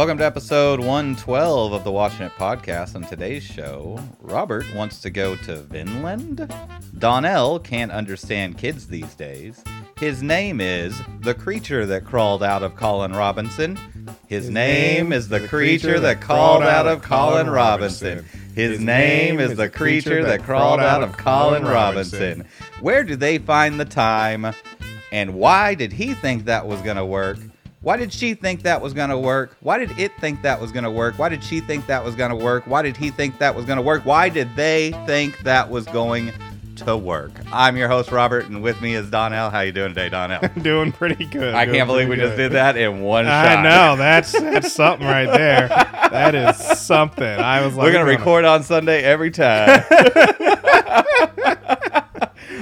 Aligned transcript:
Welcome 0.00 0.16
to 0.16 0.24
episode 0.24 0.80
112 0.80 1.74
of 1.74 1.84
the 1.84 1.92
Watching 1.92 2.22
It 2.22 2.32
podcast. 2.38 2.94
On 2.94 3.02
today's 3.02 3.42
show, 3.42 4.02
Robert 4.22 4.64
wants 4.74 5.02
to 5.02 5.10
go 5.10 5.36
to 5.36 5.56
Vinland. 5.56 6.50
Donnell 6.98 7.58
can't 7.58 7.92
understand 7.92 8.56
kids 8.56 8.86
these 8.86 9.14
days. 9.14 9.62
His 9.98 10.22
name 10.22 10.58
is 10.58 10.98
the 11.20 11.34
creature 11.34 11.84
that 11.84 12.06
crawled 12.06 12.42
out 12.42 12.62
of 12.62 12.76
Colin 12.76 13.12
Robinson. 13.12 13.78
His, 14.26 14.48
name, 14.48 15.12
is 15.12 15.28
the 15.28 15.46
creature 15.46 16.00
that 16.00 16.22
crawled 16.22 16.62
out 16.62 16.86
of 16.86 17.02
Colin 17.02 17.50
Robinson. 17.50 18.24
His 18.54 18.80
name 18.80 19.38
is 19.38 19.54
the 19.58 19.68
creature 19.68 20.24
that 20.24 20.44
crawled 20.44 20.80
out 20.80 21.02
of 21.02 21.18
Colin 21.18 21.64
Robinson. 21.64 22.46
Where 22.80 23.04
did 23.04 23.20
they 23.20 23.36
find 23.36 23.78
the 23.78 23.84
time? 23.84 24.54
And 25.12 25.34
why 25.34 25.74
did 25.74 25.92
he 25.92 26.14
think 26.14 26.46
that 26.46 26.66
was 26.66 26.80
going 26.80 26.96
to 26.96 27.04
work? 27.04 27.36
Why 27.82 27.96
did 27.96 28.12
she 28.12 28.34
think 28.34 28.62
that 28.64 28.82
was 28.82 28.92
going 28.92 29.08
to 29.08 29.16
work? 29.16 29.56
Why 29.60 29.78
did 29.78 29.98
it 29.98 30.12
think 30.20 30.42
that 30.42 30.60
was 30.60 30.70
going 30.70 30.84
to 30.84 30.90
work? 30.90 31.18
Why 31.18 31.30
did 31.30 31.42
she 31.42 31.60
think 31.60 31.86
that 31.86 32.04
was 32.04 32.14
going 32.14 32.28
to 32.28 32.36
work? 32.36 32.66
Why 32.66 32.82
did 32.82 32.94
he 32.94 33.10
think 33.10 33.38
that 33.38 33.54
was 33.54 33.64
going 33.64 33.78
to 33.78 33.82
work? 33.82 34.04
Why 34.04 34.28
did 34.28 34.54
they 34.54 34.90
think 35.06 35.38
that 35.44 35.70
was 35.70 35.86
going 35.86 36.30
to 36.76 36.94
work? 36.94 37.30
I'm 37.50 37.78
your 37.78 37.88
host 37.88 38.12
Robert 38.12 38.44
and 38.44 38.62
with 38.62 38.82
me 38.82 38.94
is 38.94 39.08
Donnell. 39.08 39.48
How 39.48 39.60
you 39.60 39.72
doing 39.72 39.94
today, 39.94 40.10
Donnell? 40.10 40.40
I'm 40.42 40.62
doing 40.62 40.92
pretty 40.92 41.24
good. 41.24 41.54
I 41.54 41.64
doing 41.64 41.76
can't 41.76 41.86
believe 41.86 42.10
we 42.10 42.16
pretty 42.16 42.28
just 42.28 42.36
did 42.36 42.52
that 42.52 42.76
in 42.76 43.00
one 43.00 43.24
shot. 43.24 43.46
I 43.46 43.62
know 43.62 43.96
that's 43.96 44.32
that's 44.32 44.74
something 44.74 45.06
right 45.06 45.24
there. 45.24 45.68
That 45.68 46.34
is 46.34 46.78
something. 46.78 47.24
I 47.24 47.64
was 47.64 47.76
like, 47.76 47.86
We're 47.86 47.92
going 47.92 48.04
to 48.04 48.12
record 48.12 48.44
on 48.44 48.62
Sunday 48.62 49.02
every 49.02 49.30
time. 49.30 49.84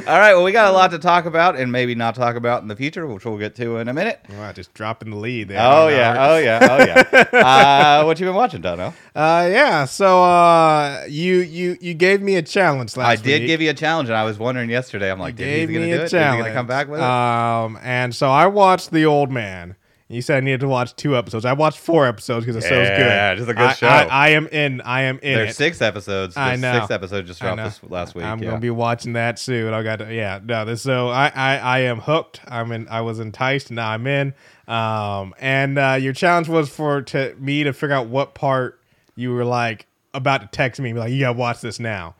All 0.09 0.19
right, 0.19 0.33
well, 0.33 0.43
we 0.43 0.53
got 0.53 0.69
a 0.69 0.73
lot 0.73 0.91
to 0.93 0.99
talk 0.99 1.27
about 1.27 1.57
and 1.57 1.71
maybe 1.71 1.95
not 1.95 2.15
talk 2.15 2.35
about 2.35 2.63
in 2.63 2.69
the 2.69 2.75
future, 2.77 3.07
which 3.07 3.27
we'll 3.27 3.37
get 3.37 3.55
to 3.57 3.77
in 3.77 3.89
a 3.89 3.93
minute. 3.93 4.19
Wow, 4.31 4.53
just 4.53 4.73
dropping 4.73 5.11
the 5.11 5.17
lead 5.19 5.49
there. 5.49 5.61
Oh, 5.61 5.89
yeah. 5.89 6.17
Oh, 6.31 6.39
yeah. 6.39 6.59
Oh, 6.63 6.85
yeah. 6.87 7.39
uh, 8.01 8.05
what 8.07 8.19
you 8.19 8.25
been 8.25 8.35
watching, 8.35 8.63
Donnell? 8.63 8.95
Uh, 9.15 9.47
yeah. 9.53 9.85
So, 9.85 10.23
uh, 10.25 11.05
you 11.11 11.41
you 11.41 11.77
you 11.83 11.93
gave 11.93 12.23
me 12.23 12.37
a 12.37 12.43
challenge 12.43 12.97
last 12.97 13.07
I 13.07 13.15
week. 13.17 13.23
did 13.25 13.47
give 13.47 13.61
you 13.61 13.69
a 13.69 13.75
challenge, 13.75 14.09
and 14.09 14.17
I 14.17 14.25
was 14.25 14.39
wondering 14.39 14.71
yesterday. 14.71 15.11
I'm 15.11 15.19
like, 15.19 15.35
You 15.39 15.45
did 15.45 15.51
gave 15.51 15.69
he 15.69 15.75
gonna 15.75 15.87
me 15.89 15.93
do 15.93 16.01
it? 16.05 16.09
challenge. 16.09 16.41
Is 16.41 16.47
he 16.47 16.49
gonna 16.49 16.55
come 16.59 16.67
back 16.67 16.89
with 16.89 17.01
it? 17.01 17.05
Um, 17.05 17.79
and 17.83 18.15
so 18.15 18.31
I 18.31 18.47
watched 18.47 18.91
The 18.91 19.05
Old 19.05 19.31
Man. 19.31 19.77
You 20.11 20.23
said 20.23 20.39
I 20.39 20.41
needed 20.41 20.61
to 20.61 20.69
watch 20.69 20.97
two 20.97 21.17
episodes. 21.19 21.45
I 21.45 21.53
watched 21.53 21.79
four 21.79 22.07
episodes 22.07 22.47
because 22.47 22.65
it 22.65 22.71
was 22.71 22.89
Yeah, 22.89 22.97
good. 22.97 23.07
Yeah, 23.07 23.35
just 23.35 23.51
a 23.51 23.55
good 23.55 23.63
I, 23.63 23.73
show. 23.75 23.87
I, 23.89 24.03
I 24.05 24.29
am 24.31 24.47
in. 24.47 24.81
I 24.81 25.03
am 25.03 25.19
in 25.19 25.35
There's 25.35 25.51
it. 25.51 25.57
six 25.57 25.83
episodes. 25.83 26.35
I 26.35 26.51
There's 26.57 26.61
know. 26.63 26.79
Six 26.81 26.91
episodes 26.91 27.29
just 27.29 27.43
I 27.43 27.55
dropped 27.55 27.83
this 27.83 27.91
last 27.91 28.15
week. 28.15 28.25
I'm 28.25 28.39
yeah. 28.43 28.51
gonna 28.51 28.61
be 28.61 28.71
watching 28.71 29.13
that 29.13 29.39
soon. 29.39 29.75
I 29.75 29.83
got 29.83 29.97
to, 29.99 30.15
yeah, 30.15 30.41
no. 30.43 30.65
This 30.65 30.81
so 30.81 31.09
I, 31.09 31.31
I 31.35 31.57
I 31.59 31.79
am 31.81 32.01
hooked. 32.01 32.41
I'm 32.49 32.73
in. 32.73 32.89
I 32.89 33.03
was 33.03 33.21
enticed. 33.21 33.71
Now 33.71 33.91
I'm 33.91 34.07
in. 34.07 34.33
Um, 34.67 35.35
and 35.39 35.79
uh, 35.79 35.99
your 36.01 36.15
challenge 36.15 36.49
was 36.49 36.71
for 36.71 37.03
to 37.03 37.35
me 37.39 37.65
to 37.65 37.75
figure 37.75 37.95
out 37.95 38.07
what 38.07 38.35
part 38.35 38.81
you 39.15 39.33
were 39.33 39.45
like 39.45 39.87
about 40.15 40.41
to 40.41 40.47
text 40.47 40.81
me, 40.81 40.91
be 40.93 40.99
like, 40.99 41.13
you 41.13 41.21
gotta 41.21 41.39
watch 41.39 41.61
this 41.61 41.79
now. 41.79 42.15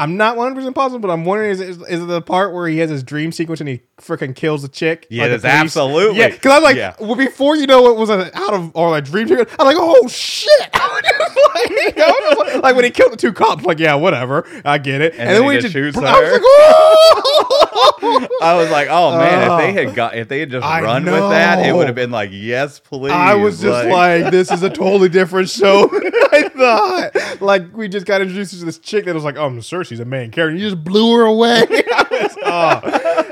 I'm 0.00 0.16
not 0.16 0.38
100 0.38 0.54
percent 0.54 0.74
positive, 0.74 1.02
but 1.02 1.10
I'm 1.10 1.26
wondering 1.26 1.50
is, 1.50 1.60
is 1.60 1.76
is 1.82 2.02
it 2.02 2.06
the 2.06 2.22
part 2.22 2.54
where 2.54 2.66
he 2.66 2.78
has 2.78 2.88
his 2.88 3.02
dream 3.02 3.32
sequence 3.32 3.60
and 3.60 3.68
he 3.68 3.82
freaking 4.00 4.34
kills 4.34 4.62
the 4.62 4.68
chick? 4.68 5.06
Yeah, 5.10 5.24
Like 5.24 5.28
the 5.28 5.34
it 5.34 5.36
is 5.36 5.42
police? 5.42 5.54
absolutely. 5.54 6.18
Yeah, 6.20 6.28
because 6.30 6.52
I 6.52 6.54
was 6.54 6.64
like, 6.64 6.76
Yeah. 6.76 6.94
well, 6.98 7.16
before 7.16 7.54
you 7.56 7.66
know 7.66 7.90
it 7.90 7.98
was 7.98 8.08
a, 8.08 8.34
out 8.34 8.54
of 8.54 8.70
or 8.74 8.96
a 8.96 9.02
dream 9.02 9.28
sequence, 9.28 9.50
I'm 9.58 9.66
like, 9.66 9.76
oh 9.78 10.08
shit! 10.08 10.50
I 10.72 10.88
was 10.88 11.02
just 11.02 11.36
like, 11.54 11.70
you 11.70 12.02
know, 12.02 12.42
like, 12.42 12.62
like 12.62 12.76
when 12.76 12.84
he 12.86 12.90
killed 12.90 13.12
the 13.12 13.18
two 13.18 13.34
cops, 13.34 13.64
like 13.66 13.78
yeah, 13.78 13.94
whatever, 13.94 14.46
I 14.64 14.78
get 14.78 15.02
it. 15.02 15.12
And, 15.18 15.28
then 15.28 15.34
then 15.34 15.42
he 15.42 15.46
when 15.46 15.56
he 15.56 15.60
just 15.60 15.72
shoots 15.74 15.98
I 15.98 16.00
was 16.00 16.32
like, 16.32 16.40
oh! 16.42 17.58
I 18.42 18.54
was 18.54 18.70
like, 18.70 18.88
oh 18.90 19.18
man, 19.18 19.50
if 19.50 19.58
they 19.58 19.72
had 19.72 19.88
uh, 19.88 19.94
got, 19.94 20.16
if 20.16 20.28
they 20.28 20.40
had 20.40 20.50
just 20.50 20.66
I 20.66 20.80
run 20.82 21.04
with 21.04 21.12
that, 21.12 21.66
it 21.66 21.74
would 21.74 21.86
have 21.86 21.94
been 21.94 22.10
like, 22.10 22.30
yes, 22.32 22.80
please. 22.80 23.12
I 23.12 23.34
was 23.34 23.60
just 23.60 23.86
like, 23.88 24.30
this 24.30 24.50
is 24.50 24.62
a 24.62 24.70
totally 24.70 25.10
different 25.10 25.50
show 25.50 25.90
I 26.32 26.48
thought. 26.48 27.40
Like, 27.42 27.76
we 27.76 27.88
just 27.88 28.06
got 28.06 28.20
introduced 28.20 28.58
to 28.58 28.64
this 28.64 28.78
chick 28.78 29.04
that 29.04 29.14
was 29.14 29.24
like, 29.24 29.36
um, 29.36 29.42
oh, 29.42 29.46
I'm 29.56 29.60
sure 29.60 29.84
she's 29.90 30.00
a 30.00 30.04
main 30.04 30.30
character. 30.30 30.56
You 30.56 30.70
just 30.70 30.82
blew 30.82 31.16
her 31.16 31.24
away. 31.24 31.66
Was, 31.68 32.36
oh. 32.44 32.80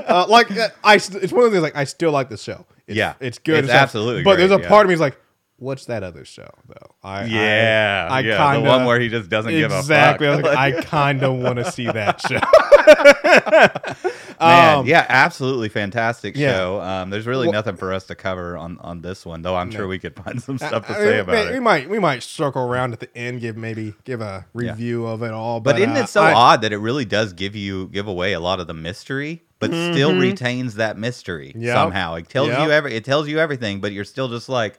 Uh, 0.08 0.26
like, 0.28 0.50
uh, 0.50 0.68
I, 0.82 0.96
it's 0.96 1.32
one 1.32 1.44
of 1.44 1.50
the 1.50 1.50
things, 1.52 1.62
like, 1.62 1.76
I 1.76 1.84
still 1.84 2.10
like 2.10 2.28
the 2.28 2.36
show. 2.36 2.66
It's, 2.86 2.96
Yeah. 2.96 3.14
It's 3.20 3.38
good. 3.38 3.58
It's 3.58 3.58
and 3.60 3.68
stuff. 3.68 3.82
absolutely 3.82 4.24
But 4.24 4.36
there's 4.36 4.50
a 4.50 4.60
yeah. 4.60 4.68
part 4.68 4.84
of 4.84 4.88
me 4.88 4.94
is 4.94 5.00
like, 5.00 5.16
what's 5.58 5.84
that 5.86 6.02
other 6.02 6.24
show, 6.24 6.48
though? 6.66 6.94
I, 7.02 7.24
yeah, 7.26 8.08
I, 8.10 8.16
I 8.18 8.20
yeah, 8.20 8.36
kinda, 8.52 8.62
the 8.62 8.68
one 8.76 8.84
where 8.86 8.98
he 8.98 9.08
just 9.08 9.28
doesn't 9.28 9.52
Exactly. 9.52 10.26
Give 10.26 10.38
a 10.40 10.42
fuck. 10.42 10.54
like, 10.54 10.74
I 10.76 10.82
kind 10.82 11.22
of 11.22 11.36
want 11.38 11.56
to 11.58 11.70
see 11.70 11.86
that 11.86 12.20
show. 12.20 12.40
Man, 14.40 14.78
Um, 14.78 14.86
yeah, 14.86 15.04
absolutely 15.08 15.68
fantastic 15.68 16.36
yeah. 16.36 16.52
show. 16.52 16.80
Um, 16.80 17.10
there's 17.10 17.26
really 17.26 17.48
Well- 17.48 17.54
nothing 17.54 17.76
for 17.76 17.92
us 17.92 18.04
to 18.06 18.14
cover 18.14 18.56
on, 18.56 18.78
on 18.78 19.00
this 19.02 19.26
one, 19.26 19.42
though. 19.42 19.56
I'm 19.56 19.70
sure 19.72 19.88
we 19.88 19.98
could 19.98 20.14
find 20.14 20.40
some 20.40 20.58
stuff 20.58 20.86
to 20.86 20.92
I 20.92 20.96
say 20.96 21.10
mean, 21.10 21.20
about 21.20 21.46
we, 21.46 21.50
we 21.52 21.56
it. 21.56 21.60
might 21.60 21.90
we 21.90 21.98
might 21.98 22.22
circle 22.22 22.62
around 22.62 22.92
at 22.92 23.00
the 23.00 23.16
end, 23.16 23.40
give 23.40 23.56
maybe 23.56 23.94
give 24.04 24.20
a 24.20 24.46
review 24.54 25.06
of 25.06 25.22
it 25.24 25.32
all. 25.32 25.58
But 25.60 25.72
But, 25.72 25.80
isn't 25.82 25.96
uh, 25.96 26.00
it 26.02 26.08
so 26.08 26.22
I- 26.22 26.32
odd 26.34 26.62
that 26.62 26.72
it 26.72 26.78
really 26.78 27.04
does 27.04 27.32
give 27.32 27.56
you 27.56 27.88
give 27.88 28.06
away 28.06 28.32
a 28.32 28.40
lot 28.40 28.60
of 28.60 28.68
the 28.68 28.74
mystery, 28.74 29.42
but 29.58 29.70
still 29.70 30.16
retains 30.16 30.76
that 30.76 30.96
mystery 30.96 31.48
Mm-hmm. 31.48 31.62
Yep. 31.62 31.74
somehow? 31.74 32.14
It 32.14 32.28
tells 32.28 32.48
Yep. 32.48 32.60
you 32.60 32.70
every 32.70 32.94
it 32.94 33.04
tells 33.04 33.26
you 33.26 33.40
everything, 33.40 33.80
but 33.80 33.90
you're 33.92 34.04
still 34.04 34.28
just 34.28 34.48
like, 34.48 34.78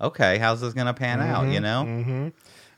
okay, 0.00 0.38
how's 0.38 0.60
this 0.60 0.74
gonna 0.74 0.94
pan 0.94 1.20
out? 1.20 1.48
You 1.48 1.60
know? 1.60 1.84
Mm-hmm. 1.86 2.28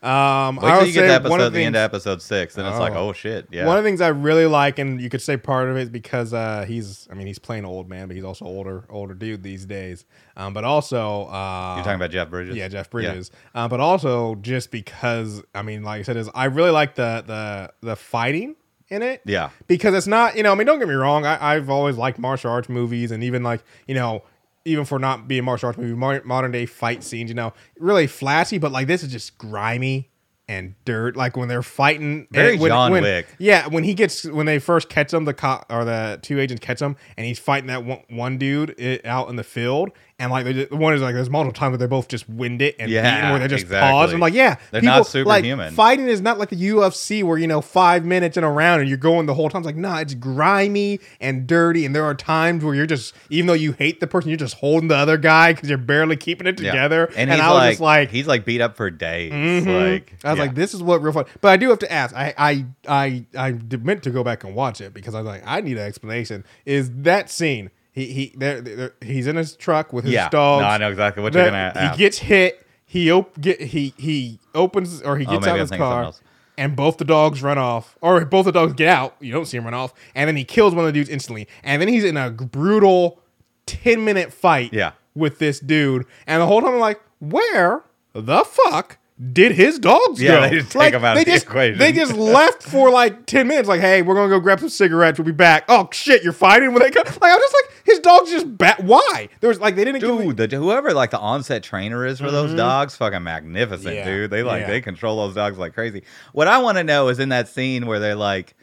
Um, 0.07 0.57
Wait 0.57 0.63
till 0.71 0.87
you 0.87 0.93
get 0.93 1.23
to 1.23 1.29
one 1.29 1.41
episode 1.41 1.47
of 1.47 1.53
the 1.55 1.65
end 1.65 1.75
of 1.75 1.81
episode 1.83 2.23
six, 2.23 2.57
and 2.59 2.69
it's 2.69 2.79
like, 2.79 2.93
Oh. 2.93 3.09
oh 3.09 3.13
shit, 3.13 3.49
yeah. 3.51 3.67
one 3.67 3.77
of 3.79 3.83
the 3.83 3.89
things 3.89 4.01
I 4.01 4.09
really 4.09 4.47
like, 4.47 4.79
and 4.79 5.01
you 5.01 5.09
could 5.09 5.23
say 5.23 5.37
part 5.37 5.69
of 5.69 5.77
it 5.79 5.91
because 5.91 6.33
uh, 6.35 6.65
he's, 6.69 7.09
I 7.11 7.15
mean, 7.15 7.27
he's 7.27 7.39
playing 7.41 7.65
old 7.65 7.89
man, 7.89 8.07
but 8.07 8.15
he's 8.15 8.25
also 8.25 8.45
older, 8.45 8.85
older 8.91 9.15
dude 9.15 9.43
these 9.43 9.65
days. 9.65 10.05
Um, 10.37 10.53
but 10.53 10.65
also, 10.65 11.25
uh, 11.25 11.75
You're 11.77 11.85
talking 11.85 11.97
about 11.97 12.11
Jeff 12.11 12.29
Bridges? 12.31 12.55
yeah, 12.55 12.69
Jeff 12.69 12.91
Bridges. 12.91 13.31
Uh, 13.55 13.67
but 13.69 13.81
also 13.81 14.37
just 14.37 14.71
because, 14.71 15.43
I 15.55 15.63
mean, 15.63 15.83
like 15.83 16.01
I 16.01 16.03
said, 16.03 16.17
is 16.19 16.29
I 16.35 16.45
really 16.45 16.71
like 16.71 16.95
the 16.95 17.25
the 17.27 17.73
the 17.89 17.97
fighting 17.97 18.55
in 18.89 19.03
it. 19.03 19.23
Yeah. 19.25 19.51
because 19.67 19.95
it's 19.95 20.07
not 20.07 20.37
you 20.37 20.45
know 20.45 20.53
i 20.53 20.55
mean 20.55 20.65
don't 20.65 20.79
get 20.79 20.87
me 20.87 20.95
wrong 20.95 21.27
I, 21.27 21.55
i've 21.55 21.69
always 21.69 21.97
liked 21.97 22.21
martial 22.21 22.53
arts 22.53 22.69
movies 22.69 23.11
and 23.11 23.25
even 23.25 23.43
like 23.43 23.65
you 23.89 23.97
know 23.97 24.23
even 24.67 24.85
for 24.85 24.99
not 24.99 25.27
being 25.29 25.45
martial 25.45 25.69
arts 25.69 25.79
movie 25.79 25.95
modern 26.25 26.51
day 26.53 26.67
fight 26.67 27.03
scenes 27.03 27.31
you 27.31 27.35
know 27.35 27.53
really 27.79 28.07
flashy 28.07 28.59
but 28.59 28.73
like 28.73 28.87
this 28.87 29.03
is 29.03 29.11
just 29.11 29.39
grimy 29.39 30.11
and 30.49 30.75
dirt 30.85 31.17
like 31.17 31.37
when 31.37 31.49
they're 31.49 31.63
fighting 31.63 32.23
eh, 32.23 32.27
Very 32.41 32.57
when, 32.59 32.69
John 32.71 32.93
when- 32.93 33.03
Wick. 33.03 33.27
yeah 33.39 33.67
when 33.67 33.83
he 33.83 33.95
gets 33.95 34.25
when 34.25 34.47
they 34.47 34.59
first 34.61 34.89
catch 34.89 35.13
him 35.13 35.25
the 35.25 35.35
cop 35.35 35.67
or 35.71 35.85
the 35.85 36.21
two 36.23 36.39
agents 36.39 36.65
catch 36.65 36.81
him 36.81 36.97
and 37.17 37.27
he's 37.27 37.39
fighting 37.39 37.67
that 37.67 37.85
one, 37.85 38.03
one 38.11 38.39
dude 38.39 38.75
i 38.81 39.01
out 39.05 39.29
in 39.29 39.35
the 39.37 39.43
field 39.45 39.91
and 40.19 40.31
like 40.33 40.45
they 40.47 40.53
just, 40.55 40.73
one 40.73 40.95
is 40.95 41.03
like 41.03 41.15
there's 41.15 41.29
multiple 41.29 41.53
times 41.53 41.73
where 41.73 41.79
they're 41.79 41.89
both 41.89 42.09
just 42.09 42.27
wind 42.29 42.63
it 42.63 42.75
and 42.79 42.91
Yeah, 42.91 43.31
where 43.33 43.39
they 43.39 43.49
just 43.49 43.65
exactly. 43.65 43.91
pause 43.93 44.15
i'm 44.15 44.21
like 44.21 44.33
yeah 44.33 44.57
They're 44.71 44.81
not 44.81 44.99
like 45.01 45.07
superhuman. 45.09 45.75
fighting 45.75 46.09
is 46.09 46.23
not 46.23 46.39
like 46.39 46.49
the 46.49 46.57
UFC 46.57 47.23
where 47.23 47.37
you 47.37 47.47
know 47.47 47.61
five 47.61 48.05
minutes 48.05 48.37
in 48.39 48.45
a 48.45 48.51
round 48.51 48.81
and 48.81 48.89
you're 48.89 48.97
going 48.99 49.27
the 49.27 49.35
whole 49.35 49.51
time. 49.51 49.61
It's 49.61 49.67
like 49.67 49.77
nah, 49.77 49.99
it's 49.99 50.15
grimy 50.15 51.01
and 51.21 51.47
dirty, 51.47 51.85
and 51.85 51.95
there 51.95 52.05
are 52.05 52.15
times 52.15 52.65
where 52.65 52.75
you're 52.75 52.87
just 52.87 53.15
even 53.31 53.47
though 53.47 53.53
you 53.53 53.73
hate 53.73 54.01
the 54.01 54.07
person, 54.07 54.31
you're 54.31 54.39
just 54.39 54.55
holding 54.57 54.89
the 54.89 54.97
other 54.97 55.19
guy 55.19 55.53
because 55.53 55.69
you're 55.69 55.77
barely 55.79 56.17
keeping 56.17 56.47
it 56.47 56.59
Yeah. 56.61 56.71
together. 56.73 57.05
and, 57.17 57.31
And, 57.31 57.33
he's 57.33 57.41
I 57.41 57.49
was 57.49 57.55
like, 57.59 57.71
just 57.73 57.81
like, 57.81 58.11
he's 58.11 58.27
like 58.27 58.45
beat 58.45 58.61
up 58.61 58.77
for 58.77 58.91
days. 58.91 59.33
Mhm. 59.33 59.67
Like 59.93 60.15
I 60.25 60.31
was 60.31 60.39
yeah. 60.39 60.45
like, 60.45 60.55
this 60.55 60.73
is 60.75 60.83
what 60.83 61.03
real 61.03 61.13
fun. 61.13 61.27
But 61.41 61.49
I 61.49 61.57
do 61.59 61.69
have 61.71 61.79
to 61.81 61.93
ask. 61.93 62.15
I 62.17 62.35
I 62.39 62.65
I 62.89 63.27
I 63.37 63.53
meant 63.83 64.03
to 64.05 64.11
go 64.11 64.25
back 64.25 64.45
and 64.45 64.55
watch 64.55 64.81
it 64.81 64.95
because 64.95 65.15
I 65.15 65.19
was 65.21 65.27
like, 65.27 65.43
I 65.47 65.61
need 65.61 65.77
an 65.77 65.85
explanation. 65.87 66.45
Is 66.65 66.91
that 67.03 67.29
scene? 67.31 67.71
He 67.97 68.07
he 68.13 68.35
there, 68.37 68.61
there 68.61 68.93
he's 69.01 69.27
in 69.27 69.35
his 69.35 69.57
truck 69.57 69.93
with 69.93 70.05
his 70.05 70.13
yeah, 70.15 70.29
dogs. 70.29 70.61
no, 70.61 70.67
I 70.69 70.77
know 70.79 70.91
exactly 70.91 71.23
what 71.25 71.35
you're 71.35 71.47
gonna. 71.47 71.73
Ask. 71.75 71.97
He 71.97 71.99
gets 72.05 72.19
hit. 72.19 72.65
He 72.85 73.11
op- 73.11 73.41
get 73.41 73.61
he 73.61 73.93
he 73.97 74.39
opens 74.55 75.03
or 75.03 75.17
he 75.19 75.27
Oh, 75.27 75.33
gets 75.33 75.47
maybe 75.47 75.59
out 75.59 75.63
of 75.63 75.71
his 75.71 75.77
car, 75.79 76.13
and 76.59 76.77
both 76.77 76.99
the 76.99 77.05
dogs 77.07 77.43
run 77.43 77.57
off, 77.59 77.97
or 78.03 78.25
both 78.27 78.45
the 78.45 78.53
dogs 78.53 78.75
get 78.75 78.87
out. 78.89 79.17
You 79.19 79.33
don't 79.33 79.47
see 79.47 79.57
him 79.57 79.65
run 79.65 79.75
off, 79.75 79.93
and 80.15 80.29
then 80.29 80.37
he 80.37 80.45
kills 80.45 80.75
one 80.75 80.85
of 80.85 80.87
the 80.87 80.93
dudes 80.93 81.09
instantly, 81.11 81.49
and 81.65 81.81
then 81.83 81.89
he's 81.89 82.05
in 82.05 82.17
a 82.17 82.31
brutal 82.31 83.19
ten 83.65 84.05
minute 84.05 84.33
fight. 84.33 84.73
Yeah. 84.73 84.93
with 85.15 85.39
this 85.39 85.59
dude, 85.59 86.05
and 86.27 86.43
the 86.43 86.47
whole 86.47 86.61
time 86.61 86.75
I'm 86.75 86.79
like, 86.81 87.01
where 87.19 87.83
the 88.13 88.45
fuck? 88.45 88.99
Did 89.33 89.53
his 89.53 89.79
dogs 89.79 90.21
Yeah, 90.21 90.37
go? 90.37 90.41
they 90.43 90.59
just 90.59 90.73
take 90.73 90.81
like, 90.81 90.95
him 90.95 91.05
out 91.05 91.15
they 91.15 91.23
of 91.23 91.27
the 91.27 91.33
just, 91.33 91.47
equation. 91.47 91.79
They 91.79 91.93
just 91.93 92.13
left 92.17 92.63
for 92.63 92.91
like 92.91 93.25
ten 93.25 93.49
minutes. 93.49 93.67
Like, 93.67 93.81
hey, 93.81 94.03
we're 94.03 94.15
gonna 94.15 94.29
go 94.29 94.41
grab 94.41 94.61
some 94.61 94.69
cigarettes. 94.69 95.19
We'll 95.19 95.25
be 95.25 95.33
back. 95.33 95.65
Oh 95.69 95.89
shit, 95.91 96.23
you're 96.23 96.35
fighting 96.35 96.75
when 96.75 96.83
they 96.83 96.91
come. 96.91 97.05
Like, 97.07 97.33
I'm 97.33 97.39
just 97.39 97.55
like, 97.55 97.85
his 97.85 97.99
dogs 98.01 98.31
just 98.31 98.59
bat. 98.59 98.85
Why? 98.85 99.31
There 99.41 99.49
was 99.49 99.59
like 99.59 99.75
they 99.75 99.85
didn't 99.85 100.03
give 100.03 100.19
me- 100.19 100.33
the, 100.33 100.55
whoever 100.55 100.93
like 100.93 101.11
the 101.13 101.19
onset 101.19 101.63
trainer 101.63 102.05
is 102.05 102.19
for 102.19 102.31
those 102.31 102.49
mm-hmm. 102.49 102.59
dogs, 102.59 102.95
fucking 102.97 103.23
magnificent, 103.23 103.95
Yeah, 103.95 104.05
dude. 104.05 104.31
They 104.31 104.43
like 104.43 104.63
yeah. 104.63 104.67
they 104.67 104.81
control 104.83 105.17
those 105.25 105.35
dogs 105.35 105.57
like 105.57 105.73
crazy. 105.73 106.03
What 106.33 106.47
I 106.47 106.59
want 106.59 106.77
to 106.77 106.85
know 106.85 107.09
is 107.09 107.19
in 107.19 107.31
that 107.31 107.49
scene 107.49 107.87
where 107.87 107.99
they're 107.99 108.17
like, 108.17 108.55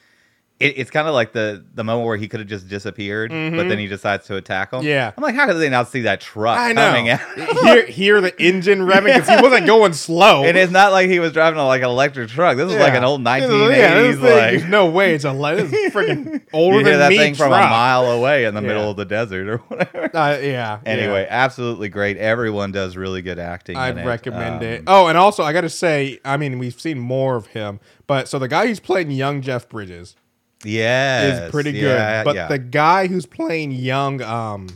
it, 0.64 0.78
it's 0.78 0.90
kind 0.92 1.08
of 1.08 1.14
like 1.14 1.34
the 1.34 1.64
the 1.74 1.84
moment 1.84 2.08
where 2.08 2.18
he 2.18 2.28
could 2.28 2.40
have 2.40 2.50
just 2.50 2.68
disappeared, 2.70 3.32
but 3.32 3.68
then 3.68 3.78
he 3.78 3.88
decides 3.88 4.26
to 4.28 4.36
attack 4.38 4.72
him. 4.74 4.80
Mm-hmm. 4.80 4.88
Yeah. 4.88 5.12
I'm 5.16 5.22
like, 5.24 5.36
how 5.36 5.46
did 5.46 5.56
they 5.56 5.70
not 5.70 5.88
see 5.90 6.02
that 6.02 6.22
truck 6.22 6.58
I 6.58 6.74
coming 6.74 7.06
know. 7.08 7.12
out? 7.14 7.58
hear, 7.64 7.86
hear 7.86 8.22
the 8.22 8.42
engine 8.42 8.80
revving 8.80 9.14
because 9.16 9.28
he 9.30 9.42
wasn't 9.42 9.66
going 9.68 9.94
slow. 9.94 10.44
And 10.46 10.58
it's 10.58 10.72
not 10.72 10.92
like 10.92 11.10
he 11.10 11.20
was 11.20 11.34
driving 11.34 11.60
a, 11.60 11.66
like 11.66 11.82
an 11.82 11.90
electric 11.90 12.30
truck. 12.30 12.58
This 12.58 12.72
is 12.72 12.78
like 12.80 12.94
an 12.94 13.04
old 13.04 13.22
This 13.24 13.28
1980s. 13.44 13.76
yeah, 13.78 13.96
like 14.06 14.20
there's 14.22 14.64
no 14.66 14.90
way 14.90 15.14
it's 15.14 15.26
a 15.26 15.34
this 15.34 15.72
is 15.74 15.94
freaking 15.94 16.42
older 16.54 16.78
you 16.80 16.86
hear 16.86 16.94
than 16.98 17.00
that 17.00 17.10
me 17.10 17.18
thing 17.18 17.36
from 17.36 17.48
a 17.48 17.58
mile 17.60 18.06
away 18.12 18.46
in 18.46 18.54
the 18.56 18.62
Yeah. 18.62 18.68
middle 18.68 18.90
of 18.92 18.98
the 18.98 19.06
desert 19.06 19.48
or 19.50 19.58
whatever. 19.68 20.10
Uh, 20.16 20.38
yeah. 20.42 20.80
Anyway, 20.86 21.28
absolutely 21.30 21.90
great. 21.90 22.18
Everyone 22.18 22.72
does 22.72 22.96
really 22.96 23.22
good 23.22 23.40
acting. 23.40 23.76
I'd 23.76 23.98
it. 23.98 24.06
recommend 24.06 24.58
Um, 24.58 24.64
it. 24.64 24.84
Oh, 24.88 25.08
and 25.08 25.18
also 25.18 25.44
I 25.44 25.52
got 25.54 25.62
to 25.62 25.70
say, 25.70 26.20
I 26.24 26.38
mean, 26.38 26.60
we've 26.60 26.80
seen 26.80 27.00
more 27.00 27.36
of 27.36 27.48
him, 27.48 27.80
but 28.08 28.28
so 28.28 28.40
the 28.40 28.48
guy 28.48 28.68
who's 28.68 28.80
playing 28.80 29.12
young 29.12 29.42
Jeff 29.42 29.68
Bridges 29.68 30.16
Yes, 30.64 31.44
is 31.44 31.52
pretty 31.52 31.72
good, 31.72 31.82
yeah, 31.82 32.24
but 32.24 32.36
yeah. 32.36 32.48
the 32.48 32.60
guy 32.60 33.08
who's 33.08 33.26
playing 33.26 33.72
young, 33.72 34.22
um, 34.22 34.68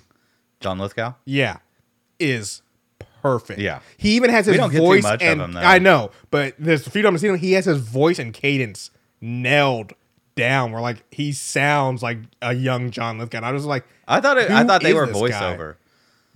John 0.59 0.79
Lithgow. 0.79 1.13
yeah, 1.25 1.57
is 2.19 2.61
perfect. 3.21 3.59
Yeah. 3.59 3.79
he 3.97 4.15
even 4.15 4.29
has 4.29 4.45
his 4.45 4.53
We 4.53 4.57
don't 4.57 4.71
get 4.71 4.77
too 4.77 4.83
voice 4.83 5.03
much 5.03 5.21
of 5.21 5.27
and 5.27 5.41
him, 5.41 5.51
though. 5.53 5.59
I 5.61 5.79
know, 5.79 6.11
but 6.31 6.55
there's 6.59 6.85
a 6.87 6.89
few 6.89 7.01
times 7.01 7.15
I've 7.15 7.21
seen 7.21 7.29
him. 7.31 7.37
He 7.39 7.53
has 7.53 7.65
his 7.65 7.79
voice 7.79 8.19
and 8.19 8.33
cadence 8.33 8.91
nailed 9.21 9.93
down. 10.35 10.71
Where 10.71 10.81
like 10.81 11.03
he 11.11 11.31
sounds 11.31 12.01
like 12.03 12.19
a 12.41 12.53
young 12.53 12.91
John 12.91 13.17
Lithgow. 13.17 13.37
And 13.37 13.45
I 13.45 13.51
was 13.51 13.65
like, 13.65 13.85
I 14.07 14.21
thought 14.21 14.37
it, 14.37 14.49
I 14.49 14.63
thought 14.63 14.81
they 14.81 14.93
were 14.93 15.07
voiceover. 15.07 15.73
guy? 15.73 15.79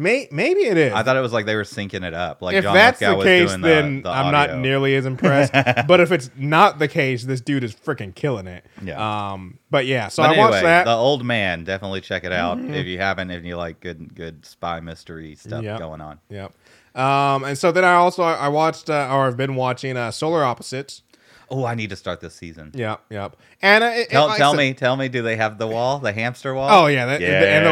May, 0.01 0.27
maybe 0.31 0.62
it 0.62 0.75
is. 0.77 0.92
I 0.94 1.03
thought 1.03 1.15
it 1.15 1.21
was 1.21 1.31
like 1.31 1.45
they 1.45 1.56
were 1.56 1.63
syncing 1.63 2.03
it 2.03 2.13
up. 2.13 2.42
Like 2.42 2.56
if 2.56 2.63
John 2.63 2.74
that's 2.74 3.00
Lithgow 3.00 3.18
the 3.19 3.24
case, 3.24 3.51
the- 3.51 3.57
then 3.59 4.01
the 4.01 4.09
I'm 4.09 4.31
not 4.31 4.57
nearly 4.57 4.95
as 4.95 5.06
impressed. 5.06 5.53
but 5.88 6.00
if 6.01 6.12
it's 6.12 6.30
not 6.36 6.80
the 6.80 6.88
case, 6.88 7.24
this 7.24 7.39
dude 7.42 7.63
is 7.63 7.74
freaking 7.74 8.13
killing 8.13 8.48
it. 8.48 8.65
Yeah. 8.83 9.31
Um. 9.31 9.59
But 9.69 9.86
yeah, 9.86 10.09
so 10.09 10.24
But 10.24 10.36
I 10.36 10.38
watched 10.38 10.56
anyway, 10.56 10.62
that. 10.69 10.80
Mm-hmm. 10.81 10.89
the 10.89 10.98
old 10.98 11.24
man. 11.25 11.63
Definitely 11.63 12.01
check 12.01 12.24
it 12.25 12.31
out 12.33 12.59
if 12.59 12.86
you 12.88 12.98
haven't. 12.98 13.31
If 13.31 13.45
you 13.45 13.56
like 13.56 13.80
good, 13.80 14.13
good 14.15 14.45
spy 14.45 14.80
mystery 14.81 15.36
stuff 15.36 15.63
Yep. 15.63 15.80
going 15.80 16.01
on. 16.01 16.19
Yep. 16.30 16.53
Um. 16.95 17.44
And 17.45 17.57
so 17.57 17.71
then 17.71 17.86
I 17.86 17.94
also 17.94 18.24
I 18.24 18.50
watched 18.50 18.89
uh, 18.89 19.07
or 19.12 19.27
I've 19.27 19.38
been 19.38 19.56
watching 19.56 19.95
uh, 19.95 20.12
Solar 20.12 20.44
Opposites. 20.44 21.03
Oh, 21.51 21.65
I 21.65 21.75
need 21.75 21.89
to 21.89 21.98
start 21.98 22.21
this 22.21 22.33
season. 22.33 22.71
Yep. 22.74 23.01
Yep. 23.09 23.36
And 23.62 23.83
uh, 23.83 23.88
it, 23.88 24.09
Tell, 24.09 24.27
like 24.27 24.36
I 24.36 24.38
tell 24.38 24.53
me, 24.56 24.74
tell 24.74 24.95
me, 24.95 25.09
do 25.09 25.21
they 25.21 25.36
have 25.36 25.57
the 25.57 25.68
wall, 25.68 26.00
the 26.00 26.13
hamster 26.13 26.53
wall? 26.56 26.69
Oh 26.71 26.88
yeah, 26.88 27.06
that, 27.06 27.21
and 27.21 27.65
the 27.65 27.71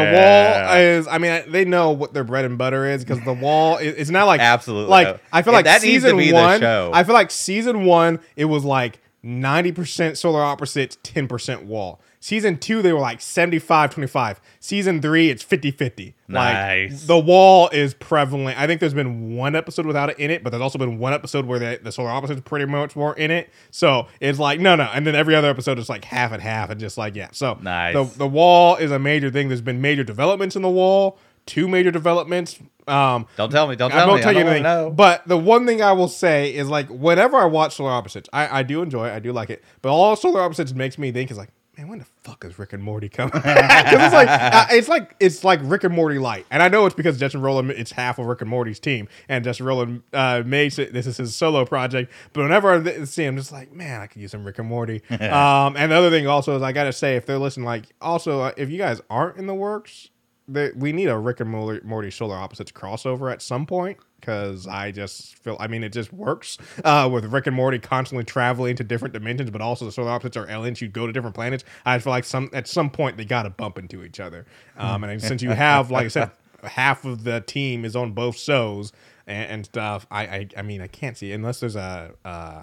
wall 0.68 0.76
is. 0.76 1.08
I 1.08 1.16
mean, 1.16 1.50
they 1.50 1.64
know 1.64 1.90
what 1.90 2.12
their 2.12 2.22
bread 2.22 2.44
and 2.44 2.58
butter 2.58 2.84
is 2.86 3.02
because 3.04 3.24
the 3.24 3.32
wall. 3.32 3.78
is 3.78 3.94
It's 3.96 4.10
not 4.10 4.24
like 4.26 4.40
Absolutely. 4.40 4.90
Like 4.90 5.20
I 5.32 5.40
feel 5.42 5.52
Yeah, 5.52 5.56
like 5.58 5.64
that 5.64 5.80
season 5.80 6.16
one. 6.32 6.60
show. 6.60 6.90
I 6.92 7.04
feel 7.04 7.14
like 7.14 7.30
season 7.30 7.84
one 7.86 8.20
it 8.36 8.44
was 8.44 8.64
like 8.64 9.00
ninety 9.22 9.72
percent 9.72 10.18
solar 10.18 10.42
opposites, 10.42 10.98
ten 11.02 11.26
percent 11.26 11.64
wall. 11.64 12.00
Season 12.22 12.58
two 12.58 12.82
they 12.82 12.92
were 12.92 13.00
like 13.00 13.18
75-25. 13.20 14.36
Season 14.60 15.00
three 15.00 15.30
it's 15.30 15.42
50-50. 15.44 16.14
Nice. 16.28 16.90
Like 16.92 17.00
the 17.06 17.18
wall 17.18 17.68
is 17.70 17.94
prevalent. 17.94 18.58
I 18.60 18.66
think 18.66 18.80
there's 18.80 18.94
been 18.94 19.34
one 19.36 19.56
episode 19.56 19.86
without 19.86 20.10
it 20.10 20.18
in 20.18 20.30
it, 20.30 20.44
but 20.44 20.50
there's 20.50 20.60
also 20.62 20.78
been 20.78 20.98
one 20.98 21.12
episode 21.12 21.46
where 21.46 21.58
the, 21.58 21.80
the 21.82 21.90
solar 21.92 22.10
opposites 22.10 22.42
pretty 22.44 22.66
much 22.66 22.94
were 22.94 23.14
in 23.14 23.30
it. 23.30 23.50
So 23.70 24.06
it's 24.20 24.38
like 24.38 24.60
no, 24.60 24.76
no, 24.76 24.84
and 24.92 25.06
then 25.06 25.14
every 25.14 25.34
other 25.34 25.48
episode 25.48 25.78
is 25.78 25.88
like 25.88 26.04
half 26.04 26.32
and 26.32 26.42
half, 26.42 26.70
and 26.70 26.78
just 26.78 26.98
like 26.98 27.16
yeah. 27.16 27.28
So 27.32 27.58
Nice. 27.62 27.94
the 27.94 28.04
the 28.18 28.28
wall 28.28 28.76
is 28.76 28.90
a 28.90 28.98
major 28.98 29.30
thing. 29.30 29.48
There's 29.48 29.60
been 29.62 29.80
major 29.80 30.04
developments 30.04 30.56
in 30.56 30.62
the 30.62 30.70
wall. 30.70 31.18
Two 31.46 31.66
major 31.68 31.90
developments. 31.90 32.60
Um, 32.86 33.26
Don't 33.36 33.50
tell 33.50 33.66
me. 33.66 33.74
Don't 33.76 33.92
I 33.92 33.96
tell 34.00 34.08
won't 34.08 34.18
me. 34.18 34.22
tell 34.22 34.28
I 34.30 34.32
you 34.38 34.44
don't 34.44 34.48
anything. 34.48 34.62
know. 34.62 34.90
But 34.90 35.26
the 35.26 35.38
one 35.38 35.64
thing 35.66 35.80
I 35.80 35.92
will 35.92 36.06
say 36.08 36.54
is 36.54 36.68
like 36.68 36.88
whenever 36.90 37.38
I 37.38 37.46
watch 37.46 37.76
Solar 37.76 37.90
Opposites, 37.92 38.28
I, 38.32 38.60
I 38.60 38.62
do 38.62 38.82
enjoy 38.82 39.08
it. 39.08 39.12
I 39.12 39.20
do 39.20 39.32
like 39.32 39.48
it. 39.48 39.64
But 39.80 39.90
all 39.92 40.14
Solar 40.16 40.42
Opposites 40.42 40.74
makes 40.74 40.98
me 40.98 41.10
think 41.12 41.30
is 41.30 41.38
like, 41.38 41.48
man, 41.80 41.88
when 41.88 41.98
the 41.98 42.04
fuck 42.04 42.44
is 42.44 42.58
Rick 42.58 42.72
and 42.72 42.82
Morty 42.82 43.08
coming? 43.08 43.32
it's 43.44 44.14
like 44.14 44.28
uh, 44.28 44.66
it's 44.70 44.88
like 44.88 45.16
it's 45.18 45.44
like 45.44 45.60
Rick 45.62 45.84
and 45.84 45.94
Morty 45.94 46.18
light, 46.18 46.46
and 46.50 46.62
I 46.62 46.68
know 46.68 46.86
it's 46.86 46.94
because 46.94 47.18
Justin 47.18 47.40
Roiland 47.40 47.70
it's 47.70 47.92
half 47.92 48.18
of 48.18 48.26
Rick 48.26 48.42
and 48.42 48.50
Morty's 48.50 48.78
team, 48.78 49.08
and 49.28 49.44
Justin 49.44 49.66
Roiland 49.66 50.02
uh, 50.12 50.42
makes 50.44 50.78
it. 50.78 50.92
This 50.92 51.06
is 51.06 51.16
his 51.16 51.34
solo 51.34 51.64
project. 51.64 52.12
But 52.32 52.42
whenever 52.42 52.70
I 52.70 53.04
see 53.04 53.24
him, 53.24 53.36
just 53.36 53.52
like, 53.52 53.72
man, 53.72 54.00
I 54.00 54.06
could 54.06 54.20
use 54.20 54.30
some 54.30 54.44
Rick 54.44 54.58
and 54.58 54.68
Morty. 54.68 55.02
um, 55.10 55.76
and 55.76 55.90
the 55.90 55.96
other 55.96 56.10
thing 56.10 56.26
also 56.26 56.56
is 56.56 56.62
I 56.62 56.72
gotta 56.72 56.92
say, 56.92 57.16
if 57.16 57.26
they're 57.26 57.38
listening, 57.38 57.66
like, 57.66 57.86
also 58.00 58.40
uh, 58.40 58.52
if 58.56 58.70
you 58.70 58.78
guys 58.78 59.00
aren't 59.08 59.38
in 59.38 59.46
the 59.46 59.54
works 59.54 60.10
there, 60.48 60.72
we 60.76 60.92
need 60.92 61.06
a 61.06 61.18
Rick 61.18 61.40
and 61.40 61.50
Morty, 61.50 61.80
Morty 61.84 62.10
Solar 62.10 62.36
Opposites 62.36 62.72
crossover 62.72 63.32
at 63.32 63.40
some 63.40 63.66
point 63.66 63.98
because 64.20 64.66
I 64.66 64.90
just 64.92 65.36
feel 65.36 65.56
I 65.58 65.66
mean 65.66 65.82
it 65.82 65.92
just 65.92 66.12
works 66.12 66.58
uh, 66.84 67.08
with 67.12 67.24
Rick 67.26 67.46
and 67.46 67.56
Morty 67.56 67.78
constantly 67.78 68.24
traveling 68.24 68.76
to 68.76 68.84
different 68.84 69.14
dimensions, 69.14 69.50
but 69.50 69.60
also 69.60 69.84
the 69.84 69.92
solar 69.92 70.10
opposites 70.10 70.36
are 70.36 70.48
aliens. 70.50 70.80
You 70.80 70.88
go 70.88 71.06
to 71.06 71.12
different 71.12 71.34
planets. 71.34 71.64
I 71.84 71.98
feel 71.98 72.12
like 72.12 72.24
some 72.24 72.50
at 72.52 72.68
some 72.68 72.90
point 72.90 73.16
they 73.16 73.24
got 73.24 73.44
to 73.44 73.50
bump 73.50 73.78
into 73.78 74.04
each 74.04 74.20
other. 74.20 74.46
Um, 74.76 75.04
and 75.04 75.20
since 75.22 75.42
you 75.42 75.50
have, 75.50 75.90
like 75.90 76.04
I 76.04 76.08
said, 76.08 76.30
half 76.62 77.04
of 77.04 77.24
the 77.24 77.40
team 77.40 77.84
is 77.84 77.96
on 77.96 78.12
both 78.12 78.36
shows 78.36 78.92
and, 79.26 79.50
and 79.50 79.64
stuff. 79.64 80.06
I, 80.10 80.22
I 80.22 80.48
I 80.58 80.62
mean 80.62 80.80
I 80.80 80.86
can't 80.86 81.16
see 81.16 81.32
unless 81.32 81.60
there's 81.60 81.76
a. 81.76 82.12
Uh, 82.24 82.62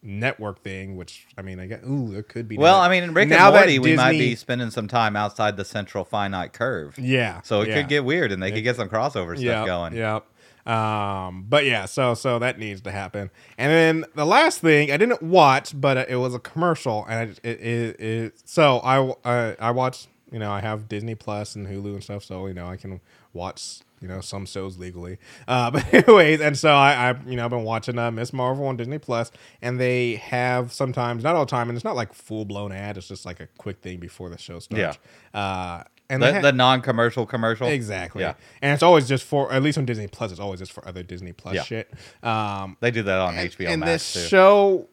network 0.00 0.62
thing 0.62 0.96
which 0.96 1.26
i 1.36 1.42
mean 1.42 1.58
i 1.58 1.66
guess 1.66 1.82
ooh 1.84 2.08
there 2.12 2.22
could 2.22 2.46
be 2.46 2.56
well, 2.56 2.78
now 2.78 2.84
I 2.84 2.88
mean, 2.88 3.02
in 3.02 3.14
Rick 3.14 3.30
now 3.30 3.48
and 3.48 3.56
Morty, 3.56 3.78
we 3.80 3.96
might 3.96 4.12
be 4.12 4.36
spending 4.36 4.70
some 4.70 4.86
time 4.86 5.16
outside 5.16 5.56
the 5.56 5.64
central 5.64 6.04
finite 6.04 6.52
curve. 6.52 6.96
yeah 6.98 7.40
So 7.42 7.62
it 7.62 7.68
yeah. 7.68 7.74
could 7.80 7.88
get 7.88 8.04
weird, 8.04 8.30
and 8.30 8.40
they 8.40 8.52
could 8.52 8.62
get 8.62 8.76
some 8.76 8.88
crossover 8.88 9.36
stuff 9.36 9.40
Yep, 9.40 9.66
going. 9.66 9.96
Yep. 9.96 10.24
Um, 10.68 11.46
but 11.48 11.64
yeah, 11.64 11.86
so 11.86 12.12
so 12.14 12.38
that 12.38 12.58
needs 12.58 12.82
to 12.82 12.90
happen. 12.90 13.30
And 13.56 13.72
then 13.72 14.04
the 14.14 14.26
last 14.26 14.60
thing 14.60 14.92
I 14.92 14.98
didn't 14.98 15.22
watch, 15.22 15.72
but 15.78 16.08
it 16.10 16.16
was 16.16 16.34
a 16.34 16.38
commercial, 16.38 17.06
and 17.08 17.30
I, 17.42 17.48
it, 17.48 17.60
it, 17.60 18.00
it 18.00 18.42
so 18.44 18.78
I 18.78 19.14
I 19.24 19.56
I 19.58 19.70
watched. 19.70 20.08
You 20.30 20.38
know, 20.38 20.52
I 20.52 20.60
have 20.60 20.88
Disney 20.88 21.14
Plus 21.14 21.56
and 21.56 21.66
Hulu 21.66 21.94
and 21.94 22.04
stuff, 22.04 22.22
so 22.22 22.46
you 22.48 22.52
know 22.52 22.66
I 22.66 22.76
can 22.76 23.00
watch 23.32 23.80
you 24.02 24.08
know 24.08 24.20
some 24.20 24.44
shows 24.44 24.76
legally. 24.76 25.18
Uh, 25.46 25.70
but 25.72 25.94
anyways, 25.94 26.42
and 26.42 26.56
so 26.56 26.70
I, 26.70 27.10
I 27.10 27.16
you 27.26 27.36
know 27.36 27.46
I've 27.46 27.50
been 27.50 27.64
watching 27.64 27.98
uh, 27.98 28.10
Miss 28.10 28.34
Marvel 28.34 28.66
on 28.66 28.76
Disney 28.76 28.98
Plus, 28.98 29.30
and 29.62 29.80
they 29.80 30.16
have 30.16 30.70
sometimes 30.72 31.24
not 31.24 31.34
all 31.34 31.46
the 31.46 31.50
time, 31.50 31.70
and 31.70 31.76
it's 31.76 31.84
not 31.84 31.96
like 31.96 32.12
full 32.12 32.44
blown 32.44 32.72
ad. 32.72 32.98
It's 32.98 33.08
just 33.08 33.24
like 33.24 33.40
a 33.40 33.46
quick 33.58 33.80
thing 33.80 34.00
before 34.00 34.28
the 34.28 34.36
show 34.36 34.58
starts. 34.58 34.98
Yeah. 35.32 35.40
Uh, 35.40 35.84
and 36.10 36.22
The, 36.22 36.32
ha- 36.34 36.40
the 36.40 36.52
non-commercial 36.52 37.26
commercial. 37.26 37.66
Exactly. 37.68 38.22
Yeah. 38.22 38.34
And 38.62 38.72
it's 38.74 38.82
always 38.82 39.06
just 39.08 39.24
for 39.24 39.52
at 39.52 39.62
least 39.62 39.78
on 39.78 39.84
Disney 39.84 40.06
Plus, 40.08 40.30
it's 40.30 40.40
always 40.40 40.60
just 40.60 40.72
for 40.72 40.86
other 40.88 41.02
Disney 41.02 41.32
Plus 41.32 41.54
Yeah. 41.56 41.62
shit. 41.62 41.92
Um 42.22 42.76
They 42.80 42.90
do 42.90 43.02
that 43.02 43.18
on 43.20 43.36
and, 43.36 43.50
HBO 43.50 43.68
and 43.68 43.80
Max 43.80 43.90
this 43.92 44.12
too. 44.24 44.28
show 44.28 44.88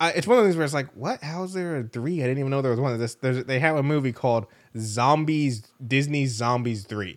I, 0.00 0.10
it's 0.10 0.26
one 0.26 0.36
of 0.38 0.42
those 0.44 0.48
things 0.50 0.56
where 0.56 0.64
it's 0.64 0.74
like, 0.74 0.88
what? 0.94 1.22
How 1.22 1.44
is 1.44 1.52
there 1.52 1.76
a 1.76 1.84
three? 1.84 2.18
I 2.20 2.26
didn't 2.26 2.38
even 2.38 2.50
know 2.50 2.60
there 2.62 2.72
was 2.72 2.80
one 2.80 2.98
this. 2.98 3.14
There's, 3.14 3.44
they 3.44 3.60
have 3.60 3.76
a 3.76 3.82
movie 3.82 4.12
called 4.12 4.46
Zombies, 4.76 5.62
Disney's 5.86 6.32
Zombies 6.34 6.84
3. 6.84 7.16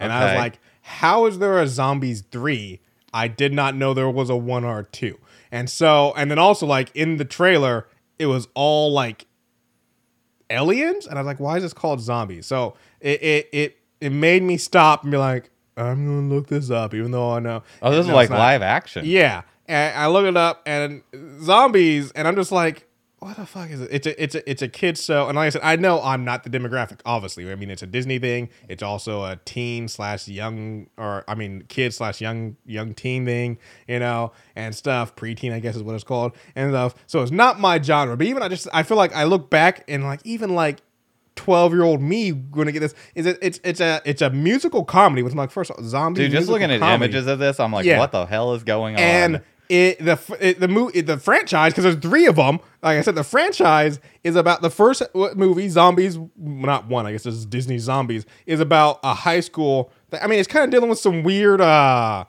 And 0.00 0.12
I 0.12 0.24
was 0.24 0.34
like, 0.34 0.58
how 0.82 1.26
is 1.26 1.38
there 1.38 1.60
a 1.62 1.68
Zombies 1.68 2.22
3? 2.32 2.80
I 3.14 3.28
did 3.28 3.52
not 3.52 3.76
know 3.76 3.94
there 3.94 4.10
was 4.10 4.30
a 4.30 4.36
one 4.36 4.64
or 4.64 4.80
a 4.80 4.84
two. 4.84 5.16
And 5.52 5.70
so, 5.70 6.12
and 6.16 6.28
then 6.30 6.38
also, 6.40 6.66
like, 6.66 6.90
in 6.94 7.16
the 7.18 7.24
trailer, 7.24 7.86
it 8.18 8.26
was 8.26 8.48
all 8.54 8.92
like 8.92 9.26
aliens. 10.50 11.06
And 11.06 11.18
I 11.18 11.22
was 11.22 11.26
like, 11.26 11.40
why 11.40 11.56
is 11.56 11.62
this 11.62 11.72
called 11.72 12.00
zombies? 12.00 12.46
So 12.46 12.76
it, 13.00 13.22
it, 13.22 13.48
it, 13.52 13.78
it 14.00 14.10
made 14.10 14.42
me 14.42 14.56
stop 14.56 15.02
and 15.02 15.12
be 15.12 15.18
like, 15.18 15.50
I'm 15.76 16.06
going 16.06 16.28
to 16.28 16.34
look 16.34 16.48
this 16.48 16.70
up, 16.70 16.92
even 16.94 17.10
though 17.12 17.32
I 17.32 17.38
know. 17.38 17.62
oh, 17.82 17.90
this 17.90 18.00
is 18.00 18.08
No, 18.08 18.14
like 18.14 18.30
live 18.30 18.62
action. 18.62 19.04
Yeah, 19.06 19.42
and 19.66 19.96
I 19.96 20.08
look 20.08 20.26
it 20.26 20.36
up 20.36 20.62
and 20.66 21.02
zombies, 21.40 22.10
and 22.12 22.26
I'm 22.26 22.34
just 22.34 22.50
like, 22.50 22.87
what 23.20 23.36
the 23.36 23.46
fuck 23.46 23.70
is 23.70 23.80
it? 23.80 23.88
It's 23.90 24.06
a 24.06 24.22
it's 24.22 24.34
a 24.34 24.50
it's 24.50 24.62
a 24.62 24.68
kids 24.68 25.04
show, 25.04 25.26
and 25.28 25.36
like 25.36 25.46
I 25.46 25.50
said, 25.50 25.62
I 25.64 25.76
know 25.76 26.00
I'm 26.02 26.24
not 26.24 26.44
the 26.44 26.50
demographic. 26.50 27.00
Obviously, 27.04 27.50
I 27.50 27.54
mean 27.56 27.70
it's 27.70 27.82
a 27.82 27.86
Disney 27.86 28.18
thing. 28.18 28.48
It's 28.68 28.82
also 28.82 29.24
a 29.24 29.36
teen 29.44 29.88
slash 29.88 30.28
young, 30.28 30.88
or 30.96 31.24
I 31.26 31.34
mean 31.34 31.64
kid 31.68 31.92
slash 31.94 32.20
young 32.20 32.56
young 32.64 32.94
teen 32.94 33.24
thing, 33.24 33.58
you 33.88 33.98
know, 33.98 34.32
and 34.54 34.74
stuff. 34.74 35.16
Preteen, 35.16 35.52
I 35.52 35.60
guess 35.60 35.74
is 35.76 35.82
what 35.82 35.94
it's 35.94 36.04
called, 36.04 36.32
and 36.54 36.70
stuff. 36.70 36.94
So 37.06 37.22
it's 37.22 37.32
not 37.32 37.58
my 37.58 37.80
genre. 37.82 38.16
But 38.16 38.26
even 38.26 38.42
I 38.42 38.48
just 38.48 38.68
I 38.72 38.82
feel 38.84 38.96
like 38.96 39.14
I 39.14 39.24
look 39.24 39.50
back 39.50 39.84
and 39.88 40.04
like 40.04 40.20
even 40.24 40.54
like 40.54 40.78
12 41.36 41.72
year 41.72 41.82
old 41.84 42.00
me 42.02 42.32
gonna 42.32 42.72
get 42.72 42.80
this 42.80 42.94
is 43.14 43.24
it 43.26 43.38
it's 43.40 43.60
it's 43.62 43.80
a 43.80 44.00
it's 44.04 44.22
a 44.22 44.30
musical 44.30 44.84
comedy 44.84 45.22
I'm 45.24 45.32
like 45.36 45.52
first 45.52 45.70
of 45.70 45.76
all, 45.78 45.84
zombie 45.84 46.22
Dude, 46.22 46.32
just 46.32 46.48
looking 46.48 46.70
at 46.70 46.80
comedy. 46.80 47.04
images 47.04 47.26
of 47.28 47.38
this, 47.38 47.60
I'm 47.60 47.72
like, 47.72 47.84
Yeah. 47.86 47.98
what 48.00 48.10
the 48.12 48.26
hell 48.26 48.54
is 48.54 48.64
going 48.64 48.96
on? 48.96 49.00
and 49.00 49.42
it 49.68 49.98
the 49.98 50.18
it, 50.40 50.60
the 50.60 50.68
movie 50.68 51.00
the 51.00 51.18
franchise 51.18 51.72
because 51.72 51.84
there's 51.84 51.96
three 51.96 52.26
of 52.26 52.36
them 52.36 52.58
like 52.82 52.98
i 52.98 53.02
said 53.02 53.14
the 53.14 53.24
franchise 53.24 54.00
is 54.24 54.34
about 54.36 54.62
the 54.62 54.70
first 54.70 55.02
movie 55.14 55.68
zombies 55.68 56.18
not 56.36 56.86
one 56.86 57.04
i 57.06 57.12
guess 57.12 57.26
is 57.26 57.44
disney 57.44 57.78
zombies 57.78 58.24
is 58.46 58.60
about 58.60 58.98
a 59.02 59.12
high 59.12 59.40
school 59.40 59.92
that, 60.10 60.22
i 60.22 60.26
mean 60.26 60.38
it's 60.38 60.48
kind 60.48 60.64
of 60.64 60.70
dealing 60.70 60.88
with 60.88 60.98
some 60.98 61.22
weird 61.22 61.60
uh 61.60 62.24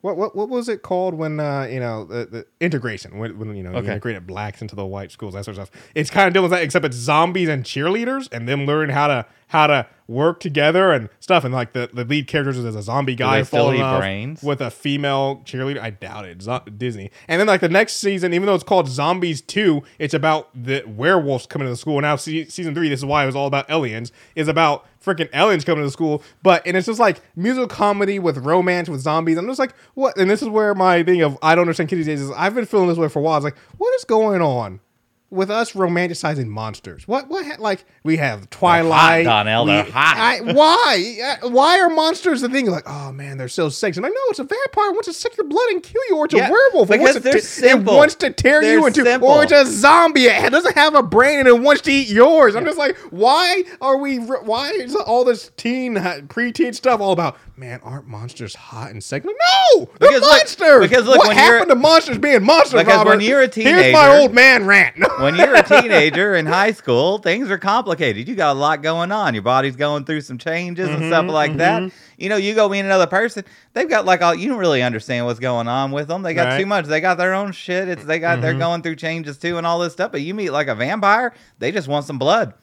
What 0.00 0.16
what 0.16 0.36
what 0.36 0.48
was 0.48 0.68
it 0.68 0.82
called 0.82 1.14
when 1.14 1.40
uh, 1.40 1.66
you 1.70 1.80
know 1.80 2.04
the, 2.04 2.24
the 2.24 2.46
integration 2.60 3.18
when, 3.18 3.36
when 3.38 3.56
you 3.56 3.64
know 3.64 3.72
you 3.72 3.76
integrated 3.94 4.26
blacks 4.28 4.62
into 4.62 4.76
the 4.76 4.86
white 4.86 5.10
schools 5.10 5.34
that 5.34 5.44
sort 5.44 5.58
of 5.58 5.66
stuff. 5.66 5.82
It's 5.94 6.08
kind 6.08 6.28
of 6.28 6.32
dealing 6.32 6.44
with 6.44 6.52
that, 6.52 6.62
except 6.62 6.84
it's 6.86 6.96
zombies 6.96 7.48
and 7.48 7.64
cheerleaders 7.64 8.28
and 8.30 8.48
them 8.48 8.64
learning 8.64 8.94
how 8.94 9.08
to 9.08 9.26
how 9.48 9.66
to 9.66 9.86
work 10.06 10.40
together 10.40 10.90
and 10.90 11.10
stuff. 11.20 11.44
And 11.44 11.52
like 11.52 11.74
the, 11.74 11.90
the 11.92 12.04
lead 12.04 12.26
characters 12.26 12.56
is 12.56 12.74
a 12.74 12.82
zombie 12.82 13.14
guy 13.14 13.42
falling 13.42 13.82
off 13.82 14.00
brains? 14.00 14.42
with 14.42 14.60
a 14.62 14.70
female 14.70 15.42
cheerleader. 15.44 15.80
I 15.80 15.90
doubt 15.90 16.24
it. 16.24 16.40
Zo- 16.40 16.62
Disney. 16.76 17.10
And 17.28 17.38
then 17.38 17.46
like 17.46 17.60
the 17.60 17.68
next 17.68 17.96
season, 17.96 18.32
even 18.32 18.46
though 18.46 18.54
it's 18.54 18.64
called 18.64 18.88
Zombies 18.88 19.42
Two, 19.42 19.82
it's 19.98 20.14
about 20.14 20.48
the 20.54 20.82
werewolves 20.86 21.46
coming 21.46 21.66
to 21.66 21.70
the 21.70 21.76
school. 21.76 22.00
Now 22.00 22.16
se- 22.16 22.46
season 22.46 22.74
three, 22.74 22.88
this 22.88 23.00
is 23.00 23.04
why 23.04 23.22
it 23.24 23.26
was 23.26 23.36
all 23.36 23.46
about 23.46 23.68
aliens. 23.70 24.12
Is 24.34 24.48
about 24.48 24.86
freaking 25.04 25.28
aliens 25.34 25.64
coming 25.64 25.82
to 25.82 25.86
the 25.86 25.92
school. 25.92 26.22
But 26.42 26.66
and 26.66 26.76
it's 26.76 26.86
just 26.86 27.00
like 27.00 27.20
musical 27.36 27.68
comedy 27.68 28.18
with 28.18 28.38
romance 28.38 28.88
with 28.88 29.00
zombies. 29.00 29.36
I'm 29.36 29.46
just 29.46 29.58
like, 29.58 29.74
what? 29.94 30.16
And 30.16 30.30
this 30.30 30.40
is 30.42 30.48
where 30.48 30.74
my 30.74 31.02
thing 31.02 31.20
of 31.20 31.36
I 31.42 31.54
don't 31.54 31.62
understand 31.62 31.90
kids 31.90 31.98
these 31.98 32.06
days 32.06 32.22
is. 32.22 32.30
I've 32.30 32.54
been 32.54 32.66
feeling 32.66 32.88
this 32.88 32.98
way 32.98 33.08
for 33.08 33.18
a 33.18 33.22
while. 33.22 33.36
It's 33.36 33.44
like, 33.44 33.58
what 33.76 33.94
is 33.94 34.04
going 34.04 34.40
on? 34.40 34.80
With 35.30 35.50
us 35.50 35.72
romanticizing 35.72 36.46
monsters, 36.46 37.06
what 37.06 37.28
what 37.28 37.44
ha- 37.44 37.56
like 37.58 37.84
we 38.02 38.16
have 38.16 38.48
Twilight, 38.48 39.24
Donnell, 39.24 39.66
we- 39.66 39.72
they're 39.72 39.84
hot. 39.84 40.16
I, 40.16 40.40
why? 40.54 41.36
Uh, 41.42 41.50
Why 41.50 41.78
are 41.80 41.90
monsters 41.90 42.40
the 42.40 42.48
thing? 42.48 42.70
Like, 42.70 42.84
oh 42.86 43.12
man, 43.12 43.36
they're 43.36 43.46
so 43.48 43.68
sexy. 43.68 43.98
And 43.98 44.06
I'm 44.06 44.12
like, 44.12 44.16
no, 44.16 44.30
it's 44.30 44.38
a 44.38 44.44
vampire. 44.44 44.88
It 44.88 44.92
wants 44.94 45.08
to 45.08 45.12
suck 45.12 45.36
your 45.36 45.46
blood 45.46 45.68
and 45.68 45.82
kill 45.82 46.00
you, 46.08 46.16
or 46.16 46.24
it's 46.24 46.34
Yeah, 46.34 46.48
a 46.48 46.50
werewolf. 46.50 46.88
It 46.88 46.92
because 46.92 47.14
wants 47.14 47.14
to 47.16 47.20
they're 47.30 47.40
simple. 47.42 47.92
It 47.94 47.96
wants 47.98 48.14
to 48.14 48.30
tear 48.30 48.62
They're 48.62 48.78
you 48.78 48.86
into, 48.86 49.04
simple. 49.04 49.28
or 49.28 49.42
it's 49.42 49.52
a 49.52 49.66
zombie. 49.66 50.24
It 50.28 50.50
doesn't 50.50 50.74
have 50.76 50.94
a 50.94 51.02
brain 51.02 51.40
and 51.40 51.48
it 51.48 51.60
wants 51.60 51.82
to 51.82 51.92
eat 51.92 52.08
yours. 52.08 52.56
I'm 52.56 52.64
just 52.64 52.78
like, 52.78 52.96
why 53.10 53.64
are 53.82 53.98
we? 53.98 54.16
Why 54.16 54.70
is 54.70 54.94
all 54.96 55.24
this 55.24 55.50
teen, 55.58 55.96
preteen 55.96 56.74
stuff 56.74 57.02
all 57.02 57.12
about? 57.12 57.36
Man, 57.54 57.80
aren't 57.82 58.06
monsters 58.06 58.54
hot 58.54 58.92
and 58.92 59.02
sexy? 59.02 59.28
No, 59.28 59.84
they're 59.98 60.08
Because 60.10 60.20
look- 60.22 60.30
monsters. 60.38 60.88
because 60.88 61.04
look, 61.06 61.18
what 61.18 61.36
happened 61.36 61.68
to 61.70 61.74
monsters 61.74 62.16
being 62.16 62.44
monsters? 62.44 62.80
Because 62.84 63.04
when 63.04 63.20
you're 63.20 63.40
a 63.42 63.48
teenager, 63.48 63.76
here's 63.82 63.92
my 63.92 64.16
old 64.16 64.32
man 64.32 64.64
rant. 64.64 64.96
When 65.20 65.34
you're 65.34 65.54
a 65.54 65.62
teenager 65.62 66.34
in 66.34 66.46
high 66.46 66.72
school, 66.72 67.18
things 67.18 67.50
are 67.50 67.58
complicated. 67.58 68.28
You 68.28 68.34
got 68.34 68.52
a 68.56 68.58
lot 68.58 68.82
going 68.82 69.12
on. 69.12 69.34
Your 69.34 69.42
body's 69.42 69.76
going 69.76 70.04
through 70.04 70.20
some 70.22 70.38
changes 70.38 70.88
and 70.88 70.98
Mm-hmm, 70.98 71.08
stuff 71.08 71.26
like 71.28 71.56
that. 71.58 71.92
You 72.16 72.28
know, 72.28 72.36
you 72.36 72.54
go 72.54 72.68
meet 72.68 72.80
another 72.80 73.06
person, 73.06 73.44
they've 73.74 73.88
got 73.88 74.04
like 74.04 74.22
all 74.22 74.34
you 74.34 74.48
don't 74.48 74.58
really 74.58 74.82
understand 74.82 75.26
what's 75.26 75.38
going 75.40 75.68
on 75.68 75.92
with 75.92 76.08
them. 76.08 76.22
They 76.22 76.34
got 76.34 76.42
Right. 76.46 76.50
Mm-hmm. 76.52 76.60
too 76.60 76.66
much. 76.66 76.84
They 76.86 77.00
got 77.00 77.16
their 77.18 77.34
own 77.34 77.52
shit. 77.52 77.88
It's 77.88 78.04
they 78.04 78.18
got 78.18 78.40
they're 78.40 78.54
going 78.54 78.82
through 78.82 78.96
changes 78.96 79.38
too 79.38 79.56
and 79.58 79.66
all 79.66 79.78
this 79.78 79.92
stuff. 79.92 80.12
But 80.12 80.22
you 80.22 80.34
meet 80.34 80.50
like 80.50 80.68
a 80.68 80.74
vampire, 80.74 81.32
they 81.58 81.72
just 81.72 81.88
want 81.88 82.04
some 82.06 82.18
blood. 82.18 82.54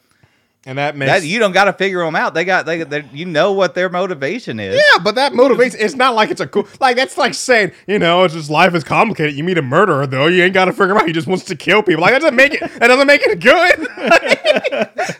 And 0.66 0.76
that 0.78 0.96
makes 0.96 1.10
That 1.10 1.24
you 1.26 1.38
don't 1.38 1.52
got 1.52 1.64
to 1.64 1.72
figure 1.72 2.00
them 2.04 2.14
out. 2.16 2.34
They 2.34 2.44
got 2.44 2.66
they, 2.66 2.82
they 2.82 3.04
you 3.12 3.24
know 3.24 3.52
what 3.52 3.74
their 3.74 3.88
motivation 3.88 4.60
is. 4.60 4.74
Yeah, 4.76 5.02
but 5.02 5.14
that 5.14 5.32
motivates. 5.32 5.74
It's 5.78 5.94
not 5.94 6.14
like 6.14 6.30
it's 6.30 6.40
a 6.40 6.46
cool. 6.46 6.66
Like 6.80 6.96
that's 6.96 7.16
like 7.16 7.32
saying, 7.34 7.72
you 7.86 7.98
know, 7.98 8.24
it's 8.24 8.34
just 8.34 8.50
life 8.50 8.74
is 8.74 8.84
complicated. 8.84 9.34
You 9.36 9.44
meet 9.44 9.56
a 9.58 9.62
murderer 9.62 10.06
though, 10.06 10.26
you 10.26 10.42
ain't 10.42 10.52
got 10.54 10.66
to 10.66 10.72
figure 10.72 10.90
him 10.90 10.98
out. 10.98 11.06
He 11.06 11.12
just 11.12 11.26
wants 11.28 11.44
to 11.46 11.56
kill 11.56 11.82
people. 11.82 12.02
Like 12.02 12.12
that 12.12 12.20
doesn't 12.20 12.36
make 12.36 12.52
it. 12.54 12.60
That 12.80 12.88
doesn't 12.88 13.06
make 13.06 13.22
it 13.24 13.40
good. 13.40 13.88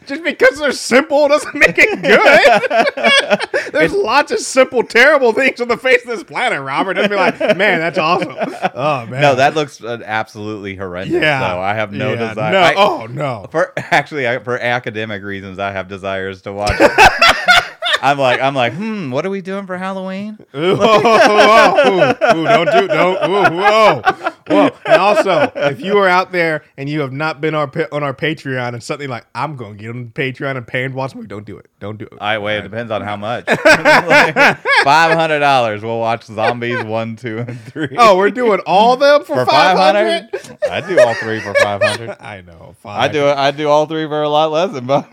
just 0.07 0.23
because 0.23 0.59
they're 0.59 0.73
simple 0.73 1.29
doesn't 1.29 1.55
make 1.55 1.77
it 1.79 2.03
good. 2.03 3.73
There's 3.73 3.93
lots 3.93 4.33
of 4.33 4.39
simple, 4.41 4.83
terrible 4.83 5.33
things 5.33 5.61
on 5.61 5.69
the 5.69 5.77
face 5.77 6.03
of 6.03 6.09
this 6.09 6.23
planet, 6.25 6.61
Robert. 6.61 6.95
Doesn't 6.95 7.11
be 7.11 7.17
like, 7.17 7.39
man, 7.57 7.79
that's 7.79 7.99
awesome. 7.99 8.35
Oh 8.75 9.07
man, 9.07 9.21
No, 9.21 9.35
that 9.37 9.55
looks 9.55 9.83
uh, 9.83 10.01
absolutely 10.05 10.75
horrendous. 10.77 11.21
yeah. 11.23 11.41
So 11.41 11.61
I 11.61 11.75
have 11.75 11.93
no 11.93 12.13
Yeah, 12.15 12.29
desire. 12.31 12.53
No, 12.53 12.59
I- 12.61 12.75
oh 12.77 13.07
no. 13.07 13.47
For 13.51 13.73
actually, 13.77 14.27
I, 14.29 14.39
for 14.39 14.59
academic 14.59 15.23
reasons, 15.23 15.36
I 15.59 15.73
have 15.73 15.89
desires 15.89 16.43
to 16.43 16.53
watch. 16.53 16.77
it. 16.79 16.93
I'm 18.03 18.19
like, 18.19 18.41
I'm 18.41 18.55
like, 18.55 18.75
hmm, 18.75 19.11
what 19.11 19.25
are 19.27 19.31
we 19.31 19.41
doing 19.41 19.67
for 19.67 19.77
Halloween? 19.77 20.39
Ooh, 20.55 20.77
whoa, 20.77 21.01
whoa, 21.01 21.75
ooh, 21.87 22.39
ooh, 22.39 22.45
don't 22.45 22.71
do, 22.73 22.89
don't, 22.89 23.31
ooh, 23.31 23.57
whoa, 23.57 24.03
whoa. 24.49 24.71
And 24.87 25.01
also, 25.03 25.51
if 25.57 25.81
you 25.81 25.99
are 25.99 26.09
out 26.09 26.31
there 26.33 26.63
and 26.77 26.89
you 26.89 27.01
have 27.01 27.13
not 27.13 27.41
been 27.41 27.55
our, 27.55 27.71
on 27.93 28.03
our 28.03 28.15
Patreon 28.15 28.75
and 28.75 28.83
something 28.83 29.09
like, 29.09 29.27
I'm 29.35 29.57
going 29.57 29.77
to 29.77 29.83
get 29.83 29.91
on 29.91 30.11
Patreon 30.11 30.57
and 30.57 30.67
pay 30.67 30.85
and 30.85 30.95
watch 30.95 31.15
movie, 31.15 31.27
don't 31.27 31.45
do 31.45 31.59
it. 31.59 31.69
Don't 31.81 31.99
do 31.99 32.05
it. 32.05 32.13
I 32.21 32.39
wait. 32.39 32.59
It 32.59 32.63
depends 32.63 32.91
on 32.93 33.03
how 33.03 33.17
much. 33.17 33.47
Five 34.85 35.17
hundred 35.17 35.41
dollars. 35.41 35.83
We'll 35.83 35.99
watch 35.99 36.25
zombies 36.25 36.83
one, 36.85 37.17
two, 37.17 37.39
and 37.39 37.61
three. 37.61 37.97
oh, 37.99 38.17
we're 38.17 38.31
doing 38.31 38.61
all 38.67 38.97
them 38.97 39.25
for, 39.25 39.35
for 39.35 39.47
five 39.47 39.77
500 39.77 40.31
hundred. 40.31 40.59
I 40.71 40.81
do 40.87 41.01
all 41.01 41.15
three 41.15 41.41
for 41.41 41.55
five 41.55 41.83
hundred. 41.83 42.17
I 42.21 42.41
know. 42.43 42.71
I 42.71 42.83
Five. 42.83 43.13
do. 43.13 43.27
I 43.27 43.51
do 43.51 43.69
all 43.69 43.87
three 43.87 44.07
for 44.07 44.23
a 44.23 44.29
lot 44.29 44.53
less 44.53 44.73
than. 44.73 44.87
But 44.87 45.07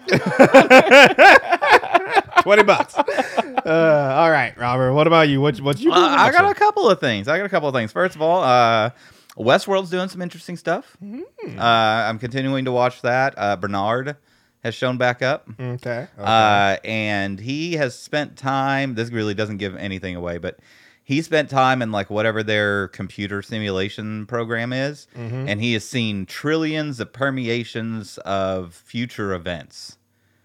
20 2.43 2.63
bucks. 2.63 2.95
Uh, 2.95 4.13
all 4.17 4.29
right, 4.31 4.55
Robert. 4.57 4.93
What 4.93 5.07
about 5.07 5.29
you? 5.29 5.41
What, 5.41 5.59
what 5.61 5.79
you? 5.79 5.91
Uh, 5.91 5.95
I 5.97 6.31
got 6.31 6.49
a 6.49 6.53
couple 6.53 6.89
of 6.89 6.99
things. 6.99 7.27
I 7.27 7.37
got 7.37 7.45
a 7.45 7.49
couple 7.49 7.69
of 7.69 7.75
things. 7.75 7.91
First 7.91 8.15
of 8.15 8.21
all, 8.21 8.43
uh, 8.43 8.91
Westworld's 9.37 9.89
doing 9.89 10.09
some 10.09 10.21
interesting 10.21 10.57
stuff. 10.57 10.95
Hmm. 10.99 11.21
Uh, 11.57 11.61
I'm 11.61 12.19
continuing 12.19 12.65
to 12.65 12.71
watch 12.71 13.01
that. 13.01 13.33
Uh, 13.37 13.55
Bernard 13.55 14.17
has 14.63 14.75
shown 14.75 14.97
back 14.97 15.21
up. 15.21 15.47
Okay. 15.59 15.69
okay. 15.69 16.07
Uh, 16.17 16.77
and 16.83 17.39
he 17.39 17.73
has 17.73 17.97
spent 17.97 18.37
time. 18.37 18.95
This 18.95 19.09
really 19.09 19.33
doesn't 19.33 19.57
give 19.57 19.75
anything 19.75 20.15
away, 20.15 20.37
but 20.37 20.59
he 21.03 21.21
spent 21.21 21.49
time 21.49 21.81
in 21.81 21.91
like 21.91 22.09
whatever 22.09 22.43
their 22.43 22.87
computer 22.89 23.41
simulation 23.41 24.25
program 24.25 24.71
is, 24.71 25.07
Mm-hmm. 25.17 25.49
and 25.49 25.59
he 25.61 25.73
has 25.73 25.83
seen 25.87 26.25
trillions 26.25 26.99
of 27.01 27.11
permeations 27.11 28.17
of 28.19 28.73
future 28.73 29.33
events. 29.33 29.97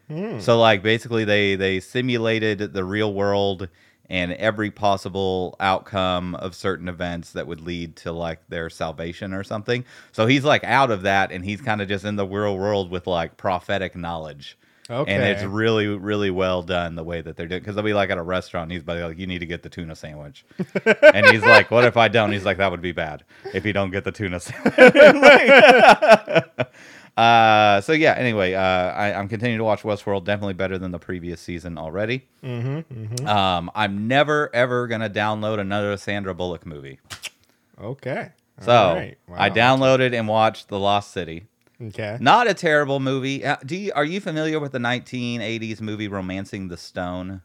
Hmm. 0.08 0.40
So 0.40 0.58
like 0.58 0.82
basically 0.82 1.24
they 1.24 1.54
they 1.54 1.80
simulated 1.80 2.72
the 2.72 2.84
real 2.84 3.12
world 3.12 3.68
and 4.10 4.32
every 4.32 4.70
possible 4.70 5.54
outcome 5.60 6.34
of 6.36 6.54
certain 6.54 6.88
events 6.88 7.32
that 7.32 7.46
would 7.46 7.60
lead 7.60 7.94
to 7.96 8.12
like 8.12 8.40
their 8.48 8.70
salvation 8.70 9.34
or 9.34 9.44
something. 9.44 9.84
So 10.12 10.26
he's 10.26 10.44
like 10.44 10.64
out 10.64 10.90
of 10.90 11.02
that 11.02 11.30
and 11.30 11.44
he's 11.44 11.60
kind 11.60 11.82
of 11.82 11.88
just 11.88 12.04
in 12.04 12.16
the 12.16 12.26
real 12.26 12.56
world 12.56 12.90
with 12.90 13.06
like 13.06 13.36
prophetic 13.36 13.94
knowledge. 13.94 14.56
Okay. 14.90 15.12
And 15.12 15.22
it's 15.22 15.42
really, 15.42 15.86
really 15.86 16.30
well 16.30 16.62
done 16.62 16.94
the 16.94 17.04
way 17.04 17.20
that 17.20 17.36
they're 17.36 17.46
doing. 17.46 17.60
Because 17.60 17.74
they'll 17.74 17.84
be 17.84 17.92
like 17.92 18.08
at 18.08 18.16
a 18.16 18.22
restaurant, 18.22 18.70
and 18.70 18.72
he's 18.72 18.86
like, 18.86 19.18
"You 19.18 19.26
need 19.26 19.40
to 19.40 19.46
get 19.46 19.62
the 19.62 19.68
tuna 19.68 19.94
sandwich," 19.94 20.46
and 21.02 21.26
he's 21.26 21.42
like, 21.42 21.70
"What 21.70 21.84
if 21.84 21.98
I 21.98 22.08
don't?" 22.08 22.32
He's 22.32 22.46
like, 22.46 22.56
"That 22.56 22.70
would 22.70 22.80
be 22.80 22.92
bad 22.92 23.22
if 23.52 23.66
you 23.66 23.74
don't 23.74 23.90
get 23.90 24.04
the 24.04 24.12
tuna 24.12 24.40
sandwich." 24.40 24.74
uh, 27.18 27.80
so 27.80 27.92
yeah. 27.92 28.14
Anyway, 28.16 28.54
uh, 28.54 28.60
I, 28.60 29.12
I'm 29.12 29.28
continuing 29.28 29.58
to 29.58 29.64
watch 29.64 29.82
Westworld. 29.82 30.24
Definitely 30.24 30.54
better 30.54 30.78
than 30.78 30.92
the 30.92 30.98
previous 30.98 31.40
season 31.40 31.76
already. 31.78 32.26
Mm-hmm, 32.44 33.26
Um, 33.26 33.70
I'm 33.74 34.06
never 34.08 34.54
ever 34.54 34.86
gonna 34.86 35.10
download 35.10 35.58
another 35.58 35.96
Sandra 35.96 36.34
Bullock 36.34 36.64
movie. 36.66 37.00
okay. 37.80 38.30
So 38.60 38.72
All 38.72 38.94
right. 38.96 39.16
I 39.30 39.50
downloaded 39.50 40.12
and 40.18 40.26
watched 40.26 40.68
The 40.68 40.78
Lost 40.80 41.12
City. 41.12 41.46
Okay. 41.80 42.18
Not 42.20 42.48
a 42.48 42.54
terrible 42.54 42.98
movie. 42.98 43.44
Uh, 43.44 43.56
do 43.64 43.76
you, 43.76 43.92
are 43.94 44.04
you 44.04 44.20
familiar 44.20 44.58
with 44.58 44.72
the 44.72 44.80
1980s 44.80 45.80
movie 45.80 46.08
Romancing 46.08 46.66
the 46.66 46.76
Stone? 46.76 47.42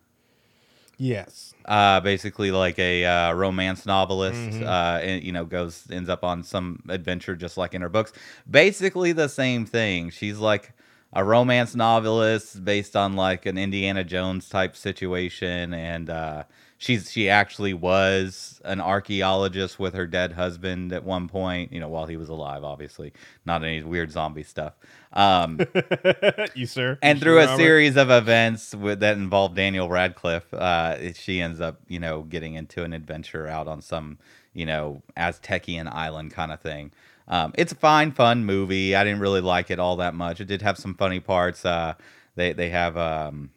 Yes. 1.04 1.54
Uh, 1.66 2.00
basically 2.00 2.52
like 2.52 2.80
a 2.80 3.06
uh, 3.06 3.34
romance 3.34 3.86
novelist. 3.86 4.40
Mhm. 4.40 4.64
Uh, 4.64 5.00
and, 5.02 5.22
you 5.22 5.34
know, 5.34 5.44
goes 5.44 5.86
ends 5.92 6.08
up 6.08 6.24
on 6.24 6.44
some 6.44 6.82
adventure 6.88 7.36
just 7.36 7.58
like 7.58 7.74
in 7.74 7.82
her 7.82 7.90
books. 7.90 8.14
Basically 8.50 9.12
the 9.12 9.28
same 9.28 9.66
thing. 9.66 10.12
She's 10.12 10.40
like 10.40 10.72
a 11.12 11.24
romance 11.24 11.76
novelist 11.76 12.64
based 12.64 12.96
on 12.96 13.18
like 13.18 13.46
an 13.46 13.58
Indiana 13.58 14.06
Jones 14.06 14.48
type 14.48 14.78
situation, 14.78 15.74
and 15.74 16.10
uh, 16.10 16.44
she's 16.84 17.12
she 17.12 17.30
actually 17.30 17.74
was 17.74 18.62
an 18.66 18.82
archaeologist 18.82 19.80
with 19.80 19.94
her 19.94 20.06
dead 20.06 20.34
husband 20.34 20.92
at 20.94 21.04
one 21.06 21.30
point. 21.30 21.72
You 21.72 21.80
know, 21.80 21.88
while 21.90 22.06
he 22.08 22.18
was 22.18 22.30
alive, 22.30 22.64
obviously, 22.64 23.14
not 23.46 23.64
any 23.64 23.84
weird 23.84 24.12
zombie 24.12 24.44
stuff. 24.44 24.74
Um, 25.14 25.68
you 26.54 26.66
sir. 26.66 27.00
and 27.02 27.20
You 27.20 27.22
through 27.22 27.38
sure, 27.38 27.44
a 27.44 27.48
Robert? 27.48 27.58
series 27.58 27.96
of 27.98 28.12
events 28.12 28.76
with, 28.76 29.00
that 29.02 29.18
involve 29.18 29.56
Daniel 29.56 29.90
Radcliffe, 29.90 30.54
uh, 30.54 31.14
she 31.14 31.42
ends 31.42 31.62
up, 31.62 31.80
you 31.88 32.00
know, 32.00 32.24
getting 32.24 32.56
into 32.56 32.84
an 32.84 32.94
adventure 32.94 33.48
out 33.48 33.68
on 33.68 33.82
some, 33.82 34.18
you 34.54 34.66
know, 34.66 35.02
Aztecian 35.18 35.92
island 35.92 36.32
kind 36.32 36.52
of 36.52 36.62
thing. 36.62 36.92
Um, 37.28 37.54
it's 37.58 37.72
a 37.72 37.76
fine, 37.76 38.12
fun 38.12 38.46
movie. 38.46 38.96
I 38.96 39.04
didn't 39.06 39.22
really 39.22 39.42
like 39.42 39.72
it 39.72 39.80
all 39.80 39.98
that 39.98 40.16
much. 40.16 40.42
It 40.42 40.46
did 40.46 40.62
have 40.62 40.78
some 40.78 40.96
funny 40.96 41.22
parts. 41.22 41.66
Uh, 41.66 41.94
they 42.36 42.54
they 42.54 42.70
have, 42.70 42.98
um, 42.98 43.52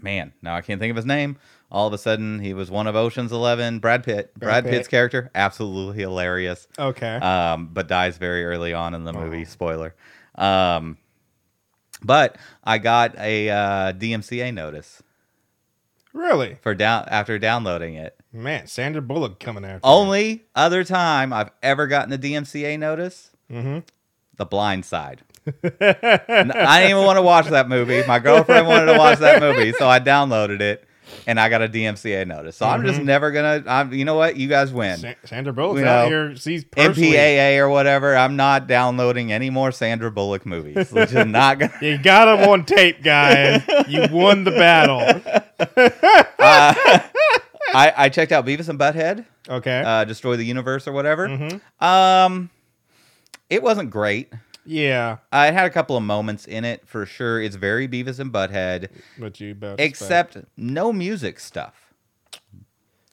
man, 0.00 0.32
now 0.42 0.54
I 0.54 0.60
can't 0.60 0.80
think 0.80 0.90
of 0.90 0.96
his 0.96 1.06
name. 1.06 1.38
All 1.70 1.86
of 1.88 1.92
a 1.92 1.98
sudden, 1.98 2.38
he 2.40 2.54
was 2.54 2.70
one 2.70 2.86
of 2.86 2.94
Ocean's 2.94 3.32
Eleven. 3.32 3.80
Brad 3.80 4.04
Pitt. 4.04 4.32
Brad, 4.38 4.62
Brad 4.64 4.72
Pitt's 4.72 4.88
character, 4.88 5.30
absolutely 5.34 6.00
hilarious 6.02 6.68
Okay. 6.78 7.16
um, 7.16 7.70
but 7.72 7.88
dies 7.88 8.18
very 8.18 8.44
early 8.44 8.72
on 8.72 8.94
in 8.94 9.04
the 9.04 9.12
movie. 9.12 9.42
Oh. 9.42 9.44
Spoiler. 9.44 9.94
Um, 10.36 10.96
but 12.02 12.36
I 12.62 12.78
got 12.78 13.18
a 13.18 13.48
uh, 13.50 13.92
DMCA 13.94 14.52
notice 14.54 15.02
really? 16.12 16.56
for 16.62 16.74
down 16.74 17.04
after 17.08 17.38
downloading 17.38 17.94
it. 17.94 18.14
Man, 18.32 18.66
Sandra 18.66 19.00
Bullock 19.02 19.40
coming 19.40 19.64
after. 19.64 19.80
Only 19.82 20.44
other 20.54 20.84
time 20.84 21.32
I've 21.32 21.50
ever 21.62 21.86
gotten 21.86 22.12
a 22.12 22.18
DMCA 22.18 22.78
notice, 22.78 23.30
Mm-hmm. 23.50 23.78
The 24.36 24.44
Blind 24.44 24.84
Side. 24.84 25.22
I 25.46 25.50
didn't 26.28 26.90
even 26.90 27.04
want 27.04 27.16
to 27.16 27.22
watch 27.22 27.46
that 27.46 27.68
movie. 27.68 28.02
My 28.06 28.18
girlfriend 28.18 28.66
wanted 28.66 28.92
to 28.92 28.98
watch 28.98 29.18
that 29.20 29.40
movie, 29.40 29.72
so 29.72 29.88
I 29.88 29.98
downloaded 30.00 30.60
it. 30.60 30.85
And 31.26 31.38
I 31.40 31.48
got 31.48 31.62
a 31.62 31.68
DMCA 31.68 32.26
notice. 32.26 32.56
So 32.56 32.66
I'm 32.66 32.84
just 32.84 33.00
never 33.00 33.30
gonna. 33.30 33.62
I'm, 33.66 33.92
you 33.92 34.04
know 34.04 34.14
what? 34.16 34.36
You 34.36 34.48
guys 34.48 34.72
win. 34.72 34.98
Sa- 34.98 35.12
Sandra 35.24 35.52
Bullock's 35.52 35.80
You 35.80 35.86
out 35.86 36.04
know, 36.04 36.08
here. 36.08 36.36
She's 36.36 36.64
personally. 36.64 37.12
MPAA 37.12 37.58
or 37.58 37.68
whatever. 37.68 38.16
I'm 38.16 38.36
not 38.36 38.66
downloading 38.66 39.32
any 39.32 39.50
more 39.50 39.72
Sandra 39.72 40.10
Bullock 40.10 40.44
movies. 40.46 40.90
Which 40.92 41.12
is 41.12 41.26
not 41.26 41.58
gonna. 41.58 41.72
You 41.80 41.98
got 41.98 42.36
them 42.36 42.48
on 42.48 42.64
tape, 42.64 43.02
guys. 43.02 43.62
You 43.88 44.06
won 44.10 44.44
the 44.44 44.50
battle. 44.52 45.00
I, 47.74 47.92
I 47.96 48.08
checked 48.08 48.32
out 48.32 48.46
Beavis 48.46 48.68
and 48.68 48.78
Butthead, 48.78 49.24
Okay. 49.48 49.82
uh, 49.84 50.04
Destroy 50.04 50.36
the 50.36 50.44
Universe 50.44 50.86
or 50.86 50.92
whatever. 50.92 51.28
Mm-hmm. 51.28 51.84
Um, 51.84 52.50
it 53.50 53.62
wasn't 53.62 53.90
great. 53.90 54.32
Yeah, 54.66 55.18
Uh, 55.32 55.46
it 55.48 55.54
had 55.54 55.66
a 55.66 55.70
couple 55.70 55.96
of 55.96 56.02
moments 56.02 56.46
in 56.46 56.64
it 56.64 56.86
for 56.86 57.06
sure. 57.06 57.40
It's 57.40 57.56
very 57.56 57.88
Beavis 57.88 58.18
and 58.18 58.32
Butthead, 58.32 58.88
but 59.18 59.40
you 59.40 59.56
except 59.78 60.36
no 60.56 60.92
music 60.92 61.38
stuff. 61.40 61.74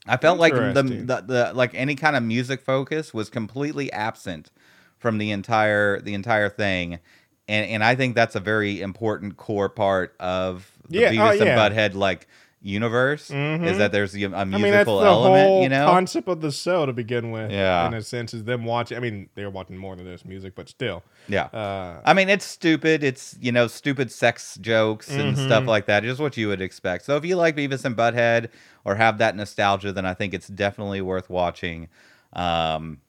I 0.06 0.18
felt 0.18 0.40
like 0.40 0.54
the, 0.54 0.84
the 0.84 1.24
the 1.26 1.52
like 1.54 1.74
any 1.76 1.96
kind 1.96 2.16
of 2.16 2.24
music 2.24 2.62
focus 2.62 3.14
was 3.14 3.30
completely 3.30 3.92
absent 3.94 4.52
from 4.98 5.18
the 5.18 5.32
entire 5.32 6.02
the 6.02 6.14
entire 6.14 6.50
thing, 6.50 7.00
and 7.48 7.66
and 7.70 7.84
I 7.84 7.96
think 7.96 8.16
that's 8.16 8.36
a 8.36 8.40
very 8.40 8.82
important 8.82 9.38
core 9.38 9.70
part 9.70 10.16
of 10.20 10.70
the 10.90 11.00
Yeah, 11.00 11.08
oh, 11.08 11.12
Beavis 11.12 11.40
yeah. 11.40 11.46
and 11.46 11.76
Butthead 11.76 11.94
like 11.96 12.28
universe 12.66 13.30
Mhm. 13.30 13.66
is 13.68 13.78
that 13.78 13.92
there's 13.92 14.16
a, 14.16 14.24
a 14.24 14.32
I 14.36 14.44
mean, 14.46 14.52
that's 14.52 14.64
musical 14.64 15.00
the 15.02 15.06
element, 15.06 15.48
whole 15.48 15.64
you 15.64 15.70
know. 15.70 15.86
concept 15.86 16.30
of 16.30 16.40
the 16.40 16.50
show 16.52 16.86
to 16.86 16.94
begin 16.94 17.30
with. 17.32 17.52
Yeah. 17.52 17.86
in 17.88 17.94
a 17.94 18.02
sense, 18.02 18.34
is 18.34 18.46
them 18.46 18.64
watching. 18.64 18.96
I 18.98 19.02
mean, 19.02 19.28
they 19.36 19.44
were 19.44 19.50
watching 19.50 19.76
more 19.78 19.96
than 19.98 20.06
just 20.06 20.26
music, 20.26 20.56
but 20.56 20.70
still. 20.70 21.04
yeah. 21.28 21.44
Uh, 21.48 22.00
I 22.06 22.14
mean, 22.14 22.30
it's 22.30 22.46
stupid. 22.46 23.04
It's 23.04 23.36
you 23.42 23.52
know 23.52 23.68
stupid 23.68 24.12
sex 24.12 24.58
jokes 24.62 25.10
and 25.12 25.36
Mhm. 25.36 25.46
stuff 25.46 25.68
like 25.68 25.86
that. 25.88 26.04
Just 26.04 26.22
what 26.22 26.38
you 26.38 26.48
would 26.48 26.62
expect. 26.62 27.04
So 27.06 27.18
if 27.18 27.26
you 27.26 27.36
like 27.36 27.56
Beavis 27.58 27.84
and 27.84 27.96
Butthead 27.98 28.48
or 28.86 28.96
have 28.96 29.18
that 29.18 29.36
nostalgia, 29.36 29.92
then 29.92 30.06
I 30.06 30.14
think 30.14 30.34
it's 30.34 30.48
definitely 30.48 31.02
worth 31.02 31.30
watching. 31.30 31.90
Um, 32.32 33.00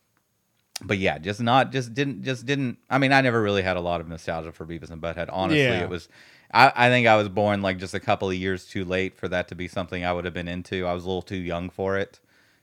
but 0.84 0.98
yeah, 0.98 1.18
just 1.18 1.40
not 1.40 1.70
just 1.70 1.94
didn't 1.94 2.24
just 2.24 2.44
didn't. 2.44 2.78
I 2.90 2.98
mean, 2.98 3.12
I 3.12 3.20
never 3.20 3.40
really 3.40 3.62
had 3.62 3.76
a 3.76 3.80
lot 3.80 4.00
of 4.00 4.08
nostalgia 4.08 4.50
for 4.50 4.66
Beavis 4.66 4.90
and 4.90 5.00
Butthead. 5.00 5.28
Honestly, 5.32 5.62
Yeah. 5.62 5.84
it 5.84 5.88
was. 5.88 6.08
I, 6.52 6.72
I 6.74 6.88
think 6.88 7.06
I 7.06 7.16
was 7.16 7.28
born 7.28 7.62
like 7.62 7.78
just 7.78 7.94
a 7.94 8.00
couple 8.00 8.28
of 8.28 8.34
years 8.34 8.66
too 8.66 8.84
late 8.84 9.16
for 9.16 9.28
that 9.28 9.48
to 9.48 9.54
be 9.54 9.68
something 9.68 10.04
I 10.04 10.12
would 10.12 10.24
have 10.24 10.34
been 10.34 10.48
into. 10.48 10.86
I 10.86 10.92
was 10.92 11.04
a 11.04 11.06
little 11.06 11.22
too 11.22 11.36
young 11.36 11.70
for 11.70 11.96
it 11.98 12.20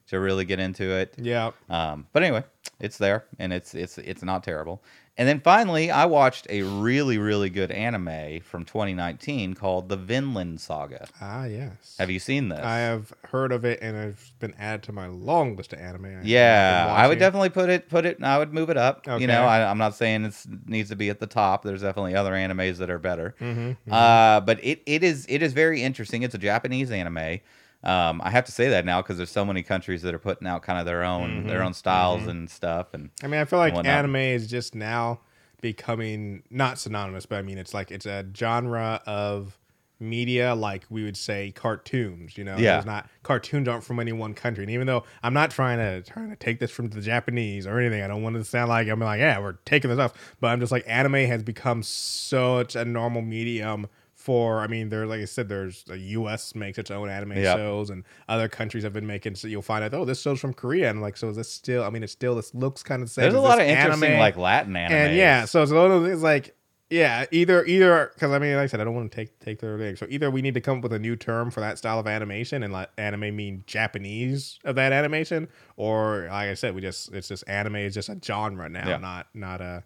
to 0.07 0.19
really 0.19 0.45
get 0.45 0.59
into 0.59 0.91
it. 0.91 1.15
yeah. 1.17 1.51
Um, 1.69 2.07
but 2.13 2.23
anyway, 2.23 2.43
it's 2.79 2.97
there 2.97 3.25
and 3.39 3.53
it's 3.53 3.73
it's 3.73 3.97
it's 3.97 4.23
not 4.23 4.43
terrible. 4.43 4.83
And 5.17 5.27
then 5.27 5.41
finally, 5.41 5.91
I 5.91 6.05
watched 6.05 6.47
a 6.49 6.61
really 6.63 7.17
really 7.17 7.49
good 7.49 7.69
anime 7.69 8.39
from 8.41 8.63
2019 8.65 9.53
called 9.55 9.89
The 9.89 9.97
Vinland 9.97 10.61
Saga. 10.61 11.07
Ah, 11.19 11.45
yes. 11.45 11.95
Have 11.99 12.09
you 12.09 12.17
seen 12.19 12.49
this? 12.49 12.61
I 12.63 12.77
have 12.77 13.11
heard 13.25 13.51
of 13.51 13.65
it, 13.65 13.79
and 13.81 13.95
it's 13.97 14.31
been 14.39 14.55
added 14.57 14.83
to 14.83 14.93
my 14.93 15.07
long 15.07 15.55
list 15.57 15.73
of 15.73 15.79
anime. 15.79 16.05
I've 16.05 16.25
yeah, 16.25 16.87
I 16.95 17.07
would 17.07 17.19
definitely 17.19 17.49
put 17.49 17.69
it 17.69 17.89
put 17.89 18.05
it. 18.05 18.23
I 18.23 18.37
would 18.37 18.53
move 18.53 18.69
it 18.69 18.77
up. 18.77 19.05
Okay. 19.07 19.21
You 19.21 19.27
know, 19.27 19.43
I, 19.43 19.69
I'm 19.69 19.77
not 19.77 19.95
saying 19.95 20.25
it 20.25 20.45
needs 20.65 20.89
to 20.89 20.95
be 20.95 21.09
at 21.09 21.19
the 21.19 21.27
top. 21.27 21.63
There's 21.63 21.81
definitely 21.81 22.15
other 22.15 22.31
animes 22.31 22.77
that 22.77 22.89
are 22.89 22.99
better. 22.99 23.35
Mhm, 23.41 23.77
mhm. 23.87 23.93
Uh, 23.93 24.39
but 24.41 24.63
it, 24.63 24.81
it 24.85 25.03
is 25.03 25.25
it 25.27 25.43
is 25.43 25.51
very 25.53 25.83
interesting. 25.83 26.23
It's 26.23 26.35
a 26.35 26.39
Japanese 26.39 26.89
anime. 26.89 27.41
Um, 27.83 28.21
I 28.23 28.29
have 28.29 28.45
to 28.45 28.51
say 28.51 28.69
that 28.69 28.85
now 28.85 29.01
because 29.01 29.17
there's 29.17 29.31
so 29.31 29.43
many 29.43 29.63
countries 29.63 30.01
that 30.03 30.13
are 30.13 30.19
putting 30.19 30.47
out 30.47 30.61
kind 30.61 30.77
of 30.79 30.85
their 30.85 31.03
own 31.03 31.47
their 31.47 31.61
Mhm, 31.61 31.65
own 31.65 31.73
styles 31.73 32.27
and 32.27 32.49
stuff. 32.49 32.93
And 32.93 33.09
I 33.23 33.27
mean, 33.27 33.39
I 33.41 33.45
feel 33.45 33.59
like 33.59 33.73
anime 33.85 34.15
is 34.17 34.47
just 34.47 34.75
now 34.75 35.21
becoming 35.61 36.43
not 36.49 36.77
synonymous, 36.79 37.25
but 37.25 37.37
I 37.37 37.41
mean, 37.41 37.57
it's 37.57 37.73
like 37.73 37.91
it's 37.91 38.05
a 38.05 38.25
genre 38.35 39.01
of 39.05 39.57
media, 39.99 40.55
like 40.55 40.83
we 40.89 41.03
would 41.03 41.15
say 41.15 41.51
cartoons. 41.51 42.35
You 42.37 42.43
know, 42.43 42.57
Yeah. 42.57 42.73
There's 42.73 42.85
not 42.85 43.07
cartoons 43.23 43.67
aren't 43.67 43.83
from 43.83 43.99
any 43.99 44.11
one 44.11 44.33
country, 44.33 44.63
and 44.63 44.71
even 44.71 44.87
though 44.87 45.03
I'm 45.21 45.33
not 45.33 45.51
trying 45.51 45.77
to 45.77 46.01
trying 46.11 46.29
to 46.31 46.35
take 46.35 46.59
this 46.59 46.71
from 46.71 46.89
the 46.89 47.01
Japanese 47.01 47.67
or 47.67 47.79
anything, 47.79 48.01
I 48.01 48.07
don't 48.07 48.23
want 48.23 48.35
to 48.35 48.43
sound 48.43 48.69
like 48.69 48.87
I'm 48.87 48.99
like, 48.99 49.19
yeah, 49.19 49.39
we're 49.39 49.57
taking 49.65 49.89
this 49.91 49.99
off, 49.99 50.13
but 50.39 50.47
I'm 50.47 50.59
just 50.59 50.71
like 50.71 50.83
anime 50.87 51.13
has 51.27 51.43
become 51.43 51.83
such 51.83 52.75
a 52.75 52.83
normal 52.85 53.21
medium. 53.21 53.87
For 54.21 54.59
I 54.59 54.67
mean, 54.67 54.89
there 54.89 55.07
like 55.07 55.19
I 55.21 55.25
said, 55.25 55.49
there's 55.49 55.83
the 55.85 55.97
U.S. 55.97 56.53
makes 56.53 56.77
its 56.77 56.91
own 56.91 57.09
anime 57.09 57.37
Yep. 57.37 57.57
shows, 57.57 57.89
and 57.89 58.03
other 58.29 58.47
countries 58.47 58.83
have 58.83 58.93
been 58.93 59.07
making. 59.07 59.33
So 59.35 59.47
you'll 59.47 59.63
find 59.63 59.83
out, 59.83 59.93
oh, 59.95 60.05
this 60.05 60.21
show's 60.21 60.39
from 60.39 60.53
Korea, 60.53 60.89
and 60.91 61.01
like, 61.01 61.17
so 61.17 61.29
is 61.29 61.35
this 61.37 61.49
still? 61.51 61.83
I 61.83 61.89
mean, 61.89 62.03
it 62.03 62.09
still 62.11 62.35
this 62.35 62.53
looks 62.53 62.83
kind 62.83 63.01
of 63.01 63.07
the 63.09 63.13
same. 63.13 63.23
there's 63.23 63.33
a 63.33 63.39
lot 63.39 63.59
of 63.59 63.65
interesting 63.67 64.09
anime? 64.09 64.19
like 64.19 64.37
Latin 64.37 64.75
anime. 64.75 64.95
and 64.95 65.15
yeah, 65.17 65.45
so 65.45 65.63
it's 65.63 65.71
of 65.71 65.77
those 65.89 66.07
things 66.07 66.21
like 66.23 66.55
yeah, 66.91 67.23
either 67.31 67.63
either 67.65 68.11
because 68.13 68.31
I 68.31 68.37
mean, 68.39 68.53
like 68.55 68.63
I 68.63 68.67
said, 68.67 68.81
I 68.81 68.83
don't 68.83 68.93
want 68.93 69.09
to 69.11 69.15
take 69.15 69.39
take 69.39 69.59
their 69.59 69.77
thing. 69.77 69.95
So 69.95 70.05
either 70.09 70.29
we 70.29 70.41
need 70.41 70.53
to 70.55 70.61
come 70.61 70.77
up 70.79 70.83
with 70.83 70.91
a 70.93 70.99
new 70.99 71.15
term 71.15 71.49
for 71.49 71.61
that 71.61 71.77
style 71.77 71.97
of 71.99 72.05
animation, 72.05 72.63
and 72.63 72.73
let 72.73 72.91
anime 72.97 73.33
mean 73.35 73.63
Japanese 73.65 74.59
of 74.65 74.75
that 74.75 74.91
animation, 74.91 75.47
or 75.77 76.23
like 76.29 76.49
I 76.49 76.53
said, 76.53 76.75
we 76.75 76.81
just 76.81 77.13
it's 77.13 77.27
just 77.29 77.43
anime 77.47 77.77
is 77.77 77.93
just 77.93 78.09
a 78.09 78.19
genre 78.23 78.67
now, 78.69 78.87
Yeah. 78.87 78.97
not 78.97 79.27
not 79.33 79.61
a 79.61 79.83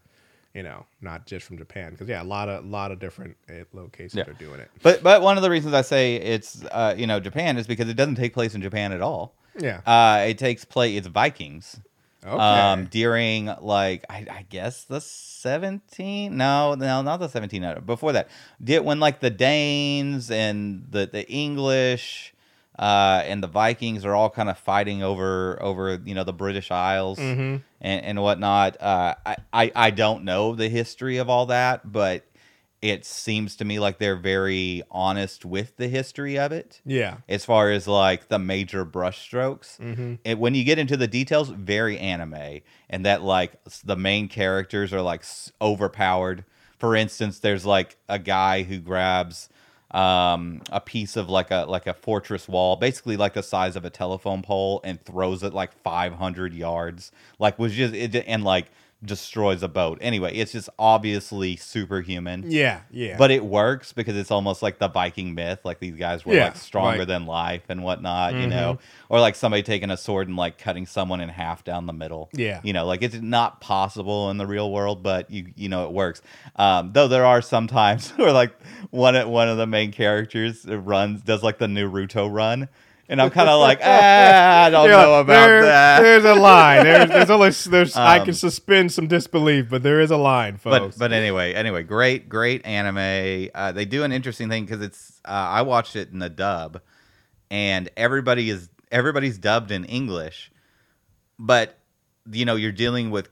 you 0.55 0.63
know 0.63 0.85
not 1.01 1.27
just 1.27 1.45
from 1.45 1.57
Japan 1.59 1.91
because 1.91 2.07
yeah, 2.07 2.23
a 2.23 2.25
lot 2.25 2.49
of 2.49 2.65
lot 2.65 2.91
of 2.91 2.97
different 2.99 3.35
uh, 3.49 3.65
locations 3.73 4.15
Yeah. 4.15 4.29
are 4.29 4.33
doing 4.33 4.59
it. 4.59 4.71
But 4.81 5.03
but 5.03 5.21
one 5.21 5.37
of 5.37 5.43
the 5.43 5.49
reasons 5.51 5.73
I 5.75 5.81
say 5.81 6.15
it's 6.15 6.63
uh, 6.71 6.95
you 6.97 7.05
know 7.05 7.19
Japan 7.19 7.57
is 7.57 7.67
because 7.67 7.89
it 7.89 7.95
doesn't 7.95 8.15
take 8.15 8.33
place 8.33 8.55
in 8.55 8.61
Japan 8.61 8.91
at 8.93 9.01
all. 9.01 9.35
Yeah. 9.59 9.81
Uh, 9.85 10.25
it 10.27 10.37
takes 10.37 10.65
place. 10.65 10.97
It's 10.97 11.07
Vikings. 11.07 11.79
Okay. 12.25 12.35
Um, 12.43 12.85
during 12.85 13.45
like 13.61 14.03
I, 14.09 14.25
I 14.31 14.45
guess 14.49 14.83
the 14.85 14.99
seventeen. 14.99 16.37
No, 16.37 16.73
no, 16.75 17.01
not 17.03 17.17
the 17.19 17.27
seventeen. 17.27 17.63
Before 17.85 18.13
that, 18.13 18.29
did 18.63 18.79
when 18.83 18.99
like 18.99 19.19
the 19.19 19.29
Danes 19.29 20.31
and 20.31 20.87
the 20.89 21.05
the 21.05 21.29
English. 21.29 22.31
Uh, 22.77 23.21
and 23.25 23.41
the 23.41 23.47
Vikings 23.47 24.03
are 24.05 24.13
all 24.13 24.29
kind 24.29 24.49
of 24.49 24.57
fighting 24.57 25.01
over 25.01 25.57
over 25.61 25.99
you 26.03 26.13
know 26.13 26.23
the 26.25 26.33
British 26.33 26.71
Isles 26.71 27.17
Mhm. 27.19 27.61
and 27.81 28.05
and 28.05 28.21
whatnot. 28.21 28.81
Uh, 28.81 29.15
I, 29.25 29.35
I 29.53 29.71
I 29.75 29.89
don't 29.91 30.25
know 30.25 30.55
the 30.55 30.67
history 30.69 31.17
of 31.17 31.29
all 31.29 31.45
that, 31.45 31.91
but 31.91 32.25
it 32.81 33.03
seems 33.05 33.55
to 33.55 33.65
me 33.65 33.79
like 33.79 33.97
they're 33.97 34.17
very 34.17 34.83
honest 34.91 35.43
with 35.45 35.75
the 35.77 35.87
history 35.87 36.37
of 36.37 36.51
it 36.51 36.81
yeah. 36.85 37.17
as 37.27 37.43
far 37.43 37.71
as 37.71 37.87
like 37.87 38.27
the 38.27 38.37
major 38.37 38.85
brushstrokes. 38.85 39.79
Mhm. 39.79 40.19
And 40.23 40.39
when 40.39 40.53
you 40.53 40.63
get 40.63 40.77
into 40.77 40.95
the 40.97 41.07
details, 41.07 41.49
very 41.49 41.97
anime, 41.97 42.59
and 42.89 43.05
that 43.05 43.23
like 43.23 43.53
the 43.83 43.95
main 43.95 44.27
characters 44.27 44.93
are 44.93 45.01
like 45.01 45.23
overpowered. 45.61 46.43
For 46.77 46.95
instance, 46.95 47.39
there's 47.39 47.65
like 47.65 47.97
a 48.09 48.19
guy 48.19 48.63
who 48.63 48.79
grabs 48.79 49.49
um 49.91 50.61
a 50.71 50.81
piece 50.81 51.15
of 51.15 51.29
like 51.29 51.51
a 51.51 51.65
like 51.67 51.85
a 51.85 51.93
fortress 51.93 52.47
wall 52.47 52.75
basically 52.75 53.15
like 53.17 53.33
the 53.33 53.43
size 53.43 53.75
of 53.75 53.85
a 53.85 53.89
telephone 53.89 54.41
pole 54.41 54.81
and 54.83 55.03
throws 55.05 55.43
it 55.43 55.53
like 55.53 55.71
500 55.83 56.53
yards. 56.53 57.11
Like 57.39 57.59
was 57.59 57.73
just 57.73 57.93
it 57.93 58.15
and 58.27 58.43
like 58.43 58.67
destroys 59.05 59.61
a 59.63 59.67
boat 59.67 59.97
anyway 60.01 60.33
it's 60.35 60.51
just 60.51 60.69
obviously 60.79 61.55
superhuman 61.55 62.43
Yeah. 62.47 62.81
Yeah. 62.91 63.17
but 63.17 63.31
it 63.31 63.43
works 63.45 63.93
because 63.93 64.15
it's 64.17 64.31
almost 64.31 64.61
like 64.61 64.79
the 64.79 64.87
Viking 64.87 65.33
myth. 65.35 65.59
Like 65.63 65.79
these 65.79 65.95
guys 65.95 66.25
were 66.25 66.33
Yeah, 66.33 66.45
like 66.45 66.55
stronger 66.57 66.99
right. 66.99 67.07
than 67.07 67.25
life 67.25 67.63
and 67.69 67.83
whatnot, 67.83 68.33
you 68.33 68.47
Mhm. 68.47 68.49
know, 68.49 68.79
or 69.09 69.19
like 69.19 69.35
somebody 69.35 69.61
taking 69.63 69.89
a 69.91 69.97
sword 69.97 70.27
and 70.27 70.37
like 70.37 70.57
cutting 70.57 70.85
someone 70.85 71.21
in 71.21 71.29
half 71.29 71.63
down 71.63 71.85
the 71.85 71.93
middle. 71.93 72.29
Yeah. 72.33 72.59
you 72.63 72.73
know, 72.73 72.85
like 72.85 73.01
it's 73.03 73.15
not 73.21 73.61
possible 73.61 74.29
in 74.29 74.37
the 74.37 74.45
real 74.47 74.71
world, 74.71 75.03
but 75.03 75.29
you 75.29 75.47
you 75.55 75.69
know 75.69 75.85
it 75.85 75.91
works. 75.91 76.21
Um, 76.55 76.91
though 76.93 77.07
there 77.07 77.25
are 77.25 77.41
some 77.41 77.67
times 77.67 78.09
where 78.15 78.31
like 78.31 78.53
one 78.91 79.15
of- 79.15 79.27
one 79.29 79.47
of 79.49 79.57
the 79.57 79.67
main 79.67 79.91
characters 79.91 80.65
runs 80.65 81.21
does 81.21 81.43
like 81.43 81.57
the 81.57 81.67
Naruto 81.67 82.31
run. 82.31 82.69
And 83.07 83.21
I'm 83.21 83.29
kind 83.29 83.49
of 83.49 83.59
like, 83.59 83.79
ah, 83.83 84.63
I 84.63 84.69
don't 84.71 84.89
know 84.89 85.19
about 85.19 85.27
there- 85.47 85.61
that. 85.63 86.01
There's 86.01 86.25
a 86.25 86.33
line. 86.33 86.83
There's, 86.83 87.09
there's 87.09 87.29
only 87.29 87.49
there's 87.51 87.95
I 87.95 88.19
Um, 88.19 88.25
can 88.25 88.33
suspend 88.33 88.91
some 88.91 89.07
disbelief, 89.07 89.67
but 89.69 89.83
there 89.83 89.99
is 90.01 90.09
a 90.11 90.17
line, 90.17 90.57
folks. 90.57 90.95
But 90.97 90.99
but 90.99 91.13
anyway, 91.13 91.53
anyway, 91.53 91.83
great 91.83 92.27
great 92.29 92.65
anime. 92.65 93.49
Uh, 93.53 93.71
they 93.71 93.85
do 93.85 94.03
an 94.03 94.11
interesting 94.11 94.49
thing 94.49 94.65
because 94.65 94.81
it's 94.81 95.21
uh, 95.25 95.29
I 95.31 95.61
watched 95.61 95.95
it 95.95 96.09
in 96.11 96.19
the 96.19 96.29
dub, 96.29 96.81
and 97.51 97.89
everybody 97.95 98.49
is 98.49 98.69
everybody's 98.91 99.37
dubbed 99.37 99.71
in 99.71 99.85
English, 99.85 100.51
but 101.37 101.77
you 102.31 102.45
know 102.45 102.55
you're 102.55 102.71
dealing 102.71 103.11
with 103.11 103.29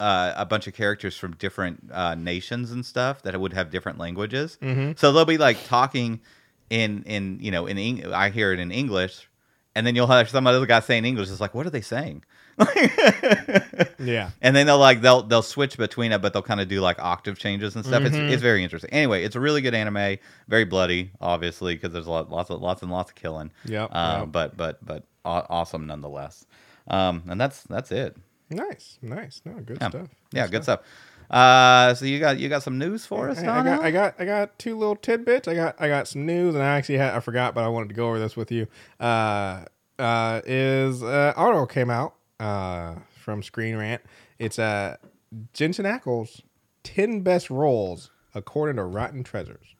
uh, 0.00 0.32
a 0.36 0.44
bunch 0.46 0.66
of 0.66 0.74
characters 0.74 1.16
from 1.16 1.34
different 1.36 1.90
uh, 1.92 2.14
nations 2.14 2.70
and 2.72 2.84
stuff 2.84 3.22
that 3.22 3.38
would 3.40 3.52
have 3.52 3.70
different 3.70 3.98
languages. 3.98 4.58
Mhm. 4.62 4.98
So 4.98 5.12
they'll 5.12 5.24
be 5.24 5.38
like 5.38 5.64
talking 5.66 6.20
in 6.70 7.02
in 7.04 7.38
you 7.40 7.50
know 7.50 7.66
in 7.66 7.78
Eng- 7.78 8.12
I 8.12 8.30
hear 8.30 8.52
it 8.52 8.60
in 8.60 8.70
English, 8.70 9.28
and 9.74 9.86
then 9.86 9.94
you'll 9.94 10.06
have 10.08 10.28
some 10.28 10.46
other 10.46 10.64
guy 10.66 10.80
saying 10.80 11.04
English. 11.04 11.30
It's 11.30 11.40
like 11.40 11.54
what 11.54 11.66
are 11.66 11.70
they 11.70 11.80
saying? 11.80 12.24
yeah. 13.98 14.30
and 14.42 14.54
then 14.56 14.66
they'll 14.66 14.78
like 14.78 15.00
they'll 15.00 15.22
they'll 15.22 15.42
switch 15.42 15.76
between 15.76 16.12
it, 16.12 16.20
but 16.20 16.32
they'll 16.32 16.42
kind 16.42 16.60
of 16.60 16.68
do 16.68 16.80
like 16.80 16.98
octave 16.98 17.38
changes 17.38 17.76
and 17.76 17.84
stuff. 17.84 18.02
Mhm. 18.02 18.06
It's 18.06 18.16
it's 18.16 18.42
very 18.42 18.62
interesting. 18.64 18.90
Anyway, 18.90 19.24
it's 19.24 19.36
a 19.36 19.40
really 19.40 19.60
good 19.60 19.74
anime, 19.74 20.18
very 20.48 20.64
bloody, 20.64 21.10
obviously, 21.20 21.74
because 21.74 21.92
there's 21.92 22.06
a 22.06 22.10
lot, 22.10 22.30
lots 22.30 22.50
of 22.50 22.60
lots 22.60 22.82
and 22.82 22.90
lots 22.90 23.10
of 23.10 23.14
killing. 23.16 23.50
Yeah. 23.64 23.84
Uh, 23.84 24.20
yep. 24.20 24.32
But 24.32 24.56
but 24.56 24.84
but 24.84 25.04
awesome 25.24 25.86
nonetheless. 25.86 26.46
Um, 26.88 27.22
and 27.28 27.40
that's 27.40 27.62
that's 27.64 27.92
it. 27.92 28.16
Nice, 28.50 28.98
nice. 29.02 29.42
No, 29.44 29.52
good 29.60 29.78
Yeah, 29.80 29.88
stuff. 29.90 30.08
yeah, 30.32 30.46
good 30.46 30.62
stuff. 30.62 30.80
Uh, 31.30 31.94
so 31.94 32.04
you 32.06 32.18
got 32.18 32.38
you 32.38 32.48
got 32.48 32.62
some 32.62 32.78
news 32.78 33.04
for 33.04 33.28
us, 33.28 33.38
I, 33.38 33.60
I 33.60 33.62
got, 33.62 33.80
I 33.82 33.90
got, 33.90 34.14
I 34.18 34.24
got 34.24 34.58
two 34.58 34.78
little 34.78 34.96
tidbits. 34.96 35.46
I 35.46 35.54
got, 35.54 35.76
I 35.78 35.88
got 35.88 36.08
some 36.08 36.24
news, 36.24 36.54
and 36.54 36.64
I 36.64 36.76
actually 36.76 36.98
had, 36.98 37.14
I 37.14 37.20
forgot, 37.20 37.54
but 37.54 37.64
I 37.64 37.68
wanted 37.68 37.90
to 37.90 37.94
go 37.94 38.08
over 38.08 38.18
this 38.18 38.36
with 38.36 38.50
you. 38.50 38.66
Uh, 38.98 39.64
uh, 39.98 40.40
is 40.46 41.02
uh, 41.02 41.32
article 41.36 41.66
came 41.66 41.90
out 41.90 42.14
uh 42.40 42.94
from 43.20 43.42
Screen 43.42 43.76
Rant. 43.76 44.00
It's 44.38 44.58
uh 44.58 44.96
Jensen 45.52 45.84
Ackles 45.84 46.40
ten 46.82 47.20
best 47.20 47.50
roles 47.50 48.10
according 48.34 48.76
to 48.76 48.84
Rotten 48.84 49.22
Treasures. 49.24 49.74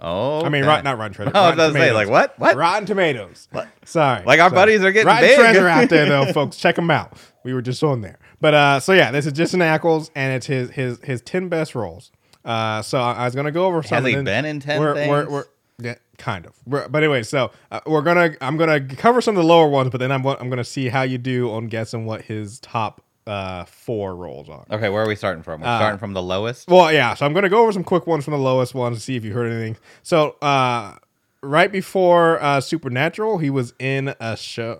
oh, 0.00 0.42
I 0.44 0.48
mean, 0.48 0.62
okay. 0.62 0.68
Rotten, 0.68 0.84
not 0.84 0.98
Rotten 0.98 1.14
Treasures. 1.14 1.32
I 1.36 1.46
was 1.46 1.54
about 1.54 1.66
to 1.68 1.78
say, 1.78 1.92
like, 1.92 2.08
what? 2.08 2.38
What? 2.38 2.56
Rotten 2.56 2.84
Tomatoes. 2.86 3.48
What? 3.52 3.68
Sorry, 3.84 4.24
Like, 4.24 4.40
our 4.40 4.50
Sorry. 4.50 4.60
buddies 4.60 4.82
are 4.82 4.92
getting 4.92 5.06
Rotten 5.06 5.28
big. 5.28 5.38
Treasure 5.38 5.68
out 5.68 5.88
there 5.88 6.06
though, 6.06 6.32
folks. 6.32 6.56
Check 6.56 6.76
them 6.76 6.90
out. 6.90 7.16
We 7.44 7.54
were 7.54 7.62
just 7.62 7.82
on 7.82 8.00
there, 8.02 8.18
but 8.40 8.54
uh, 8.54 8.80
so 8.80 8.92
yeah, 8.92 9.10
this 9.10 9.26
is 9.26 9.32
Jensen 9.32 9.60
Ackles, 9.60 10.10
and 10.14 10.34
it's 10.34 10.46
his 10.46 10.70
his 10.70 10.98
his 11.02 11.20
ten 11.22 11.48
best 11.48 11.74
roles. 11.74 12.10
Uh, 12.44 12.82
so 12.82 12.98
I, 12.98 13.12
I 13.12 13.24
was 13.24 13.34
gonna 13.34 13.50
go 13.52 13.66
over 13.66 13.82
some. 13.82 14.02
Has 14.02 14.14
he 14.14 14.22
been 14.22 14.44
in 14.44 14.60
10 14.60 14.80
we're, 14.80 14.94
We're, 14.94 14.94
things? 14.94 15.30
we're, 15.30 15.44
yeah, 15.78 15.94
kind 16.18 16.46
of. 16.46 16.54
We're, 16.66 16.88
but 16.88 17.02
anyway, 17.02 17.22
so 17.22 17.50
uh, 17.70 17.80
we're 17.86 18.02
gonna 18.02 18.34
I'm 18.40 18.56
gonna 18.56 18.80
cover 18.80 19.20
some 19.20 19.36
of 19.36 19.42
the 19.42 19.48
lower 19.48 19.68
ones, 19.68 19.90
but 19.90 19.98
then 19.98 20.10
I'm 20.10 20.26
I'm 20.26 20.48
gonna 20.48 20.64
see 20.64 20.88
how 20.88 21.02
you 21.02 21.18
do 21.18 21.50
on 21.50 21.66
guessing 21.68 22.06
what 22.06 22.22
his 22.22 22.58
top 22.60 23.02
uh 23.26 23.64
four 23.66 24.16
roles 24.16 24.48
are. 24.48 24.64
Okay, 24.70 24.88
where 24.88 25.02
are 25.04 25.08
we 25.08 25.14
starting 25.14 25.42
from? 25.42 25.60
We're 25.60 25.66
Uh, 25.68 25.78
starting 25.78 25.98
from 25.98 26.14
the 26.14 26.22
lowest. 26.22 26.68
Well, 26.68 26.90
yeah. 26.90 27.12
So 27.14 27.26
I'm 27.26 27.34
going 27.34 27.42
to 27.42 27.50
go 27.50 27.60
over 27.62 27.70
some 27.70 27.84
quick 27.84 28.06
ones 28.06 28.24
from 28.24 28.32
the 28.32 28.38
lowest 28.38 28.74
ones 28.74 28.96
to 28.96 29.02
see 29.02 29.14
if 29.14 29.24
you 29.24 29.34
heard 29.34 29.52
anything. 29.52 29.76
So, 30.02 30.36
uh, 30.40 30.94
right 31.42 31.70
before 31.70 32.42
uh, 32.42 32.62
Supernatural, 32.62 33.36
he 33.38 33.50
was 33.50 33.74
in 33.78 34.14
a 34.20 34.36
show, 34.38 34.78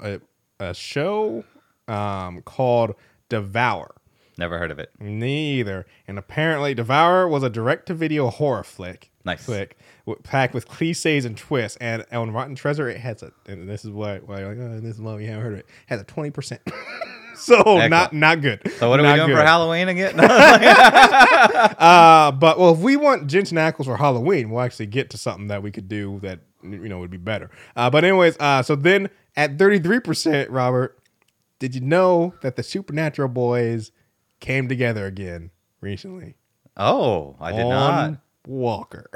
a, 0.58 0.68
a 0.70 0.74
show 0.74 1.44
um, 1.86 2.40
called 2.42 2.94
Devour. 3.30 3.94
Never 4.36 4.58
heard 4.58 4.70
of 4.70 4.78
it. 4.78 4.90
Neither. 5.00 5.86
And 6.06 6.18
apparently, 6.18 6.74
Devour 6.74 7.26
was 7.28 7.42
a 7.42 7.50
direct-to-video 7.50 8.28
horror 8.28 8.62
flick. 8.64 9.10
Nice. 9.24 9.44
Flick 9.44 9.76
packed 10.22 10.54
with 10.54 10.66
cliches 10.66 11.24
and 11.24 11.36
twists. 11.36 11.76
And 11.78 12.04
on 12.12 12.32
Rotten 12.32 12.54
Treasure, 12.54 12.88
it 12.88 12.98
has 12.98 13.22
a. 13.22 13.32
And 13.46 13.68
this 13.68 13.84
is 13.84 13.90
why 13.90 14.18
why 14.18 14.40
you're 14.40 14.48
like, 14.54 14.58
oh, 14.58 14.80
this 14.80 14.94
is 14.94 15.00
why 15.00 15.14
we 15.14 15.26
haven't 15.26 15.42
heard 15.42 15.52
of 15.54 15.58
it. 15.60 15.66
Has 15.86 16.00
a 16.00 16.04
twenty 16.04 16.30
percent. 16.30 16.62
so 17.36 17.86
not 17.88 18.12
not 18.14 18.40
good. 18.40 18.60
So 18.78 18.88
what 18.88 18.98
are 18.98 19.02
we 19.02 19.08
Not 19.08 19.16
doing 19.16 19.28
good. 19.28 19.36
for 19.36 19.42
Halloween 19.44 19.88
again? 19.88 20.14
Uh, 21.80 22.30
but 22.32 22.58
well, 22.58 22.72
if 22.72 22.78
we 22.80 22.96
want 22.96 23.26
Jensen 23.26 23.56
Ackles 23.56 23.86
for 23.86 23.96
Halloween, 23.96 24.50
we'll 24.50 24.60
actually 24.60 24.86
get 24.86 25.10
to 25.10 25.18
something 25.18 25.48
that 25.48 25.62
we 25.62 25.70
could 25.70 25.88
do 25.88 26.18
that 26.20 26.40
you 26.62 26.88
know 26.88 26.98
would 26.98 27.10
be 27.10 27.16
better. 27.16 27.50
Uh, 27.76 27.88
but 27.90 28.04
anyways, 28.04 28.36
uh, 28.38 28.62
so 28.62 28.76
then 28.76 29.08
at 29.36 29.58
thirty 29.58 29.78
three 29.78 30.00
percent, 30.00 30.50
Robert, 30.50 30.98
did 31.60 31.76
you 31.76 31.80
know 31.80 32.34
that 32.42 32.56
the 32.56 32.64
Supernatural 32.64 33.28
boys 33.28 33.92
came 34.40 34.68
together 34.68 35.06
again 35.06 35.52
recently? 35.80 36.34
oh, 36.76 37.36
I 37.38 37.52
did 37.52 37.66
on 37.66 37.70
not. 38.12 38.20
Walker. 38.46 39.10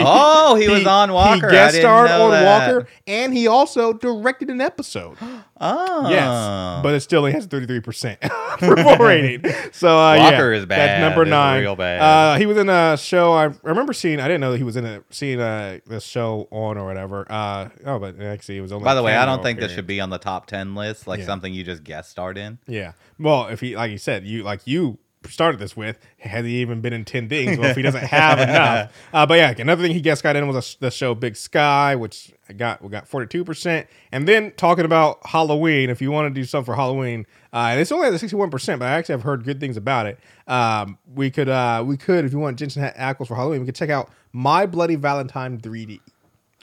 Oh, 0.00 0.54
he 0.56 0.68
was 0.68 0.86
on 0.86 1.12
Walker. 1.12 1.48
He 1.48 1.52
guest 1.54 1.76
starred 1.76 2.10
on 2.10 2.30
that. 2.30 2.44
Walker, 2.44 2.88
and 3.06 3.32
he 3.32 3.46
also 3.46 3.92
directed 3.92 4.48
an 4.50 4.60
episode. 4.60 5.16
Oh, 5.64 6.10
Yes, 6.10 6.82
but 6.82 6.92
it 6.92 7.00
still 7.02 7.20
only 7.20 7.30
has 7.30 7.46
thirty 7.46 7.66
three 7.66 7.78
percent 7.78 8.18
approval 8.22 8.96
rating. 9.06 9.48
So 9.70 9.96
uh, 9.96 10.16
Walker 10.18 10.52
yeah, 10.52 10.58
is 10.58 10.66
bad. 10.66 10.78
That's 10.78 11.00
number 11.00 11.22
It's 11.22 11.30
nine. 11.30 11.60
real 11.62 11.76
bad. 11.76 12.00
Uh, 12.00 12.36
he 12.36 12.46
was 12.46 12.56
in 12.58 12.68
a 12.68 12.96
show. 12.96 13.32
I 13.32 13.44
remember 13.62 13.92
seeing. 13.92 14.18
I 14.18 14.24
didn't 14.26 14.40
know 14.40 14.50
that 14.50 14.58
he 14.58 14.64
was 14.64 14.74
in 14.74 14.84
a 14.84 15.04
seeing 15.10 15.40
uh, 15.40 15.78
this 15.86 16.02
show 16.02 16.48
on 16.50 16.76
or 16.78 16.84
whatever. 16.84 17.26
Uh, 17.30 17.68
oh, 17.86 18.00
but 18.00 18.20
actually, 18.20 18.58
it 18.58 18.60
was 18.60 18.72
only. 18.72 18.84
By 18.84 18.96
the 18.96 19.04
way, 19.04 19.14
I 19.14 19.24
don't 19.24 19.40
think 19.44 19.60
this 19.60 19.70
should 19.70 19.86
be 19.86 20.00
on 20.00 20.10
the 20.10 20.18
top 20.18 20.46
ten 20.46 20.74
list, 20.74 21.06
like 21.06 21.20
Yeah. 21.20 21.26
something 21.26 21.54
you 21.54 21.62
just 21.62 21.84
guest 21.84 22.10
starred 22.10 22.38
in. 22.38 22.58
Yeah. 22.66 22.94
Well, 23.20 23.46
if 23.46 23.60
he, 23.60 23.76
like 23.76 23.92
you 23.92 23.98
said, 23.98 24.26
you 24.26 24.42
like 24.42 24.62
you 24.64 24.98
started 25.28 25.60
this 25.60 25.76
with, 25.76 25.98
has 26.18 26.44
he 26.44 26.60
even 26.60 26.80
been 26.80 26.92
in 26.92 27.04
ten 27.04 27.28
things? 27.28 27.58
Well, 27.58 27.70
if 27.70 27.76
he 27.76 27.82
doesn't 27.82 28.04
have 28.04 28.38
enough, 28.38 28.92
uh, 29.12 29.26
but 29.26 29.34
yeah, 29.34 29.54
another 29.58 29.82
thing 29.82 29.92
he 29.92 30.00
guest 30.00 30.22
got 30.22 30.36
in 30.36 30.46
was 30.48 30.76
a, 30.76 30.78
the 30.80 30.90
show 30.90 31.14
Big 31.14 31.36
Sky, 31.36 31.96
which 31.96 32.32
I 32.48 32.52
got 32.52 32.82
we 32.82 32.88
got 32.88 33.06
forty 33.08 33.26
two 33.26 33.44
percent, 33.44 33.86
and 34.10 34.26
then 34.26 34.52
talking 34.52 34.84
about 34.84 35.18
Halloween. 35.26 35.90
If 35.90 36.00
you 36.00 36.10
want 36.10 36.32
to 36.32 36.40
do 36.40 36.44
something 36.44 36.66
for 36.66 36.76
Halloween, 36.76 37.26
uh, 37.52 37.68
and 37.70 37.80
it's 37.80 37.92
only 37.92 38.06
at 38.06 38.10
the 38.10 38.18
sixty 38.18 38.36
one 38.36 38.50
percent, 38.50 38.78
but 38.78 38.86
I 38.86 38.92
actually 38.92 39.14
have 39.14 39.22
heard 39.22 39.44
good 39.44 39.60
things 39.60 39.76
about 39.76 40.06
it. 40.06 40.18
Um, 40.46 40.98
we 41.14 41.30
could 41.30 41.48
uh, 41.48 41.84
we 41.86 41.96
could 41.96 42.24
if 42.24 42.32
you 42.32 42.38
want 42.38 42.58
Jensen 42.58 42.82
Ackles 42.82 43.28
for 43.28 43.36
Halloween, 43.36 43.60
we 43.60 43.66
could 43.66 43.76
check 43.76 43.90
out 43.90 44.10
My 44.32 44.66
Bloody 44.66 44.96
Valentine 44.96 45.58
three 45.58 45.86
D. 45.86 46.00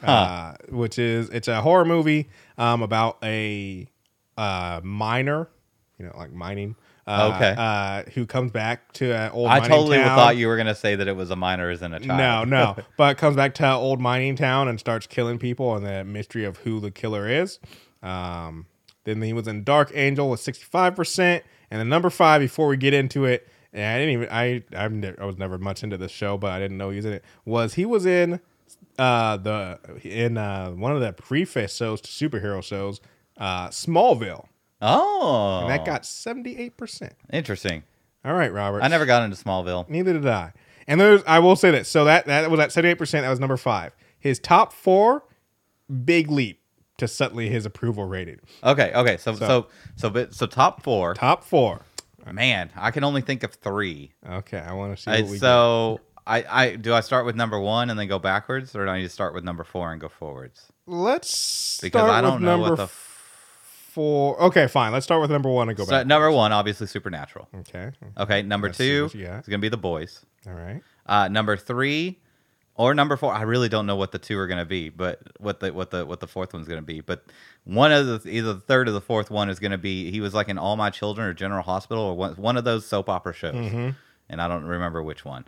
Uh, 0.02 0.54
which 0.70 0.98
is 0.98 1.30
it's 1.30 1.50
a 1.50 1.62
horror 1.62 1.84
movie 1.84 2.30
um, 2.58 2.82
about 2.82 3.18
a 3.22 3.86
uh, 4.38 4.80
miner, 4.82 5.50
you 5.98 6.06
know, 6.06 6.14
like 6.18 6.32
mining. 6.32 6.76
Uh, 7.10 7.34
Okay. 7.36 7.56
Uh, 7.58 8.04
who 8.14 8.26
comes 8.26 8.52
back 8.52 8.92
to 8.94 9.12
an 9.14 9.32
old. 9.32 9.48
Mining 9.48 9.64
town. 9.64 9.72
I 9.72 9.76
totally 9.76 9.98
town. 9.98 10.16
thought 10.18 10.38
you 10.38 10.48
were 10.48 10.58
gonna 10.58 10.76
say 10.76 10.96
that 10.96 11.08
it 11.08 11.16
was 11.16 11.32
a 11.32 11.36
minor 11.36 11.70
as 11.70 11.82
in 11.82 11.94
a 11.94 12.00
child. 12.00 12.48
no, 12.50 12.76
no. 12.76 12.84
but 12.98 13.18
comes 13.18 13.36
back 13.36 13.54
to 13.56 13.66
an 13.66 13.74
old 13.74 14.00
mining 14.00 14.36
town 14.36 14.68
and 14.68 14.80
starts 14.80 15.08
killing 15.08 15.40
people, 15.40 15.76
and 15.76 15.86
the 15.86 16.04
mystery 16.04 16.46
of 16.46 16.58
who 16.58 16.80
the 16.80 16.92
killer 16.92 17.28
is. 17.28 17.60
Um, 18.04 18.68
then 19.06 19.22
he 19.22 19.34
was 19.34 19.48
in 19.48 19.64
Dark 19.64 19.92
Angel 19.94 20.30
with 20.30 20.40
sixty 20.40 20.66
five 20.66 20.96
percent, 20.96 21.44
and 21.72 21.80
then 21.80 21.90
number 21.90 22.10
five. 22.10 22.42
Before 22.42 22.68
we 22.68 22.78
get 22.78 22.94
into 22.94 23.26
it, 23.26 23.48
and 23.74 23.84
I 23.86 23.98
didn't 23.98 24.14
even 24.14 24.28
I 24.32 24.64
I've 24.76 24.92
ne- 24.92 25.16
I 25.20 25.26
was 25.26 25.38
never 25.38 25.58
much 25.58 25.84
into 25.84 25.98
this 25.98 26.12
show, 26.12 26.38
but 26.38 26.52
I 26.52 26.60
didn't 26.60 26.78
know 26.78 26.90
he 26.92 26.98
was 26.98 27.06
in 27.06 27.14
it. 27.14 27.24
Was 27.46 27.74
he 27.74 27.86
was 27.86 28.06
in 28.06 28.40
uh 29.00 29.38
the 29.38 29.80
in 30.04 30.38
uh 30.38 30.70
one 30.72 30.92
of 30.94 31.02
the 31.02 31.14
preface 31.14 31.76
shows 31.76 32.02
to 32.02 32.10
superhero 32.10 32.62
shows, 32.64 33.00
uh 33.38 33.70
Smallville, 33.70 34.46
Oh, 34.82 35.60
and 35.62 35.70
that 35.70 35.86
got 35.86 36.06
seventy 36.06 36.58
eight 36.58 36.78
percent. 36.78 37.14
interesting. 37.32 37.84
All 38.26 38.34
right, 38.34 38.52
Robert. 38.52 38.82
I 38.84 38.88
never 38.90 39.06
got 39.06 39.24
into 39.24 39.38
Smallville. 39.38 39.88
Neither 39.90 40.14
did 40.14 40.28
I. 40.28 40.52
And 40.88 41.00
there's, 41.00 41.22
I 41.26 41.40
will 41.40 41.56
say 41.56 41.72
this. 41.72 41.88
So 41.88 42.06
that 42.06 42.26
that 42.26 42.50
was 42.50 42.60
at 42.60 42.72
seventy 42.72 42.92
eight 42.92 42.98
percent. 42.98 43.24
That 43.24 43.30
was 43.30 43.40
number 43.40 43.58
five. 43.58 43.96
His 44.20 44.40
top 44.40 44.74
four, 44.74 45.24
big 46.06 46.30
leap 46.30 46.62
to 46.98 47.08
suddenly 47.08 47.50
his 47.50 47.66
approval 47.66 48.06
rating. 48.06 48.40
Okay, 48.64 48.92
okay. 48.94 49.18
So 49.18 49.36
so 49.36 49.68
so 49.96 50.10
but 50.10 50.34
so 50.34 50.46
top 50.46 50.84
four. 50.84 51.14
Top 51.14 51.44
four. 51.44 51.82
Man, 52.32 52.70
I 52.76 52.92
can 52.92 53.04
only 53.04 53.22
think 53.22 53.44
of 53.44 53.54
three. 53.54 54.12
Okay, 54.30 54.60
I 54.60 54.74
want 54.74 54.96
to 54.96 55.02
see 55.02 55.12
I- 55.12 55.22
what 55.22 55.32
we 55.32 55.38
so 55.38 56.00
I 56.28 56.44
I 56.50 56.76
do 56.76 56.94
I 56.94 57.00
start 57.02 57.26
with 57.26 57.36
number 57.36 57.60
one 57.60 57.90
and 57.90 57.98
then 58.00 58.08
go 58.08 58.20
backwards, 58.20 58.76
or 58.76 58.86
do 58.86 58.92
I 58.92 58.98
need 58.98 59.04
to 59.06 59.10
start 59.10 59.34
with 59.34 59.44
number 59.44 59.64
four 59.64 59.92
and 59.92 60.00
go 60.02 60.10
forwards? 60.10 60.66
Let's 60.86 61.80
Because 61.82 62.10
I 62.10 62.22
don't 62.22 62.42
know 62.42 62.58
what 62.60 62.78
the. 62.78 62.84
F- 62.84 63.06
Okay, 64.00 64.68
fine. 64.68 64.92
Let's 64.92 65.04
start 65.06 65.22
with 65.22 65.32
number 65.32 65.50
one 65.50 65.70
and 65.70 65.78
go 65.78 65.84
so 65.86 65.92
back. 65.92 66.08
number 66.08 66.32
one, 66.32 66.52
obviously 66.52 66.88
Supernatural. 66.88 67.48
Okay. 67.60 67.92
Okay, 68.18 68.42
number 68.42 68.68
Let's 68.68 68.78
see 68.78 68.88
two 68.90 69.04
what 69.04 69.16
you 69.16 69.26
got. 69.26 69.40
is 69.42 69.48
gonna 69.48 69.60
be 69.60 69.70
The 69.70 69.78
Boys. 69.78 70.26
All 70.48 70.54
right. 70.54 70.82
Uh, 71.06 71.28
number 71.28 71.58
three 71.58 72.20
or 72.76 72.94
number 72.94 73.18
four. 73.18 73.34
I 73.34 73.42
really 73.42 73.68
don't 73.68 73.86
know 73.86 73.96
what 73.98 74.12
the 74.12 74.20
two 74.20 74.38
are 74.38 74.48
going 74.48 74.60
to 74.60 74.66
be, 74.66 74.88
but 74.90 75.20
what 75.40 75.60
the 75.60 75.74
what 75.74 75.90
the 75.92 76.06
what 76.06 76.20
the 76.22 76.28
fourth 76.28 76.54
one's 76.54 76.68
going 76.68 76.80
to 76.80 76.86
be. 76.86 77.02
But 77.02 77.26
one 77.66 77.92
of 77.92 78.06
the 78.24 78.30
either 78.30 78.54
the 78.54 78.60
third 78.62 78.88
or 78.88 78.92
the 78.92 79.02
fourth 79.02 79.30
one 79.32 79.50
is 79.50 79.60
going 79.60 79.72
to 79.72 79.78
be. 79.80 80.12
He 80.12 80.22
was 80.22 80.34
like 80.36 80.48
in 80.50 80.58
All 80.60 80.78
My 80.78 80.90
Children 80.92 81.28
or 81.28 81.34
General 81.34 81.64
Hospital 81.64 82.04
or 82.04 82.16
one, 82.16 82.36
one 82.36 82.56
of 82.58 82.64
those 82.64 82.86
soap 82.86 83.10
opera 83.10 83.34
shows, 83.34 83.56
Mm-hmm. 83.56 83.90
and 84.30 84.42
I 84.42 84.48
don't 84.48 84.64
remember 84.66 85.02
which 85.04 85.26
one. 85.26 85.46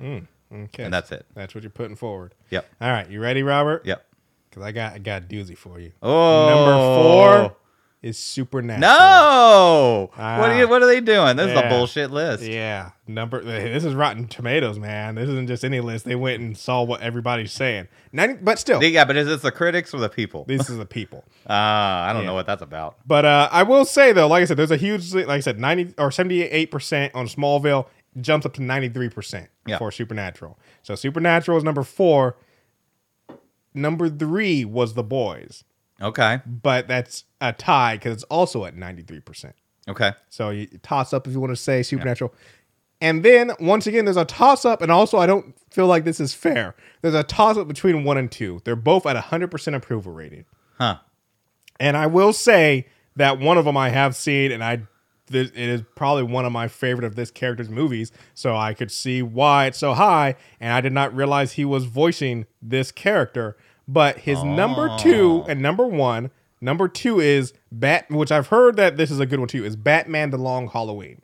Mm, 0.00 0.26
okay. 0.54 0.84
And 0.84 0.94
that's 0.94 1.10
it. 1.12 1.26
That's 1.34 1.54
what 1.54 1.62
you're 1.64 1.70
putting 1.70 1.96
forward. 1.96 2.34
Yep. 2.50 2.66
All 2.80 2.90
right. 2.90 3.10
You 3.10 3.20
ready, 3.20 3.42
Robert? 3.42 3.84
Yep. 3.84 4.06
Because 4.48 4.62
I 4.62 4.72
got 4.72 4.94
I 4.94 4.98
got 4.98 5.22
a 5.22 5.26
doozy 5.26 5.58
for 5.58 5.78
you. 5.80 5.92
Oh, 6.02 6.48
Number 6.48 7.48
four 7.48 7.56
is 8.02 8.18
Supernatural. 8.18 8.80
No. 8.80 10.10
what 10.14 10.18
Ah. 10.20 10.40
are 10.42 10.58
you, 10.58 10.66
What 10.68 10.82
are 10.82 10.86
they 10.86 11.00
doing? 11.00 11.36
This 11.36 11.52
is 11.52 11.56
a 11.56 11.68
bullshit 11.68 12.10
list. 12.10 12.42
Yeah, 12.42 12.90
number. 13.06 13.40
This 13.42 13.84
is 13.84 13.94
Rotten 13.94 14.26
Tomatoes, 14.26 14.78
man. 14.78 15.14
This 15.14 15.28
isn't 15.28 15.46
just 15.46 15.64
any 15.64 15.78
list. 15.80 16.04
They 16.04 16.16
went 16.16 16.40
and 16.42 16.56
saw 16.58 16.82
what 16.82 17.00
everybody's 17.00 17.52
saying. 17.52 17.86
90, 18.12 18.40
but 18.42 18.58
still, 18.58 18.82
Yeah, 18.82 19.04
but 19.04 19.16
is 19.16 19.28
this 19.28 19.42
the 19.42 19.52
critics 19.52 19.94
or 19.94 20.00
the 20.00 20.08
people? 20.08 20.44
this 20.48 20.68
is 20.68 20.78
the 20.78 20.86
people. 20.86 21.24
Ah, 21.48 22.08
I 22.08 22.12
don't 22.12 22.22
Yeah. 22.22 22.26
know 22.28 22.34
what 22.34 22.46
that's 22.46 22.62
about. 22.62 22.96
But 23.06 23.24
uh, 23.24 23.48
I 23.52 23.62
will 23.62 23.84
say 23.84 24.12
though, 24.12 24.26
like 24.26 24.42
I 24.42 24.44
said, 24.46 24.56
there's 24.56 24.70
a 24.72 24.76
huge, 24.76 25.14
like 25.14 25.28
I 25.28 25.40
said, 25.40 25.58
ninety 25.60 25.94
or 25.98 26.10
seventy 26.10 26.42
eight 26.42 26.70
percent 26.72 27.14
on 27.14 27.26
Smallville 27.26 27.86
jumps 28.20 28.44
up 28.46 28.52
to 28.54 28.62
ninety 28.62 28.88
three 28.88 29.08
percent 29.10 29.48
Yeah. 29.66 29.78
for 29.78 29.90
Supernatural. 29.92 30.58
So 30.82 30.94
Supernatural 30.96 31.56
is 31.58 31.62
number 31.64 31.82
four. 31.84 32.36
Number 33.74 34.08
three 34.10 34.64
was 34.64 34.94
The 34.94 35.02
Boys, 35.02 35.64
Okay. 36.02 36.40
but 36.46 36.88
that's 36.88 37.24
a 37.40 37.52
tie 37.52 37.96
because 37.96 38.14
it's 38.14 38.24
also 38.24 38.64
at 38.64 38.76
ninety 38.76 39.02
three 39.02 39.20
percent. 39.20 39.54
Okay. 39.88 40.12
So 40.28 40.50
you 40.50 40.66
toss 40.82 41.12
up 41.12 41.26
if 41.26 41.32
you 41.32 41.40
want 41.40 41.52
to 41.52 41.56
say 41.56 41.82
Supernatural. 41.82 42.32
And 43.00 43.24
then 43.24 43.50
once 43.58 43.88
again, 43.88 44.04
there's 44.04 44.16
a 44.16 44.24
toss 44.24 44.64
up, 44.64 44.80
and 44.80 44.92
also 44.92 45.18
I 45.18 45.26
don't 45.26 45.56
feel 45.70 45.88
like 45.88 46.04
this 46.04 46.20
is 46.20 46.34
fair. 46.34 46.76
There's 47.00 47.14
a 47.14 47.24
toss 47.24 47.56
up 47.56 47.66
between 47.66 48.04
one 48.04 48.16
and 48.16 48.30
two. 48.30 48.60
They're 48.64 48.76
both 48.76 49.06
at 49.06 49.16
100% 49.16 49.74
approval 49.74 50.12
rating. 50.12 50.44
Huh. 50.78 50.98
And 51.80 51.96
I 51.96 52.06
will 52.06 52.32
say 52.32 52.86
that 53.16 53.40
one 53.40 53.58
of 53.58 53.64
them 53.64 53.76
I 53.76 53.88
have 53.88 54.14
seen, 54.14 54.52
and 54.52 54.62
I 54.62 54.82
it 55.34 55.56
is 55.56 55.82
probably 55.94 56.24
one 56.24 56.44
of 56.44 56.52
my 56.52 56.68
favorite 56.68 57.04
of 57.04 57.16
this 57.16 57.30
character's 57.30 57.68
movies. 57.68 58.12
So 58.34 58.54
I 58.56 58.74
could 58.74 58.90
see 58.90 59.22
why 59.22 59.66
it's 59.66 59.78
so 59.78 59.94
high, 59.94 60.36
and 60.60 60.72
I 60.72 60.80
did 60.80 60.92
not 60.92 61.14
realize 61.14 61.52
he 61.52 61.64
was 61.64 61.84
voicing 61.84 62.46
this 62.60 62.92
character. 62.92 63.56
But 63.88 64.18
his 64.18 64.42
number 64.42 64.96
two 64.98 65.44
and 65.48 65.60
number 65.60 65.86
one, 65.86 66.30
number 66.60 66.88
two 66.88 67.20
is 67.20 67.52
Bat, 67.70 68.10
which 68.10 68.30
I've 68.32 68.46
heard 68.48 68.76
that 68.76 68.96
this 68.96 69.10
is 69.10 69.20
a 69.20 69.26
good 69.26 69.38
one 69.38 69.48
too. 69.48 69.64
Is 69.64 69.76
Batman: 69.76 70.30
The 70.30 70.38
Long 70.38 70.68
Halloween. 70.68 71.20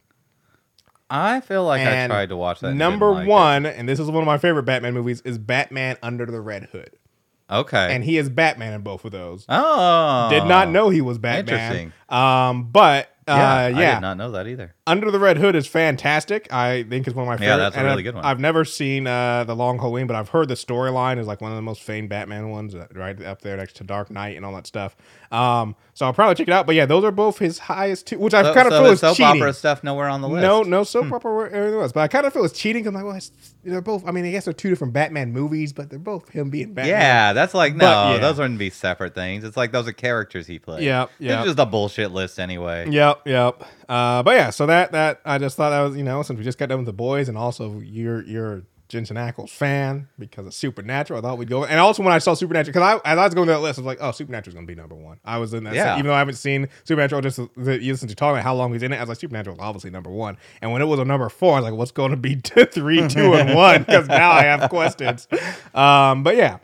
I 1.11 1.41
feel 1.41 1.65
like 1.65 1.81
I 1.87 2.07
tried 2.07 2.29
to 2.29 2.37
watch 2.37 2.61
that. 2.61 2.75
Number 2.75 3.11
like 3.11 3.27
it. 3.27 3.31
one, 3.31 3.67
and 3.67 3.89
this 3.89 3.99
is 3.99 4.09
one 4.11 4.23
of 4.23 4.27
my 4.27 4.37
favorite 4.39 4.65
Batman 4.65 4.93
movies, 4.93 5.23
is 5.23 5.39
Batman 5.39 5.97
Under 6.03 6.27
the 6.27 6.41
Red 6.41 6.65
Hood, 6.65 6.91
Okay. 7.51 7.95
and 7.95 8.05
he 8.05 8.19
is 8.19 8.29
Batman 8.29 8.75
in 8.75 8.83
both 8.83 9.07
of 9.07 9.13
those. 9.13 9.47
oh, 9.49 10.29
Did 10.31 10.45
not 10.45 10.69
know 10.69 10.91
he 10.91 11.01
was 11.01 11.17
Batman. 11.17 11.55
Interesting. 11.55 11.93
Um, 12.11 12.65
but 12.71 13.07
uh, 13.27 13.33
Yeah, 13.33 13.69
yeah, 13.69 13.91
I 13.91 13.95
did 13.95 14.01
not 14.03 14.17
know 14.19 14.33
that 14.33 14.47
either. 14.49 14.75
Under 14.89 15.11
the 15.11 15.19
Red 15.19 15.37
Hood 15.39 15.55
is 15.55 15.67
fantastic. 15.67 16.53
I 16.53 16.83
think 16.85 17.07
it's 17.07 17.15
one 17.15 17.25
of 17.25 17.29
my 17.29 17.37
favorite. 17.37 17.49
Yeah, 17.49 17.57
that's 17.59 17.77
a 17.77 17.79
and 17.79 17.87
really 17.87 17.95
I've- 17.99 18.03
good 18.05 18.15
one. 18.17 18.25
I've 18.25 18.41
never 18.41 18.65
seen 18.65 19.07
uh, 19.07 19.45
the 19.45 19.55
Long 19.55 19.79
Halloween, 19.79 20.07
but 20.07 20.17
I've 20.17 20.31
heard 20.31 20.49
the 20.49 20.55
storyline 20.55 21.19
is 21.19 21.27
like 21.27 21.41
one 21.41 21.51
of 21.53 21.57
the 21.57 21.63
most 21.63 21.83
famed 21.83 22.09
Batman 22.09 22.51
ones, 22.51 22.75
uh, 22.75 22.87
right 22.95 23.21
up 23.23 23.43
there 23.43 23.57
next 23.57 23.77
to 23.77 23.85
Dark 23.85 24.11
Knight 24.11 24.37
and 24.37 24.45
all 24.47 24.55
that 24.55 24.67
stuff. 24.67 24.97
Um, 25.31 25.77
so 25.95 26.07
I'll 26.07 26.13
probably 26.15 26.35
check 26.37 26.49
it 26.49 26.53
out. 26.53 26.65
But 26.67 26.75
yeah, 26.75 26.87
those 26.87 27.05
are 27.05 27.11
both 27.11 27.39
his 27.39 27.59
highest 27.59 28.07
two, 28.07 28.19
which 28.19 28.33
I 28.35 28.43
So, 28.43 28.55
kind 28.55 28.67
of 28.67 28.73
so 28.73 28.83
feel 28.83 28.93
is 28.93 29.01
soap 29.01 29.17
cheating. 29.17 29.43
opera 29.43 29.53
stuff 29.53 29.85
nowhere 29.85 30.09
on 30.09 30.23
the 30.23 30.29
list. 30.29 30.43
No, 30.43 30.63
no 30.63 30.85
soap 30.85 31.13
opera 31.13 31.31
or 31.31 31.47
anything 31.51 31.81
else. 31.81 31.93
But 31.93 32.01
I 32.01 32.09
kind 32.09 32.25
of 32.27 32.33
feel 32.33 32.45
it's 32.45 32.59
cheating. 32.59 32.87
I'm 32.87 32.95
like, 32.95 33.05
well, 33.05 33.17
it's, 33.17 33.31
they're 33.65 33.81
both. 33.83 34.07
I 34.07 34.11
mean, 34.13 34.25
I 34.25 34.31
guess 34.31 34.45
they're 34.47 34.55
two 34.55 34.71
different 34.71 34.95
Batman 34.95 35.33
movies, 35.33 35.73
but 35.75 35.91
they're 35.91 35.99
both 35.99 36.31
him 36.31 36.49
being 36.49 36.73
Batman. 36.73 36.89
Yeah, 37.01 37.33
that's 37.35 37.53
like 37.53 37.75
no, 37.75 37.81
But, 37.87 38.13
yeah. 38.15 38.19
those 38.21 38.39
wouldn't 38.39 38.59
be 38.59 38.71
separate 38.71 39.15
things. 39.15 39.45
It's 39.45 39.57
like 39.57 39.73
those 39.73 39.87
are 39.87 39.93
characters 39.93 40.47
he 40.47 40.59
plays. 40.59 40.83
Yeah, 40.85 41.07
yep. 41.19 41.41
It's 41.41 41.49
just 41.49 41.59
a 41.59 41.67
bullshit 41.67 42.11
list 42.13 42.39
anyway. 42.39 42.89
Yep, 42.89 43.23
yep. 43.27 43.63
Uh, 43.89 44.23
but 44.23 44.37
yeah, 44.37 44.51
so 44.51 44.67
that 44.67 44.93
that 44.93 45.21
I 45.25 45.39
just 45.39 45.57
thought 45.57 45.71
that 45.71 45.81
was 45.81 45.97
you 45.97 46.05
know 46.05 46.23
since 46.23 46.37
we 46.39 46.45
just 46.45 46.59
got 46.59 46.69
done 46.69 46.79
with 46.79 46.87
the 46.87 46.93
boys 46.93 47.29
and 47.29 47.39
also 47.39 47.81
you're 47.81 48.23
you're 48.25 48.57
a 48.59 48.63
Jensen 48.89 49.17
Ackles 49.19 49.51
fan 49.51 50.09
because 50.19 50.47
of 50.47 50.55
Supernatural, 50.55 51.19
I 51.19 51.23
thought 51.23 51.37
we'd 51.37 51.51
go. 51.51 51.63
And 51.67 51.79
also 51.79 52.03
when 52.03 52.13
I 52.15 52.19
saw 52.19 52.33
Supernatural, 52.33 52.73
because 52.73 53.01
I 53.05 53.11
as 53.13 53.19
I 53.19 53.25
was 53.25 53.35
going 53.35 53.47
through 53.47 53.55
that 53.57 53.61
list, 53.61 53.79
I 53.79 53.83
was 53.83 53.87
like, 53.87 53.99
oh, 54.01 54.13
Supernatural's 54.13 54.55
gonna 54.55 54.67
be 54.67 54.75
number 54.75 54.95
one. 54.95 55.21
I 55.27 55.37
was 55.39 55.53
in 55.53 55.65
that. 55.65 55.75
Yeah. 55.75 55.95
even 55.99 56.07
though 56.07 56.15
I 56.15 56.19
haven't 56.21 56.37
seen 56.37 56.69
Supernatural, 56.85 57.21
just 57.21 57.37
the, 57.57 57.83
you 57.83 57.93
listen 57.93 58.09
to 58.09 58.15
talking 58.15 58.37
about 58.37 58.45
how 58.45 58.55
long 58.55 58.73
he's 58.73 58.83
in 58.83 58.93
it, 58.93 58.97
I 58.97 59.01
was 59.01 59.11
like, 59.11 59.19
Supernatural's 59.21 59.61
obviously 59.61 59.91
number 59.91 60.09
one. 60.11 60.39
And 60.63 60.73
when 60.73 60.81
it 60.81 60.87
was 60.87 61.01
a 61.01 61.05
number 61.05 61.29
four, 61.29 61.53
I 61.55 61.61
was 61.61 61.65
like, 61.71 61.79
what's 61.79 61.91
going 61.91 62.13
to 62.13 62.17
be 62.17 62.37
two, 62.41 62.65
three, 62.65 63.07
two, 63.09 63.35
and 63.35 63.55
one? 63.55 63.83
Because 63.83 64.09
now 64.09 64.31
I 64.31 64.43
have 64.45 64.71
questions. 64.71 65.29
Um, 65.75 66.23
but 66.23 66.37
yeah, 66.37 66.59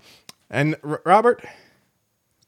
and 0.51 0.77
R- 0.83 1.03
Robert, 1.05 1.45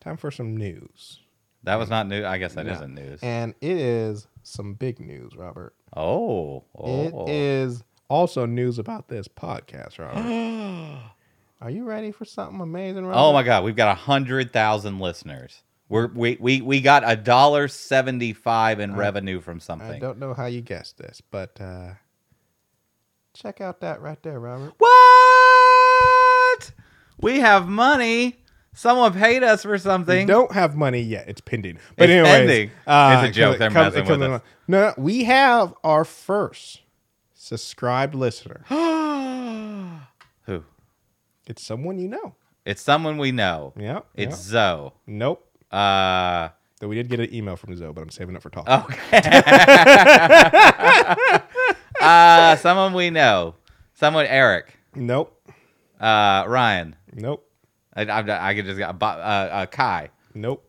time 0.00 0.16
for 0.16 0.30
some 0.30 0.56
news. 0.56 1.20
That 1.64 1.76
was 1.76 1.90
not 1.90 2.06
new. 2.08 2.24
I 2.24 2.38
guess 2.38 2.54
that 2.54 2.64
No. 2.64 2.74
not 2.74 2.88
news. 2.90 3.20
And 3.22 3.54
it 3.60 3.76
is 3.76 4.26
some 4.46 4.74
big 4.74 5.00
news, 5.00 5.34
Robert. 5.36 5.74
oh, 5.96 6.64
oh. 6.76 7.24
It 7.26 7.30
is 7.30 7.82
also 8.08 8.46
news 8.46 8.78
about 8.78 9.08
this 9.08 9.28
podcast, 9.28 9.98
Robert. 9.98 10.24
Are 11.60 11.70
you 11.70 11.84
ready 11.84 12.12
for 12.12 12.24
something 12.24 12.60
amazing, 12.60 13.06
Robert? 13.06 13.18
Oh 13.18 13.32
my 13.32 13.42
god, 13.42 13.64
we've 13.64 13.76
got 13.76 13.90
a 13.90 13.94
hundred 13.94 14.52
thousand 14.52 15.00
listeners. 15.00 15.62
We're 15.88 16.08
we 16.08 16.36
we 16.40 16.60
we 16.60 16.80
got 16.80 17.02
a 17.08 17.16
dollar 17.16 17.68
seventy 17.68 18.32
five 18.32 18.80
in 18.80 18.94
revenue 18.94 19.40
from 19.40 19.60
something. 19.60 19.88
I 19.88 19.98
don't 19.98 20.18
know 20.18 20.34
how 20.34 20.46
you 20.46 20.60
guessed 20.60 20.98
this, 20.98 21.22
but 21.30 21.60
uh, 21.60 21.94
check 23.34 23.60
out 23.60 23.80
that 23.80 24.00
right 24.00 24.22
there, 24.22 24.38
Robert. 24.38 24.74
What? 24.78 26.72
We 27.20 27.40
have 27.40 27.68
money. 27.68 28.36
Someone 28.76 29.12
paid 29.14 29.42
us 29.42 29.62
for 29.62 29.72
We 29.72 29.78
something. 29.78 30.26
don't 30.26 30.52
have 30.52 30.76
money 30.76 31.00
yet; 31.00 31.28
it's 31.28 31.40
pending. 31.40 31.78
But 31.96 32.10
It's 32.10 32.12
anyways, 32.28 32.30
pending. 32.48 32.70
uh, 32.86 33.22
It's 33.24 33.30
a 33.30 33.32
joke. 33.40 33.58
They're 33.58 33.70
messing 33.70 34.04
with 34.06 34.22
us. 34.22 34.42
No, 34.68 34.80
no, 34.88 34.94
we 34.98 35.24
have 35.24 35.72
our 35.82 36.04
first 36.04 36.82
subscribed 37.34 38.14
listener. 38.14 38.64
Who? 40.44 40.62
It's 41.46 41.62
someone 41.64 41.98
you 41.98 42.08
know. 42.08 42.34
It's 42.66 42.82
someone 42.82 43.16
we 43.18 43.32
know. 43.32 43.72
Yeah, 43.78 44.00
It's. 44.14 44.36
Zoe. 44.40 44.90
nope. 45.06 45.42
Uh 45.72 46.50
Though 46.78 46.88
we 46.88 46.96
did 46.96 47.08
get 47.08 47.20
an 47.20 47.32
email 47.34 47.56
from 47.56 47.74
Zoe, 47.74 47.90
but 47.92 48.02
I'm 48.02 48.10
saving 48.10 48.36
it 48.36 48.42
for 48.42 48.50
talking. 48.50 48.74
okay. 48.74 49.42
uh 52.00 52.56
someone 52.56 52.92
we 52.92 53.08
know. 53.10 53.54
Someone 53.94 54.26
Eric. 54.26 54.76
Nope. 54.94 55.32
Uh 55.98 56.44
Ryan. 56.46 56.96
Nope. 57.14 57.45
I, 57.96 58.02
I, 58.02 58.48
I 58.50 58.54
could 58.54 58.66
just 58.66 58.78
got 58.78 59.02
uh, 59.02 59.06
uh 59.06 59.66
Kai. 59.66 60.10
Nope. 60.34 60.68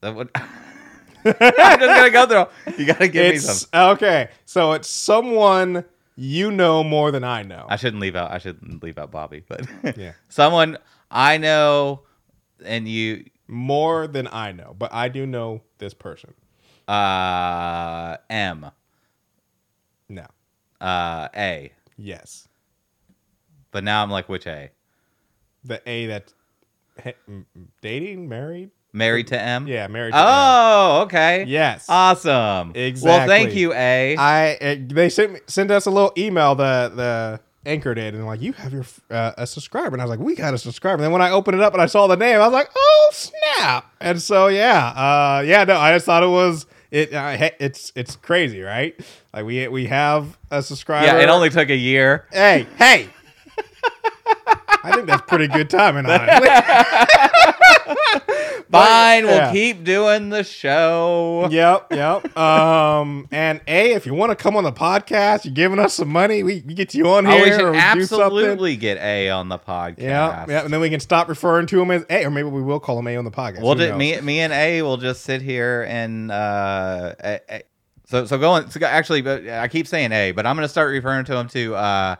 That 0.00 0.14
would- 0.14 0.30
I'm 1.24 1.32
just 1.34 1.80
gonna 1.80 2.10
go 2.10 2.26
through. 2.26 2.74
You 2.78 2.84
gotta 2.86 3.08
give 3.08 3.32
me 3.34 3.38
some. 3.38 3.68
okay. 3.92 4.28
So 4.44 4.72
it's 4.72 4.88
someone 4.88 5.84
you 6.16 6.50
know 6.52 6.84
more 6.84 7.10
than 7.10 7.24
I 7.24 7.42
know. 7.42 7.66
I 7.68 7.76
shouldn't 7.76 8.00
leave 8.02 8.14
out. 8.14 8.30
I 8.30 8.38
shouldn't 8.38 8.82
leave 8.82 8.98
out 8.98 9.10
Bobby, 9.10 9.42
but 9.48 9.66
Yeah. 9.96 10.12
someone 10.28 10.76
I 11.10 11.38
know, 11.38 12.02
and 12.64 12.86
you, 12.86 13.24
more 13.48 14.06
than 14.06 14.28
I 14.30 14.52
know, 14.52 14.74
but 14.78 14.92
I 14.92 15.08
do 15.08 15.26
know 15.26 15.62
this 15.78 15.94
person. 15.94 16.34
uh, 16.86 18.16
M, 18.28 18.70
No. 20.08 20.26
uh, 20.80 21.28
A. 21.34 21.72
Yes. 21.96 22.46
But 23.70 23.82
now 23.84 24.02
I'm 24.02 24.10
like, 24.10 24.28
which 24.28 24.46
A? 24.46 24.70
The 25.64 25.80
A 25.88 26.06
that's 26.06 26.34
he- 27.02 27.12
m- 27.28 27.46
m- 27.56 27.68
dating, 27.80 28.28
married. 28.28 28.70
Married 28.92 29.26
to 29.28 29.40
M? 29.40 29.66
Yeah, 29.66 29.88
married. 29.88 30.12
To 30.12 30.18
Oh, 30.22 31.00
okay. 31.06 31.44
Yes. 31.48 31.86
Awesome. 31.88 32.70
Exactly. 32.76 33.08
Well, 33.10 33.26
thank 33.26 33.46
Exactly. 33.48 33.60
you, 33.60 33.72
A. 33.74 34.16
I 34.16 34.54
uh, 34.54 34.76
they 34.86 35.08
sent 35.08 35.32
me, 35.32 35.40
sent 35.48 35.70
us 35.72 35.86
a 35.86 35.90
little 35.90 36.12
email 36.16 36.54
the 36.54 36.92
the 36.94 37.40
anchor 37.66 37.94
did 37.94 38.14
and 38.14 38.26
like 38.26 38.42
you 38.42 38.52
have 38.52 38.74
your 38.74 38.84
uh, 39.10 39.32
a 39.38 39.46
subscriber 39.46 39.94
and 39.94 40.02
I 40.02 40.04
was 40.04 40.10
like 40.10 40.20
we 40.20 40.34
got 40.34 40.52
a 40.52 40.58
subscriber 40.58 40.96
and 40.96 41.04
then 41.04 41.12
when 41.12 41.22
I 41.22 41.30
opened 41.30 41.56
it 41.56 41.62
up 41.62 41.72
and 41.72 41.80
I 41.80 41.86
saw 41.86 42.06
the 42.06 42.14
name 42.16 42.36
I 42.36 42.44
was 42.44 42.52
like 42.52 42.68
oh 42.76 43.10
snap 43.14 43.90
and 44.02 44.20
so 44.20 44.48
yeah 44.48 44.88
uh 44.88 45.42
yeah 45.46 45.64
no 45.64 45.74
I 45.78 45.94
just 45.94 46.04
thought 46.04 46.22
it 46.22 46.26
was 46.28 46.66
it 46.90 47.14
uh, 47.14 47.38
he- 47.38 47.50
it's 47.58 47.90
it's 47.96 48.16
crazy 48.16 48.60
right 48.60 48.94
like 49.32 49.46
we 49.46 49.66
we 49.68 49.86
have 49.86 50.36
a 50.50 50.62
subscriber 50.62 51.06
yeah, 51.06 51.18
it 51.22 51.30
only 51.30 51.48
took 51.48 51.70
a 51.70 51.74
year. 51.76 52.28
hey 52.32 52.66
hey 52.76 53.08
I 54.84 54.92
think 54.92 55.06
that's 55.06 55.22
pretty 55.26 55.48
good 55.48 55.68
timing 55.70 56.06
honestly 56.06 56.48
Fine, 58.70 59.24
we'll 59.26 59.36
yeah. 59.36 59.52
keep 59.52 59.84
doing 59.84 60.30
the 60.30 60.42
show. 60.42 61.46
yep, 61.50 61.86
yep. 61.92 62.36
Um, 62.36 63.28
and 63.30 63.60
a, 63.68 63.92
if 63.92 64.04
you 64.04 64.14
want 64.14 64.30
to 64.30 64.36
come 64.36 64.56
on 64.56 64.64
the 64.64 64.72
podcast, 64.72 65.44
you're 65.44 65.54
giving 65.54 65.78
us 65.78 65.94
some 65.94 66.08
money. 66.08 66.42
We, 66.42 66.64
we 66.66 66.74
get 66.74 66.92
you 66.92 67.08
on 67.08 67.24
Oh, 67.24 67.30
here. 67.30 67.44
we 67.44 67.50
or 67.52 67.58
should 67.72 67.76
absolutely 67.76 68.74
get 68.76 68.98
A 68.98 69.30
on 69.30 69.48
the 69.48 69.58
podcast. 69.60 70.00
Yeah, 70.00 70.44
yeah, 70.48 70.64
and 70.64 70.72
then 70.72 70.80
we 70.80 70.90
can 70.90 70.98
stop 70.98 71.28
referring 71.28 71.66
to 71.68 71.80
him 71.80 71.90
as 71.92 72.04
A, 72.10 72.24
or 72.24 72.30
maybe 72.30 72.48
we 72.48 72.62
will 72.62 72.80
call 72.80 72.98
him 72.98 73.06
A 73.06 73.16
on 73.16 73.24
the 73.24 73.30
podcast. 73.30 73.62
We'll 73.62 73.76
knows? 73.76 73.96
me, 73.96 74.20
me 74.20 74.40
and 74.40 74.52
A 74.52 74.82
will 74.82 74.96
just 74.96 75.22
sit 75.22 75.40
here 75.40 75.86
and 75.88 76.32
uh, 76.32 77.14
A- 77.22 77.40
A- 77.50 77.62
so 78.06 78.26
so 78.26 78.38
going. 78.38 78.68
So 78.70 78.84
actually, 78.84 79.22
but 79.22 79.48
I 79.48 79.68
keep 79.68 79.86
saying 79.86 80.10
A, 80.10 80.32
but 80.32 80.46
I'm 80.46 80.56
going 80.56 80.64
to 80.64 80.68
start 80.68 80.90
referring 80.90 81.24
to 81.26 81.36
him 81.36 81.48
to 81.48 81.74
uh, 81.76 82.16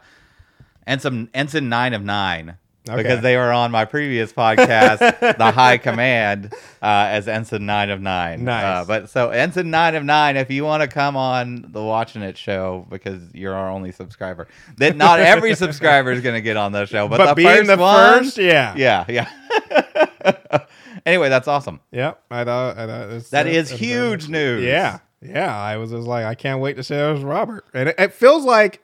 Ensign 0.87 1.29
Ensign 1.33 1.69
Nine 1.69 1.93
of 1.93 2.03
Nine 2.03 2.57
Okay. 2.87 2.97
because 3.01 3.21
they 3.23 3.35
were 3.35 3.51
on 3.51 3.71
my 3.71 3.83
previous 3.85 4.31
podcast, 4.31 4.99
the 5.39 5.51
High 5.51 5.79
Command, 5.79 6.53
uh, 6.83 7.07
as 7.09 7.27
Ensign 7.27 7.65
Nine 7.65 7.89
of 7.89 7.99
Nine. 7.99 8.43
Nice. 8.43 8.63
Uh, 8.63 8.85
but 8.85 9.09
so 9.09 9.31
Ensign 9.31 9.71
Nine 9.71 9.95
of 9.95 10.03
Nine, 10.03 10.37
if 10.37 10.51
you 10.51 10.63
want 10.65 10.83
to 10.83 10.87
come 10.87 11.17
on 11.17 11.65
the 11.69 11.81
Watching 11.81 12.21
It 12.21 12.37
show 12.37 12.85
because 12.91 13.33
you're 13.33 13.55
our 13.55 13.71
only 13.71 13.91
subscriber, 13.91 14.47
that 14.77 14.95
not 14.95 15.19
every 15.19 15.55
subscriber 15.63 16.11
is 16.11 16.21
going 16.21 16.35
to 16.35 16.41
get 16.41 16.57
on 16.57 16.73
the 16.73 16.85
show, 16.85 17.07
but, 17.07 17.17
but, 17.17 17.29
the 17.29 17.33
being 17.33 17.47
first 17.65 17.67
the 17.69 17.77
one, 17.77 18.23
first, 18.23 18.37
yeah, 18.37 18.75
yeah, 18.77 19.05
yeah. 19.09 20.59
anyway, 21.07 21.29
that's 21.29 21.47
awesome. 21.47 21.79
yeah. 21.91 22.13
I 22.29 22.43
thought, 22.43 22.77
I 22.77 22.85
thought 22.85 23.09
it's, 23.09 23.29
That 23.31 23.43
that's- 23.45 23.71
is 23.71 23.79
huge 23.79 24.29
news. 24.29 24.63
Yeah, 24.63 24.99
yeah. 25.23 25.55
I 25.59 25.77
was 25.77 25.89
just 25.89 26.05
like, 26.07 26.25
I 26.25 26.35
can't 26.35 26.61
wait 26.61 26.75
to 26.75 26.83
say 26.83 27.03
it 27.09 27.11
was 27.11 27.23
Robert, 27.23 27.65
and 27.73 27.89
it, 27.89 27.95
it 27.97 28.13
feels 28.13 28.43
like, 28.45 28.81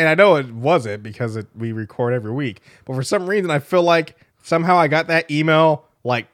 and 0.00 0.08
I 0.08 0.14
know 0.14 0.36
it 0.36 0.50
wasn't 0.50 1.02
because 1.02 1.36
it, 1.36 1.46
we 1.54 1.72
record 1.72 2.14
every 2.14 2.32
week, 2.32 2.62
but 2.86 2.94
for 2.94 3.02
some 3.02 3.28
reason, 3.28 3.50
I 3.50 3.58
feel 3.58 3.82
like 3.82 4.16
somehow 4.42 4.78
I 4.78 4.88
got 4.88 5.08
that 5.08 5.30
email 5.30 5.84
like 6.04 6.26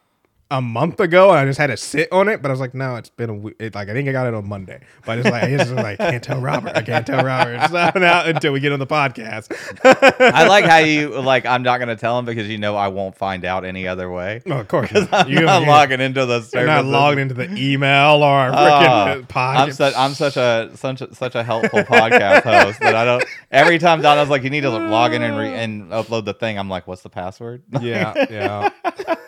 a 0.50 0.62
month 0.62 1.00
ago, 1.00 1.30
and 1.30 1.38
I 1.40 1.44
just 1.44 1.58
had 1.58 1.68
to 1.68 1.76
sit 1.76 2.10
on 2.12 2.28
it. 2.28 2.40
But 2.40 2.50
I 2.50 2.52
was 2.52 2.60
like, 2.60 2.74
no, 2.74 2.96
it's 2.96 3.08
been 3.08 3.30
a 3.30 3.34
week. 3.34 3.56
It, 3.58 3.74
like 3.74 3.88
I 3.88 3.92
think 3.92 4.08
I 4.08 4.12
got 4.12 4.26
it 4.26 4.34
on 4.34 4.48
Monday, 4.48 4.80
but 5.04 5.18
it's 5.18 5.28
like 5.28 5.42
I 5.42 5.56
just 5.56 5.72
like, 5.72 5.98
can't 5.98 6.22
tell 6.22 6.40
Robert. 6.40 6.76
I 6.76 6.82
can't 6.82 7.06
tell 7.06 7.24
Robert. 7.24 7.54
It's 7.54 7.72
not 7.72 7.96
out 8.02 8.28
until 8.28 8.52
we 8.52 8.60
get 8.60 8.72
on 8.72 8.78
the 8.78 8.86
podcast. 8.86 9.50
I 10.20 10.46
like 10.46 10.64
how 10.64 10.78
you 10.78 11.20
like. 11.20 11.46
I'm 11.46 11.62
not 11.62 11.78
going 11.78 11.88
to 11.88 11.96
tell 11.96 12.18
him 12.18 12.24
because 12.24 12.48
you 12.48 12.58
know 12.58 12.76
I 12.76 12.88
won't 12.88 13.16
find 13.16 13.44
out 13.44 13.64
any 13.64 13.88
other 13.88 14.10
way. 14.10 14.42
No, 14.46 14.60
of 14.60 14.68
course 14.68 14.92
not. 14.92 15.12
I'm 15.12 15.44
not 15.44 15.62
logging 15.66 16.00
into 16.00 16.26
the. 16.26 16.48
You're 16.52 16.66
not 16.66 16.84
logged 16.84 17.18
into 17.18 17.34
the 17.34 17.50
email 17.56 18.22
or 18.22 18.36
our 18.36 18.50
ah, 18.52 18.56
freaking 18.56 19.16
Oh, 19.16 19.22
podcast. 19.22 19.56
I'm 19.56 19.72
such 19.72 19.94
I'm 19.96 20.14
such 20.14 20.36
a 20.36 20.70
such 20.76 21.00
a, 21.00 21.14
such 21.14 21.34
a 21.34 21.42
helpful 21.42 21.80
podcast 21.80 22.42
host 22.42 22.80
that 22.80 22.94
I 22.94 23.04
don't. 23.04 23.24
Every 23.50 23.78
time 23.78 24.02
Donna's 24.02 24.28
like, 24.28 24.42
you 24.42 24.50
need 24.50 24.62
to 24.62 24.70
log 24.70 25.12
in 25.12 25.22
and 25.22 25.36
re- 25.36 25.54
and 25.54 25.90
upload 25.90 26.24
the 26.24 26.34
thing. 26.34 26.58
I'm 26.58 26.68
like, 26.68 26.86
what's 26.86 27.02
the 27.02 27.10
password? 27.10 27.62
yeah, 27.80 28.26
yeah. 28.30 28.70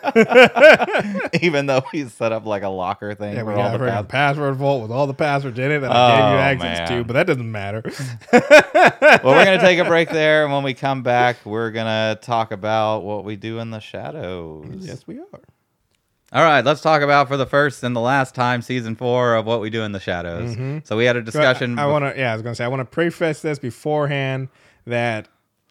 Even 1.41 1.65
though 1.65 1.81
he's 1.91 2.13
set 2.13 2.31
up 2.31 2.45
like 2.45 2.63
a 2.63 2.69
locker 2.69 3.13
thing 3.15 3.35
Yeah, 3.35 3.43
we 3.43 3.53
got 3.53 3.71
the 3.77 3.79
pass- 3.85 4.05
password 4.07 4.55
vault 4.55 4.81
with 4.81 4.91
all 4.91 5.07
the 5.07 5.13
passwords 5.13 5.57
in 5.59 5.71
it 5.71 5.79
that 5.79 5.91
I 5.91 6.11
gave 6.11 6.19
you 6.19 6.23
Oh, 6.23 6.37
access 6.67 6.89
man. 6.89 6.97
to, 6.99 7.03
but 7.05 7.13
that 7.13 7.27
doesn't 7.27 7.51
matter. 7.51 7.81
well, 8.33 9.21
we're 9.23 9.45
gonna 9.45 9.59
take 9.59 9.79
a 9.79 9.85
break 9.85 10.09
there, 10.11 10.43
and 10.45 10.53
when 10.53 10.63
we 10.63 10.73
come 10.73 11.03
back, 11.03 11.37
we're 11.45 11.71
gonna 11.71 12.17
talk 12.21 12.51
about 12.51 12.99
what 13.03 13.23
we 13.23 13.35
do 13.35 13.59
in 13.59 13.71
the 13.71 13.79
shadows. 13.79 14.65
yes, 14.79 15.05
we 15.07 15.19
are. 15.19 15.25
All 16.31 16.43
right, 16.43 16.63
let's 16.63 16.81
talk 16.81 17.01
about 17.01 17.27
for 17.27 17.37
the 17.37 17.47
first 17.47 17.83
and 17.83 17.95
the 17.95 17.99
last 18.01 18.35
time 18.35 18.61
season 18.61 18.95
four 18.95 19.33
of 19.35 19.47
what 19.47 19.61
we 19.61 19.71
do 19.71 19.81
in 19.81 19.93
the 19.93 19.99
shadows. 19.99 20.51
Mm-hmm. 20.51 20.79
So 20.83 20.95
we 20.95 21.05
had 21.05 21.15
a 21.15 21.23
discussion. 21.23 21.79
I, 21.79 21.87
want 21.87 22.05
to. 22.05 22.19
Yeah, 22.19 22.31
I 22.31 22.35
was 22.35 22.43
gonna 22.43 22.53
say 22.55 22.65
I 22.65 22.67
want 22.67 22.81
to 22.81 22.85
preface 22.85 23.41
this 23.41 23.57
beforehand 23.57 24.49
that 24.85 25.27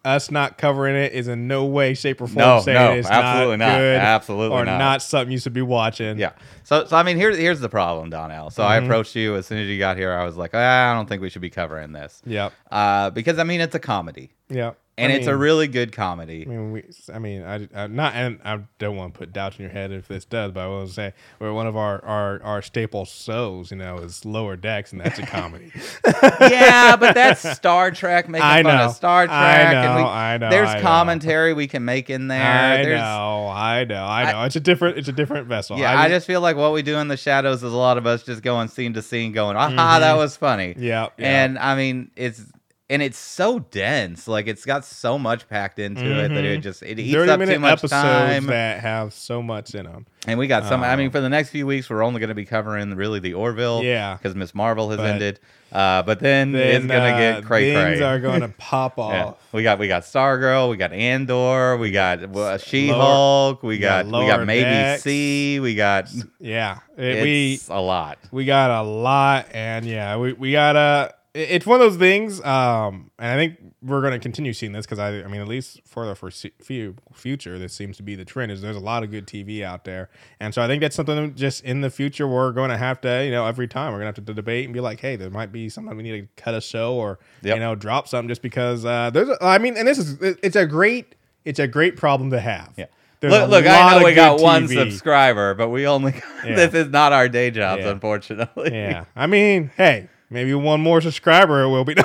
us 0.09 0.31
not 0.31 0.59
covering 0.59 0.97
it 0.97 1.13
is 1.13 1.29
in 1.29 1.47
no 1.49 1.65
way, 1.67 1.95
shape, 1.95 2.21
or 2.21 2.27
form 2.27 2.37
No, 2.39 2.61
saying 2.61 2.79
no, 2.79 2.93
it's 2.93 3.09
absolutely 3.09 3.57
not, 3.59 3.67
not. 3.69 3.79
good 3.79 3.97
Absolutely 4.01 4.57
not. 4.57 4.63
or 4.63 4.65
not. 4.79 5.03
something 5.03 5.31
you 5.33 5.39
should 5.39 5.53
be 5.53 5.63
watching. 5.63 6.19
Yeah. 6.19 6.33
So, 6.65 6.85
so 6.87 6.97
I 6.97 7.03
mean, 7.03 7.17
here's 7.17 7.37
here's 7.37 7.61
the 7.61 7.69
problem, 7.69 8.11
Donnell. 8.11 8.51
So 8.51 8.63
I 8.65 8.79
Mhm. 8.81 8.85
approached 8.85 9.15
you 9.15 9.37
as 9.37 9.47
soon 9.47 9.59
as 9.59 9.69
you 9.69 9.79
got 9.79 9.97
here. 9.97 10.13
I 10.13 10.25
was 10.25 10.37
like, 10.37 10.51
ah, 10.55 10.91
I 10.91 10.95
don't 10.95 11.09
think 11.09 11.23
we 11.23 11.29
should 11.29 11.43
be 11.43 11.51
covering 11.51 11.93
this, 11.93 12.23
Yep. 12.27 12.53
uh, 12.71 13.11
because 13.11 13.39
I 13.39 13.45
mean, 13.45 13.61
it's 13.61 13.75
a 13.75 13.79
comedy, 13.81 14.31
Yep. 14.49 14.77
And 14.99 15.13
I 15.13 15.17
it's 15.17 15.27
a 15.27 15.37
really 15.37 15.69
good 15.69 15.93
comedy. 15.93 16.43
I 16.47 16.51
mean, 16.51 16.73
we. 16.73 16.85
I 17.13 17.19
mean, 17.19 17.43
I, 17.43 17.69
I 17.75 17.87
not, 17.87 18.15
and 18.15 18.39
I 18.45 18.61
don't 18.79 18.97
want 18.97 19.15
to 19.15 19.19
put 19.19 19.33
doubts 19.33 19.57
in 19.59 19.63
your 19.63 19.73
head 19.73 19.93
if 19.93 20.09
this 20.09 20.25
does, 20.25 20.53
but 20.53 20.61
I 20.61 20.67
will 20.67 20.87
say, 20.89 21.13
where 21.39 21.53
one 21.53 21.67
of 21.67 21.77
our 21.77 22.05
our 22.05 22.43
our 22.43 22.63
staple 22.63 23.05
shows, 23.05 23.71
you 23.71 23.77
know, 23.77 23.99
is 23.99 24.25
Lower 24.25 24.57
Decks, 24.57 24.93
and 24.93 25.01
that's 25.01 25.19
a 25.19 25.27
comedy. 25.27 25.73
yeah, 26.41 26.97
but 26.97 27.15
that's 27.15 27.49
Star 27.57 27.91
Trek 27.91 28.29
making 28.29 28.45
I 28.45 28.63
fun 28.63 28.77
know. 28.77 28.85
of 28.87 28.93
Star 28.95 29.27
Trek. 29.27 29.37
I 29.37 29.61
and 29.73 29.95
we, 29.97 30.03
know, 30.03 30.09
I 30.09 30.37
know, 30.39 30.51
There's 30.51 30.69
I 30.69 30.75
know. 30.77 30.83
commentary 30.83 31.53
we 31.55 31.67
can 31.67 31.85
make 31.85 32.11
in 32.11 32.29
there. 32.29 32.43
I 32.43 32.83
there's, 32.83 33.01
know, 33.01 33.49
I 33.49 33.85
know, 33.85 34.05
I 34.05 34.33
know. 34.33 34.43
it's 34.45 34.57
a 34.57 34.61
different, 34.61 34.99
it's 34.99 35.09
a 35.09 35.13
different 35.13 35.47
vessel. 35.47 35.79
Yeah, 35.79 35.99
I 35.99 36.09
just, 36.09 36.27
feel 36.27 36.41
like 36.41 36.57
what 36.57 36.73
we 36.73 36.83
do 36.83 36.97
in 36.99 37.09
the 37.09 37.17
shadows 37.17 37.63
is 37.63 37.73
a 37.73 37.77
lot 37.77 37.97
of 37.99 38.07
us 38.07 38.23
just 38.23 38.43
going 38.43 38.69
scene 38.69 38.95
to 38.95 39.03
scene, 39.03 39.33
going, 39.33 39.57
"Aha, 39.57 39.99
that 40.01 40.15
was 40.17 40.37
funny." 40.37 40.75
yeah, 40.77 41.07
Mm-hmm. 41.07 41.23
yeah. 41.23 41.45
And 41.45 41.59
I 41.59 41.77
mean, 41.77 42.11
it's 42.17 42.43
and 42.91 43.03
it's 43.03 43.19
so 43.19 43.59
dense. 43.59 44.27
Like 44.29 44.47
it's 44.47 44.65
got 44.65 44.85
so 44.85 45.19
much 45.19 45.49
packed 45.49 45.79
into 45.79 46.03
it 46.25 46.29
that 46.29 46.45
it 46.45 46.61
Mhm. 46.61 46.63
just 46.63 46.83
it 46.83 46.99
eats 46.99 47.15
up 47.17 47.41
too 47.41 47.59
much 47.59 47.73
episodes 47.79 47.93
time. 47.93 48.47
that 48.47 48.81
have 48.81 49.13
so 49.13 49.43
much 49.43 49.75
in 49.75 49.85
them. 49.85 50.07
and 50.27 50.39
we 50.39 50.47
got 50.47 50.65
some. 50.67 50.83
I 50.83 50.97
mean, 50.97 51.07
Um, 51.07 51.13
for 51.13 51.21
the 51.21 51.29
next 51.29 51.51
few 51.51 51.67
weeks, 51.67 51.89
we're 51.89 52.03
only 52.03 52.21
going 52.21 52.29
to 52.29 52.35
be 52.35 52.45
covering 52.45 52.95
really 52.97 53.21
the 53.21 53.35
Orville. 53.35 53.83
Yeah. 53.85 54.15
because 54.15 54.35
Miss 54.35 54.55
Marvel 54.55 54.91
has 54.91 54.99
But- 54.99 55.07
ended. 55.11 55.41
Uh, 55.71 56.03
but 56.03 56.19
then, 56.21 56.55
it's 56.55 56.87
gonna 56.87 56.99
uh, 56.99 57.19
get 57.19 57.45
cray 57.45 57.75
things 57.75 57.99
cray. 57.99 58.07
are 58.09 58.19
going 58.19 58.41
to 58.49 58.49
pop 58.57 58.95
Yeah. 58.97 59.05
off. 59.27 59.35
We 59.53 59.63
got 59.63 59.79
we 59.79 59.87
got 59.87 60.03
Stargirl, 60.05 60.71
we 60.71 60.79
got 60.79 60.95
Andor, 60.95 61.77
we 61.77 61.91
got 61.91 62.23
uh, 62.35 62.57
She 62.57 62.89
Hulk, 62.89 63.63
we 63.63 63.77
got 63.77 64.11
got 64.11 64.19
we 64.21 64.27
got 64.27 64.47
maybe 64.47 64.63
Decks. 64.65 65.03
C, 65.03 65.61
we 65.61 65.75
got 65.75 66.09
Yeah, 66.41 66.79
It- 66.97 67.23
we 67.23 67.61
a 67.69 67.83
lot. 67.83 68.17
we 68.33 68.47
got 68.47 68.71
a 68.71 68.83
lot, 68.83 69.49
and 69.53 69.85
yeah, 69.85 70.17
we 70.17 70.33
we 70.33 70.53
got 70.53 70.75
a. 70.77 71.13
it- 71.39 71.51
It's 71.51 71.67
one 71.67 71.81
of 71.81 71.91
those 71.91 71.99
things, 71.99 72.41
um, 72.45 73.11
and 73.19 73.31
I 73.31 73.37
think 73.37 73.59
we're 73.83 74.01
going 74.01 74.13
to 74.13 74.19
continue 74.19 74.53
seeing 74.53 74.73
this 74.73 74.85
because 74.87 74.99
I, 74.99 75.09
I 75.23 75.27
mean, 75.29 75.41
at 75.41 75.49
least 75.49 75.81
for 75.87 76.05
the 76.07 76.15
foreseeable 76.15 77.03
future, 77.15 77.59
this 77.59 77.73
seems 77.73 77.97
to 77.99 78.03
be 78.03 78.15
the 78.15 78.25
trend. 78.25 78.51
Is 78.53 78.61
there's 78.61 78.77
a 78.77 78.81
lot 78.81 79.03
of 79.05 79.11
good 79.11 79.27
TV 79.27 79.63
out 79.63 79.85
there, 79.85 80.11
and 80.41 80.53
so 80.53 80.63
I 80.63 80.67
think 80.67 80.81
that's 80.83 80.97
something 80.97 81.35
just 81.35 81.65
in 81.65 81.81
the 81.81 81.91
future 81.91 82.27
we're 82.27 82.53
going 82.53 82.71
to 82.71 82.77
have 82.77 83.01
to, 83.03 83.25
you 83.25 83.31
know, 83.31 83.47
every 83.47 83.69
time 83.69 83.93
we're 83.93 84.01
going 84.01 84.13
to 84.13 84.19
have 84.21 84.27
to 84.27 84.35
debate 84.35 84.65
and 84.65 84.75
be 84.75 84.81
like, 84.81 85.01
hey, 85.01 85.17
there 85.17 85.31
might 85.31 85.53
be 85.53 85.69
something 85.69 85.97
we 85.97 86.03
need 86.03 86.21
to 86.37 86.43
cut 86.43 86.55
a 86.55 86.61
show 86.61 86.95
or 86.95 87.19
Yep. 87.43 87.55
you 87.57 87.61
know 87.61 87.75
drop 87.75 88.09
something 88.09 88.29
just 88.29 88.43
because 88.43 88.85
uh, 88.85 89.11
there's. 89.11 89.29
A, 89.29 89.37
I 89.45 89.59
mean, 89.59 89.77
and 89.77 89.87
this 89.87 89.99
is 89.99 90.17
it's 90.43 90.57
a 90.57 90.67
great 90.67 91.15
it's 91.45 91.59
a 91.61 91.69
great 91.69 91.97
problem 91.97 92.31
to 92.31 92.41
have. 92.41 92.75
Yeah. 92.77 92.87
There's 93.21 93.33
Look, 93.33 93.51
look 93.51 93.67
I 93.67 93.99
know 93.99 94.05
we 94.05 94.15
got 94.15 94.37
good 94.37 94.45
one 94.45 94.69
subscriber, 94.69 95.55
but 95.55 95.71
we 95.71 95.87
only 95.89 96.15
Yeah. 96.45 96.55
this 96.55 96.75
is 96.75 96.89
not 96.93 97.13
our 97.13 97.29
day 97.29 97.51
jobs, 97.51 97.83
Yeah. 97.83 97.91
unfortunately. 97.91 98.71
Yeah, 98.73 99.07
I 99.17 99.27
mean, 99.27 99.71
hey, 99.77 100.09
maybe 100.31 100.55
one 100.55 100.81
more 100.81 101.01
subscriber 101.01 101.63
it 101.63 101.69
will 101.69 101.85
be. 101.85 101.95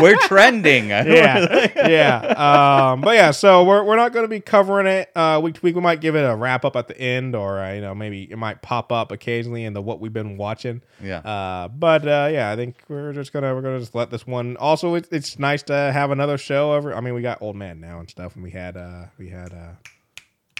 We're 0.00 0.16
trending. 0.28 0.88
yeah, 0.88 1.68
yeah. 1.88 2.90
Um, 2.92 3.00
but 3.00 3.14
yeah, 3.16 3.30
so 3.30 3.62
we're 3.64 3.84
we're 3.84 3.96
not 3.96 4.12
going 4.12 4.24
to 4.24 4.28
be 4.28 4.40
covering 4.40 4.86
it 4.86 5.10
uh, 5.14 5.40
week 5.42 5.56
to 5.56 5.60
week. 5.62 5.74
We 5.74 5.80
might 5.82 6.00
give 6.00 6.16
it 6.16 6.20
a 6.22 6.34
wrap 6.34 6.64
up 6.64 6.74
at 6.76 6.88
the 6.88 6.98
end, 6.98 7.34
or 7.36 7.60
uh, 7.60 7.72
you 7.72 7.80
know, 7.80 7.94
maybe 7.94 8.22
it 8.30 8.36
might 8.36 8.62
pop 8.62 8.90
up 8.90 9.12
occasionally 9.12 9.64
in 9.64 9.72
the 9.74 9.82
what 9.82 10.00
we've 10.00 10.12
been 10.12 10.36
watching. 10.36 10.82
Yeah. 11.02 11.18
Uh, 11.18 11.68
but 11.68 12.06
uh, 12.06 12.28
yeah, 12.32 12.50
I 12.50 12.56
think 12.56 12.76
we're 12.88 13.12
just 13.12 13.32
gonna 13.32 13.54
we're 13.54 13.62
gonna 13.62 13.78
just 13.80 13.94
let 13.94 14.10
this 14.10 14.26
one. 14.26 14.56
Also, 14.56 14.94
it's 14.94 15.08
it's 15.12 15.38
nice 15.38 15.62
to 15.64 15.74
have 15.74 16.10
another 16.10 16.38
show. 16.38 16.72
Over, 16.74 16.94
I 16.94 17.00
mean, 17.00 17.14
we 17.14 17.22
got 17.22 17.42
Old 17.42 17.56
Man 17.56 17.80
now 17.80 18.00
and 18.00 18.08
stuff, 18.08 18.34
and 18.34 18.42
we 18.42 18.50
had 18.50 18.76
uh, 18.76 19.04
we 19.18 19.28
had 19.28 19.52
uh, 19.52 19.72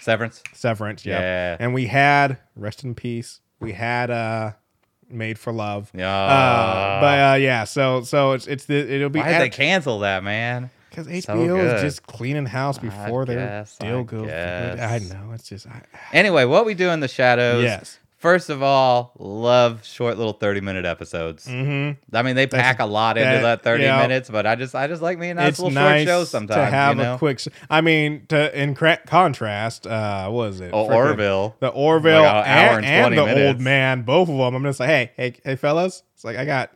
Severance. 0.00 0.42
Severance, 0.52 1.06
yeah, 1.06 1.18
Yeah. 1.20 1.56
and 1.60 1.72
we 1.72 1.86
had 1.86 2.38
Rest 2.56 2.84
in 2.84 2.94
Peace. 2.94 3.40
We 3.60 3.72
had 3.72 4.10
uh, 4.10 4.52
Made 5.10 5.38
for 5.38 5.52
Love. 5.52 5.90
Yeah. 5.94 6.08
Uh, 6.12 7.00
but 7.00 7.32
uh, 7.32 7.36
yeah, 7.36 7.64
so 7.64 8.02
so 8.02 8.32
it's 8.32 8.46
it's 8.46 8.64
the, 8.66 8.76
it'll 8.76 9.08
be 9.10 9.20
Why 9.20 9.32
did 9.32 9.40
they 9.40 9.50
cancel 9.50 10.00
that, 10.00 10.22
man? 10.24 10.70
Because 10.90 11.06
HBO 11.08 11.48
good. 11.48 11.74
is 11.76 11.82
just 11.82 12.06
cleaning 12.06 12.46
house 12.46 12.78
before 12.78 13.24
their 13.24 13.38
guess, 13.38 13.76
deal 13.78 14.00
I 14.00 14.02
goes. 14.04 14.26
guess. 14.26 14.80
I 14.80 14.98
know 15.14 15.32
it's 15.32 15.48
just 15.48 15.66
I, 15.66 15.82
Anyway, 16.12 16.44
what 16.44 16.64
we 16.66 16.74
do 16.74 16.90
in 16.90 17.00
the 17.00 17.08
shadows. 17.08 17.64
yes. 17.64 17.98
First 18.24 18.48
of 18.48 18.62
all, 18.62 19.12
love 19.18 19.84
short 19.84 20.16
little 20.16 20.32
thirty 20.32 20.62
minute 20.62 20.86
episodes. 20.86 21.46
Mm-hmm. 21.46 22.16
I 22.16 22.22
mean, 22.22 22.36
they 22.36 22.46
That's- 22.46 22.62
pack 22.76 22.80
a 22.80 22.86
lot 22.86 23.18
into 23.18 23.28
that- 23.28 23.42
that 23.42 23.62
thirty 23.62 23.84
yeah. 23.84 24.00
minutes, 24.00 24.30
but 24.30 24.46
I 24.46 24.54
just 24.54 24.74
I 24.74 24.86
just 24.86 25.02
like 25.02 25.18
me 25.18 25.28
a 25.28 25.34
nice 25.34 25.50
It's 25.50 25.58
little 25.58 25.72
nice 25.74 26.06
short 26.06 26.20
show 26.20 26.24
sometimes. 26.24 26.56
to 26.56 26.64
have 26.64 26.96
you 26.96 27.02
know? 27.02 27.14
a 27.16 27.18
quick. 27.18 27.40
I 27.68 27.82
mean, 27.82 28.24
to 28.30 28.58
in 28.58 28.74
cra- 28.74 29.00
contrast, 29.06 29.86
uh, 29.86 30.24
what 30.30 30.46
was 30.48 30.60
it? 30.62 30.70
oh, 30.72 30.88
Frickin- 30.88 30.94
Orville. 30.94 31.56
the 31.60 31.68
Orville 31.68 32.22
Like 32.22 32.46
hour 32.46 32.76
and, 32.78 32.86
and 32.86 33.14
and 33.14 33.14
20 33.16 33.34
the 33.40 33.46
old 33.48 33.60
man, 33.60 34.02
both 34.04 34.30
of 34.30 34.38
them. 34.38 34.54
I'm 34.54 34.62
just 34.64 34.80
like, 34.80 34.88
hey, 34.88 35.12
hey, 35.18 35.34
hey, 35.44 35.56
fellas. 35.56 36.02
It's 36.14 36.24
like 36.24 36.38
I 36.38 36.46
got, 36.46 36.70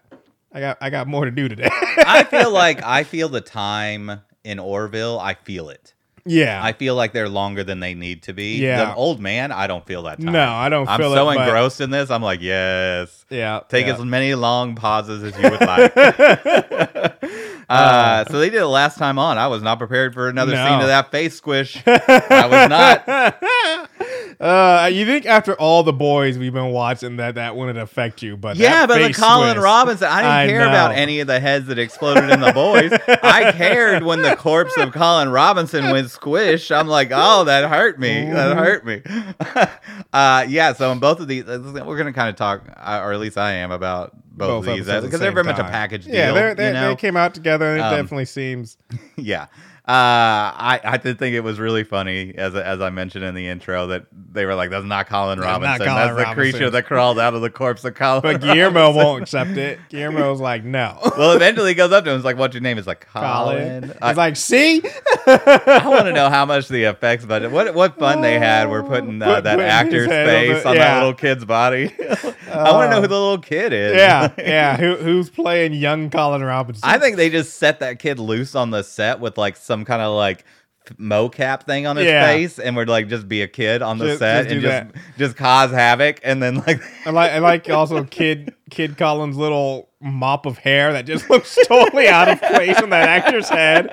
I 0.52 0.60
got, 0.60 0.76
I 0.82 0.90
got 0.90 1.06
more 1.06 1.24
to 1.24 1.30
do 1.30 1.48
today. 1.48 1.70
I 1.72 2.24
feel 2.24 2.50
like 2.62 2.82
I 2.84 3.04
feel 3.04 3.30
the 3.30 3.40
time 3.40 4.20
in 4.44 4.58
Orville. 4.58 5.18
I 5.18 5.32
feel 5.32 5.70
it. 5.70 5.94
Yeah, 6.28 6.60
I 6.62 6.72
feel 6.72 6.94
like 6.94 7.12
they're 7.12 7.28
longer 7.28 7.64
than 7.64 7.80
they 7.80 7.94
need 7.94 8.22
to 8.24 8.32
be. 8.32 8.58
Yeah. 8.58 8.84
The 8.86 8.94
old 8.94 9.20
man, 9.20 9.50
I 9.52 9.66
don't 9.66 9.84
feel 9.86 10.02
that 10.04 10.20
time. 10.20 10.32
no, 10.32 10.44
I 10.52 10.68
don't 10.68 10.88
I'm 10.88 10.98
feel 11.00 11.12
so 11.14 11.28
it. 11.30 11.34
but- 11.36 11.46
engrossed 11.48 11.80
in 11.80 11.90
this. 11.90 12.10
I'm 12.10 12.22
like, 12.22 12.40
yes. 12.40 13.24
Yeah, 13.30 13.60
Take 13.68 13.86
yeah. 13.86 13.94
as 13.94 14.04
many 14.04 14.34
long 14.34 14.74
pauses 14.74 15.22
as 15.22 15.36
you 15.36 15.50
would 15.50 15.60
like. 15.60 15.92
uh, 17.68 18.24
so 18.26 18.38
they 18.38 18.50
did 18.50 18.60
it 18.62 18.66
last 18.66 18.98
time 18.98 19.18
on. 19.18 19.36
I 19.38 19.48
was 19.48 19.62
not 19.62 19.78
prepared 19.78 20.14
for 20.14 20.28
another 20.28 20.52
No. 20.52 20.66
scene 20.66 20.80
of 20.80 20.86
that 20.86 21.10
face 21.10 21.34
squish. 21.34 21.82
I 21.86 22.46
was 22.50 22.68
not. 22.70 23.97
Uh, 24.40 24.88
you 24.92 25.04
think 25.04 25.26
after 25.26 25.54
all 25.54 25.82
the 25.82 25.92
boys 25.92 26.38
we've 26.38 26.52
been 26.52 26.70
watching 26.70 27.16
that 27.16 27.34
that 27.34 27.56
wouldn't 27.56 27.78
affect 27.78 28.22
you, 28.22 28.36
but 28.36 28.56
Yeah, 28.56 28.86
but 28.86 28.98
the 28.98 29.12
Colin 29.12 29.58
Robinson, 29.58 30.06
I 30.06 30.20
didn't 30.22 30.32
I 30.32 30.46
care 30.46 30.68
about 30.68 30.92
any 30.92 31.18
of 31.18 31.26
the 31.26 31.40
heads 31.40 31.66
that 31.66 31.78
exploded 31.78 32.30
in 32.30 32.40
the 32.40 32.52
boys. 32.52 32.92
I 33.22 33.50
cared 33.56 34.04
when 34.04 34.22
the 34.22 34.36
corpse 34.36 34.76
of 34.76 34.92
Colin 34.92 35.30
Robinson 35.30 35.90
went 35.90 36.10
squish. 36.10 36.70
I'm 36.70 36.86
like, 36.86 37.10
oh, 37.12 37.44
that 37.44 37.68
hurt 37.68 37.98
me. 37.98 38.30
That 38.30 38.56
hurt 38.56 38.86
me. 38.86 39.02
uh, 40.12 40.46
yeah, 40.48 40.72
so 40.72 40.92
in 40.92 41.00
both 41.00 41.18
of 41.18 41.26
these, 41.26 41.44
we're 41.44 41.96
going 41.96 42.06
to 42.06 42.12
kind 42.12 42.28
of 42.28 42.36
talk, 42.36 42.62
uh, 42.76 43.00
or 43.02 43.12
at 43.12 43.18
least 43.18 43.36
I 43.38 43.54
am, 43.54 43.72
about 43.72 44.12
both, 44.38 44.64
both 44.64 44.68
of 44.68 44.76
these 44.76 44.86
because 44.86 45.10
the 45.10 45.18
they're 45.18 45.32
very 45.32 45.44
much 45.44 45.58
a 45.58 45.64
package 45.64 46.04
deal. 46.04 46.14
Yeah, 46.14 46.32
they're, 46.32 46.54
they 46.54 46.68
you 46.68 46.72
know? 46.74 46.88
they 46.90 46.96
came 46.96 47.16
out 47.16 47.34
together, 47.34 47.66
and 47.72 47.80
it 47.80 47.84
Um, 47.84 47.94
definitely 47.96 48.26
seems. 48.26 48.76
Yeah. 49.16 49.46
Uh, 49.88 50.52
I, 50.52 50.80
I 50.84 50.96
did 50.98 51.18
think 51.18 51.34
it 51.34 51.40
was 51.40 51.58
really 51.58 51.82
funny 51.82 52.34
as 52.36 52.54
as 52.54 52.82
I 52.82 52.90
mentioned 52.90 53.24
in 53.24 53.34
the 53.34 53.48
intro 53.48 53.86
that 53.86 54.04
they 54.12 54.44
were 54.44 54.54
like, 54.54 54.68
"That's 54.68 54.84
not 54.84 55.08
Colin 55.08 55.38
That's 55.38 55.46
Robinson. 55.46 55.86
Colin 55.86 55.94
That's 55.94 56.08
the 56.10 56.22
Robinson." 56.24 56.34
creature 56.34 56.70
that 56.70 56.84
crawled 56.84 57.18
out 57.18 57.32
of 57.32 57.40
the 57.40 57.48
corpse 57.48 57.86
of 57.86 57.94
Colin." 57.94 58.20
But 58.20 58.42
Guillermo 58.42 58.80
Robinson." 58.80 59.06
won't 59.06 59.22
accept 59.22 59.50
it. 59.52 59.78
Guillermo's 59.88 60.40
like, 60.40 60.62
no. 60.62 60.98
Well, 61.16 61.32
eventually 61.32 61.70
he 61.70 61.74
goes 61.74 61.90
up 61.90 62.04
to 62.04 62.10
him. 62.10 62.18
He's 62.18 62.24
like, 62.26 62.36
"What's 62.36 62.52
your 62.52 62.60
name?" 62.60 62.76
He's 62.76 62.86
like, 62.86 63.06
Colin. 63.06 63.88
"Colin." 63.88 63.98
He's 64.08 64.16
like, 64.18 64.36
see? 64.36 64.82
I 65.26 65.82
want 65.86 66.04
to 66.04 66.12
know 66.12 66.28
how 66.28 66.44
much 66.44 66.68
the 66.68 66.84
effects, 66.84 67.24
but 67.24 67.50
what 67.50 67.74
what 67.74 67.98
fun 67.98 68.20
they 68.20 68.38
had. 68.38 68.68
We're 68.68 68.82
putting 68.82 69.22
uh, 69.22 69.40
that 69.40 69.58
actor's 69.58 70.06
on 70.06 70.10
face 70.10 70.66
on 70.66 70.74
yeah. 70.74 70.80
that 70.80 70.98
little 70.98 71.14
kid's 71.14 71.46
body. 71.46 71.94
I 72.52 72.72
want 72.72 72.86
to 72.86 72.90
know 72.90 72.98
uh, 72.98 73.00
who 73.02 73.06
the 73.08 73.20
little 73.20 73.38
kid 73.38 73.72
is. 73.72 73.96
yeah, 73.96 74.32
yeah. 74.38 74.76
Who, 74.76 74.96
who's 74.96 75.30
playing 75.30 75.72
young 75.74 76.10
Colin 76.10 76.42
Robinson? 76.42 76.82
I 76.88 76.98
think 76.98 77.16
they 77.16 77.30
just 77.30 77.58
set 77.58 77.80
that 77.80 77.98
kid 77.98 78.18
loose 78.18 78.54
on 78.54 78.70
the 78.70 78.82
set 78.82 79.20
with 79.20 79.36
like 79.38 79.56
some 79.56 79.84
kind 79.84 80.02
of 80.02 80.14
like 80.14 80.44
mocap 80.98 81.64
thing 81.64 81.86
on 81.86 81.96
his 81.96 82.06
Yeah. 82.06 82.24
face, 82.26 82.58
and 82.58 82.74
would 82.76 82.88
like 82.88 83.08
just 83.08 83.28
be 83.28 83.42
a 83.42 83.48
kid 83.48 83.82
on 83.82 83.98
the 83.98 84.06
Just- 84.06 84.18
set 84.20 84.44
just 84.44 84.52
and 84.54 84.62
do 84.62 84.68
just 84.68 85.18
just 85.18 85.36
cause 85.36 85.70
havoc, 85.70 86.20
and 86.24 86.42
then 86.42 86.56
like 86.66 86.80
I 87.06 87.10
like, 87.10 87.30
I 87.32 87.38
like 87.38 87.68
also 87.68 88.04
kid 88.04 88.54
Kid 88.70 88.96
Colin's 88.96 89.36
little 89.36 89.88
mop 90.00 90.46
of 90.46 90.56
hair 90.58 90.92
that 90.92 91.04
just 91.06 91.28
looks 91.28 91.58
totally 91.66 92.06
out 92.08 92.28
of 92.28 92.40
place 92.40 92.80
on 92.80 92.90
that 92.90 93.08
actor's 93.08 93.48
head. 93.48 93.90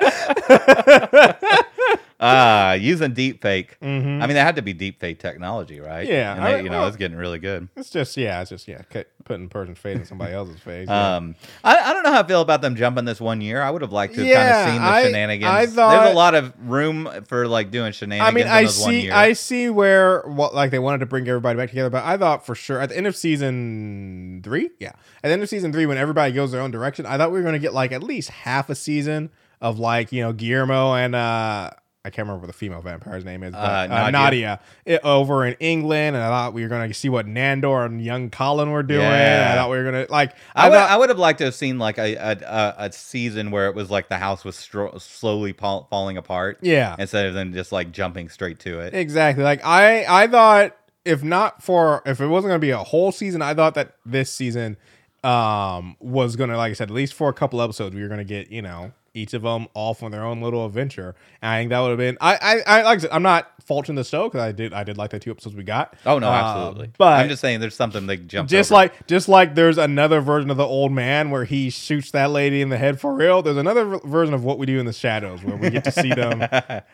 uh 2.19 2.77
using 2.79 3.13
deep 3.13 3.41
fake. 3.41 3.77
Mhm. 3.81 4.21
I 4.21 4.27
mean, 4.27 4.35
that 4.35 4.45
had 4.45 4.55
to 4.55 4.61
be 4.61 4.71
deep 4.73 4.99
fake 5.01 5.19
technology, 5.19 5.79
right? 5.81 6.07
Yeah, 6.07 6.35
and 6.35 6.45
they, 6.45 6.55
I- 6.55 6.59
you 6.61 6.69
know, 6.69 6.79
well- 6.79 6.87
it's 6.87 6.95
getting 6.97 7.17
really 7.17 7.39
good. 7.39 7.67
It's 7.75 7.89
just 7.89 8.15
yeah, 8.15 8.39
it's 8.41 8.49
just 8.51 8.67
yeah, 8.69 8.83
putting 9.25 9.47
a 9.47 9.49
person's 9.49 9.79
face 9.79 9.97
in 9.97 10.05
somebody 10.05 10.33
else's 10.33 10.59
face. 10.61 10.87
yeah. 10.87 11.15
Um, 11.17 11.35
I, 11.63 11.77
I 11.77 11.93
don't 11.93 12.03
know 12.03 12.11
how 12.13 12.21
I 12.21 12.27
feel 12.27 12.39
about 12.41 12.61
them 12.61 12.75
jumping 12.77 13.03
this 13.05 13.19
one 13.19 13.41
year. 13.41 13.61
I 13.61 13.69
would 13.69 13.81
have 13.81 13.91
liked 13.91 14.13
to 14.15 14.21
have 14.21 14.27
Yeah, 14.29 14.53
kind 14.53 14.67
of 14.67 14.73
seen 14.73 14.81
the 14.81 14.87
I- 14.87 15.03
shenanigans. 15.03 15.51
I 15.51 15.65
There's 15.65 16.11
a 16.11 16.15
lot 16.15 16.35
of 16.35 16.53
room 16.59 17.09
for 17.27 17.47
like 17.47 17.69
doing 17.71 17.91
shenanigans. 17.91 18.29
I 18.29 18.31
mean, 18.33 18.47
I 18.47 18.65
see. 18.65 19.11
I 19.11 19.33
see 19.33 19.69
where 19.69 20.21
what 20.21 20.55
like 20.55 20.71
they 20.71 20.79
wanted 20.79 20.99
to 20.99 21.05
bring 21.07 21.27
everybody 21.27 21.57
back 21.57 21.69
together, 21.69 21.89
but 21.89 22.05
I 22.05 22.15
thought 22.17 22.45
for 22.45 22.55
sure 22.55 22.79
at 22.79 22.89
the 22.89 22.97
end 22.97 23.07
of 23.07 23.15
season 23.15 24.41
three, 24.43 24.69
yeah, 24.79 24.89
at 25.21 25.27
the 25.27 25.31
end 25.31 25.43
of 25.43 25.49
season 25.49 25.73
three, 25.73 25.85
when 25.85 25.97
everybody 25.97 26.31
goes 26.33 26.51
their 26.53 26.61
own 26.61 26.71
direction, 26.71 27.05
I 27.05 27.17
thought 27.17 27.31
we 27.31 27.39
were 27.39 27.43
going 27.43 27.53
to 27.53 27.59
get 27.59 27.73
like 27.73 27.91
at 27.91 28.03
least 28.03 28.29
half 28.29 28.69
a 28.69 28.75
season 28.75 29.31
of 29.61 29.79
like 29.79 30.11
you 30.11 30.21
know 30.21 30.33
Guillermo 30.33 30.93
and 30.95 31.15
uh 31.15 31.71
I 32.05 32.11
can't 32.11 32.27
remember 32.27 32.41
what 32.41 32.47
the 32.47 32.53
female 32.53 32.81
vampire's 32.81 33.25
name 33.25 33.41
is, 33.41 33.51
but 33.53 33.57
Uh, 33.59 33.93
uh, 33.93 34.11
Nadia. 34.11 34.11
Nadia, 34.11 34.59
it- 34.85 35.01
over 35.03 35.43
in 35.45 35.55
England, 35.59 36.15
and 36.15 36.23
I 36.23 36.29
thought 36.29 36.53
we 36.53 36.61
were 36.61 36.69
gonna 36.69 36.93
see 36.93 37.09
what 37.09 37.25
Nandor 37.25 37.85
and 37.87 37.99
young 37.99 38.29
Colin 38.29 38.69
were 38.69 38.83
doing. 38.83 39.01
Yeah. 39.01 39.49
I 39.51 39.55
thought 39.55 39.71
we 39.71 39.77
were 39.77 39.83
gonna 39.83 40.05
like. 40.09 40.33
I 40.55 40.67
I, 40.67 40.69
would, 40.69 40.75
thought, 40.75 40.89
I 40.91 40.97
would 40.97 41.09
have 41.09 41.17
liked 41.17 41.39
to 41.39 41.45
have 41.45 41.55
seen 41.55 41.79
like 41.79 41.97
a 41.97 42.13
a, 42.15 42.75
a, 42.77 42.91
season 42.91 43.49
where 43.49 43.67
it 43.67 43.73
was 43.75 43.89
like 43.89 44.07
the 44.09 44.17
house 44.17 44.45
was 44.45 44.55
stro- 44.55 45.01
slowly 45.01 45.53
fall, 45.53 45.87
falling 45.89 46.15
apart 46.17 46.59
yeah, 46.61 46.95
instead 46.99 47.25
of 47.25 47.33
them 47.33 47.53
just 47.53 47.71
like 47.71 47.91
jumping 47.91 48.29
straight 48.29 48.59
to 48.59 48.79
it. 48.81 48.93
Exactly. 48.93 49.43
Like 49.43 49.65
I 49.65 50.05
I 50.07 50.27
thought 50.27 50.75
if 51.05 51.23
not 51.23 51.63
for 51.63 52.03
if 52.05 52.21
it 52.21 52.27
wasn't 52.27 52.49
gonna 52.51 52.59
be 52.59 52.69
a 52.69 52.77
whole 52.77 53.11
season, 53.11 53.41
I 53.41 53.55
thought 53.55 53.73
that 53.73 53.95
this 54.05 54.31
season 54.31 54.77
um 55.23 55.95
was 55.99 56.35
gonna 56.35 56.55
like 56.55 56.69
I 56.69 56.73
said, 56.73 56.89
at 56.89 56.93
least 56.93 57.15
for 57.15 57.29
a 57.29 57.33
couple 57.33 57.59
episodes, 57.61 57.95
we 57.95 58.03
were 58.03 58.07
gonna 58.09 58.23
get, 58.23 58.51
you 58.51 58.61
know, 58.61 58.91
each 59.15 59.33
of 59.33 59.41
them 59.43 59.67
off 59.73 60.03
on 60.03 60.11
their 60.11 60.23
own 60.23 60.41
little 60.41 60.65
adventure. 60.65 61.15
And 61.41 61.51
I 61.51 61.59
think 61.61 61.69
that 61.71 61.79
would 61.79 61.89
have 61.89 61.97
been 61.97 62.17
I 62.21 62.35
I, 62.35 62.79
I 62.79 62.81
like 62.83 62.99
I 62.99 63.01
said, 63.01 63.09
I'm 63.11 63.23
not 63.23 63.49
faulting 63.65 63.95
the 63.95 64.03
show 64.03 64.25
because 64.29 64.41
I 64.41 64.51
did 64.51 64.73
I 64.73 64.83
did 64.83 64.97
like 64.97 65.09
the 65.11 65.19
two 65.19 65.31
episodes 65.31 65.55
we 65.55 65.63
got. 65.63 65.95
Oh 66.05 66.19
no, 66.19 66.27
Uh, 66.29 66.31
absolutely. 66.33 66.91
but 66.97 67.19
I'm 67.19 67.29
just 67.29 67.41
saying 67.41 67.59
there's 67.61 67.75
something 67.75 68.05
they 68.07 68.17
jumped 68.17 68.51
just 68.51 68.71
over. 68.71 68.75
like 68.77 69.07
just 69.07 69.27
like 69.27 69.55
there's 69.55 69.77
another 69.77 70.21
version 70.21 70.51
of 70.51 70.57
the 70.57 70.65
old 70.65 70.91
man 70.91 71.31
where 71.31 71.45
he 71.45 71.69
shoots 71.69 72.11
that 72.11 72.29
lady 72.31 72.61
in 72.61 72.69
the 72.69 72.77
head 72.77 72.99
for 72.99 73.13
real. 73.15 73.41
There's 73.41 73.57
another 73.57 73.97
version 74.03 74.33
of 74.33 74.43
what 74.43 74.59
we 74.59 74.65
do 74.65 74.79
in 74.79 74.85
the 74.85 74.93
shadows 74.93 75.43
where 75.43 75.55
we 75.57 75.69
get 75.69 75.83
to 75.85 75.91
see 75.91 76.13
them 76.13 76.43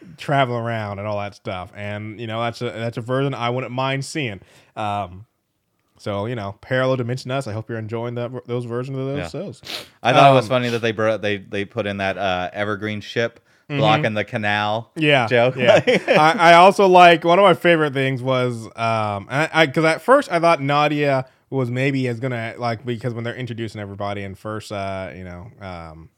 travel 0.18 0.56
around 0.56 1.00
and 1.00 1.08
all 1.08 1.20
that 1.20 1.36
stuff. 1.36 1.72
And 1.76 2.20
you 2.20 2.28
know 2.28 2.42
that's 2.42 2.62
a 2.62 2.66
that's 2.72 2.98
a 2.98 3.02
version 3.02 3.34
I 3.34 3.50
wouldn't 3.50 3.74
mind 3.74 4.06
seeing. 4.06 4.40
Um, 4.76 5.26
so 6.02 6.26
you 6.26 6.36
know, 6.36 6.56
parallel 6.62 6.98
dimension 6.98 7.30
us. 7.32 7.46
I 7.48 7.54
hope 7.54 7.70
you're 7.70 7.78
enjoying 7.78 8.16
that 8.16 8.32
those 8.48 8.66
versions 8.66 8.98
of 8.98 9.06
those 9.06 9.18
Yeah. 9.18 9.30
shows. 9.30 9.62
I 10.02 10.14
thought 10.14 10.32
it 10.32 10.36
was 10.36 10.46
um, 10.46 10.50
funny 10.50 10.70
that 10.70 10.80
they 10.80 10.92
brought 10.92 11.22
they 11.22 11.38
they 11.38 11.64
put 11.66 11.86
in 11.86 11.98
that 11.98 12.18
uh, 12.18 12.50
evergreen 12.54 13.02
ship 13.02 13.40
blocking 13.70 14.16
the 14.16 14.26
canal. 14.26 14.92
Mm-hmm. 14.98 15.02
Yeah, 15.04 15.28
joke. 15.28 15.56
Yeah, 15.56 15.82
I, 16.20 16.52
I 16.52 16.54
also 16.56 16.88
like 16.88 17.24
one 17.24 17.40
of 17.40 17.44
my 17.44 17.54
favorite 17.54 17.94
things 17.94 18.22
was 18.22 18.66
um, 18.76 19.28
I 19.30 19.66
because 19.68 19.86
at 19.86 20.02
first 20.02 20.32
I 20.32 20.40
thought 20.40 20.62
Nadia 20.62 21.26
was 21.50 21.70
maybe 21.70 22.08
is 22.08 22.20
gonna 22.20 22.56
like 22.58 22.86
because 22.86 23.14
when 23.14 23.24
they're 23.24 23.36
introducing 23.36 23.80
everybody 23.80 24.24
and 24.24 24.38
first 24.38 24.72
uh 24.72 25.12
you 25.16 25.24
know 25.24 25.52
um 25.62 26.10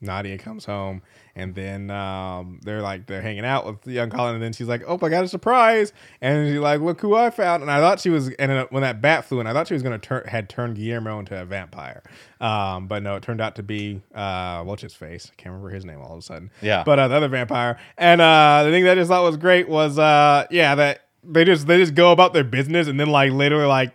Nadia 0.00 0.38
comes 0.38 0.64
home 0.66 1.02
and 1.36 1.54
then 1.54 1.90
um 1.90 2.58
they're 2.64 2.80
like 2.80 3.06
they're 3.06 3.22
hanging 3.22 3.44
out 3.44 3.64
with 3.66 3.86
young 3.86 4.10
Colin 4.10 4.34
and 4.34 4.42
then 4.42 4.52
she's 4.52 4.66
like 4.66 4.82
oh 4.88 4.98
I 5.00 5.08
got 5.10 5.22
a 5.22 5.28
surprise 5.28 5.92
and 6.20 6.48
she's 6.48 6.58
like 6.58 6.80
look 6.80 7.00
who 7.00 7.14
I 7.14 7.30
found 7.30 7.62
and 7.62 7.70
I 7.70 7.78
thought 7.78 8.00
she 8.00 8.10
was 8.10 8.30
and 8.38 8.66
when 8.70 8.82
that 8.82 9.00
bat 9.00 9.24
flew 9.26 9.38
in 9.40 9.46
I 9.46 9.52
thought 9.52 9.68
she 9.68 9.74
was 9.74 9.82
gonna 9.84 9.98
turn 9.98 10.26
had 10.26 10.48
turned 10.48 10.76
Guillermo 10.76 11.18
into 11.20 11.40
a 11.40 11.44
vampire 11.44 12.02
um 12.40 12.88
but 12.88 13.02
no 13.02 13.14
it 13.16 13.22
turned 13.22 13.40
out 13.40 13.54
to 13.56 13.62
be 13.62 14.02
uh 14.14 14.64
what's 14.64 14.82
his 14.82 14.94
face 14.94 15.30
I 15.30 15.34
can't 15.40 15.52
remember 15.52 15.70
his 15.70 15.84
name 15.84 16.00
all 16.00 16.12
of 16.12 16.18
a 16.18 16.22
sudden 16.22 16.50
Yeah. 16.62 16.82
but 16.84 16.98
uh, 16.98 17.08
the 17.08 17.14
other 17.14 17.28
vampire. 17.28 17.78
And 17.98 18.20
uh, 18.20 18.62
the 18.64 18.70
thing 18.70 18.84
that 18.84 18.92
I 18.92 18.94
just 18.94 19.08
thought 19.10 19.22
was 19.22 19.36
great 19.36 19.68
was, 19.68 19.98
uh, 19.98 20.46
yeah, 20.50 20.74
that 20.74 21.02
they 21.22 21.44
just 21.44 21.66
they 21.66 21.76
just 21.78 21.94
go 21.94 22.12
about 22.12 22.32
their 22.32 22.44
business, 22.44 22.88
and 22.88 22.98
then 22.98 23.08
like 23.08 23.32
literally 23.32 23.66
like 23.66 23.94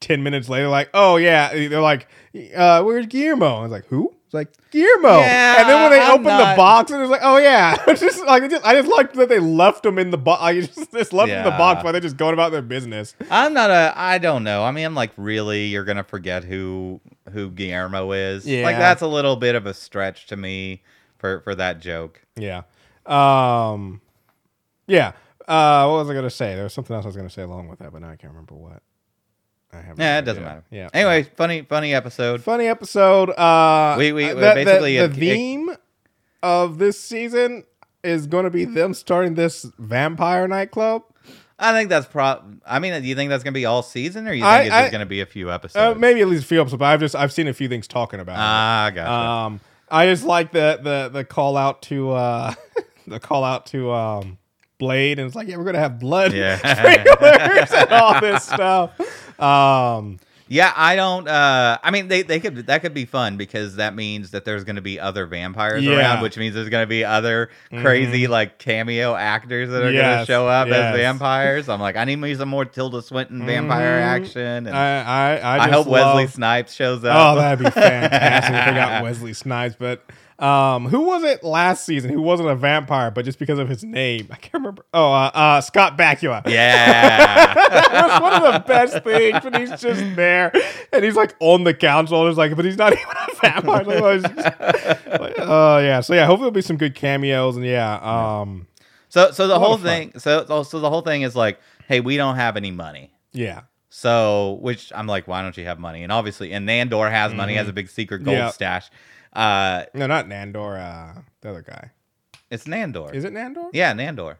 ten 0.00 0.22
minutes 0.22 0.48
later, 0.48 0.68
like, 0.68 0.88
oh 0.94 1.16
yeah, 1.16 1.52
they're 1.52 1.80
like, 1.80 2.08
uh, 2.54 2.82
where's 2.82 3.06
Guillermo? 3.06 3.56
I 3.58 3.62
was 3.62 3.72
like, 3.72 3.86
who? 3.86 4.14
It's 4.32 4.34
like 4.34 4.70
Guillermo. 4.70 5.18
Yeah, 5.18 5.60
and 5.60 5.68
then 5.68 5.82
when 5.82 5.90
they 5.90 6.00
I'm 6.02 6.12
opened 6.12 6.24
the 6.26 6.54
box, 6.56 6.90
and 6.90 7.02
it's 7.02 7.10
like, 7.10 7.20
oh 7.22 7.36
yeah, 7.36 7.76
just 7.94 8.24
like 8.24 8.42
it 8.44 8.50
just, 8.50 8.64
I 8.64 8.72
just 8.80 8.88
liked 8.88 9.12
that 9.16 9.28
they 9.28 9.38
left 9.38 9.82
them 9.82 9.98
in 9.98 10.10
the 10.10 10.16
box. 10.16 10.40
Like, 10.40 10.56
just, 10.56 10.90
just 10.90 11.12
left 11.12 11.28
them 11.28 11.38
in 11.40 11.44
the 11.44 11.50
box 11.50 11.78
Yeah. 11.78 11.82
while 11.84 11.92
they're 11.92 12.00
just 12.00 12.16
going 12.16 12.32
about 12.32 12.50
their 12.50 12.62
business. 12.62 13.14
I'm 13.30 13.52
not 13.52 13.68
a. 13.70 13.92
I 13.94 14.16
don't 14.16 14.42
know. 14.42 14.64
I 14.64 14.70
mean, 14.70 14.86
I'm 14.86 14.94
like, 14.94 15.10
really, 15.18 15.66
you're 15.66 15.84
gonna 15.84 16.02
forget 16.02 16.44
who 16.44 17.02
who 17.30 17.50
Guillermo 17.50 18.12
is? 18.12 18.46
Yeah. 18.46 18.64
Like 18.64 18.78
that's 18.78 19.02
a 19.02 19.06
little 19.06 19.36
bit 19.36 19.54
of 19.54 19.66
a 19.66 19.74
stretch 19.74 20.24
to 20.28 20.36
me 20.36 20.82
for 21.18 21.40
for 21.40 21.54
that 21.54 21.80
joke. 21.80 22.22
Yeah. 22.34 22.62
Um. 23.04 24.00
Yeah. 24.86 25.12
Uh, 25.46 25.86
what 25.88 25.98
was 25.98 26.08
I 26.10 26.14
gonna 26.14 26.30
say? 26.30 26.54
There 26.54 26.64
was 26.64 26.72
something 26.72 26.96
else 26.96 27.04
I 27.04 27.08
was 27.08 27.16
gonna 27.16 27.28
say 27.28 27.42
along 27.42 27.68
with 27.68 27.80
that, 27.80 27.92
but 27.92 28.00
now 28.00 28.08
I 28.08 28.16
can't 28.16 28.32
remember 28.32 28.54
what. 28.54 28.82
I 29.72 29.80
have. 29.80 29.96
no 29.98 30.04
Yeah, 30.04 30.18
it 30.18 30.22
doesn't 30.22 30.42
matter. 30.44 30.64
Yeah. 30.70 30.88
Anyway, 30.92 31.22
funny 31.36 31.62
funny 31.62 31.94
episode. 31.94 32.42
funny 32.42 32.66
episode. 32.66 33.30
Uh, 33.30 33.94
We- 33.98 34.12
we- 34.12 34.26
the, 34.28 34.34
basically 34.54 34.98
the, 34.98 35.08
the 35.08 35.30
it- 35.30 35.34
theme 35.34 35.70
of 36.42 36.78
this 36.78 37.00
season 37.00 37.64
is 38.04 38.26
going 38.26 38.44
to 38.44 38.50
be 38.50 38.64
them 38.64 38.94
starting 38.94 39.34
this 39.34 39.64
vampire 39.78 40.46
nightclub. 40.48 41.02
I 41.58 41.72
think 41.72 41.90
that's 41.90 42.06
pro. 42.06 42.40
I 42.66 42.80
mean, 42.80 43.00
do 43.00 43.06
you 43.06 43.14
think 43.14 43.30
that's 43.30 43.44
gonna 43.44 43.52
be 43.52 43.66
all 43.66 43.84
season, 43.84 44.26
or 44.26 44.32
you 44.32 44.40
think 44.42 44.46
I- 44.52 44.62
it's 44.62 44.74
I- 44.74 44.80
just 44.82 44.92
gonna 44.92 45.06
be 45.06 45.20
a 45.20 45.26
few 45.26 45.52
episodes? 45.52 45.96
Uh, 45.96 45.98
maybe 45.98 46.20
at 46.20 46.26
least 46.26 46.42
a 46.42 46.46
few 46.46 46.60
episodes, 46.60 46.78
but 46.80 46.86
I've 46.86 46.98
just 46.98 47.14
I've 47.14 47.30
seen 47.32 47.46
a 47.46 47.52
few 47.52 47.68
things 47.68 47.86
talking 47.86 48.18
about 48.18 48.34
Ah, 48.36 48.88
it. 48.88 48.94
gotcha. 48.96 49.12
Um, 49.12 49.60
I 49.88 50.06
just 50.06 50.24
like 50.24 50.50
the 50.50 50.80
the 50.82 51.08
the 51.12 51.24
call 51.24 51.56
out 51.56 51.82
to 51.82 52.10
uh 52.10 52.54
the 53.06 53.20
call 53.20 53.44
out 53.44 53.66
to 53.66 53.92
um 53.92 54.38
Blade, 54.82 55.18
and 55.20 55.26
it's 55.26 55.36
like 55.36 55.46
yeah, 55.48 55.56
we're 55.56 55.64
gonna 55.64 55.78
have 55.78 55.98
blood 56.00 56.32
Yeah. 56.32 56.56
sprinklers 56.56 57.72
and 57.72 57.90
all 57.92 58.20
this 58.20 58.42
stuff. 58.44 58.90
Um, 59.40 60.18
Yeah, 60.48 60.70
I 60.76 60.96
don't. 60.96 61.26
uh 61.28 61.78
I 61.82 61.90
mean, 61.90 62.08
they 62.08 62.22
they 62.22 62.38
could 62.40 62.66
that 62.66 62.82
could 62.82 62.92
be 62.92 63.06
fun 63.06 63.36
because 63.38 63.76
that 63.76 63.94
means 63.94 64.32
that 64.32 64.44
there's 64.44 64.64
going 64.64 64.76
to 64.76 64.82
be 64.82 65.00
other 65.00 65.24
vampires 65.26 65.82
Yeah. 65.82 65.96
around, 65.96 66.22
which 66.22 66.36
means 66.36 66.54
there's 66.54 66.68
going 66.68 66.82
to 66.82 66.86
be 66.88 67.04
other 67.06 67.48
crazy 67.70 68.26
like 68.26 68.58
cameo 68.58 69.14
actors 69.14 69.70
that 69.70 69.82
are 69.82 69.92
going 69.92 70.18
to 70.18 70.24
show 70.26 70.46
up 70.48 70.68
yes. 70.68 70.76
as 70.76 70.96
vampires. 70.96 71.68
I'm 71.70 71.80
like, 71.80 71.96
I 71.96 72.04
need 72.04 72.16
me 72.16 72.34
some 72.34 72.50
more 72.50 72.66
Tilda 72.66 73.00
Swinton 73.00 73.46
vampire 73.46 73.98
Mhm. 74.00 74.02
action, 74.24 74.66
and 74.66 74.76
I 74.76 75.02
I 75.02 75.36
I, 75.36 75.58
I, 75.64 75.70
hope 75.70 75.86
Wesley 75.86 76.26
Snipes 76.26 76.74
shows 76.74 77.02
up. 77.04 77.16
Oh, 77.16 77.40
that'd 77.40 77.64
be 77.64 77.70
fantastic 77.70 78.54
if 78.54 78.64
they 78.66 78.74
got 78.74 79.02
Wesley 79.08 79.32
Snipes. 79.32 79.76
But 79.78 80.04
um, 80.38 80.86
who 80.86 81.00
was 81.02 81.22
it 81.22 81.44
last 81.44 81.84
season 81.84 82.10
who 82.10 82.20
wasn't 82.22 82.48
a 82.48 82.54
vampire, 82.56 83.10
but 83.10 83.24
just 83.24 83.38
because 83.38 83.58
of 83.58 83.68
his 83.68 83.84
name? 83.84 84.28
I 84.30 84.36
can't 84.36 84.54
remember. 84.54 84.84
Oh, 84.92 85.12
uh, 85.12 85.30
uh, 85.34 85.60
Scott 85.60 85.96
Bakula. 85.98 86.46
yeah, 86.48 87.54
that 87.68 88.08
was 88.10 88.20
one 88.20 88.32
of 88.42 88.52
the 88.52 88.60
best 88.66 89.04
things 89.04 89.44
when 89.44 89.54
he's 89.60 89.80
just 89.80 90.16
there 90.16 90.52
and 90.92 91.04
he's 91.04 91.14
like 91.16 91.34
on 91.40 91.64
the 91.64 91.74
council 91.74 92.20
and 92.22 92.28
it's 92.30 92.38
like, 92.38 92.56
but 92.56 92.64
he's 92.64 92.76
not 92.78 92.92
even 92.98 93.04
a 93.06 93.34
vampire. 93.40 93.84
Like, 94.20 95.34
oh, 95.38 95.78
yeah. 95.78 96.00
So 96.00 96.14
yeah, 96.14 96.26
hopefully 96.26 96.46
there'll 96.46 96.50
be 96.52 96.62
some 96.62 96.76
good 96.76 96.94
cameos 96.94 97.56
and 97.56 97.64
yeah. 97.66 97.96
Um, 98.40 98.66
so 99.08 99.30
so 99.30 99.46
the 99.46 99.58
whole 99.58 99.76
thing, 99.76 100.18
so 100.18 100.44
so 100.64 100.80
the 100.80 100.88
whole 100.90 101.02
thing 101.02 101.22
is 101.22 101.36
like, 101.36 101.60
hey, 101.88 102.00
we 102.00 102.16
don't 102.16 102.36
have 102.36 102.56
any 102.56 102.70
money. 102.70 103.12
yeah. 103.32 103.62
So, 103.94 104.58
which 104.62 104.90
I'm 104.94 105.06
like, 105.06 105.28
why 105.28 105.42
don't 105.42 105.54
you 105.58 105.66
have 105.66 105.78
money? 105.78 106.02
And 106.02 106.10
obviously, 106.10 106.50
and 106.54 106.66
Nandor 106.66 107.10
has 107.10 107.34
money, 107.34 107.56
has 107.56 107.68
a 107.68 107.74
big 107.74 107.90
secret 107.90 108.24
gold 108.24 108.38
Mm-hmm. 108.38 108.50
Stash. 108.52 108.90
Uh, 109.32 109.84
No, 109.94 110.06
not 110.06 110.26
Nandor. 110.26 110.78
Uh, 110.78 111.20
the 111.40 111.50
other 111.50 111.62
guy. 111.62 111.90
it's 112.50 112.64
Nandor. 112.64 113.14
Is 113.14 113.24
it 113.24 113.32
Nandor? 113.32 113.70
Yeah, 113.72 113.92
Nandor. 113.94 114.36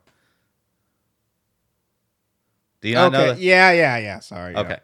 Do 2.80 2.88
you 2.88 2.94
not 2.96 3.12
know? 3.12 3.18
okay. 3.20 3.28
That? 3.30 3.38
Yeah, 3.40 3.72
yeah, 3.72 3.96
yeah. 3.98 4.18
Sorry. 4.20 4.54
Okay, 4.56 4.78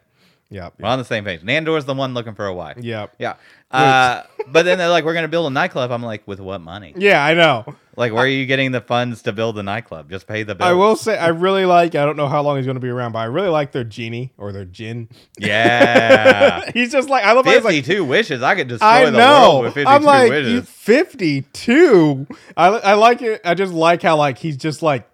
Yep. 0.51 0.73
we're 0.79 0.89
on 0.89 0.97
the 0.97 1.05
same 1.05 1.25
page. 1.25 1.41
Nandor's 1.41 1.85
the 1.85 1.93
one 1.93 2.13
looking 2.13 2.33
for 2.33 2.47
a 2.47 2.53
wife. 2.53 2.77
Yep. 2.79 3.15
Yeah. 3.19 3.35
Uh, 3.71 4.23
but 4.47 4.65
then 4.65 4.79
they're 4.79 4.89
like, 4.89 5.05
we're 5.05 5.13
gonna 5.13 5.27
build 5.27 5.45
a 5.45 5.51
nightclub. 5.51 5.91
I'm 5.91 6.01
like, 6.01 6.27
with 6.27 6.39
what 6.39 6.59
money? 6.59 6.91
Yeah, 6.97 7.23
I 7.23 7.35
know. 7.35 7.75
Like, 7.95 8.11
where 8.13 8.23
are 8.23 8.27
you 8.27 8.47
getting 8.47 8.71
the 8.71 8.81
funds 8.81 9.21
to 9.21 9.31
build 9.31 9.57
the 9.57 9.61
nightclub? 9.61 10.09
Just 10.09 10.25
pay 10.25 10.41
the 10.41 10.55
bill. 10.55 10.65
I 10.65 10.73
will 10.73 10.95
say 10.95 11.15
I 11.15 11.27
really 11.27 11.65
like. 11.65 11.93
I 11.93 12.03
don't 12.03 12.17
know 12.17 12.27
how 12.27 12.41
long 12.41 12.57
he's 12.57 12.65
going 12.65 12.77
to 12.77 12.81
be 12.81 12.89
around, 12.89 13.11
but 13.11 13.19
I 13.19 13.25
really 13.25 13.49
like 13.49 13.71
their 13.71 13.83
genie 13.83 14.31
or 14.39 14.51
their 14.51 14.65
djinn. 14.65 15.07
Yeah. 15.37 16.71
he's 16.73 16.91
just 16.91 17.09
like 17.09 17.23
I 17.23 17.33
love. 17.33 17.45
how 17.45 17.51
he's 17.51 17.63
like, 17.63 17.75
Fifty-two 17.75 18.05
wishes. 18.05 18.41
I 18.41 18.55
could 18.55 18.69
destroy 18.69 18.87
I 18.87 19.05
the 19.05 19.11
know. 19.11 19.49
world 19.51 19.63
with 19.65 19.73
fifty-two 19.75 19.91
I'm 19.95 20.03
like 20.03 20.31
wishes. 20.31 20.67
52. 20.67 22.27
I 22.57 22.67
I 22.69 22.93
like 22.95 23.21
it. 23.21 23.41
I 23.45 23.53
just 23.53 23.73
like 23.73 24.01
how 24.01 24.15
like 24.17 24.37
he's 24.37 24.57
just 24.57 24.81
like. 24.81 25.08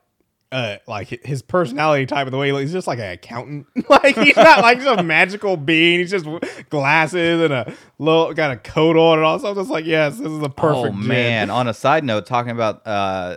Uh, 0.55 0.77
like 0.87 1.07
his 1.25 1.41
personality 1.41 2.05
type 2.05 2.27
of 2.27 2.31
the 2.31 2.37
way 2.37 2.47
he 2.47 2.53
looks, 2.53 2.63
he's 2.63 2.71
just 2.73 2.87
like 2.87 2.99
an 2.99 3.11
accountant. 3.11 3.67
like 3.89 4.15
he's 4.17 4.35
not 4.37 4.59
like 4.61 4.81
some 4.81 5.05
magical 5.05 5.57
being. 5.57 5.99
He's 5.99 6.11
just 6.11 6.25
glasses 6.69 7.41
and 7.41 7.53
a 7.53 7.73
little 7.99 8.33
got 8.33 8.51
a 8.51 8.57
coat 8.57 8.95
on 8.95 9.17
and 9.19 9.25
all. 9.25 9.37
So 9.39 9.49
I'm 9.49 9.55
just 9.55 9.69
like, 9.69 9.85
yes, 9.85 10.17
this 10.17 10.27
is 10.31 10.41
a 10.41 10.49
perfect. 10.49 10.87
Oh 10.87 10.91
man! 10.93 11.49
On 11.59 11.67
a 11.67 11.73
side 11.73 12.03
note, 12.03 12.25
talking 12.25 12.51
about 12.51 12.85
uh 12.87 12.89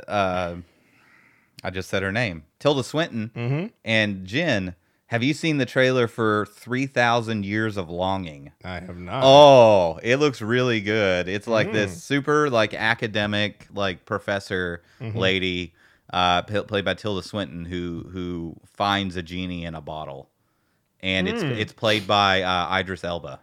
uh, 0.07 0.57
I 1.65 1.71
just 1.71 1.89
said 1.91 2.03
her 2.03 2.13
name, 2.13 2.45
Tilda 2.61 2.85
Swinton 2.85 3.31
Mm-hmm. 3.35 3.67
and 3.85 4.25
djinn. 4.27 4.75
Have 5.07 5.23
you 5.23 5.33
seen 5.33 5.57
the 5.57 5.65
trailer 5.67 6.07
for 6.07 6.47
Three 6.53 6.87
Thousand 6.87 7.47
Years 7.47 7.77
of 7.79 7.89
Longing? 7.89 8.53
I 8.63 8.75
have 8.81 8.99
not. 8.99 9.23
Oh, 9.25 9.99
it 10.03 10.17
looks 10.19 10.43
really 10.43 10.81
good. 10.83 11.29
It's 11.29 11.47
like 11.49 11.69
Mm. 11.69 11.73
this 11.73 12.03
super 12.05 12.51
like 12.51 12.75
academic 12.75 13.67
like 13.73 14.05
professor 14.05 14.83
Mm-hmm. 15.01 15.19
lady, 15.19 15.75
uh, 16.13 16.43
played 16.43 16.85
by 16.85 16.95
Tilda 16.95 17.23
Swinton, 17.23 17.65
who 17.65 18.09
who 18.13 18.57
finds 18.67 19.17
a 19.17 19.23
genie 19.23 19.65
in 19.65 19.75
a 19.75 19.81
bottle, 19.81 20.31
and 21.01 21.29
it's 21.29 21.43
Mm. 21.43 21.59
it's 21.59 21.73
played 21.73 22.07
by 22.07 22.43
uh, 22.43 22.79
Idris 22.79 23.05
Elba. 23.05 23.41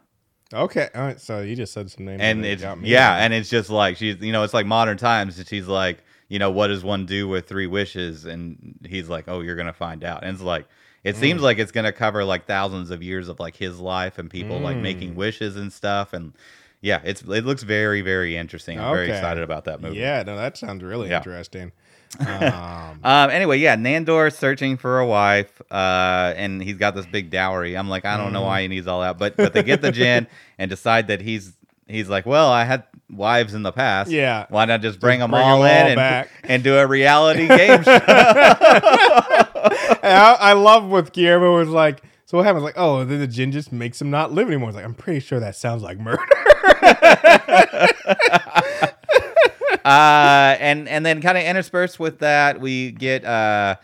Okay, 0.54 0.88
all 0.94 1.02
right. 1.02 1.20
So 1.20 1.40
you 1.40 1.56
just 1.56 1.72
said 1.72 1.90
some 1.90 2.04
names, 2.06 2.20
and 2.22 2.44
it's 2.44 2.62
got 2.62 2.80
me. 2.80 2.88
yeah, 2.88 3.16
and 3.16 3.34
it's 3.34 3.48
just 3.50 3.68
like 3.70 3.96
she's 3.96 4.20
you 4.20 4.32
know 4.32 4.42
it's 4.42 4.54
like 4.54 4.66
modern 4.66 4.96
times. 4.96 5.38
and 5.38 5.46
She's 5.48 5.66
like 5.66 5.98
you 6.28 6.38
know 6.40 6.50
what 6.50 6.68
does 6.68 6.82
one 6.84 7.06
do 7.06 7.28
with 7.28 7.46
three 7.48 7.66
wishes? 7.68 8.24
And 8.24 8.78
he's 8.84 9.08
like, 9.08 9.24
oh, 9.28 9.40
you're 9.40 9.56
gonna 9.56 9.72
find 9.72 10.02
out. 10.04 10.22
And 10.24 10.32
it's 10.34 10.42
like 10.42 10.66
it 11.04 11.14
Mm. 11.14 11.18
seems 11.18 11.42
like 11.42 11.58
it's 11.58 11.72
gonna 11.72 11.92
cover 11.92 12.24
like 12.24 12.46
thousands 12.46 12.90
of 12.90 13.02
years 13.02 13.28
of 13.28 13.38
like 13.38 13.56
his 13.56 13.78
life 13.78 14.18
and 14.18 14.28
people 14.30 14.60
like 14.60 14.76
making 14.78 15.12
Mm. 15.12 15.16
wishes 15.16 15.56
and 15.56 15.72
stuff. 15.72 16.12
And 16.12 16.32
yeah, 16.80 17.00
it's 17.04 17.22
it 17.22 17.44
looks 17.44 17.62
very 17.62 18.00
very 18.00 18.36
interesting. 18.36 18.78
I'm 18.80 18.92
very 18.92 19.08
excited 19.08 19.42
about 19.44 19.64
that 19.66 19.80
movie. 19.80 19.98
Yeah, 19.98 20.22
no, 20.24 20.36
that 20.36 20.56
sounds 20.56 20.82
really 20.82 21.08
Yeah. 21.10 21.18
interesting. 21.18 21.72
Um, 22.20 22.82
Um. 23.04 23.30
Anyway, 23.30 23.58
yeah, 23.58 23.76
Nandor 23.76 24.32
searching 24.34 24.76
for 24.78 24.98
a 24.98 25.06
wife, 25.06 25.62
uh, 25.70 26.32
and 26.36 26.60
he's 26.60 26.76
got 26.76 26.96
this 26.96 27.06
big 27.06 27.30
dowry. 27.30 27.76
I'm 27.76 27.88
like, 27.88 28.04
I 28.04 28.16
don't 28.16 28.32
know 28.32 28.42
why 28.42 28.62
he 28.62 28.68
needs 28.68 28.88
all 28.88 29.02
that, 29.02 29.16
but 29.16 29.36
but 29.36 29.52
they 29.52 29.62
get 29.62 29.80
the 29.80 29.92
djinn 29.92 30.26
and 30.58 30.68
decide 30.68 31.06
that 31.08 31.20
he's 31.20 31.52
he's 31.86 32.08
like, 32.08 32.26
well, 32.26 32.50
I 32.50 32.64
had 32.64 32.82
wives 33.08 33.54
in 33.54 33.62
the 33.62 33.70
past. 33.70 34.10
Yeah. 34.10 34.46
Why 34.48 34.64
not 34.64 34.80
just 34.82 34.98
bring 34.98 35.20
them 35.20 35.30
bring 35.30 35.42
all 35.42 35.62
'em 35.64 35.70
in 35.70 35.82
all 35.82 35.86
and 35.90 35.96
back. 35.96 36.30
and 36.42 36.64
do 36.64 36.76
a 36.78 36.86
reality 36.86 37.46
game 37.56 37.84
show? 37.84 38.00
I, 40.02 40.36
I 40.40 40.52
love 40.54 40.84
what 40.88 41.12
Guillermo 41.12 41.56
was 41.58 41.68
like, 41.68 42.02
so 42.24 42.38
what 42.38 42.46
happens? 42.46 42.64
Like, 42.64 42.74
oh, 42.76 43.04
then 43.04 43.20
the 43.20 43.28
djinn 43.28 43.52
just 43.52 43.70
makes 43.70 44.00
him 44.00 44.10
not 44.10 44.32
live 44.32 44.48
anymore. 44.48 44.70
It's 44.70 44.76
like, 44.76 44.84
I'm 44.84 44.94
pretty 44.94 45.20
sure 45.20 45.38
that 45.38 45.54
sounds 45.54 45.82
like 45.82 45.98
murder. 46.00 46.24
Uh, 49.86 50.56
and 50.60 50.88
and 50.88 51.06
then 51.06 51.20
kind 51.22 51.38
of 51.38 51.44
interspersed 51.44 52.00
with 52.00 52.18
that, 52.18 52.60
we 52.60 52.90
get 52.90 53.24
uh, 53.24 53.76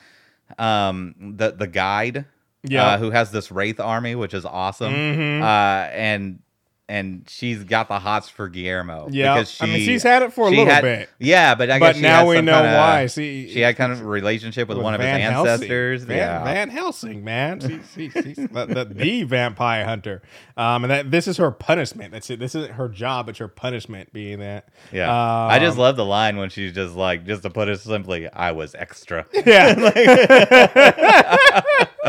um, 0.58 1.14
the 1.36 1.52
the 1.52 1.66
guide, 1.66 2.24
Yeah. 2.64 2.84
uh, 2.86 2.98
who 2.98 3.10
has 3.10 3.30
this 3.30 3.50
wraith 3.52 3.78
army, 3.80 4.14
which 4.14 4.34
is 4.34 4.44
awesome. 4.44 4.92
Mhm. 4.94 5.42
Uh, 5.42 5.90
and 5.92 6.40
and 6.92 7.24
she's 7.26 7.64
got 7.64 7.88
the 7.88 7.98
hots 7.98 8.28
for 8.28 8.50
Guillermo. 8.50 9.08
Yeah. 9.10 9.32
because 9.34 9.50
she, 9.50 9.64
I 9.64 9.66
mean, 9.66 9.80
she's 9.80 10.02
had 10.02 10.22
it 10.22 10.34
for 10.34 10.46
a 10.46 10.50
little 10.50 10.66
had- 10.66 10.82
bit. 10.82 11.08
Yeah, 11.18 11.54
but 11.54 11.70
I 11.70 11.78
but 11.78 11.86
guess 11.86 11.96
she 11.96 12.02
now 12.02 12.28
we 12.28 12.42
know 12.42 12.60
kinda- 12.60 12.76
why. 12.78 13.06
See, 13.06 13.50
She 13.50 13.60
had 13.60 13.76
kind 13.76 13.92
of 13.92 14.02
a 14.02 14.04
relationship 14.04 14.68
with, 14.68 14.76
with 14.76 14.84
one 14.84 14.92
of 14.92 15.00
Van 15.00 15.18
his 15.20 15.30
ancestors. 15.30 16.04
Van, 16.04 16.16
yeah. 16.18 16.44
Van 16.44 16.68
Helsing, 16.68 17.24
man. 17.24 17.60
She, 17.60 17.80
she, 17.94 18.10
she's 18.10 18.36
the, 18.36 18.86
the, 18.94 19.22
vampire 19.24 19.86
hunter. 19.86 20.20
Um, 20.58 20.84
and 20.84 20.90
that 20.90 21.10
this 21.10 21.26
is 21.26 21.38
her 21.38 21.50
punishment. 21.50 22.12
That's 22.12 22.28
it. 22.28 22.38
This 22.38 22.54
isn't 22.54 22.72
her 22.74 22.90
job. 22.90 23.30
It's 23.30 23.38
her 23.38 23.48
punishment 23.48 24.12
being 24.12 24.40
that. 24.40 24.68
Yeah, 24.92 25.10
I 25.10 25.58
just 25.60 25.78
Um, 25.78 25.82
love 25.82 25.96
the 25.96 26.04
line 26.04 26.36
when 26.36 26.50
she's 26.50 26.74
just 26.74 26.94
like, 26.94 27.24
just 27.24 27.42
to 27.44 27.50
put 27.50 27.68
it 27.68 27.80
simply, 27.80 28.30
I 28.30 28.52
was 28.52 28.74
extra. 28.74 29.24
Yeah. 29.32 29.72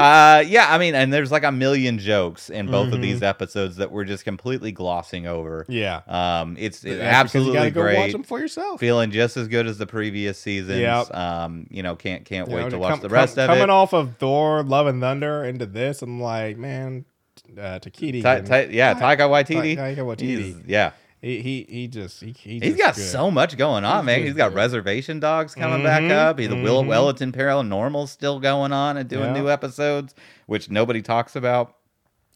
Uh, 0.00 0.40
yeah, 0.46 0.66
I 0.74 0.78
mean, 0.78 0.94
and 0.94 1.12
there's 1.12 1.30
like 1.30 1.44
a 1.44 1.52
million 1.52 1.98
jokes 1.98 2.50
in 2.50 2.66
both 2.66 2.88
of 2.88 2.94
Mm-hmm. 2.94 3.02
these 3.02 3.22
episodes 3.22 3.76
that 3.76 3.90
we're 3.92 4.04
just 4.04 4.24
completely 4.24 4.72
glossing 4.72 5.26
over. 5.26 5.64
yeah. 5.68 6.00
Um, 6.08 6.56
it's, 6.58 6.84
it's 6.84 6.96
you 6.96 7.00
absolutely 7.00 7.54
gotta 7.54 7.70
go 7.70 7.84
watch 7.84 7.94
great. 7.94 8.12
them 8.12 8.22
for 8.22 8.38
yourself. 8.40 8.80
Feeling 8.80 9.10
just 9.10 9.36
as 9.36 9.48
good 9.48 9.66
as 9.66 9.78
the 9.78 9.86
previous 9.86 10.38
seasons. 10.38 10.80
Yep. 10.80 11.14
Um, 11.14 11.66
you 11.70 11.82
know, 11.82 11.96
can't 11.96 12.24
can't 12.24 12.48
You 12.48 12.56
wait 12.56 12.62
know, 12.64 12.70
to 12.70 12.78
watch 12.78 12.90
come- 12.92 13.00
the 13.00 13.08
rest 13.08 13.36
come- 13.36 13.44
of 13.44 13.46
coming 13.48 13.58
it. 13.58 13.66
Coming 13.66 13.74
off 13.74 13.92
of 13.92 14.16
Thor, 14.18 14.62
Love 14.62 14.86
and 14.86 15.00
Thunder 15.00 15.44
into 15.44 15.66
this, 15.66 16.02
I'm 16.02 16.20
like, 16.20 16.56
man, 16.56 17.04
uh, 17.58 17.78
Takiti. 17.80 18.22
Ta- 18.22 18.40
ta- 18.40 18.68
yeah, 18.70 18.94
Taika 18.94 19.28
Waititi. 19.28 19.76
Taika 19.76 19.96
Waititi. 19.98 20.20
He's- 20.20 20.56
yeah, 20.66 20.90
he, 21.22 21.40
he 21.42 21.66
he 21.68 21.88
just 21.88 22.20
he, 22.20 22.32
he 22.32 22.58
he's 22.60 22.76
just 22.76 22.78
got 22.78 22.94
good. 22.94 23.02
so 23.10 23.30
much 23.30 23.56
going 23.56 23.84
on, 23.84 23.98
He's 23.98 24.06
man. 24.06 24.22
He's 24.22 24.34
got 24.34 24.50
good. 24.50 24.56
Reservation 24.56 25.20
Dogs 25.20 25.54
coming 25.54 25.82
back 25.82 26.02
Mhm, 26.02 26.10
up. 26.12 26.38
He's 26.38 26.48
the 26.48 26.62
Will. 26.62 26.84
Wellington 26.84 27.32
Paranormal 27.32 28.08
still 28.08 28.40
going 28.40 28.72
on 28.72 28.96
and 28.96 29.08
doing 29.08 29.34
Yeah. 29.34 29.40
new 29.42 29.48
episodes, 29.50 30.14
which 30.46 30.70
nobody 30.70 31.02
talks 31.02 31.36
about. 31.36 31.76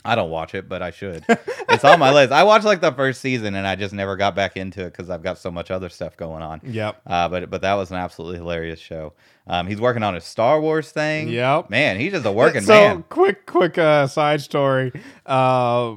I 0.06 0.16
don't 0.16 0.28
watch 0.28 0.54
it, 0.54 0.68
but 0.68 0.82
I 0.82 0.90
should. 0.90 1.24
it's 1.70 1.82
on 1.82 1.98
my 1.98 2.10
list. 2.14 2.30
I 2.30 2.42
watched 2.44 2.66
like 2.66 2.82
the 2.82 2.92
first 2.92 3.22
season, 3.22 3.54
and 3.54 3.66
I 3.66 3.74
just 3.74 3.94
never 3.94 4.16
got 4.16 4.34
back 4.34 4.54
into 4.54 4.82
it 4.82 4.92
because 4.92 5.08
I've 5.08 5.22
got 5.22 5.38
so 5.38 5.50
much 5.50 5.70
other 5.70 5.88
stuff 5.88 6.14
going 6.18 6.42
on. 6.42 6.60
Yep. 6.62 7.00
Uh, 7.06 7.28
but 7.30 7.48
but 7.48 7.62
that 7.62 7.72
was 7.72 7.90
an 7.90 7.96
absolutely 7.96 8.36
hilarious 8.36 8.78
show. 8.80 9.14
Um, 9.46 9.66
he's 9.66 9.80
working 9.80 10.02
on 10.02 10.14
a 10.14 10.20
Star 10.20 10.60
Wars 10.60 10.90
thing. 10.92 11.28
Yep. 11.28 11.70
man, 11.70 11.98
he's 11.98 12.12
just 12.12 12.26
a 12.26 12.32
working 12.32 12.60
so 12.60 12.74
man. 12.74 13.04
quick 13.08 13.46
quick 13.46 13.78
uh, 13.78 14.06
side 14.06 14.42
story. 14.42 14.92
Uh, 15.24 15.94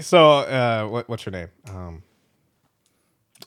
so 0.00 0.30
uh, 0.38 0.88
what, 0.88 1.08
what's 1.08 1.24
your 1.24 1.32
name? 1.32 1.48
Um, 1.68 2.02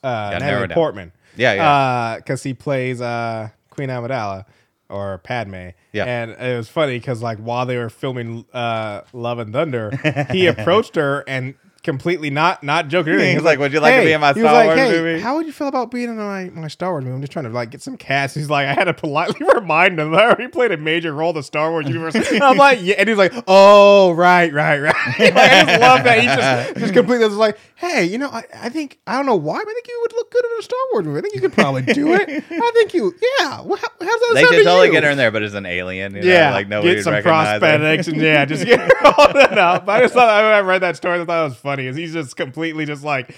uh, 0.07 0.39
Natalie. 0.39 0.73
Portman. 0.73 1.11
Yeah, 1.35 1.53
yeah. 1.53 2.15
Because 2.17 2.43
he 2.43 2.53
plays 2.53 3.01
uh, 3.01 3.49
Queen 3.69 3.89
Amidala 3.89 4.45
or 4.89 5.19
Padme. 5.19 5.69
Yeah. 5.91 6.05
And 6.05 6.31
it 6.31 6.57
was 6.57 6.69
funny 6.69 6.97
because 6.97 7.21
like 7.21 7.37
while 7.39 7.65
they 7.65 7.77
were 7.77 7.89
filming 7.89 8.45
uh, 8.53 9.01
Love 9.13 9.39
and 9.39 9.53
Thunder, 9.53 9.91
he 10.31 10.47
approached 10.47 10.95
her 10.95 11.23
and 11.27 11.55
completely 11.87 12.29
not 12.29 12.61
not 12.63 12.89
joking. 12.89 13.13
or 13.13 13.15
anything. 13.15 13.29
He's 13.29 13.33
He 13.35 13.37
was 13.39 13.45
like, 13.45 13.59
"Would 13.59 13.71
you 13.73 13.79
like 13.79 13.95
to 13.95 14.03
be 14.05 14.11
in 14.11 14.19
my 14.21 14.33
he 14.33 14.41
was 14.41 14.49
Star 14.49 14.53
like, 14.53 14.67
Wars 14.67 14.79
"Hey, 14.79 14.91
movie?" 15.01 15.21
How 15.21 15.35
would 15.37 15.45
you 15.45 15.51
feel 15.53 15.67
about 15.67 15.89
being 15.89 16.09
in 16.09 16.17
my, 16.17 16.49
my 16.53 16.67
Star 16.67 16.91
Wars 16.91 17.03
movie? 17.03 17.15
I'm 17.15 17.21
just 17.21 17.31
trying 17.31 17.45
to 17.45 17.51
like 17.51 17.71
get 17.71 17.81
some 17.81 17.95
cast. 17.97 18.35
He's 18.35 18.49
like, 18.49 18.67
I 18.67 18.73
had 18.73 18.83
to 18.85 18.93
politely 18.93 19.45
remind 19.55 19.99
him 19.99 20.11
that 20.11 20.19
I 20.19 20.25
already 20.25 20.49
played 20.49 20.71
a 20.71 20.77
major 20.77 21.13
role 21.13 21.29
in 21.29 21.35
the 21.37 21.43
Star 21.43 21.71
Wars 21.71 21.87
universe. 21.87 22.15
And 22.31 22.43
I'm 22.43 22.57
like, 22.57 22.79
yeah, 22.81 22.95
and 22.97 23.07
he's 23.09 23.17
like, 23.17 23.33
oh 23.47 24.11
right, 24.11 24.51
right, 24.53 24.79
right. 24.79 24.95
Like, 25.19 25.33
I 25.35 25.65
just 25.65 25.81
love 25.81 26.03
that. 26.03 26.19
He 26.19 26.25
just 26.27 26.77
just 26.77 26.93
completely 26.93 27.25
was 27.25 27.35
like, 27.37 27.57
hey, 27.75 28.03
you 28.05 28.17
know, 28.17 28.29
I, 28.29 28.43
I 28.53 28.69
think 28.69 28.99
I 29.07 29.15
don't 29.15 29.25
know 29.25 29.35
why, 29.35 29.57
but 29.63 29.69
I 29.69 29.73
think 29.73 29.87
you 29.87 29.99
would 30.03 30.13
look 30.13 30.31
good 30.31 30.43
in 30.45 30.51
a 30.59 30.61
Star 30.63 30.79
Wars 30.91 31.05
movie. 31.05 31.19
I 31.19 31.21
think 31.21 31.35
you 31.35 31.41
could 31.41 31.53
probably 31.53 31.81
do 31.83 32.13
it. 32.13 32.29
I 32.51 32.71
think 32.73 32.93
you, 32.93 33.13
yeah. 33.39 33.61
Well, 33.61 33.77
how, 33.77 33.87
how's 34.01 34.19
that 34.19 34.31
They 34.35 34.41
sound 34.41 34.53
should 34.53 34.57
to 34.59 34.63
totally 34.65 34.87
you? 34.87 34.91
get 34.93 35.03
her 35.03 35.09
in 35.11 35.17
there, 35.17 35.31
but 35.31 35.43
as 35.43 35.53
an 35.53 35.65
alien. 35.65 36.15
You 36.15 36.21
know, 36.21 36.27
Yeah, 36.27 36.51
like 36.51 36.67
nobody 36.67 36.95
get 36.95 37.03
some 37.03 37.13
recognize 37.13 37.61
her. 37.61 37.67
prosthetics 37.67 38.07
and 38.11 38.21
yeah, 38.21 38.45
just 38.45 38.65
get 38.65 38.79
all 39.05 39.33
that 39.33 39.57
out. 39.57 39.85
But 39.85 39.95
I 39.97 40.01
just 40.01 40.13
thought 40.13 40.27
I 40.29 40.59
read 40.61 40.81
that 40.81 40.97
story. 40.97 41.19
I 41.21 41.25
thought 41.25 41.41
it 41.41 41.49
was 41.49 41.55
funny. 41.57 41.76
Is 41.85 41.95
he's 41.95 42.13
just 42.13 42.35
completely 42.35 42.85
just 42.85 43.03
like 43.03 43.35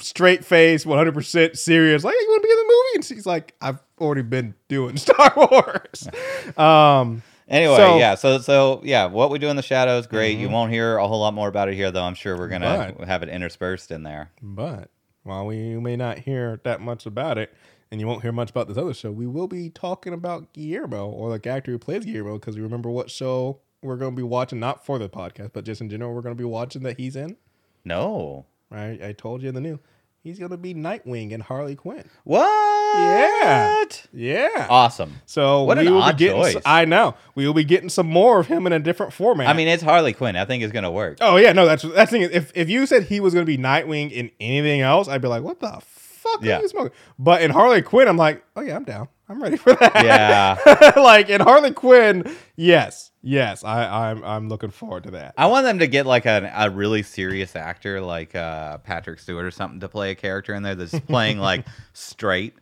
straight 0.00 0.44
face, 0.44 0.86
one 0.86 0.98
hundred 0.98 1.14
percent 1.14 1.58
serious. 1.58 2.04
Like, 2.04 2.14
you 2.18 2.26
want 2.28 2.42
to 2.42 2.46
be 2.46 2.52
in 2.52 2.56
the 2.58 2.64
movie? 2.64 2.94
And 2.96 3.04
she's 3.04 3.26
like, 3.26 3.54
I've 3.60 3.82
already 4.00 4.22
been 4.22 4.54
doing 4.68 4.96
Star 4.98 5.32
Wars. 5.36 6.08
Um, 6.58 7.22
Anyway, 7.48 7.76
So- 7.76 7.82
Mm-hmm. 7.90 7.98
yeah. 7.98 8.14
So 8.14 8.38
so 8.38 8.80
yeah, 8.84 9.06
what 9.06 9.30
we 9.30 9.38
do 9.38 9.48
in 9.48 9.56
the 9.56 9.62
shadows, 9.62 10.06
great. 10.06 10.38
You 10.38 10.48
won't 10.48 10.70
hear 10.72 10.96
a 10.96 11.06
whole 11.06 11.20
lot 11.20 11.34
more 11.34 11.48
about 11.48 11.68
it 11.68 11.74
here, 11.74 11.90
though. 11.90 12.02
I'm 12.04 12.14
sure 12.14 12.36
we're 12.38 12.48
gonna 12.48 12.94
have 13.06 13.22
it 13.22 13.28
interspersed 13.28 13.90
in 13.90 14.04
there. 14.04 14.30
but 14.40 14.90
while 15.24 15.44
we 15.46 15.76
may 15.78 15.94
not 15.96 16.18
hear 16.18 16.60
that 16.64 16.80
much 16.80 17.04
about 17.06 17.38
it, 17.38 17.52
and 17.90 18.00
you 18.00 18.06
won't 18.06 18.22
hear 18.22 18.32
much 18.32 18.50
about 18.50 18.68
this 18.68 18.76
other 18.78 18.94
show, 18.94 19.10
we 19.12 19.26
will 19.26 19.46
be 19.48 19.68
talking 19.70 20.12
about 20.14 20.52
Guillermo 20.54 21.08
or 21.10 21.36
the 21.36 21.48
actor 21.50 21.70
who 21.72 21.78
plays 21.78 22.04
Guillermo 22.06 22.38
because 22.38 22.56
you 22.56 22.62
remember 22.62 22.90
what 22.90 23.10
show 23.10 23.60
we're 23.82 23.96
going 23.96 24.12
to 24.12 24.16
be 24.16 24.22
watching, 24.22 24.60
not 24.60 24.84
for 24.86 24.98
the 24.98 25.08
podcast, 25.08 25.50
but 25.52 25.64
just 25.64 25.80
in 25.80 25.90
general, 25.90 26.14
we're 26.14 26.22
going 26.22 26.34
to 26.34 26.38
be 26.40 26.44
watching 26.44 26.82
that 26.84 26.98
he's 26.98 27.16
in. 27.16 27.36
No. 27.84 28.46
Right, 28.70 29.02
I 29.02 29.12
told 29.12 29.42
you 29.42 29.48
in 29.50 29.54
the 29.54 29.60
new. 29.60 29.78
He's 30.24 30.38
gonna 30.38 30.56
be 30.56 30.72
Nightwing 30.72 31.34
and 31.34 31.42
Harley 31.42 31.74
Quinn. 31.74 32.08
What? 32.22 34.08
Yeah. 34.12 34.48
Yeah. 34.52 34.66
Awesome. 34.70 35.14
so 35.26 35.64
What 35.64 35.78
we 35.78 35.86
an 35.88 35.92
will 35.94 36.00
odd 36.02 36.16
be 36.16 36.26
getting. 36.26 36.40
choice. 36.42 36.56
I 36.64 36.84
know 36.84 37.16
we 37.34 37.44
will 37.46 37.54
be 37.54 37.64
getting 37.64 37.88
some 37.88 38.06
more 38.06 38.38
of 38.38 38.46
him 38.46 38.66
in 38.66 38.72
a 38.72 38.78
different 38.78 39.12
format. 39.12 39.48
I 39.48 39.52
mean, 39.52 39.66
it's 39.68 39.82
Harley 39.82 40.12
Quinn. 40.12 40.36
I 40.36 40.44
think 40.44 40.62
it's 40.62 40.72
gonna 40.72 40.92
work. 40.92 41.18
oh 41.20 41.36
yeah, 41.38 41.52
no, 41.52 41.66
that's 41.66 41.82
that's 41.82 42.10
the 42.12 42.18
thing. 42.20 42.30
If 42.32 42.52
if 42.54 42.70
you 42.70 42.86
said 42.86 43.02
he 43.04 43.18
was 43.18 43.34
gonna 43.34 43.46
be 43.46 43.58
Nightwing 43.58 44.12
in 44.12 44.30
anything 44.40 44.80
else, 44.80 45.08
I'd 45.08 45.22
be 45.22 45.28
like, 45.28 45.42
what 45.42 45.58
the 45.60 45.80
fuck 45.84 46.42
Yeah. 46.42 46.58
are 46.58 46.62
you 46.62 46.68
smoking? 46.68 46.92
But 47.18 47.42
in 47.42 47.50
Harley 47.50 47.82
Quinn, 47.82 48.06
I'm 48.08 48.16
like, 48.16 48.44
oh 48.54 48.60
yeah, 48.60 48.76
I'm 48.76 48.84
down. 48.84 49.08
I'm 49.32 49.42
ready 49.42 49.56
for 49.56 49.72
that. 49.74 50.04
Yeah. 50.04 50.92
like 51.00 51.28
in 51.30 51.40
Harley 51.40 51.72
Quinn, 51.72 52.36
yes, 52.56 53.10
yes, 53.22 53.64
I 53.64 54.10
I'm 54.10 54.22
I'm 54.22 54.48
looking 54.48 54.70
forward 54.70 55.04
to 55.04 55.12
that. 55.12 55.34
I 55.38 55.46
want 55.46 55.64
them 55.64 55.78
to 55.78 55.86
get 55.86 56.04
like 56.06 56.26
a, 56.26 56.52
a 56.54 56.68
really 56.70 57.02
serious 57.02 57.56
actor 57.56 58.00
like 58.00 58.34
uh, 58.34 58.78
Patrick 58.78 59.18
Stewart 59.20 59.44
or 59.46 59.50
something 59.50 59.80
to 59.80 59.88
play 59.88 60.10
a 60.10 60.14
character 60.14 60.54
in 60.54 60.62
there 60.62 60.74
that's 60.74 60.98
playing 61.00 61.38
like 61.50 61.64
straight 61.94 62.54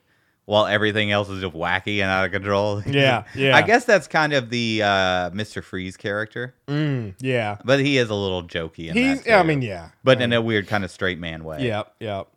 while 0.47 0.67
everything 0.67 1.13
else 1.13 1.29
is 1.29 1.41
just 1.41 1.55
wacky 1.55 1.95
and 2.01 2.11
out 2.11 2.25
of 2.25 2.33
control. 2.33 2.83
Yeah, 2.87 3.25
yeah. 3.37 3.57
I 3.57 3.63
guess 3.63 3.85
that's 3.85 4.07
kind 4.09 4.33
of 4.33 4.51
the 4.51 4.83
uh, 4.83 5.31
Mr. 5.31 5.63
Freeze 5.63 5.97
character, 5.97 6.55
Mm, 6.67 7.15
yeah. 7.21 7.59
but 7.65 7.79
he 7.81 7.99
is 7.99 8.11
a 8.11 8.15
little 8.15 8.43
jokey 8.43 8.89
in 8.89 8.97
He's. 8.97 9.29
I 9.29 9.43
mean, 9.45 9.63
yeah. 9.63 9.91
but 10.03 10.21
in 10.21 10.33
a 10.33 10.41
weird 10.43 10.67
kind 10.67 10.85
of 10.85 10.91
straight 10.91 11.19
man 11.21 11.45
way. 11.45 11.65
Yep. 11.67 11.95
Yep. 12.01 12.29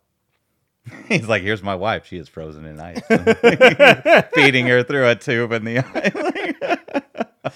He's 1.08 1.28
like, 1.28 1.42
here's 1.42 1.62
my 1.62 1.74
wife. 1.74 2.06
She 2.06 2.18
is 2.18 2.28
frozen 2.28 2.64
in 2.64 2.78
ice. 2.80 3.00
Feeding 4.34 4.66
her 4.66 4.82
through 4.82 5.08
a 5.08 5.14
tube 5.14 5.52
in 5.52 5.64
the 5.64 5.78
eye. 7.44 7.52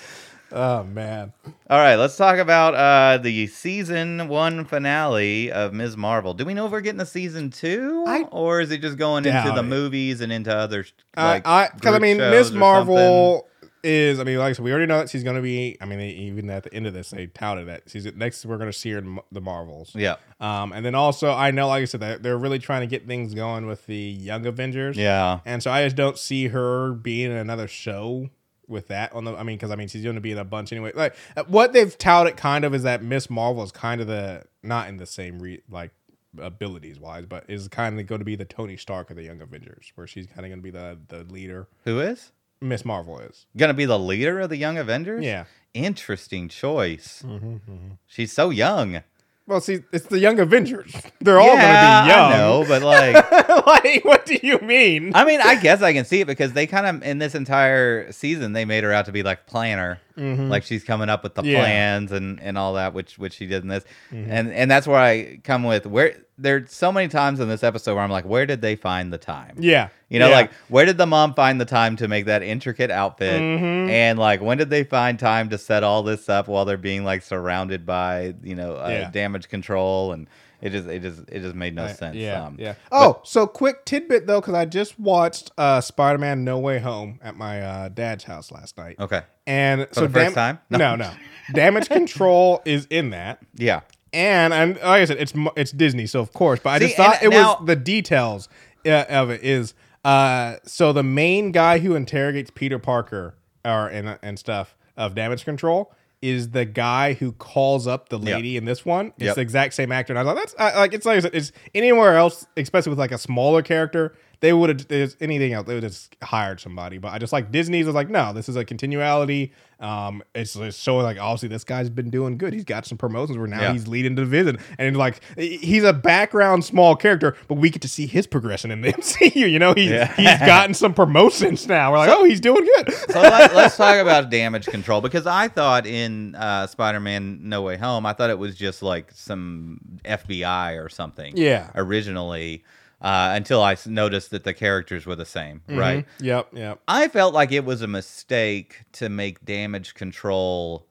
Oh 0.51 0.83
man. 0.85 1.35
All 1.69 1.79
right, 1.79 1.97
let's 1.97 2.17
talk 2.17 2.39
about 2.39 2.75
uh, 2.75 3.19
the 3.19 3.47
season 3.49 4.29
one 4.29 4.65
finale 4.65 5.53
of 5.53 5.75
Ms. 5.75 5.97
Marvel. 5.97 6.33
Do 6.33 6.47
we 6.47 6.55
know 6.55 6.65
if 6.65 6.73
we're 6.73 6.81
getting 6.81 7.03
a 7.03 7.07
season 7.07 7.51
two, 7.51 8.05
I 8.07 8.23
or 8.23 8.63
is 8.63 8.71
it 8.71 8.81
just 8.81 8.97
going 8.97 9.27
into 9.27 9.53
the 9.55 9.61
it. 9.61 9.65
movies 9.65 10.23
and 10.23 10.33
into 10.33 10.55
other 10.55 10.87
like 11.15 11.47
I, 11.47 11.65
I, 11.65 11.69
because 11.75 11.95
I 11.95 11.99
mean, 11.99 12.17
Ms. 12.17 12.53
Marvel 12.53 13.47
is. 13.83 14.21
I 14.21 14.25
mean, 14.25 14.39
like 14.39 14.51
I 14.51 14.53
said, 14.53 14.65
we 14.65 14.71
already 14.71 14.87
know 14.87 14.99
that 14.99 15.11
she's 15.11 15.25
going 15.25 15.37
to 15.37 15.43
be. 15.43 15.77
I 15.81 15.85
mean, 15.85 16.01
even 16.01 16.51
at 16.51 16.65
the 16.65 16.75
end 16.75 16.87
of 16.87 16.95
this, 16.95 17.11
they 17.11 17.27
touted 17.27 17.69
that 17.69 17.83
she's 17.87 18.05
next. 18.15 18.45
We're 18.47 18.59
going 18.59 18.71
to 18.71 18.79
see 18.79 18.91
her 18.93 18.99
in 18.99 19.19
the 19.33 19.41
Marvels. 19.41 19.93
Yeah, 19.95 20.17
Um, 20.41 20.73
and 20.73 20.85
then 20.85 20.95
also, 20.95 21.31
I 21.33 21.51
know, 21.51 21.69
like 21.69 21.83
I 21.83 21.85
said, 21.87 22.01
that 22.01 22.23
they're 22.23 22.39
really 22.39 22.59
trying 22.59 22.81
to 22.81 22.87
get 22.87 23.07
things 23.07 23.35
going 23.35 23.67
with 23.67 23.87
the 23.87 23.97
Young 23.97 24.47
Avengers. 24.47 24.97
yeah, 24.97 25.41
And 25.45 25.63
so 25.63 25.71
I 25.71 25.85
just 25.85 25.97
don't 25.97 26.19
see 26.19 26.49
her 26.49 26.93
being 26.93 27.31
in 27.31 27.37
another 27.37 27.69
show 27.69 28.31
with 28.67 28.89
that 28.89 29.13
on 29.13 29.25
the. 29.25 29.35
I 29.35 29.43
mean, 29.43 29.57
because 29.57 29.71
I 29.71 29.77
mean, 29.77 29.89
she's 29.89 30.03
going 30.03 30.15
to 30.17 30.21
be 30.21 30.33
in 30.33 30.39
a 30.39 30.45
bunch 30.45 30.73
anyway. 30.73 30.93
Like 30.95 31.15
uh, 31.37 31.45
what 31.49 31.73
they've 31.73 31.97
touted 31.97 32.37
kind 32.37 32.65
of 32.65 32.75
is 32.75 32.83
that 32.83 33.03
Miss 33.03 33.31
Marvel 33.31 33.63
is 33.63 33.73
kind 33.73 34.01
of 34.01 34.07
the 34.07 34.45
not 34.63 34.89
in 34.89 34.99
the 34.99 35.07
same 35.07 35.39
re, 35.39 35.63
like 35.71 35.93
abilities 36.39 37.01
wise, 37.01 37.27
but 37.27 37.45
is 37.49 37.69
kind 37.69 37.99
of 37.99 38.07
going 38.07 38.21
to 38.21 38.25
be 38.25 38.37
the 38.37 38.45
Tony 38.45 38.77
Stark 38.77 39.11
of 39.11 39.17
the 39.17 39.23
Young 39.25 39.41
Avengers, 39.41 39.93
where 39.95 40.07
she's 40.07 40.27
kind 40.27 40.41
of 40.41 40.51
going 40.51 40.59
to 40.59 40.63
be 40.63 40.71
the 40.71 40.99
the 41.09 41.25
leader. 41.33 41.69
who 41.85 42.01
is 42.01 42.33
Miss 42.61 42.85
Marvel 42.85 43.19
is. 43.21 43.47
gonna 43.57 43.75
be 43.75 43.85
the 43.85 43.99
leader 43.99 44.41
of 44.41 44.51
the 44.51 44.57
Young 44.57 44.79
Avengers? 44.79 45.25
Yeah. 45.25 45.45
interesting 45.75 46.49
choice. 46.49 47.23
Mm-hmm, 47.25 47.53
mm-hmm. 47.55 47.89
She's 48.07 48.33
so 48.33 48.51
young. 48.51 49.03
Well, 49.49 49.63
see, 49.63 49.81
it's 49.95 50.05
the 50.07 50.19
Young 50.19 50.39
Avengers. 50.41 50.93
They're 51.23 51.41
all 51.41 51.55
yeah, 51.55 52.05
going 52.05 52.05
to 52.05 52.05
be 52.05 52.19
young. 52.19 52.33
I 52.33 52.37
know, 52.37 52.65
but 52.69 52.83
like, 52.83 53.67
like, 53.67 54.05
what 54.05 54.27
do 54.27 54.39
you 54.43 54.59
mean? 54.59 55.13
I 55.15 55.25
mean, 55.25 55.41
I 55.41 55.55
guess 55.55 55.81
I 55.81 55.95
can 55.95 56.05
see 56.05 56.21
it 56.21 56.27
because 56.27 56.53
they 56.53 56.67
kind 56.67 56.85
of 56.87 57.03
in 57.03 57.17
this 57.17 57.35
entire 57.35 58.13
season 58.13 58.53
they 58.53 58.67
made 58.67 58.85
her 58.85 58.93
out 58.93 59.07
to 59.07 59.13
be 59.13 59.23
like 59.23 59.47
planner, 59.47 60.01
like 60.19 60.65
she's 60.65 60.85
coming 60.85 61.09
up 61.09 61.23
with 61.23 61.35
the 61.35 61.43
Mm-hmm. 61.43 61.51
Yeah. 61.51 61.57
Mm-hmm. 61.59 61.65
plans 61.65 62.13
and 62.13 62.41
and 62.41 62.59
all 62.59 62.75
that, 62.75 62.93
which 62.95 63.19
which 63.19 63.35
she 63.35 63.47
did 63.47 63.63
in 63.63 63.69
this, 63.69 63.85
and 64.11 64.53
and 64.53 64.71
that's 64.71 64.87
where 64.87 64.99
I 64.99 65.39
come 65.45 65.65
with 65.65 65.87
where 65.87 66.17
there's 66.41 66.73
so 66.73 66.93
many 66.93 67.09
times 67.09 67.41
in 67.41 67.49
this 67.49 67.65
episode 67.65 67.95
where 67.97 68.05
I'm 68.05 68.11
like, 68.13 68.25
where 68.25 68.47
did 68.47 68.61
they 68.63 68.77
find 68.77 69.13
the 69.13 69.19
time? 69.19 69.57
yeah. 69.59 69.89
You 70.09 70.19
know, 70.21 70.29
Yeah. 70.29 70.37
like 70.37 70.53
where 70.69 70.87
did 70.87 70.97
the 70.97 71.07
mom 71.07 71.35
find 71.35 71.61
the 71.61 71.65
time 71.67 71.97
to 71.97 72.09
make 72.09 72.27
that 72.27 72.43
intricate 72.43 72.91
outfit? 72.91 73.41
Mhm. 73.41 73.91
And 73.91 74.19
like 74.19 74.41
when 74.41 74.57
did 74.57 74.71
they 74.71 74.85
find 74.85 75.19
time 75.19 75.49
to 75.51 75.59
set 75.59 75.83
all 75.85 76.03
this 76.03 76.29
up 76.29 76.49
while 76.49 76.65
they're 76.65 76.77
being 76.79 77.05
like 77.05 77.23
surrounded 77.23 77.85
by, 77.85 78.35
you 78.43 78.55
know, 78.55 78.77
uh, 78.77 78.89
Yeah. 78.89 79.11
damage 79.11 79.49
control 79.49 80.13
and 80.13 80.29
it 80.61 80.71
just 80.71 80.87
it 80.89 81.03
just 81.03 81.21
it 81.29 81.41
just 81.41 81.55
made 81.55 81.75
no 81.75 81.85
Uh, 81.85 81.93
sense. 81.95 82.17
Yeah, 82.17 82.45
Um, 82.47 82.57
yeah. 82.59 82.75
but- 82.91 82.97
Oh, 82.97 83.21
so 83.25 83.47
quick 83.47 83.85
tidbit 83.85 84.27
though, 84.27 84.41
because 84.41 84.55
I 84.55 84.65
just 84.65 84.99
watched 84.99 85.51
uh, 85.59 85.81
Spider-Man: 85.81 86.45
No 86.45 86.59
Way 86.59 86.79
Home 86.81 87.19
at 87.23 87.37
my 87.37 87.61
uh, 87.61 87.89
dad's 87.89 88.25
house 88.25 88.51
last 88.51 88.77
night, 88.79 88.97
Okay. 88.99 89.23
and 89.47 89.87
so 89.93 90.03
the 90.07 90.09
first 90.09 90.35
time? 90.35 90.59
No, 90.71 90.79
No. 90.79 90.97
no, 90.97 91.11
Damage 91.55 91.89
Control 91.89 92.61
is 92.65 92.87
in 92.91 93.11
that, 93.11 93.39
Yeah. 93.55 93.81
and 94.13 94.53
and 94.53 94.75
like 94.77 95.03
I 95.03 95.05
said, 95.05 95.19
it's 95.19 95.35
mo- 95.35 95.53
it's 95.57 95.71
Disney, 95.73 96.07
so 96.07 96.21
of 96.21 96.33
course. 96.33 96.61
But 96.63 96.71
I 96.71 96.79
See, 96.79 96.85
just 96.87 96.97
thought 96.97 97.23
it 97.23 97.31
now- 97.31 97.57
was 97.59 97.67
the 97.67 97.77
details 97.77 98.49
uh, 98.87 99.05
of 99.09 99.31
it 99.31 99.43
is. 99.43 99.75
Uh, 100.05 100.57
so 100.65 100.93
the 100.93 101.03
main 101.03 101.51
guy 101.53 101.81
who 101.81 101.95
interrogates 101.95 102.51
Peter 102.55 102.79
Parker 102.79 103.35
or 103.65 103.89
and 103.89 104.19
and 104.23 104.39
stuff 104.39 104.77
of 104.97 105.15
Damage 105.15 105.45
Control 105.45 105.93
is 106.21 106.51
the 106.51 106.65
guy 106.65 107.13
who 107.15 107.33
calls 107.33 107.87
up 107.87 108.09
the 108.09 108.19
Yep. 108.19 108.37
lady 108.37 108.57
in 108.57 108.65
this 108.65 108.85
one. 108.85 109.09
It's 109.19 109.25
Yep. 109.27 109.35
the 109.37 109.41
exact 109.41 109.75
same 109.75 109.93
actor, 109.93 110.13
and 110.13 110.19
I 110.19 110.23
was 110.23 110.27
like, 110.35 110.37
that's 110.37 110.55
I, 110.59 110.79
like 110.81 110.93
it's 110.95 111.07
like 111.07 111.25
it's 111.33 111.53
anywhere 111.75 112.17
else, 112.17 112.47
especially 112.57 112.91
with 112.91 112.99
like 112.99 113.13
a 113.13 113.19
smaller 113.19 113.63
character. 113.63 114.15
They 114.41 114.53
would 114.53 114.69
have 114.71 114.89
there's 114.89 115.17
anything 115.21 115.53
else. 115.53 115.67
They 115.67 115.75
would 115.75 115.83
have 115.83 115.93
just 115.93 116.15
hired 116.23 116.61
somebody, 116.61 116.99
but 116.99 117.13
I 117.13 117.19
just 117.19 117.33
like 117.33 117.51
Disney's 117.51 117.87
was 117.87 117.95
like, 117.97 118.09
no, 118.09 118.33
this 118.33 118.49
is 118.49 118.55
a 118.57 118.65
continuality. 118.65 119.53
Um, 119.81 120.25
it's, 120.35 120.57
it's 120.57 120.77
showing 120.77 121.05
like 121.05 121.19
obviously 121.19 121.49
this 121.49 121.63
guy's 121.65 121.89
been 121.89 122.11
doing 122.11 122.37
good. 122.37 122.53
He's 122.53 122.65
got 122.65 122.85
some 122.85 122.99
promotions 122.99 123.39
where 123.39 123.47
now 123.47 123.61
Yeah. 123.61 123.73
he's 123.73 123.87
leading 123.87 124.15
the 124.17 124.23
division, 124.23 124.59
and 124.79 124.97
like 124.97 125.21
he's 125.37 125.83
a 125.85 125.93
background 125.93 126.65
small 126.65 126.95
character, 126.97 127.37
but 127.49 127.57
we 127.59 127.71
get 127.71 127.83
to 127.83 127.89
see 127.89 128.07
his 128.07 128.27
progression 128.27 128.71
in 128.71 128.81
the 128.81 128.93
MCU. 128.93 129.35
You 129.51 129.59
know, 129.59 129.75
he's 129.75 129.91
Yeah. 129.91 130.13
he's 130.15 130.39
gotten 130.47 130.75
some 130.75 130.95
promotions 130.95 131.67
now. 131.69 131.91
We're 131.93 131.99
like, 131.99 132.11
oh, 132.11 132.25
he's 132.25 132.41
doing 132.41 132.65
good. 132.65 132.93
So 133.09 133.21
let, 133.23 133.55
let's 133.55 133.77
talk 133.77 133.97
about 133.99 134.31
damage 134.31 134.67
control 134.67 135.01
because 135.01 135.27
I 135.27 135.49
thought 135.49 135.87
in 135.87 136.35
uh, 136.35 136.67
Spider-Man: 136.67 137.41
No 137.43 137.63
Way 137.63 137.77
Home, 137.77 138.05
I 138.07 138.13
thought 138.13 138.31
it 138.31 138.39
was 138.39 138.55
just 138.57 138.83
like 138.83 139.11
some 139.13 139.81
FBI 140.05 140.83
or 140.85 140.89
something. 140.89 141.37
Yeah. 141.37 141.71
Originally, 141.75 142.65
uh, 143.01 143.33
until 143.35 143.63
I 143.63 143.77
noticed 143.87 144.31
that 144.33 144.45
the 144.45 144.53
characters 144.55 145.07
were 145.07 145.17
the 145.17 145.25
same. 145.25 145.63
Right. 145.69 146.05
Yep. 146.21 146.49
Yep. 146.53 146.81
I 146.89 147.09
felt 147.09 147.33
like 147.35 147.53
it 147.53 147.65
was 147.65 147.83
a 147.83 147.87
mistake 147.87 148.85
to 148.93 149.09
make 149.09 149.45
damage 149.45 149.95
control 149.95 150.87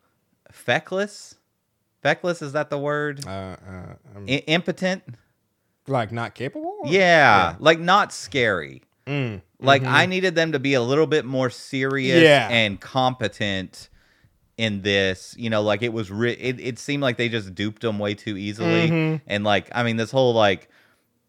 feckless. 0.51 1.35
Feckless 2.01 2.41
is 2.41 2.53
that 2.53 2.69
the 2.69 2.77
word? 2.77 3.25
Uh, 3.25 3.29
uh, 3.29 3.93
um, 4.15 4.25
I- 4.27 4.43
impotent. 4.47 5.03
like 5.87 6.11
not 6.11 6.35
capable. 6.35 6.77
Yeah, 6.85 7.55
like 7.59 7.79
not 7.79 8.13
scary. 8.13 8.83
Mm. 9.05 9.41
Like 9.59 9.83
I 9.83 10.05
needed 10.05 10.35
them 10.35 10.51
to 10.51 10.59
be 10.59 10.73
a 10.73 10.81
little 10.81 11.07
bit 11.07 11.25
more 11.25 11.49
serious 11.49 12.21
Yeah. 12.21 12.47
and 12.51 12.79
competent 12.79 13.89
in 14.57 14.81
this. 14.81 15.33
You 15.37 15.49
know, 15.49 15.61
like 15.61 15.81
it 15.81 15.93
was. 15.93 16.11
Re- 16.11 16.33
it 16.33 16.59
it 16.59 16.77
seemed 16.79 17.01
like 17.03 17.17
they 17.17 17.29
just 17.29 17.55
duped 17.55 17.81
them 17.81 17.99
way 17.99 18.13
too 18.15 18.37
easily. 18.37 18.89
Mhm. 18.89 19.21
And 19.27 19.43
like, 19.43 19.69
I 19.73 19.83
mean, 19.83 19.95
this 19.97 20.11
whole 20.11 20.33
like, 20.33 20.69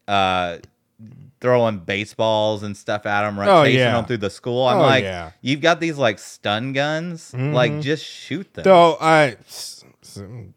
uh, 0.09 0.59
throwing 1.41 1.79
baseballs 1.79 2.65
and 2.65 2.77
stuff 2.77 3.07
at 3.07 3.23
them, 3.23 3.39
right? 3.39 3.49
Oh, 3.49 3.63
chasing 3.65 3.79
yeah. 3.79 3.93
them 3.93 4.05
through 4.07 4.17
the 4.17 4.31
school. 4.31 4.67
I'm 4.67 4.79
Oh, 4.79 4.83
like, 4.83 5.05
yeah. 5.05 5.31
you've 5.41 5.61
got 5.61 5.79
these 5.79 5.97
like 5.97 6.19
stun 6.19 6.73
guns. 6.73 7.33
Like, 7.33 7.71
Mhm. 7.71 7.83
just 7.83 8.05
shoot 8.05 8.53
them. 8.55 8.65
So 8.65 8.99
I, 9.01 9.37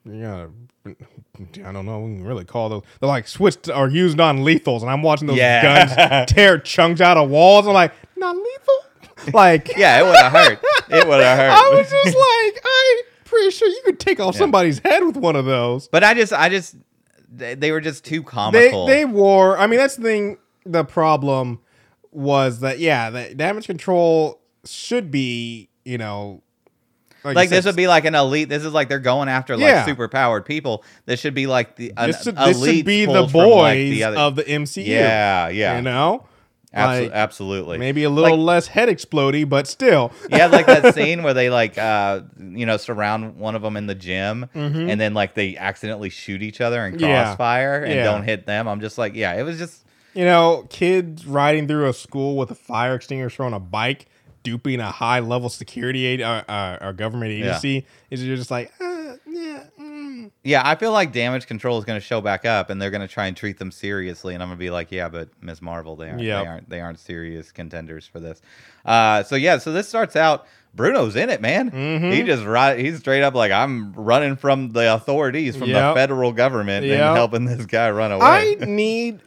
yeah, 0.06 0.47
I 0.88 1.72
don't 1.72 1.86
know. 1.86 1.99
We 2.02 2.16
can 2.16 2.24
really 2.24 2.45
call 2.45 2.70
those. 2.70 2.84
They're 2.99 3.08
like 3.08 3.28
switched 3.28 3.70
or 3.70 3.89
used 3.89 4.20
on 4.20 4.39
lethals, 4.39 4.82
and 4.82 4.89
I'm 4.89 5.04
watching 5.04 5.28
those 5.28 5.38
Yeah. 5.38 5.86
guns 5.86 6.32
tear 6.32 6.58
chunks 6.58 7.02
out 7.02 7.18
of 7.18 7.30
walls. 7.30 7.68
I'm 7.68 7.74
like, 7.74 7.93
non 8.18 8.36
lethal. 8.38 9.34
Like, 9.34 9.72
yeah, 9.78 9.99
it 9.99 10.04
would 10.06 10.16
have 10.16 10.32
hurt. 10.32 10.60
It 10.89 11.08
would 11.08 11.22
have 11.22 11.38
hurt. 11.38 11.52
I 11.52 11.70
was 11.76 11.89
just 11.89 12.18
like, 12.18 12.64
I'm 12.66 12.97
pretty 13.26 13.52
sure 13.52 13.68
you 13.68 13.82
could 13.86 13.99
take 13.99 14.20
off 14.20 14.34
Yeah. 14.36 14.39
somebody's 14.39 14.80
head 14.80 15.04
with 15.04 15.18
one 15.18 15.36
of 15.36 15.45
those. 15.45 15.88
but 15.89 16.04
I 16.04 16.14
just, 16.16 16.34
I 16.34 16.49
just, 16.49 16.76
they, 17.32 17.55
they 17.55 17.71
were 17.71 17.82
just 17.82 18.03
too 18.05 18.19
They 18.21 18.25
comical. 18.25 18.86
they 18.86 19.05
wore. 19.05 19.57
I 19.57 19.67
mean, 19.67 19.79
that's 19.79 19.95
the 19.95 20.03
thing. 20.03 20.38
The 20.65 20.84
problem 20.84 21.59
was 22.11 22.59
that 22.59 22.79
yeah, 22.79 23.09
the 23.09 23.34
damage 23.34 23.65
control 23.67 24.39
should 24.65 25.09
be 25.11 25.69
you 25.86 25.97
know. 25.97 26.43
like 27.23 27.45
you 27.49 27.55
this 27.55 27.65
would 27.65 27.75
be 27.75 27.88
like 27.88 28.05
an 28.05 28.13
elite. 28.15 28.49
This 28.49 28.63
is 28.63 28.73
like 28.73 28.89
they're 28.89 28.99
going 28.99 29.29
after 29.29 29.55
like 29.55 29.61
Yeah. 29.63 29.86
super 29.86 30.07
powered 30.07 30.45
people. 30.45 30.84
This 31.05 31.19
should 31.19 31.34
be 31.34 31.47
like 31.47 31.75
the 31.77 31.93
an 31.97 32.11
this 32.11 32.23
should, 32.23 32.36
this 32.36 32.63
should 32.63 32.86
be 32.86 33.05
the 33.05 33.13
from, 33.13 33.21
like, 33.23 33.32
boys 33.32 33.89
the 33.91 34.03
other- 34.03 34.17
of 34.17 34.36
the 34.36 34.43
MCU. 34.43 34.86
yeah, 34.86 35.49
yeah, 35.49 35.77
you 35.77 35.82
know, 35.84 36.25
Abso- 36.74 37.03
like, 37.03 37.11
absolutely. 37.11 37.78
maybe 37.78 38.03
a 38.05 38.09
little 38.09 38.38
less 38.38 38.67
head 38.67 38.88
explodey, 38.88 39.47
but 39.47 39.67
still. 39.67 40.11
you 40.30 40.38
had 40.38 40.51
like 40.51 40.65
that 40.67 40.93
scene 40.95 41.22
where 41.24 41.34
they 41.34 41.49
like 41.49 41.78
uh 41.78 42.22
you 42.39 42.65
know 42.65 42.78
surround 42.78 43.36
one 43.38 43.55
of 43.55 43.61
them 43.61 43.76
in 43.76 43.88
the 43.88 43.95
gym 43.95 44.47
and 44.53 44.99
then 45.01 45.13
like 45.13 45.34
they 45.34 45.57
accidentally 45.57 46.09
shoot 46.09 46.41
each 46.41 46.61
other 46.61 46.86
and 46.86 46.95
Mm-hmm. 46.95 47.03
Yeah. 47.05 47.24
crossfire 47.26 47.84
and 47.84 47.95
Yeah. 47.95 48.03
don't 48.05 48.24
hit 48.24 48.45
them. 48.45 48.67
I'm 48.67 48.80
just 48.80 48.97
like, 48.97 49.15
yeah, 49.15 49.34
it 49.34 49.43
was 49.43 49.57
just 49.57 49.86
You 50.13 50.26
know, 50.26 50.65
kids 50.69 51.26
riding 51.26 51.67
through 51.67 51.88
a 51.89 51.93
school 51.93 52.38
with 52.38 52.51
a 52.51 52.55
fire 52.55 52.95
extinguisher 52.95 53.43
on 53.43 53.53
a 53.53 53.59
bike, 53.59 54.07
duping 54.43 54.80
a 54.80 54.91
high 54.91 55.19
level 55.19 55.49
security 55.49 56.05
aid, 56.05 56.22
uh, 56.22 56.43
uh, 56.47 56.78
or 56.82 56.93
government 56.93 57.32
Yeah. 57.34 57.47
agency, 57.49 57.86
is 58.09 58.24
you're 58.26 58.36
just 58.38 58.51
like, 58.51 58.72
uh, 58.82 59.15
yeah. 59.28 59.63
Yeah, 60.43 60.61
I 60.65 60.76
feel 60.76 60.91
like 60.91 61.11
damage 61.11 61.47
control 61.47 61.78
is 61.78 61.86
going 61.86 61.99
to 61.99 62.05
show 62.05 62.22
back 62.22 62.45
up 62.45 62.69
and 62.69 62.82
they're 62.82 62.91
going 62.91 63.01
to 63.01 63.07
try 63.07 63.28
and 63.28 63.36
treat 63.38 63.57
them 63.59 63.72
seriously 63.72 64.34
and 64.34 64.41
I'm 64.43 64.49
going 64.49 64.57
to 64.57 64.63
be 64.63 64.69
like, 64.69 64.91
yeah, 64.91 65.09
but 65.09 65.30
Ms. 65.41 65.61
Marvel 65.61 65.95
they 65.95 66.09
aren't 66.09 66.22
Yep. 66.22 66.43
they 66.43 66.47
aren't 66.49 66.69
they 66.69 66.80
aren't 66.82 66.99
serious 66.99 67.51
contenders 67.51 68.05
for 68.07 68.19
this. 68.19 68.41
Uh 68.86 69.24
so 69.24 69.36
yeah, 69.36 69.57
so 69.57 69.72
this 69.72 69.88
starts 69.88 70.15
out 70.15 70.45
Bruno's 70.74 71.15
in 71.17 71.30
it, 71.30 71.41
man. 71.41 71.69
Mhm. 71.72 72.13
He 72.13 72.24
just 72.24 72.43
right 72.45 72.80
he's 72.80 72.99
straight 72.99 73.24
up 73.24 73.34
like 73.36 73.51
I'm 73.51 73.93
running 73.93 74.36
from 74.38 74.69
the 74.69 74.93
authorities 74.93 75.55
from 75.57 75.69
the 75.72 75.91
federal 75.95 76.32
government 76.32 76.86
Yep. 76.86 76.99
and 77.01 77.15
helping 77.17 77.45
this 77.45 77.65
guy 77.65 77.89
run 77.91 78.11
away. 78.11 78.26
I 78.26 78.55
need 78.65 79.19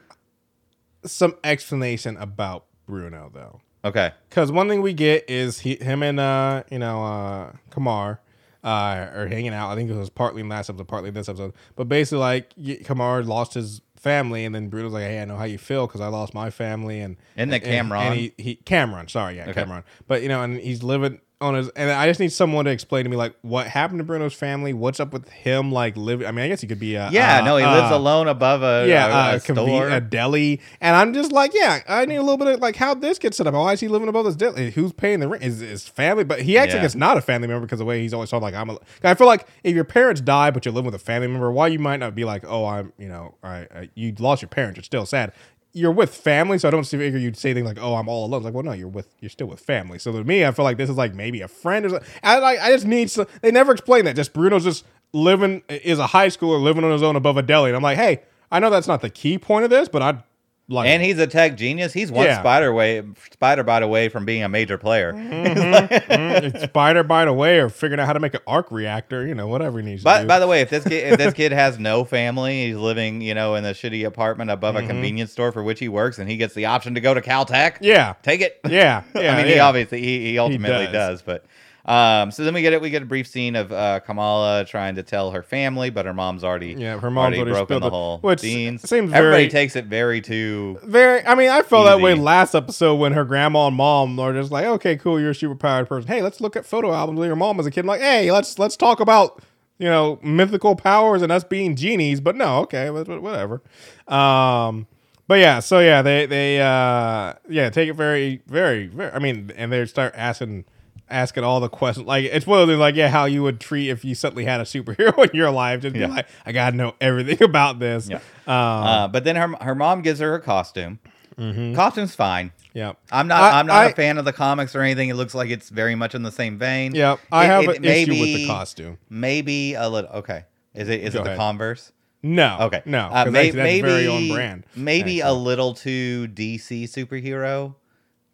some 1.04 1.34
explanation 1.44 2.16
about 2.16 2.64
Bruno 2.86 3.30
though. 3.32 3.60
okay. 3.84 4.12
Because 4.30 4.50
one 4.50 4.68
thing 4.68 4.80
we 4.82 4.92
get 4.94 5.28
is 5.28 5.60
he, 5.60 5.76
him 5.76 6.02
and 6.02 6.18
uh, 6.18 6.62
you 6.70 6.78
know, 6.78 7.04
uh, 7.04 7.52
Kamar 7.70 8.20
uh, 8.64 9.10
are 9.14 9.26
hanging 9.28 9.52
out. 9.52 9.70
I 9.70 9.74
think 9.74 9.90
it 9.90 9.94
was 9.94 10.10
partly 10.10 10.40
in 10.40 10.48
last 10.48 10.70
episode, 10.70 10.88
partly 10.88 11.08
in 11.08 11.14
this 11.14 11.28
episode. 11.28 11.52
But 11.76 11.88
basically, 11.88 12.18
like 12.18 12.52
Kamar 12.84 13.22
lost 13.22 13.54
his 13.54 13.80
family, 13.96 14.44
and 14.44 14.54
then 14.54 14.68
Bruno's 14.68 14.92
like, 14.92 15.02
"Hey, 15.04 15.20
I 15.20 15.24
know 15.24 15.36
how 15.36 15.44
you 15.44 15.58
feel 15.58 15.86
because 15.86 16.00
I 16.00 16.08
lost 16.08 16.34
my 16.34 16.50
family." 16.50 17.00
And 17.00 17.16
and- 17.36 17.52
and- 17.52 17.62
Cameron? 17.62 18.02
And 18.02 18.14
he, 18.16 18.32
he 18.38 18.54
Cameron, 18.56 19.08
sorry, 19.08 19.36
yeah, 19.36 19.44
Okay. 19.44 19.52
Cameron. 19.54 19.84
But 20.06 20.22
you 20.22 20.28
know, 20.28 20.42
and 20.42 20.58
he's 20.58 20.82
living 20.82 21.20
on 21.44 21.54
his. 21.54 21.68
And 21.70 21.90
I 21.90 22.08
just 22.08 22.18
need 22.18 22.32
someone 22.32 22.64
to 22.64 22.70
explain 22.70 23.04
to 23.04 23.10
me 23.10 23.16
like 23.16 23.34
what 23.42 23.66
happened 23.66 23.98
to 23.98 24.04
Bruno's 24.04 24.34
family. 24.34 24.72
What's 24.72 24.98
up 24.98 25.12
with 25.12 25.28
him? 25.28 25.70
Like 25.70 25.96
living. 25.96 26.26
I 26.26 26.32
mean, 26.32 26.44
I 26.44 26.48
guess 26.48 26.60
he 26.60 26.66
could 26.66 26.80
be 26.80 26.94
a 26.94 27.10
Yeah, 27.10 27.40
uh, 27.40 27.44
no, 27.44 27.56
he 27.58 27.64
lives 27.64 27.92
uh, 27.92 27.96
alone 27.96 28.28
above 28.28 28.62
a, 28.62 28.88
yeah, 28.88 29.06
a, 29.06 29.10
uh, 29.10 29.36
a 29.36 29.38
conven- 29.40 29.64
store. 29.66 29.88
a 29.90 30.00
deli, 30.00 30.60
and 30.80 30.96
I'm 30.96 31.12
just 31.12 31.32
like, 31.32 31.52
yeah, 31.54 31.80
I 31.86 32.06
need 32.06 32.16
a 32.16 32.22
little 32.22 32.38
bit 32.38 32.48
of 32.48 32.60
like 32.60 32.76
how 32.76 32.94
this 32.94 33.18
gets 33.18 33.36
set 33.36 33.46
up. 33.46 33.54
Why 33.54 33.72
is 33.74 33.80
he 33.80 33.88
living 33.88 34.08
above 34.08 34.24
this 34.24 34.36
deli? 34.36 34.70
Who's 34.70 34.92
paying 34.92 35.20
the 35.20 35.28
rent? 35.28 35.44
Is 35.44 35.60
his 35.60 35.86
family? 35.86 36.24
But 36.24 36.40
he 36.42 36.58
acts 36.58 36.74
like 36.74 36.82
it's 36.82 36.94
not 36.94 37.16
a 37.16 37.20
family 37.20 37.48
member 37.48 37.66
because 37.66 37.78
the 37.78 37.84
way 37.84 38.00
he's 38.00 38.14
always 38.14 38.30
talking 38.30 38.42
like 38.42 38.54
I'm. 38.54 38.70
a 38.70 38.78
I 39.02 39.14
feel 39.14 39.26
like 39.26 39.46
if 39.62 39.74
your 39.74 39.84
parents 39.84 40.20
die 40.20 40.50
but 40.50 40.64
you're 40.64 40.74
living 40.74 40.86
with 40.86 40.94
a 40.94 41.04
family 41.04 41.28
member, 41.28 41.52
why 41.52 41.68
you 41.68 41.78
might 41.78 41.98
not 41.98 42.14
be 42.14 42.24
like, 42.24 42.44
oh, 42.46 42.64
I'm, 42.64 42.92
you 42.98 43.08
know, 43.08 43.34
I, 43.42 43.66
I 43.74 43.90
you 43.94 44.14
lost 44.18 44.42
your 44.42 44.48
parents, 44.48 44.76
you're 44.78 44.84
still 44.84 45.06
sad. 45.06 45.32
You're 45.76 45.92
with 45.92 46.14
family, 46.14 46.58
so 46.58 46.68
I 46.68 46.70
don't 46.70 46.84
see 46.84 46.96
figure 46.96 47.18
you'd 47.18 47.36
say 47.36 47.52
things 47.52 47.66
like, 47.66 47.78
"Oh, 47.80 47.96
I'm 47.96 48.08
all 48.08 48.24
alone." 48.24 48.38
It's 48.38 48.44
like, 48.44 48.54
well, 48.54 48.62
no, 48.62 48.72
you're 48.72 48.88
with, 48.88 49.08
you're 49.20 49.28
still 49.28 49.48
with 49.48 49.60
family. 49.60 49.98
So 49.98 50.12
to 50.12 50.24
me, 50.24 50.44
I 50.44 50.52
feel 50.52 50.64
like 50.64 50.76
this 50.76 50.88
is 50.88 50.96
like 50.96 51.14
maybe 51.14 51.40
a 51.40 51.48
friend 51.48 51.84
or 51.84 51.90
something. 51.90 52.08
I 52.22 52.38
like, 52.38 52.60
I 52.60 52.70
just 52.70 52.86
need. 52.86 53.10
Some, 53.10 53.26
they 53.42 53.50
never 53.50 53.72
explain 53.72 54.04
that. 54.04 54.14
Just 54.14 54.32
Bruno's 54.32 54.64
just 54.64 54.84
living 55.12 55.62
is 55.68 55.98
a 55.98 56.06
high 56.06 56.28
schooler 56.28 56.62
living 56.62 56.84
on 56.84 56.92
his 56.92 57.02
own 57.02 57.16
above 57.16 57.36
a 57.36 57.42
deli, 57.42 57.70
and 57.70 57.76
I'm 57.76 57.82
like, 57.82 57.98
hey, 57.98 58.22
I 58.52 58.60
know 58.60 58.70
that's 58.70 58.86
not 58.86 59.00
the 59.00 59.10
key 59.10 59.36
point 59.36 59.64
of 59.64 59.70
this, 59.70 59.88
but 59.88 60.00
I'd 60.00 60.22
like. 60.68 60.88
and 60.88 61.02
he's 61.02 61.18
a 61.18 61.26
tech 61.26 61.56
genius. 61.56 61.92
He's 61.92 62.10
one 62.10 62.26
Yeah. 62.26 62.38
spider 62.40 62.72
way 62.72 63.02
spider 63.32 63.62
bite 63.62 63.82
away 63.82 64.08
from 64.08 64.24
being 64.24 64.42
a 64.42 64.48
major 64.48 64.78
player. 64.78 65.12
Mm, 65.54 66.42
it's 66.54 66.64
spider 66.64 67.02
bite 67.02 67.28
away 67.28 67.58
or 67.58 67.68
figuring 67.68 68.00
out 68.00 68.06
how 68.06 68.12
to 68.12 68.20
make 68.20 68.34
an 68.34 68.40
arc 68.46 68.70
reactor, 68.70 69.26
you 69.26 69.34
know, 69.34 69.46
whatever 69.46 69.78
he 69.78 69.84
needs 69.84 70.02
to 70.02 70.04
By, 70.04 70.22
do. 70.22 70.28
by 70.28 70.38
the 70.38 70.46
way, 70.46 70.60
if 70.60 70.70
this 70.70 70.84
kid 70.84 71.12
if 71.12 71.18
this 71.18 71.34
kid 71.34 71.52
has 71.52 71.78
no 71.78 72.04
family, 72.04 72.66
he's 72.66 72.76
living, 72.76 73.20
you 73.20 73.34
know, 73.34 73.54
in 73.54 73.64
a 73.64 73.70
shitty 73.72 74.06
apartment 74.06 74.50
above 74.50 74.76
a 74.76 74.86
convenience 74.86 75.32
store 75.32 75.52
for 75.52 75.62
which 75.62 75.80
he 75.80 75.88
works, 75.88 76.18
and 76.18 76.28
he 76.30 76.36
gets 76.36 76.54
the 76.54 76.66
option 76.66 76.94
to 76.94 77.00
go 77.00 77.14
to 77.14 77.20
Caltech. 77.20 77.74
Mm-hmm. 77.74 77.84
yeah, 77.84 78.14
take 78.22 78.40
it. 78.40 78.60
yeah, 78.68 79.02
yeah. 79.14 79.32
I 79.34 79.36
mean, 79.42 79.46
he 79.52 79.58
obviously 79.58 80.00
he, 80.02 80.30
he 80.30 80.38
ultimately 80.38 80.86
does. 80.86 81.20
does. 81.20 81.22
but 81.22 81.44
Um, 81.86 82.30
so 82.30 82.44
then 82.44 82.54
we 82.54 82.62
get 82.62 82.72
it. 82.72 82.80
We 82.80 82.88
get 82.88 83.02
a 83.02 83.06
brief 83.06 83.26
scene 83.26 83.56
of 83.56 83.70
uh, 83.70 84.00
Kamala 84.00 84.64
trying 84.64 84.94
to 84.94 85.02
tell 85.02 85.32
her 85.32 85.42
family, 85.42 85.90
but 85.90 86.06
her 86.06 86.14
mom's 86.14 86.42
already 86.42 86.72
Yeah, 86.72 86.98
her 86.98 87.10
mom's 87.10 87.36
already 87.36 87.50
broken 87.50 87.80
the 87.80 87.90
whole 87.90 88.18
which 88.20 88.40
beans. 88.40 88.88
seems 88.88 89.12
Everybody 89.12 89.42
very- 89.44 89.48
takes 89.50 89.76
it 89.76 89.84
very 89.84 90.22
too. 90.22 90.78
Very. 90.82 91.26
I 91.26 91.34
mean, 91.34 91.50
I 91.50 91.60
felt 91.60 91.84
that 91.84 92.00
way 92.00 92.12
Easy. 92.14 92.22
last 92.22 92.54
episode 92.54 92.94
when 92.96 93.12
her 93.12 93.24
grandma 93.26 93.66
and 93.66 93.76
mom 93.76 94.18
are 94.18 94.32
just 94.32 94.50
like, 94.50 94.64
"Okay, 94.64 94.96
cool, 94.96 95.20
you're 95.20 95.32
a 95.32 95.34
superpowered 95.34 95.86
person. 95.88 96.08
Hey, 96.08 96.22
let's 96.22 96.40
look 96.40 96.56
at 96.56 96.64
photo 96.64 96.90
albums 96.92 97.20
of 97.20 97.26
your 97.26 97.36
mom 97.36 97.60
as 97.60 97.66
a 97.66 97.70
kid. 97.70 97.80
I'm 97.80 97.86
like, 97.86 98.00
hey, 98.00 98.32
let's 98.32 98.58
let's 98.58 98.78
talk 98.78 99.00
about 99.00 99.42
you 99.78 99.86
know 99.88 100.18
mythical 100.22 100.76
powers 100.76 101.20
and 101.20 101.30
us 101.30 101.44
being 101.44 101.76
genies. 101.76 102.18
But 102.22 102.34
no, 102.34 102.60
okay, 102.60 102.88
wha- 102.88 103.04
wha- 103.06 103.18
whatever. 103.20 103.60
Um, 104.08 104.86
but 105.28 105.34
yeah, 105.34 105.60
so 105.60 105.80
yeah, 105.80 106.00
they 106.00 106.24
they 106.24 106.60
uh 106.62 107.34
yeah 107.48 107.68
take 107.70 107.90
it 107.90 107.94
very 107.94 108.40
very 108.46 108.86
very. 108.86 109.10
I 109.12 109.18
mean, 109.18 109.52
and 109.56 109.70
they 109.70 109.84
start 109.86 110.14
asking 110.16 110.64
asking 111.10 111.44
all 111.44 111.60
the 111.60 111.68
questions. 111.68 112.06
Like 112.06 112.24
it's 112.24 112.46
one 112.46 112.60
of 112.62 112.68
those 112.68 112.78
like 112.78 112.94
yeah, 112.96 113.08
how 113.08 113.24
you 113.26 113.42
would 113.42 113.60
treat 113.60 113.90
if 113.90 114.04
you 114.04 114.14
suddenly 114.14 114.44
had 114.44 114.60
a 114.60 114.64
superhero 114.64 115.18
in 115.30 115.36
your 115.36 115.50
life. 115.50 115.80
Just 115.82 115.94
Yeah. 115.96 116.06
be 116.06 116.12
like, 116.12 116.26
I 116.46 116.52
gotta 116.52 116.76
know 116.76 116.94
everything 117.00 117.42
about 117.48 117.78
this. 117.78 118.08
Yeah. 118.08 118.16
Um, 118.46 118.54
Uh, 118.86 119.08
but 119.08 119.24
then 119.24 119.36
her 119.36 119.48
her 119.60 119.74
mom 119.74 120.02
gives 120.02 120.20
her 120.20 120.34
a 120.34 120.40
costume. 120.40 120.98
Costume's 121.36 122.14
fine. 122.14 122.52
yeah. 122.74 122.92
I'm 123.10 123.26
not. 123.26 123.42
I- 123.42 123.50
I, 123.56 123.60
am 123.60 123.66
not 123.66 123.76
I- 123.76 123.86
a 123.86 123.92
fan 123.94 124.18
of 124.18 124.24
the 124.24 124.32
comics 124.32 124.76
or 124.76 124.82
anything. 124.82 125.08
It 125.08 125.14
looks 125.16 125.34
like 125.34 125.50
it's 125.50 125.68
very 125.68 125.96
much 125.96 126.14
in 126.14 126.22
the 126.22 126.30
same 126.30 126.58
vein. 126.58 126.94
Yeah, 126.94 127.16
I 127.32 127.44
It- 127.44 127.48
have 127.48 127.64
it 127.64 127.76
an 127.78 127.82
may 127.82 128.02
issue 128.02 128.12
with 128.12 128.34
the 128.34 128.46
costume. 128.46 128.98
Maybe 129.10 129.74
a 129.74 129.88
little. 129.88 130.10
Okay. 130.10 130.44
Is 130.74 130.88
it 130.88 131.00
is 131.00 131.12
Go 131.14 131.20
it 131.20 131.24
the 131.24 131.28
ahead. 131.30 131.38
Converse? 131.38 131.90
No, 132.22 132.56
Okay. 132.62 132.82
no, 132.86 133.08
Uh, 133.12 133.24
may- 133.26 133.50
that's 133.50 133.56
maybe 133.56 133.80
very 133.88 134.06
on 134.08 134.28
brand. 134.28 134.64
Maybe 134.76 135.20
a 135.20 135.32
little 135.32 135.74
too 135.74 136.26
DC 136.28 136.84
superhero, 136.84 137.74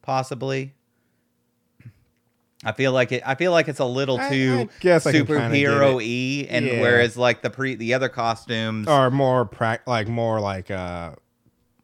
possibly. 0.02 0.74
I 2.64 2.72
feel 2.72 2.92
like 2.92 3.11
it. 3.12 3.22
I 3.24 3.34
feel 3.36 3.52
like 3.52 3.68
it's 3.68 3.78
a 3.80 3.84
little 3.86 4.18
too 4.18 4.22
I 4.22 4.28
I 4.28 4.32
can 4.32 4.68
kinda 4.68 4.68
get 4.80 5.02
superhero 5.02 5.94
y, 5.96 6.46
and 6.50 6.66
Yeah. 6.66 6.80
whereas 6.80 7.16
like 7.16 7.40
the 7.42 7.50
pre 7.50 7.74
the 7.74 7.94
other 7.94 8.08
costumes 8.11 8.86
are 8.86 9.11
more 9.11 9.46
prac 9.46 9.86
like 9.86 10.08
more 10.08 10.40
like 10.40 10.70
uh 10.70 11.12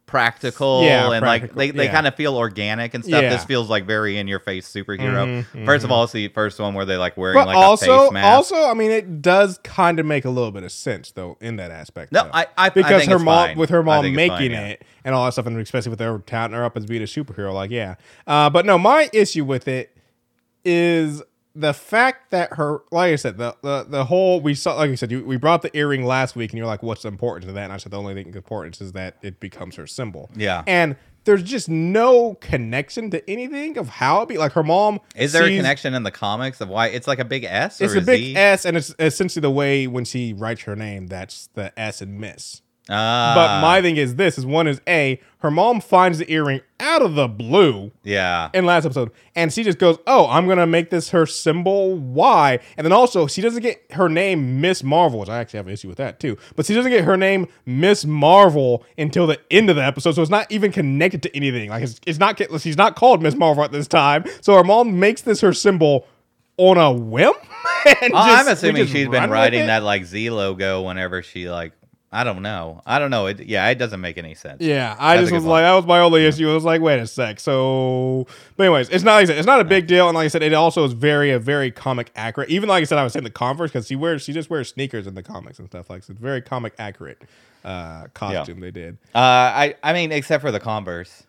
practical 0.05 0.83
Yeah, 0.83 1.11
and 1.11 1.21
like 1.25 1.41
practical, 1.41 1.57
they, 1.57 1.71
they 1.71 1.85
yeah. 1.85 1.91
kind 1.91 2.07
of 2.07 2.15
feel 2.15 2.37
organic 2.37 2.93
and 2.93 3.03
stuff. 3.03 3.21
Yeah. 3.23 3.29
This 3.29 3.43
feels 3.43 3.69
like 3.69 3.85
very 3.85 4.17
in 4.17 4.25
your 4.29 4.39
face 4.39 4.71
superhero. 4.71 5.43
Mhm, 5.53 5.65
First 5.65 5.83
of 5.83 5.91
all, 5.91 6.05
it's 6.05 6.13
the 6.13 6.29
first 6.29 6.59
one 6.59 6.73
where 6.73 6.85
they 6.85 6.95
like 6.95 7.17
wearing 7.17 7.35
but 7.35 7.47
like 7.47 7.57
a 7.57 7.59
also 7.59 8.03
face 8.03 8.11
mask. 8.13 8.25
also 8.25 8.69
I 8.69 8.73
mean 8.73 8.91
it 8.91 9.21
does 9.21 9.59
kind 9.63 9.99
of 9.99 10.05
make 10.05 10.23
a 10.23 10.29
little 10.29 10.51
bit 10.51 10.63
of 10.63 10.71
sense 10.71 11.11
though 11.11 11.37
in 11.41 11.57
that 11.57 11.71
aspect. 11.71 12.13
No, 12.13 12.23
though. 12.23 12.29
I- 12.33 12.43
I- 12.43 12.47
I 12.67 12.69
because 12.69 13.01
think 13.01 13.11
her 13.11 13.19
mom 13.19 13.47
fine. 13.49 13.57
with 13.57 13.69
her 13.69 13.83
mom 13.83 14.13
making 14.15 14.51
fine, 14.51 14.51
it 14.53 14.83
and 15.03 15.13
all 15.13 15.25
that 15.25 15.33
stuff 15.33 15.45
and 15.45 15.59
especially 15.59 15.89
with 15.89 15.99
her 15.99 16.19
touting 16.19 16.55
her 16.55 16.63
up 16.63 16.77
as 16.77 16.85
being 16.85 17.01
a 17.01 17.05
superhero 17.05 17.53
like 17.53 17.71
yeah. 17.71 17.95
Uh 18.25 18.49
but 18.49 18.65
no 18.65 18.77
my 18.77 19.09
issue 19.11 19.43
with 19.43 19.67
it 19.67 19.96
is 20.67 21.23
the 21.55 21.73
fact 21.73 22.29
that 22.29 22.53
her 22.53 22.81
like 22.91 23.13
I 23.13 23.15
said 23.15 23.37
the 23.37 23.55
the, 23.63 23.85
the 23.89 24.05
whole 24.05 24.41
we 24.41 24.53
saw 24.53 24.75
like 24.75 24.91
you 24.91 24.97
said 24.97 25.11
you, 25.11 25.25
we 25.25 25.37
brought 25.37 25.63
the 25.63 25.75
earring 25.75 26.05
last 26.05 26.35
week 26.35 26.51
and 26.51 26.57
you're 26.57 26.67
like 26.67 26.83
what's 26.83 27.01
the 27.01 27.07
importance 27.07 27.47
of 27.47 27.55
that 27.55 27.63
and 27.63 27.73
I 27.73 27.77
said 27.77 27.91
the 27.91 27.97
only 27.97 28.13
thing 28.13 28.33
important 28.35 28.79
is 28.79 28.91
that 28.91 29.17
it 29.23 29.39
becomes 29.39 29.75
her 29.75 29.87
symbol. 29.87 30.29
Yeah. 30.35 30.63
And 30.67 30.97
there's 31.23 31.43
just 31.43 31.67
no 31.67 32.35
connection 32.35 33.09
to 33.11 33.29
anything 33.29 33.77
of 33.77 33.89
how 33.89 34.21
it 34.21 34.29
be 34.29 34.37
like 34.37 34.53
her 34.53 34.63
mom 34.63 34.99
Is 35.15 35.33
there 35.33 35.45
a 35.45 35.55
connection 35.55 35.93
in 35.93 36.03
the 36.03 36.11
comics 36.11 36.61
of 36.61 36.69
why 36.69 36.87
it's 36.87 37.07
like 37.07 37.19
a 37.19 37.25
big 37.25 37.43
S? 37.43 37.81
Or 37.81 37.85
it's 37.85 37.95
a 37.95 37.97
a 37.97 38.01
big 38.01 38.21
Z? 38.21 38.35
S, 38.37 38.65
and 38.65 38.77
it's 38.77 38.93
essentially 38.99 39.41
the 39.41 39.51
way 39.51 39.87
when 39.87 40.05
she 40.05 40.33
writes 40.33 40.61
her 40.61 40.75
name, 40.75 41.07
that's 41.07 41.47
the 41.53 41.77
S 41.77 42.01
and 42.01 42.19
Miss. 42.19 42.61
Ah, 42.89 43.33
But 43.35 43.61
my 43.61 43.81
thing 43.81 43.97
is 43.97 44.15
this: 44.15 44.37
is 44.37 44.45
one 44.45 44.67
is 44.67 44.81
a 44.87 45.19
her 45.39 45.51
mom 45.51 45.81
finds 45.81 46.17
the 46.17 46.31
earring 46.31 46.61
out 46.79 47.01
of 47.01 47.15
the 47.15 47.27
blue 47.27 47.91
yeah, 48.03 48.49
in 48.53 48.65
last 48.65 48.85
episode, 48.85 49.11
and 49.35 49.51
she 49.51 49.63
just 49.63 49.77
goes, 49.77 49.97
"Oh, 50.07 50.27
I'm 50.29 50.47
gonna 50.47 50.65
make 50.67 50.89
this 50.89 51.09
her 51.09 51.25
symbol." 51.25 51.95
Why? 51.97 52.59
And 52.77 52.85
then 52.85 52.91
also 52.93 53.27
she 53.27 53.41
doesn't 53.41 53.61
get 53.61 53.83
her 53.91 54.07
name 54.09 54.61
Miss 54.61 54.83
Marvel, 54.83 55.19
which 55.19 55.29
I 55.29 55.39
actually 55.39 55.57
have 55.57 55.67
an 55.67 55.73
issue 55.73 55.87
with 55.89 55.97
that 55.97 56.19
too. 56.19 56.37
But 56.55 56.65
she 56.65 56.73
doesn't 56.73 56.91
get 56.91 57.03
her 57.03 57.17
name 57.17 57.47
Miss 57.65 58.05
Marvel 58.05 58.83
until 58.97 59.27
the 59.27 59.39
end 59.51 59.69
of 59.69 59.75
the 59.75 59.83
episode, 59.83 60.13
so 60.13 60.21
it's 60.21 60.31
not 60.31 60.51
even 60.51 60.71
connected 60.71 61.21
to 61.23 61.35
anything. 61.35 61.69
Like 61.69 61.83
it's, 61.83 61.99
it's 62.07 62.19
not 62.19 62.39
she's 62.61 62.77
not 62.77 62.95
called 62.95 63.21
Miss 63.21 63.35
Marvel 63.35 63.63
at 63.63 63.71
this 63.71 63.87
time. 63.87 64.23
So 64.41 64.55
her 64.55 64.63
mom 64.63 64.99
makes 64.99 65.21
this 65.21 65.41
her 65.41 65.53
symbol 65.53 66.07
on 66.57 66.77
a 66.77 66.91
whim. 66.91 67.33
and 67.85 68.13
Oh, 68.13 68.27
just- 68.27 68.39
I'm 68.39 68.45
we 68.45 68.51
assuming 68.51 68.75
just 68.83 68.91
she's 68.93 69.05
run 69.07 69.11
been 69.11 69.21
with 69.23 69.31
writing 69.31 69.63
it. 69.63 69.67
that 69.67 69.83
like 69.83 70.05
Z 70.05 70.29
logo 70.29 70.83
whenever 70.83 71.21
she 71.21 71.49
like. 71.49 71.73
I 72.09 72.23
don't 72.23 72.41
know. 72.41 72.81
I 72.85 72.99
don't 72.99 73.11
know. 73.11 73.25
It, 73.25 73.41
yeah, 73.41 73.67
it 73.67 73.75
doesn't 73.75 73.99
make 73.99 74.17
any 74.17 74.33
sense. 74.33 74.61
Yeah, 74.61 74.95
I 74.97 75.17
That's 75.17 75.29
just 75.29 75.33
was 75.33 75.43
like, 75.43 75.63
that 75.63 75.73
was 75.73 75.85
my 75.85 75.99
only 75.99 76.25
issue. 76.25 76.49
I 76.49 76.53
was 76.53 76.63
like, 76.63 76.81
wait 76.81 76.99
a 76.99 77.07
sec. 77.07 77.39
So, 77.41 78.27
but 78.55 78.63
anyways, 78.63 78.89
it's 78.89 79.03
not 79.03 79.15
like 79.15 79.27
said, 79.27 79.37
it's 79.37 79.45
not 79.45 79.59
a 79.59 79.65
big 79.65 79.87
deal, 79.87 80.07
and 80.07 80.15
like 80.15 80.25
I 80.25 80.27
said, 80.29 80.41
it 80.41 80.53
also 80.53 80.85
is 80.85 80.93
very, 80.93 81.31
a 81.31 81.39
very 81.39 81.69
comic 81.69 82.11
accurate. 82.15 82.49
Even 82.49 82.69
like 82.69 82.81
I 82.81 82.85
said, 82.85 82.97
I 82.97 83.03
was 83.03 83.11
saying 83.11 83.25
the 83.25 83.29
Converse 83.29 83.71
because 83.71 83.87
she 83.87 83.97
wears, 83.97 84.21
she 84.21 84.31
just 84.31 84.49
wears 84.49 84.69
sneakers 84.69 85.05
in 85.05 85.15
the 85.15 85.23
comics 85.23 85.59
and 85.59 85.67
stuff 85.67 85.89
like. 85.89 86.03
So 86.03 86.11
it's 86.11 86.21
very 86.21 86.41
comic 86.41 86.73
accurate 86.79 87.21
uh, 87.65 88.07
costume 88.13 88.61
they 88.61 88.71
did. 88.71 88.97
Uh, 89.13 89.17
I 89.19 89.75
I 89.83 89.91
mean, 89.91 90.13
except 90.13 90.41
for 90.41 90.51
the 90.51 90.61
Converse. 90.61 91.23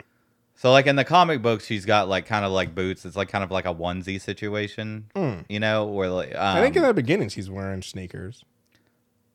So 0.55 0.71
like 0.73 0.87
in 0.87 0.95
the 0.97 1.05
comic 1.05 1.43
books, 1.43 1.67
she's 1.67 1.85
got 1.87 2.09
like 2.09 2.27
kind 2.27 2.45
of 2.45 2.53
like 2.53 2.75
boots. 2.75 3.05
It's 3.05 3.17
like 3.17 3.29
kind 3.29 3.43
of 3.43 3.51
like 3.51 3.65
a 3.65 3.75
onesie 3.75 4.21
situation, 4.21 5.07
you 5.49 5.59
know, 5.61 5.87
where 5.87 6.09
like 6.09 6.35
um. 6.37 6.57
I 6.57 6.61
think 6.61 6.77
in 6.77 6.83
the 6.83 6.95
beginning 6.95 7.29
she's 7.31 7.51
wearing 7.51 7.83
sneakers. 7.83 8.45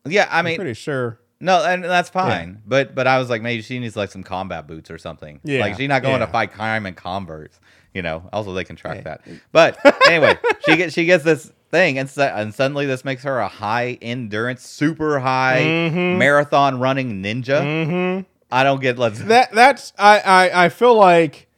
yeah. 0.06 0.26
I 0.30 0.38
I'm 0.38 0.44
mean, 0.46 0.56
pretty 0.56 0.74
sure. 0.74 1.18
No, 1.40 1.64
and 1.64 1.84
that's 1.84 2.08
fine. 2.08 2.62
But 2.66 2.94
but 2.94 3.06
I 3.06 3.18
was 3.18 3.28
like, 3.30 3.42
maybe 3.42 3.62
she 3.62 3.78
needs 3.78 3.96
like 3.96 4.10
some 4.10 4.22
combat 4.22 4.66
boots 4.66 4.90
or 4.90 4.98
something. 4.98 5.40
Yeah, 5.44 5.60
like 5.60 5.76
she's 5.76 5.88
not 5.88 6.02
going 6.02 6.20
yeah. 6.20 6.26
to 6.26 6.32
fight 6.32 6.52
crime 6.52 6.86
in 6.86 6.94
Converse. 6.94 7.58
You 7.92 8.02
know, 8.02 8.28
also 8.32 8.52
they 8.54 8.64
can 8.64 8.76
track 8.76 9.04
that. 9.04 9.20
But 9.52 9.78
anyway, 10.08 10.36
she 10.66 10.76
gets 10.76 10.94
she 10.94 11.04
gets 11.04 11.22
this 11.24 11.52
thing, 11.70 11.98
and, 11.98 12.08
su- 12.10 12.22
and 12.22 12.52
suddenly 12.54 12.86
this 12.86 13.04
makes 13.04 13.22
her 13.24 13.38
a 13.40 13.48
high 13.48 13.98
endurance, 14.02 14.66
super 14.66 15.20
high 15.20 15.62
Mhm. 15.62 16.18
marathon 16.18 16.80
running 16.80 17.22
ninja. 17.22 17.60
Mm-hmm. 17.62 18.20
I 18.50 18.62
don't 18.64 18.80
get 18.80 18.98
let's 18.98 19.18
that 19.24 19.52
that's 19.52 19.92
I, 19.98 20.20
I 20.20 20.64
I 20.64 20.68
feel 20.68 20.94
like 20.94 21.48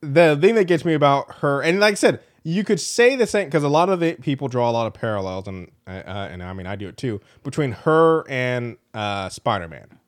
the 0.00 0.36
thing 0.40 0.54
that 0.56 0.64
gets 0.64 0.84
me 0.84 0.94
about 0.94 1.36
her, 1.36 1.62
and 1.62 1.80
like 1.80 1.92
I 1.92 1.94
said, 1.94 2.20
you 2.48 2.62
could 2.62 2.78
say 2.78 3.16
the 3.16 3.26
same 3.26 3.46
because 3.46 3.64
a 3.64 3.68
lot 3.68 3.88
of 3.88 3.98
the 3.98 4.14
people 4.14 4.46
draw 4.46 4.70
a 4.70 4.72
lot 4.72 4.86
of 4.86 4.94
parallels, 4.94 5.48
and 5.48 5.68
uh, 5.86 5.90
uh, 5.90 6.28
and 6.30 6.42
I 6.44 6.52
mean 6.52 6.66
I 6.66 6.76
do 6.76 6.86
it 6.86 6.96
too 6.96 7.20
between 7.42 7.72
her 7.72 8.24
and 8.30 8.76
uh, 8.94 9.28
Spider 9.30 9.66
Man 9.66 9.98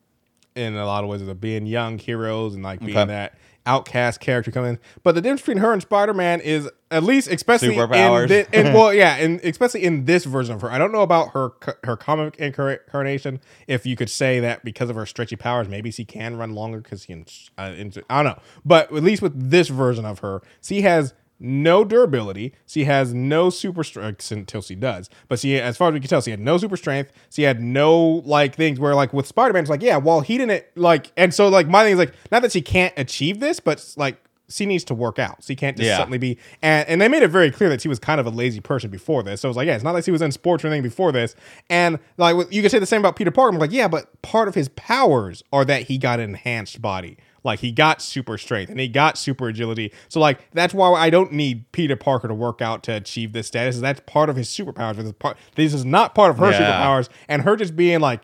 in 0.54 0.76
a 0.76 0.86
lot 0.86 1.02
of 1.02 1.10
ways 1.10 1.20
of 1.20 1.40
being 1.40 1.66
young 1.66 1.98
heroes 1.98 2.54
and 2.54 2.62
like 2.62 2.78
being 2.80 2.96
Okay. 2.96 3.06
that 3.08 3.34
outcast 3.66 4.18
character 4.20 4.50
coming. 4.50 4.70
in. 4.74 4.78
But 5.02 5.14
the 5.14 5.20
difference 5.20 5.42
between 5.42 5.58
her 5.58 5.72
and 5.72 5.82
Spider 5.82 6.14
Man 6.14 6.40
is 6.40 6.70
at 6.90 7.02
least, 7.02 7.28
especially 7.28 7.76
in, 7.76 8.28
thi- 8.28 8.44
in 8.52 8.72
well, 8.72 8.94
yeah, 8.94 9.16
and 9.16 9.40
especially 9.44 9.82
in 9.84 10.04
this 10.04 10.24
version 10.24 10.54
of 10.54 10.60
her. 10.62 10.70
I 10.70 10.78
don't 10.78 10.92
know 10.92 11.02
about 11.02 11.32
her 11.32 11.50
her 11.84 11.96
comic 11.96 12.36
incarnation. 12.38 13.40
If 13.66 13.84
you 13.84 13.96
could 13.96 14.10
say 14.10 14.38
that 14.40 14.64
because 14.64 14.90
of 14.90 14.96
her 14.96 15.06
stretchy 15.06 15.36
powers, 15.36 15.68
maybe 15.68 15.90
she 15.90 16.04
can 16.04 16.36
run 16.36 16.54
longer 16.54 16.78
because 16.80 17.00
she 17.02 17.08
can. 17.08 17.26
Uh, 17.58 17.72
into, 17.76 18.04
I 18.08 18.22
don't 18.22 18.36
know, 18.36 18.42
but 18.64 18.92
at 18.94 19.02
least 19.02 19.22
with 19.22 19.50
this 19.50 19.68
version 19.68 20.04
of 20.04 20.20
her, 20.20 20.40
she 20.62 20.82
has. 20.82 21.14
No 21.40 21.84
durability. 21.84 22.52
She 22.66 22.84
has 22.84 23.14
no 23.14 23.50
super 23.50 23.84
strength 23.84 24.32
uh, 24.32 24.34
until 24.36 24.60
she 24.62 24.74
does. 24.74 25.08
But 25.28 25.38
she, 25.38 25.58
as 25.60 25.76
far 25.76 25.88
as 25.88 25.94
we 25.94 26.00
can 26.00 26.08
tell, 26.08 26.20
she 26.20 26.30
had 26.32 26.40
no 26.40 26.58
super 26.58 26.76
strength. 26.76 27.12
She 27.30 27.42
had 27.42 27.60
no 27.60 28.22
like 28.24 28.54
things 28.56 28.80
where 28.80 28.94
like 28.94 29.12
with 29.12 29.26
Spider 29.26 29.52
Man, 29.52 29.62
it's 29.62 29.70
like 29.70 29.82
yeah, 29.82 29.96
well 29.98 30.20
he 30.20 30.36
didn't 30.38 30.64
like, 30.74 31.12
and 31.16 31.32
so 31.32 31.48
like 31.48 31.68
my 31.68 31.84
thing 31.84 31.92
is 31.92 31.98
like 31.98 32.14
not 32.32 32.42
that 32.42 32.52
she 32.52 32.60
can't 32.62 32.92
achieve 32.96 33.38
this, 33.40 33.60
but 33.60 33.94
like 33.96 34.20
she 34.50 34.64
needs 34.64 34.82
to 34.82 34.94
work 34.94 35.18
out. 35.18 35.44
She 35.44 35.54
can't 35.54 35.76
just 35.76 35.86
Yeah. 35.86 35.98
suddenly 35.98 36.16
be. 36.16 36.38
And, 36.62 36.88
and 36.88 37.00
they 37.02 37.08
made 37.08 37.22
it 37.22 37.28
very 37.28 37.50
clear 37.50 37.68
that 37.68 37.82
she 37.82 37.88
was 37.88 37.98
kind 37.98 38.18
of 38.18 38.26
a 38.26 38.30
lazy 38.30 38.60
person 38.60 38.88
before 38.90 39.22
this. 39.22 39.42
So 39.42 39.48
it 39.48 39.50
was 39.50 39.56
like, 39.58 39.66
yeah, 39.66 39.74
it's 39.74 39.84
not 39.84 39.92
like 39.92 40.04
she 40.04 40.10
was 40.10 40.22
in 40.22 40.32
sports 40.32 40.64
or 40.64 40.68
anything 40.68 40.82
before 40.82 41.12
this. 41.12 41.36
And 41.68 41.98
like 42.16 42.34
you 42.50 42.62
could 42.62 42.70
say 42.70 42.78
the 42.78 42.86
same 42.86 43.02
about 43.02 43.14
Peter 43.14 43.30
Parker. 43.30 43.52
I'm 43.54 43.60
like, 43.60 43.72
yeah, 43.72 43.88
but 43.88 44.22
part 44.22 44.48
of 44.48 44.54
his 44.54 44.70
powers 44.70 45.42
are 45.52 45.66
that 45.66 45.82
he 45.82 45.98
got 45.98 46.18
an 46.18 46.30
enhanced 46.30 46.80
body. 46.80 47.18
Like 47.44 47.60
he 47.60 47.70
got 47.72 48.02
super 48.02 48.36
strength 48.38 48.70
and 48.70 48.80
he 48.80 48.88
got 48.88 49.16
super 49.16 49.48
agility. 49.48 49.92
So 50.08 50.20
like 50.20 50.40
that's 50.52 50.74
why 50.74 50.92
I 50.92 51.10
don't 51.10 51.32
need 51.32 51.70
Peter 51.72 51.96
Parker 51.96 52.28
to 52.28 52.34
work 52.34 52.60
out 52.60 52.82
to 52.84 52.92
achieve 52.96 53.32
this 53.32 53.46
status. 53.46 53.78
That's 53.78 54.00
part 54.06 54.28
of 54.28 54.36
his 54.36 54.48
superpowers. 54.48 54.96
This 54.96 55.06
is 55.06 55.12
part. 55.12 55.36
This 55.54 55.72
is 55.74 55.84
not 55.84 56.14
part 56.14 56.30
of 56.30 56.38
her 56.38 56.50
Yeah. 56.50 56.58
superpowers. 56.60 57.08
And 57.28 57.42
her 57.42 57.56
just 57.56 57.76
being 57.76 58.00
like 58.00 58.20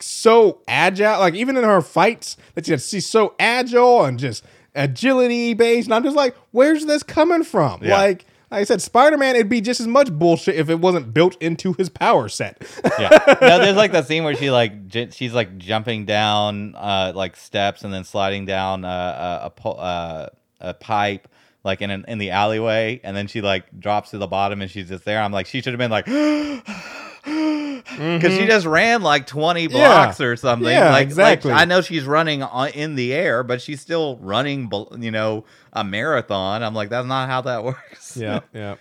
so 0.00 0.60
agile. 0.68 1.18
Like 1.18 1.34
even 1.34 1.56
in 1.56 1.64
her 1.64 1.80
fights, 1.82 2.36
that 2.54 2.66
she's 2.66 3.08
so 3.08 3.34
agile 3.38 4.04
and 4.04 4.18
just 4.18 4.44
agility 4.74 5.54
based. 5.54 5.86
And 5.86 5.94
I'm 5.94 6.02
just 6.02 6.16
like, 6.16 6.34
where's 6.50 6.86
this 6.86 7.02
coming 7.02 7.44
from? 7.44 7.82
Yeah. 7.82 7.96
Like, 7.96 8.08
like 8.08 8.26
I 8.52 8.64
said, 8.64 8.82
Spider 8.82 9.16
Man, 9.16 9.34
it'd 9.34 9.48
be 9.48 9.60
just 9.60 9.80
as 9.80 9.86
much 9.86 10.12
bullshit 10.12 10.56
if 10.56 10.68
it 10.68 10.80
wasn't 10.80 11.14
built 11.14 11.40
into 11.40 11.72
his 11.74 11.88
power 11.88 12.28
set. 12.28 12.62
yeah. 12.98 13.36
No, 13.40 13.58
there's 13.58 13.76
like 13.76 13.92
that 13.92 14.06
scene 14.06 14.24
where 14.24 14.36
she 14.36 14.50
like 14.50 14.88
j- 14.88 15.10
she's 15.10 15.32
like 15.32 15.58
jumping 15.58 16.04
down 16.04 16.74
uh 16.76 17.12
like 17.14 17.36
steps 17.36 17.82
and 17.82 17.92
then 17.92 18.04
sliding 18.04 18.46
down 18.46 18.84
uh, 18.84 19.50
a 19.50 19.68
a, 19.68 19.70
uh, 19.70 20.28
a 20.60 20.74
pipe 20.74 21.28
like 21.64 21.82
in 21.82 21.90
an, 21.90 22.04
in 22.08 22.18
the 22.18 22.30
alleyway 22.30 23.00
and 23.02 23.16
then 23.16 23.26
she 23.26 23.40
like 23.40 23.64
drops 23.78 24.10
to 24.10 24.18
the 24.18 24.26
bottom 24.26 24.60
and 24.62 24.70
she's 24.70 24.88
just 24.88 25.04
there. 25.04 25.20
I'm 25.20 25.32
like 25.32 25.46
she 25.46 25.60
should 25.60 25.72
have 25.72 25.78
been 25.78 25.90
like 25.90 26.06
because 27.24 28.36
she 28.36 28.46
just 28.46 28.66
ran 28.66 29.02
like 29.02 29.26
20 29.26 29.68
Mm-hmm. 29.68 29.76
Yeah. 29.76 29.88
blocks 29.88 30.20
or 30.20 30.36
something. 30.36 30.68
Yeah, 30.68 30.90
like, 30.90 31.02
exactly. 31.06 31.50
Like, 31.52 31.60
I 31.60 31.64
know 31.64 31.80
she's 31.80 32.04
running 32.04 32.42
on, 32.42 32.70
in 32.70 32.94
the 32.96 33.12
air, 33.14 33.42
but 33.44 33.60
she's 33.62 33.80
still 33.80 34.16
running, 34.20 34.70
you 34.98 35.10
know, 35.10 35.44
a 35.72 35.84
marathon. 35.84 36.62
I'm 36.62 36.74
like, 36.74 36.88
that's 36.90 37.06
not 37.06 37.28
how 37.28 37.42
that 37.42 37.62
works. 37.64 38.16
yeah, 38.16 38.40
yeah. 38.52 38.76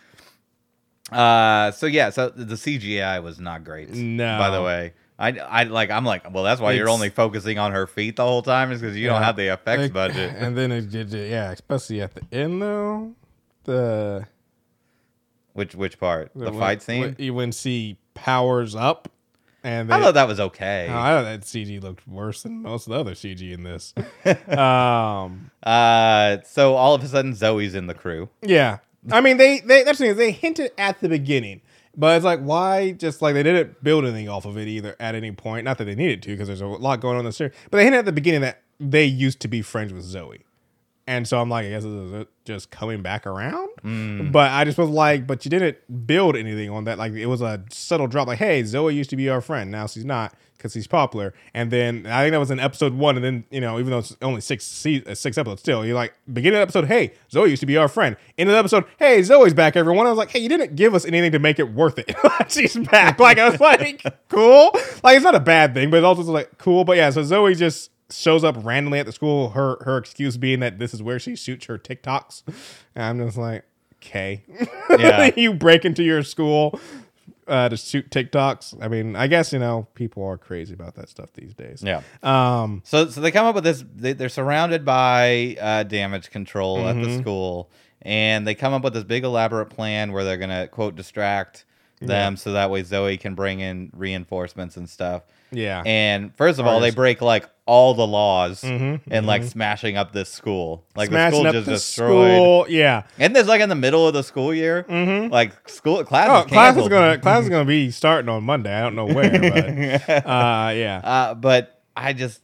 Uh, 1.12 1.72
so 1.72 1.86
yeah, 1.88 2.10
so 2.10 2.30
the 2.30 2.56
CGI 2.56 3.22
was 3.22 3.40
not 3.40 3.64
great. 3.66 3.90
No. 3.90 4.38
by 4.40 4.50
the 4.50 4.62
way, 4.64 4.94
I, 5.20 5.38
I 5.38 5.64
like 5.64 5.92
I'm 5.92 6.06
like, 6.06 6.34
well, 6.34 6.44
that's 6.44 6.62
why 6.62 6.72
you're 6.72 6.88
only 6.90 7.10
focusing 7.10 7.60
on 7.60 7.74
her 7.74 7.86
feet 7.86 8.16
the 8.16 8.24
whole 8.24 8.42
time 8.42 8.72
is 8.72 8.80
because 8.82 8.96
you 8.96 9.08
don't 9.08 9.22
have 9.22 9.36
the 9.36 9.52
effects 9.54 9.82
Like, 9.84 9.94
budget. 9.94 10.34
And 10.38 10.58
then 10.58 10.72
it 10.72 10.90
did, 10.90 11.12
yeah, 11.12 11.52
especially 11.52 12.02
at 12.02 12.16
the 12.16 12.22
end 12.32 12.62
though, 12.62 13.14
the 13.66 14.26
Which 15.54 15.76
which 15.76 16.00
part? 16.00 16.32
The 16.34 16.46
when- 16.52 16.60
fight 16.60 16.82
scene? 16.82 17.02
when, 17.02 17.16
you 17.20 17.34
when 17.34 17.52
she 17.52 17.98
powers 18.22 18.76
up, 18.76 19.10
and 19.64 19.90
they, 19.90 19.94
I 19.96 20.00
thought 20.02 20.14
that 20.14 20.28
was 20.28 20.40
okay. 20.40 20.88
Oh, 20.90 20.98
I 20.98 21.10
thought 21.10 21.24
that 21.24 21.42
CG 21.42 21.82
looked 21.82 22.08
worse 22.08 22.44
than 22.44 22.62
most 22.62 22.88
of 22.88 22.94
the 22.94 23.00
other 23.00 23.14
CG 23.14 23.52
in 23.52 23.64
this. 23.64 23.94
um, 24.58 25.52
Uh, 25.64 26.38
so 26.46 26.76
all 26.76 26.96
of 26.96 27.04
a 27.04 27.08
sudden 27.08 27.34
Zoe's 27.36 27.76
in 27.76 27.88
the 27.88 27.94
crew. 27.94 28.30
yeah, 28.42 28.78
I 29.12 29.22
mean 29.22 29.38
they 29.38 29.60
they 29.62 29.84
that's 29.84 30.00
the 30.00 30.08
thing, 30.08 30.18
they 30.18 30.32
hinted 30.32 30.72
at 30.78 31.00
the 31.00 31.10
beginning, 31.10 31.62
but 31.96 32.16
it's 32.16 32.26
like 32.26 32.40
why 32.42 32.92
just 32.92 33.22
like 33.22 33.34
they 33.34 33.44
didn't 33.44 33.84
build 33.84 34.06
anything 34.06 34.30
off 34.30 34.46
of 34.46 34.58
it 34.58 34.68
either 34.68 34.96
at 35.00 35.16
any 35.16 35.32
point. 35.32 35.66
Not 35.66 35.78
that 35.80 35.86
they 35.86 35.96
needed 35.96 36.22
to 36.24 36.30
because 36.30 36.48
there's 36.48 36.62
a 36.62 36.68
lot 36.68 37.00
going 37.02 37.16
on 37.16 37.22
in 37.22 37.26
the 37.26 37.32
series, 37.32 37.54
but 37.70 37.78
they 37.78 37.84
hinted 37.84 38.00
at 38.00 38.06
the 38.06 38.12
beginning 38.12 38.42
that 38.42 38.62
they 38.80 39.06
used 39.06 39.40
to 39.42 39.48
be 39.48 39.62
friends 39.62 39.94
with 39.94 40.04
Zoe. 40.04 40.44
And 41.12 41.28
so 41.28 41.42
I'm 41.42 41.50
like, 41.50 41.66
I 41.66 41.70
guess 41.72 41.84
is 41.84 42.14
it 42.14 42.30
just 42.46 42.72
coming 42.72 43.02
back 43.02 43.28
around? 43.28 43.68
But 44.32 44.50
I 44.52 44.64
just 44.64 44.78
was 44.78 44.90
like, 44.90 45.28
but 45.28 45.44
you 45.44 45.50
didn't 45.50 46.08
build 46.08 46.38
anything 46.38 46.70
on 46.70 46.86
that. 46.86 46.98
Like 46.98 47.12
it 47.12 47.26
was 47.26 47.42
a 47.42 47.62
subtle 47.70 48.08
drop. 48.08 48.28
Like, 48.30 48.40
hey, 48.40 48.64
Zoe 48.64 48.94
used 48.96 49.10
to 49.10 49.18
be 49.18 49.28
our 49.28 49.42
friend. 49.42 49.70
Now 49.70 49.88
she's 49.88 50.06
not 50.06 50.34
because 50.56 50.72
she's 50.72 50.88
popular. 50.88 51.34
And 51.54 51.70
then 51.70 52.06
I 52.06 52.22
think 52.22 52.32
that 52.32 52.38
was 52.40 52.50
in 52.50 52.62
episode 52.62 52.94
one. 52.94 53.18
And 53.18 53.26
then 53.26 53.44
you 53.52 53.60
know, 53.60 53.78
even 53.78 53.92
though 53.92 53.98
it's 53.98 54.16
only 54.22 54.40
six 54.40 54.64
se- 54.64 55.04
uh, 55.06 55.14
six 55.16 55.38
episodes, 55.38 55.60
still 55.62 55.86
you're 55.86 55.96
like, 55.96 56.14
beginning 56.32 56.62
of 56.62 56.72
the 56.72 56.80
episode, 56.80 56.88
hey, 56.88 57.12
Zoe 57.30 57.50
used 57.50 57.60
to 57.60 57.66
be 57.66 57.76
our 57.76 57.90
friend. 57.90 58.16
End 58.38 58.50
of 58.50 58.54
the 58.54 58.60
episode, 58.60 58.86
hey, 58.98 59.22
Zoe's 59.22 59.54
back. 59.54 59.76
Everyone, 59.76 60.06
I 60.06 60.10
was 60.10 60.18
like, 60.18 60.32
hey, 60.32 60.40
you 60.40 60.48
didn't 60.48 60.78
give 60.78 60.96
us 60.96 61.04
anything 61.04 61.34
to 61.34 61.40
make 61.40 61.60
it 61.60 61.74
worth 61.74 62.00
it. 62.00 62.16
she's 62.48 62.78
back. 62.78 63.20
Like 63.20 63.38
I 63.38 63.50
was 63.50 63.60
like, 63.60 64.02
cool. 64.30 64.72
Like 65.04 65.18
it's 65.18 65.26
not 65.26 65.36
a 65.36 65.42
bad 65.42 65.74
thing, 65.74 65.90
but 65.90 65.98
it's 65.98 66.06
also 66.06 66.22
like 66.24 66.58
cool. 66.58 66.86
But 66.86 66.96
yeah, 66.96 67.10
so 67.10 67.22
Zoe 67.24 67.54
just 67.56 67.91
shows 68.12 68.44
up 68.44 68.56
randomly 68.64 69.00
at 69.00 69.06
the 69.06 69.12
school. 69.12 69.50
Her 69.52 69.78
her 69.86 69.98
excuse 69.98 70.38
being 70.38 70.60
that 70.60 70.80
this 70.80 70.94
is 70.94 71.02
where 71.04 71.20
she 71.20 71.36
shoots 71.36 71.66
her 71.66 71.78
TikToks. 71.78 72.44
And 72.96 73.04
I'm 73.22 73.26
just 73.28 73.38
like, 73.38 73.64
okay, 73.98 74.44
Yeah. 75.00 75.32
you 75.38 75.54
break 75.54 75.86
into 75.86 76.04
your 76.04 76.24
school 76.24 76.80
uh, 77.48 77.70
to 77.70 77.78
shoot 77.78 78.10
TikToks. 78.10 78.78
I 78.82 78.88
mean, 78.88 79.16
I 79.16 79.28
guess 79.28 79.52
you 79.54 79.60
know 79.60 79.88
people 79.96 80.24
are 80.26 80.38
crazy 80.38 80.74
about 80.74 80.96
that 80.96 81.10
stuff 81.10 81.34
these 81.34 81.54
days. 81.54 81.84
Yeah. 81.84 82.02
Um. 82.24 82.82
So 82.86 83.08
so 83.10 83.22
they 83.22 83.32
come 83.32 83.46
up 83.46 83.56
with 83.56 83.64
this. 83.64 83.84
They, 83.96 84.14
they're 84.14 84.30
surrounded 84.30 84.86
by 84.86 85.58
uh, 85.60 85.84
damage 85.84 86.30
control 86.30 86.88
at 86.88 86.96
Mm-hmm. 86.96 87.04
the 87.04 87.18
school, 87.20 87.70
and 88.02 88.46
they 88.48 88.56
come 88.56 88.74
up 88.74 88.84
with 88.84 88.94
this 88.94 89.04
big 89.04 89.24
elaborate 89.24 89.68
plan 89.70 90.12
where 90.12 90.24
they're 90.24 90.38
gonna 90.38 90.68
quote 90.68 90.96
distract 90.96 91.66
them 92.04 92.36
so 92.36 92.54
that 92.54 92.72
way 92.72 92.82
Zoe 92.82 93.16
can 93.16 93.36
bring 93.36 93.60
in 93.60 93.92
reinforcements 93.94 94.76
and 94.76 94.90
stuff. 94.90 95.22
Yeah. 95.52 95.84
And 95.86 96.36
first 96.36 96.60
of 96.60 96.68
all, 96.68 96.80
they 96.80 96.92
break 96.92 97.22
like 97.22 97.48
all 97.66 97.94
the 97.94 98.08
laws 98.08 98.64
and 98.64 99.02
like 99.26 99.44
smashing 99.44 99.98
up 99.98 100.12
this 100.14 100.30
school. 100.30 100.86
Like 100.96 101.10
smashing 101.10 101.44
the 101.44 101.50
up 101.50 101.54
school 101.54 101.62
just 101.62 101.66
the 101.66 101.72
destroyed. 101.74 102.32
school. 102.36 102.66
Yeah. 102.70 103.04
And 103.20 103.36
this 103.36 103.48
like 103.48 103.62
in 103.62 103.70
the 103.70 103.76
middle 103.76 104.08
of 104.08 104.14
the 104.14 104.24
school 104.24 104.54
year. 104.54 104.84
Mm-hmm. 104.90 105.32
Like 105.32 105.68
school 105.70 106.04
class. 106.04 106.28
Oh, 106.30 106.40
is 106.46 106.52
class 106.52 106.78
is 106.78 106.88
gonna 106.88 107.18
class 107.20 107.44
is 107.44 107.50
gonna 107.50 107.66
be 107.66 107.92
starting 107.92 108.30
on 108.30 108.44
Monday. 108.44 108.74
I 108.74 108.82
don't 108.82 108.96
know 108.96 109.06
where, 109.06 109.30
but 109.30 110.10
uh, 110.26 110.72
yeah. 110.74 111.02
Uh, 111.04 111.34
but 111.36 111.82
I 111.96 112.14
just, 112.14 112.42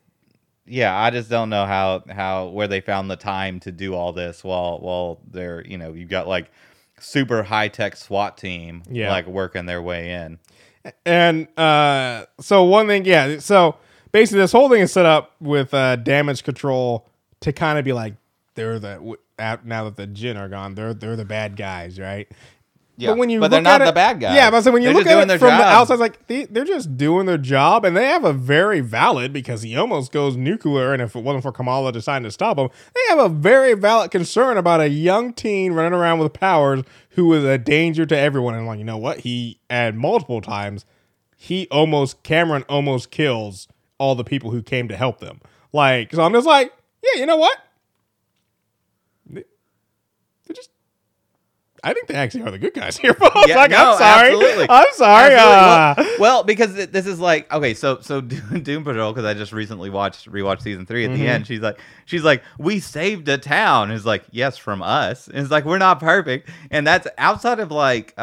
yeah, 0.66 0.98
I 0.98 1.10
just 1.10 1.30
don't 1.30 1.50
know 1.50 1.66
how 1.66 2.04
how 2.10 2.48
where 2.48 2.68
they 2.68 2.82
found 2.82 3.10
the 3.10 3.16
time 3.16 3.60
to 3.62 3.72
do 3.72 3.96
all 3.96 4.12
this 4.14 4.44
while 4.44 4.80
while 4.80 5.20
they're 5.30 5.66
you 5.66 5.78
know 5.78 5.94
you've 5.94 6.10
got 6.10 6.28
like 6.28 6.52
super 7.00 7.44
high 7.44 7.68
tech 7.68 7.96
SWAT 7.96 8.38
team 8.38 8.84
Yeah. 8.90 9.12
like 9.12 9.28
working 9.28 9.66
their 9.66 9.82
way 9.82 10.12
in. 10.12 10.40
And 11.06 11.48
uh, 11.58 12.26
so 12.40 12.64
one 12.64 12.88
thing, 12.88 13.06
yeah. 13.06 13.40
So 13.40 13.76
basically, 14.12 14.40
this 14.40 14.52
whole 14.52 14.70
thing 14.70 14.82
is 14.82 14.92
set 14.92 15.06
up 15.06 15.36
with 15.40 15.74
uh, 15.74 15.98
damage 15.98 16.44
control 16.44 17.08
to 17.42 17.54
kind 17.54 17.78
of 17.80 17.86
be 17.86 17.94
like 17.94 18.16
they're 18.56 18.80
the 18.80 19.18
now 19.64 19.84
that 19.86 19.96
the 19.96 20.08
Djinn 20.08 20.38
are 20.38 20.50
gone, 20.50 20.76
they're 20.76 20.94
they're 20.94 21.16
the 21.16 21.26
bad 21.26 21.56
guys, 21.56 22.00
right? 22.00 22.28
Yeah, 23.00 23.12
but 23.12 23.20
when 23.20 23.30
you 23.30 23.40
but 23.40 23.52
they're 23.52 23.60
look 23.60 23.64
not 23.66 23.82
at 23.82 23.86
the 23.86 23.92
it- 23.92 23.96
bad 23.96 24.20
guys. 24.20 24.36
Yeah, 24.36 24.50
but 24.50 24.64
so 24.64 24.72
when 24.72 24.82
you 24.82 24.88
They're 24.88 24.96
look 24.98 25.06
at 25.06 25.30
it 25.30 25.38
from 25.40 25.50
the 25.50 25.64
outside, 25.64 25.94
it's 25.94 26.02
like 26.02 26.26
they, 26.26 26.46
they're 26.46 26.66
just 26.66 26.98
doing 26.98 27.28
their 27.28 27.38
job, 27.38 27.86
and 27.86 27.96
they 27.96 28.08
have 28.08 28.24
a 28.24 28.34
very 28.34 28.80
valid 28.80 29.32
because 29.32 29.62
he 29.62 29.78
almost 29.78 30.12
goes 30.12 30.36
nuclear. 30.36 30.94
And 30.94 31.02
if 31.02 31.16
it 31.16 31.24
wasn't 31.24 31.44
for 31.44 31.52
Kamala 31.52 31.92
deciding 31.92 32.24
to 32.24 32.32
stop 32.32 32.58
him, 32.58 32.70
they 32.96 33.02
have 33.10 33.20
a 33.20 33.30
very 33.30 33.76
valid 33.76 34.10
concern 34.10 34.58
about 34.58 34.82
a 34.82 34.90
young 34.90 35.32
teen 35.32 35.74
running 35.74 35.94
around 35.94 36.18
with 36.18 36.34
powers 36.34 36.84
who 37.12 37.32
is 37.34 37.44
a 37.44 37.60
danger 37.60 38.06
to 38.08 38.18
everyone. 38.18 38.56
And 38.56 38.66
like, 38.66 38.80
you 38.80 38.86
know 38.86 38.98
what? 38.98 39.20
He 39.20 39.60
at 39.70 39.94
multiple 39.94 40.42
times, 40.42 40.84
he 41.36 41.68
almost 41.70 42.24
Cameron 42.24 42.64
almost 42.68 43.12
kills 43.12 43.68
all 44.00 44.16
the 44.16 44.24
people 44.24 44.50
who 44.50 44.64
came 44.64 44.88
to 44.88 44.96
help 44.98 45.20
them. 45.20 45.40
Like, 45.72 46.14
so 46.16 46.24
I'm 46.24 46.34
just 46.34 46.48
like, 46.48 46.74
yeah, 47.04 47.20
you 47.20 47.28
know 47.28 47.38
what? 47.38 47.58
They- 49.30 49.44
They're 50.48 50.56
just. 50.56 50.72
I 51.90 51.94
think 51.94 52.08
they 52.08 52.16
actually 52.16 52.42
are 52.44 52.52
the 52.52 52.60
good 52.60 52.74
guys 52.74 52.98
here, 53.02 53.14
folks. 53.14 53.48
Yeah, 53.48 53.56
like, 53.56 53.72
no, 53.72 53.92
I'm 53.94 53.98
sorry. 53.98 54.28
absolutely. 54.34 54.66
I'm 54.70 54.86
sorry. 54.94 55.34
Absolutely. 55.36 56.14
Uh, 56.16 56.18
well, 56.20 56.38
well, 56.38 56.44
because 56.44 56.76
this 56.88 57.08
is 57.08 57.20
like 57.20 57.52
okay, 57.54 57.74
so 57.74 58.00
so 58.02 58.22
Doom, 58.22 58.84
Patrol 58.84 59.14
because 59.14 59.26
I 59.26 59.34
just 59.34 59.54
recently 59.54 59.90
watched 59.90 60.30
rewatched 60.32 60.62
season 60.62 60.86
three. 60.86 61.06
At 61.06 61.12
Mm-hmm. 61.12 61.20
the 61.22 61.28
end, 61.28 61.48
she's 61.48 61.62
like, 61.62 61.80
she's 62.06 62.24
like, 62.24 62.44
we 62.58 62.80
saved 62.80 63.28
a 63.30 63.38
town. 63.38 63.92
It's 63.92 64.06
like 64.06 64.26
yes, 64.32 64.58
from 64.58 64.82
us. 64.82 65.28
And 65.28 65.38
it's 65.38 65.50
like 65.52 65.64
we're 65.66 65.78
not 65.78 66.00
perfect, 66.00 66.50
and 66.72 66.86
that's 66.86 67.08
outside 67.18 67.60
of 67.60 67.72
like 67.72 68.14
uh 68.18 68.22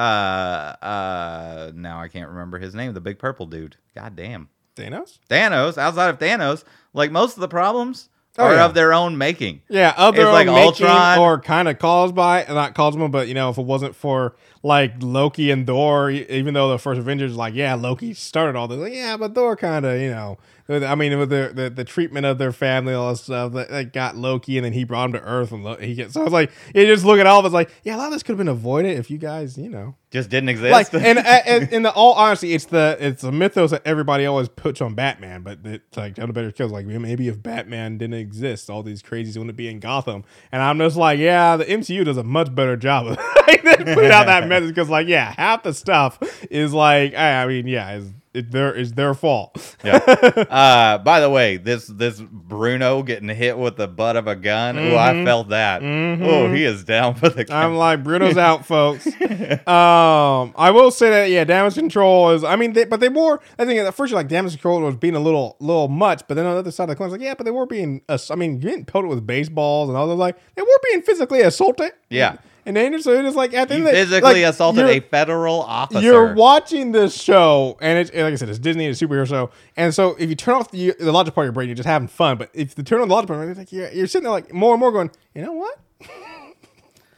uh 0.82 1.72
now 1.74 2.00
I 2.00 2.08
can't 2.08 2.28
remember 2.28 2.58
his 2.58 2.74
name, 2.74 2.92
the 2.94 3.00
big 3.00 3.18
purple 3.18 3.46
dude. 3.46 3.76
God 3.94 4.16
damn, 4.16 4.48
Thanos? 4.76 5.18
Thanos. 5.30 5.78
Outside 5.78 6.10
of 6.10 6.18
Thanos, 6.18 6.64
like 6.92 7.10
most 7.10 7.36
of 7.36 7.40
the 7.40 7.48
problems 7.48 8.08
Oh, 8.36 8.44
are 8.46 8.54
yeah. 8.54 8.64
of 8.64 8.74
their 8.74 8.92
own 8.92 9.16
making. 9.16 9.62
Yeah, 9.68 9.94
other 9.96 10.22
It's 10.22 10.26
like 10.26 10.46
like 10.48 10.56
making 10.56 10.86
Ultron. 10.86 11.18
or 11.18 11.40
kind 11.40 11.68
of 11.68 11.78
caused 11.78 12.14
by, 12.14 12.44
not 12.48 12.74
caused 12.74 12.98
by, 12.98 13.06
but 13.06 13.28
you 13.28 13.34
know, 13.34 13.50
if 13.50 13.58
it 13.58 13.64
wasn't 13.64 13.94
for 13.94 14.34
like 14.64 14.94
Loki 15.00 15.50
and 15.50 15.66
Thor, 15.66 16.10
even 16.10 16.54
though 16.54 16.68
the 16.70 16.78
first 16.78 16.98
Avengers, 16.98 17.36
like, 17.36 17.54
yeah, 17.54 17.74
Loki 17.74 18.12
started 18.14 18.56
all 18.56 18.66
this, 18.66 18.78
like, 18.78 18.94
yeah, 18.94 19.16
but 19.16 19.34
Thor 19.34 19.56
kind 19.56 19.84
of, 19.84 20.00
you 20.00 20.10
know, 20.10 20.38
I 20.66 20.94
mean, 20.94 21.18
with 21.18 21.28
the, 21.28 21.52
the 21.54 21.68
the 21.68 21.84
treatment 21.84 22.24
of 22.24 22.38
their 22.38 22.52
family, 22.52 22.94
all 22.94 23.10
that 23.10 23.16
stuff 23.18 23.52
that, 23.52 23.68
that 23.68 23.92
got 23.92 24.16
Loki, 24.16 24.56
and 24.56 24.64
then 24.64 24.72
he 24.72 24.84
brought 24.84 25.06
him 25.06 25.12
to 25.12 25.20
Earth, 25.20 25.52
and 25.52 25.62
Lo- 25.62 25.76
he 25.76 25.94
gets. 25.94 26.14
So 26.14 26.22
I 26.22 26.24
was 26.24 26.32
like, 26.32 26.50
you 26.74 26.86
just 26.86 27.04
look 27.04 27.18
at 27.20 27.26
all 27.26 27.40
of 27.40 27.44
it's 27.44 27.52
like, 27.52 27.70
yeah, 27.82 27.96
a 27.96 27.98
lot 27.98 28.06
of 28.06 28.12
this 28.12 28.22
could 28.22 28.32
have 28.32 28.38
been 28.38 28.48
avoided 28.48 28.98
if 28.98 29.10
you 29.10 29.18
guys, 29.18 29.58
you 29.58 29.68
know, 29.68 29.94
Just 30.10 30.30
didn't 30.30 30.48
exist. 30.48 30.72
like 30.72 30.94
and, 30.94 31.18
and 31.18 31.70
in 31.70 31.82
the 31.82 31.92
all 31.92 32.14
honesty, 32.14 32.54
it's 32.54 32.64
the 32.64 32.96
it's 32.98 33.20
the 33.20 33.30
mythos 33.30 33.72
that 33.72 33.82
everybody 33.84 34.24
always 34.24 34.48
puts 34.48 34.80
on 34.80 34.94
Batman, 34.94 35.42
but 35.42 35.58
it's 35.64 35.96
like 35.98 36.14
Jonah 36.14 36.32
Better 36.32 36.50
kills 36.50 36.72
like 36.72 36.86
maybe 36.86 37.28
if 37.28 37.42
Batman 37.42 37.98
didn't 37.98 38.14
exist, 38.18 38.70
all 38.70 38.82
these 38.82 39.02
crazies 39.02 39.36
wouldn't 39.36 39.56
be 39.56 39.68
in 39.68 39.80
Gotham. 39.80 40.24
And 40.50 40.62
I'm 40.62 40.78
just 40.78 40.96
like, 40.96 41.18
yeah, 41.18 41.56
the 41.58 41.66
MCU 41.66 42.06
does 42.06 42.16
a 42.16 42.24
much 42.24 42.54
better 42.54 42.76
job 42.78 43.06
of 43.08 43.18
putting 43.46 44.10
out 44.10 44.24
that 44.26 44.48
message 44.48 44.70
because 44.70 44.88
like 44.88 45.08
yeah, 45.08 45.34
half 45.36 45.62
the 45.62 45.74
stuff 45.74 46.18
is 46.50 46.72
like 46.72 47.14
I 47.14 47.42
I 47.42 47.46
mean 47.46 47.66
yeah, 47.66 47.96
is 47.96 48.10
it 48.34 48.50
their 48.50 48.74
is 48.74 48.92
their 48.92 49.14
fault. 49.14 49.76
Yeah. 49.84 49.96
uh, 50.50 50.98
by 50.98 51.20
the 51.20 51.30
way, 51.30 51.56
this 51.56 51.86
this 51.86 52.20
Bruno 52.20 53.02
getting 53.02 53.28
hit 53.28 53.56
with 53.56 53.76
the 53.76 53.86
butt 53.86 54.16
of 54.16 54.26
a 54.26 54.34
gun. 54.34 54.76
Oh, 54.76 54.96
I 54.96 55.24
felt 55.24 55.48
that. 55.50 55.82
Oh, 55.82 56.52
he 56.52 56.64
is 56.64 56.84
down 56.84 57.14
for 57.14 57.28
the 57.28 57.44
Mm-hmm. 57.44 57.52
I'm 57.52 57.76
like 57.76 58.02
Bruno's 58.02 58.38
out, 58.38 58.64
folks. 58.64 59.06
um, 59.66 60.54
I 60.56 60.70
will 60.72 60.90
say 60.90 61.10
that 61.10 61.30
yeah, 61.30 61.44
damage 61.44 61.74
control 61.74 62.30
is. 62.30 62.42
I 62.42 62.56
mean, 62.56 62.72
they, 62.72 62.84
but 62.84 63.00
they 63.00 63.08
were. 63.08 63.38
I 63.58 63.64
think 63.64 63.78
at 63.80 63.94
first 63.94 64.10
you're 64.10 64.18
like 64.18 64.28
damage 64.28 64.52
control 64.52 64.80
was 64.80 64.96
being 64.96 65.14
a 65.14 65.20
little 65.20 65.56
little 65.60 65.88
much, 65.88 66.22
but 66.26 66.34
then 66.34 66.46
on 66.46 66.54
the 66.54 66.58
other 66.60 66.70
side 66.70 66.84
of 66.84 66.88
the 66.90 66.96
coin, 66.96 67.08
it's 67.08 67.12
like 67.12 67.20
yeah, 67.20 67.34
but 67.34 67.44
they 67.44 67.50
were 67.50 67.66
being. 67.66 68.02
I 68.08 68.34
mean, 68.34 68.58
getting 68.58 68.84
pelted 68.84 69.10
with 69.10 69.26
baseballs 69.26 69.88
and 69.88 69.98
all 69.98 70.08
that. 70.08 70.14
Like 70.14 70.36
they 70.54 70.62
were 70.62 70.80
being 70.90 71.02
physically 71.02 71.42
assaulted. 71.42 71.92
Yeah. 72.08 72.38
And 72.66 72.76
it 72.78 72.92
is 72.94 73.06
like 73.06 73.52
at 73.54 73.68
the 73.68 73.74
He 73.74 73.80
end 73.80 73.88
of 73.88 73.92
the- 73.94 73.98
physically 73.98 74.42
like, 74.42 74.52
assaulted 74.54 74.86
a 74.86 75.00
federal 75.00 75.60
officer. 75.62 76.00
you're 76.02 76.34
watching 76.34 76.92
this 76.92 77.14
show, 77.20 77.76
and 77.80 77.98
it's 77.98 78.10
like 78.12 78.32
I 78.32 78.34
said, 78.36 78.48
it's 78.48 78.58
Disney, 78.58 78.86
it's 78.86 79.00
a 79.00 79.06
superhero 79.06 79.26
show, 79.26 79.50
and 79.76 79.94
so 79.94 80.16
if 80.18 80.28
you 80.28 80.34
turn 80.34 80.54
off 80.54 80.70
the, 80.70 80.94
the 80.98 81.12
logic 81.12 81.34
part 81.34 81.44
of 81.44 81.48
your 81.48 81.52
brain, 81.52 81.68
you're 81.68 81.76
just 81.76 81.86
having 81.86 82.08
fun. 82.08 82.36
But 82.38 82.50
if 82.54 82.76
you 82.78 82.84
turn 82.84 83.00
on 83.00 83.08
the 83.08 83.14
logic 83.14 83.28
part, 83.28 83.48
it's 83.48 83.58
like 83.58 83.72
you're, 83.72 83.90
you're 83.92 84.06
sitting 84.06 84.24
there 84.24 84.32
like 84.32 84.52
more 84.52 84.72
and 84.74 84.80
more 84.80 84.92
going, 84.92 85.10
you 85.34 85.42
know 85.42 85.52
what? 85.52 85.78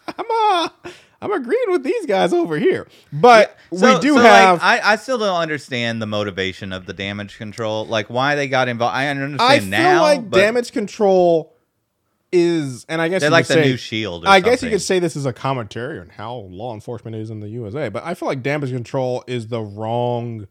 I'm 0.09 0.24
uh, 0.30 0.68
I'm 1.20 1.32
agreeing 1.32 1.64
with 1.70 1.82
these 1.82 2.07
guys 2.07 2.32
over 2.32 2.59
here, 2.59 2.86
but 3.12 3.57
So- 3.74 3.94
we 3.94 4.01
do 4.01 4.14
so, 4.14 4.20
have. 4.20 4.62
Like, 4.62 4.84
I, 4.84 4.92
I 4.92 4.97
still 4.97 5.18
don't 5.18 5.34
understand 5.40 6.01
the 6.01 6.07
motivation 6.07 6.72
of 6.72 6.86
the 6.86 6.92
damage 6.92 7.38
control, 7.38 7.86
like 7.86 8.09
why 8.09 8.34
they 8.34 8.49
got 8.49 8.68
involved. 8.68 8.94
I 8.94 9.09
understand 9.09 9.40
I 9.42 9.59
feel 9.61 9.68
now, 9.70 10.03
like 10.03 10.28
but 10.30 10.36
damage 10.38 10.72
control 10.72 11.55
is, 12.33 12.85
and 12.89 13.01
I 13.01 13.09
guess 13.09 13.22
they're 13.22 13.31
like 13.31 13.47
the 13.47 13.55
say, 13.55 13.64
new 13.64 13.77
shield. 13.77 14.24
Or 14.24 14.29
I 14.29 14.41
guess 14.41 14.62
you 14.62 14.70
could 14.70 14.83
say 14.83 14.99
this 14.99 15.16
is 15.16 15.27
a 15.27 15.33
commentary 15.33 15.99
on 16.01 16.09
how 16.11 16.35
law 16.35 16.74
enforcement 16.74 17.16
is 17.16 17.31
in 17.31 17.41
the 17.41 17.49
USA, 17.49 17.89
but 17.89 18.05
I 18.05 18.14
feel 18.14 18.29
like 18.29 18.43
damage 18.43 18.70
control 18.70 19.24
is 19.27 19.49
the 19.49 19.62
wrong 19.62 20.47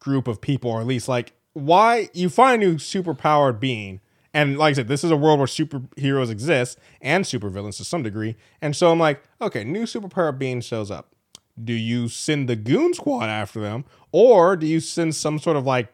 group 0.00 0.26
of 0.28 0.40
people, 0.40 0.70
or 0.70 0.80
at 0.80 0.86
least 0.86 1.08
like 1.08 1.32
why 1.52 2.08
you 2.12 2.28
find 2.28 2.62
a 2.62 2.66
new 2.66 2.76
superpowered 2.76 3.60
being. 3.60 4.00
And 4.34 4.58
like 4.58 4.72
I 4.72 4.74
said, 4.74 4.88
this 4.88 5.02
is 5.04 5.10
a 5.10 5.16
world 5.16 5.38
where 5.38 5.46
superheroes 5.46 6.30
exist 6.30 6.78
and 7.00 7.24
supervillains 7.24 7.78
to 7.78 7.84
some 7.84 8.02
degree. 8.02 8.36
And 8.60 8.76
so 8.76 8.92
I'm 8.92 8.98
like, 8.98 9.22
okay, 9.40 9.64
new 9.64 9.84
superpowered 9.84 10.38
being 10.38 10.60
shows 10.60 10.90
up. 10.90 11.14
do 11.62 11.72
you 11.72 12.08
send 12.08 12.48
the 12.48 12.56
goon 12.56 12.94
squad 12.94 13.26
after 13.26 13.60
them, 13.60 13.84
or 14.12 14.56
do 14.56 14.66
you 14.66 14.80
send 14.80 15.14
some 15.14 15.38
sort 15.38 15.56
of 15.56 15.66
like 15.66 15.92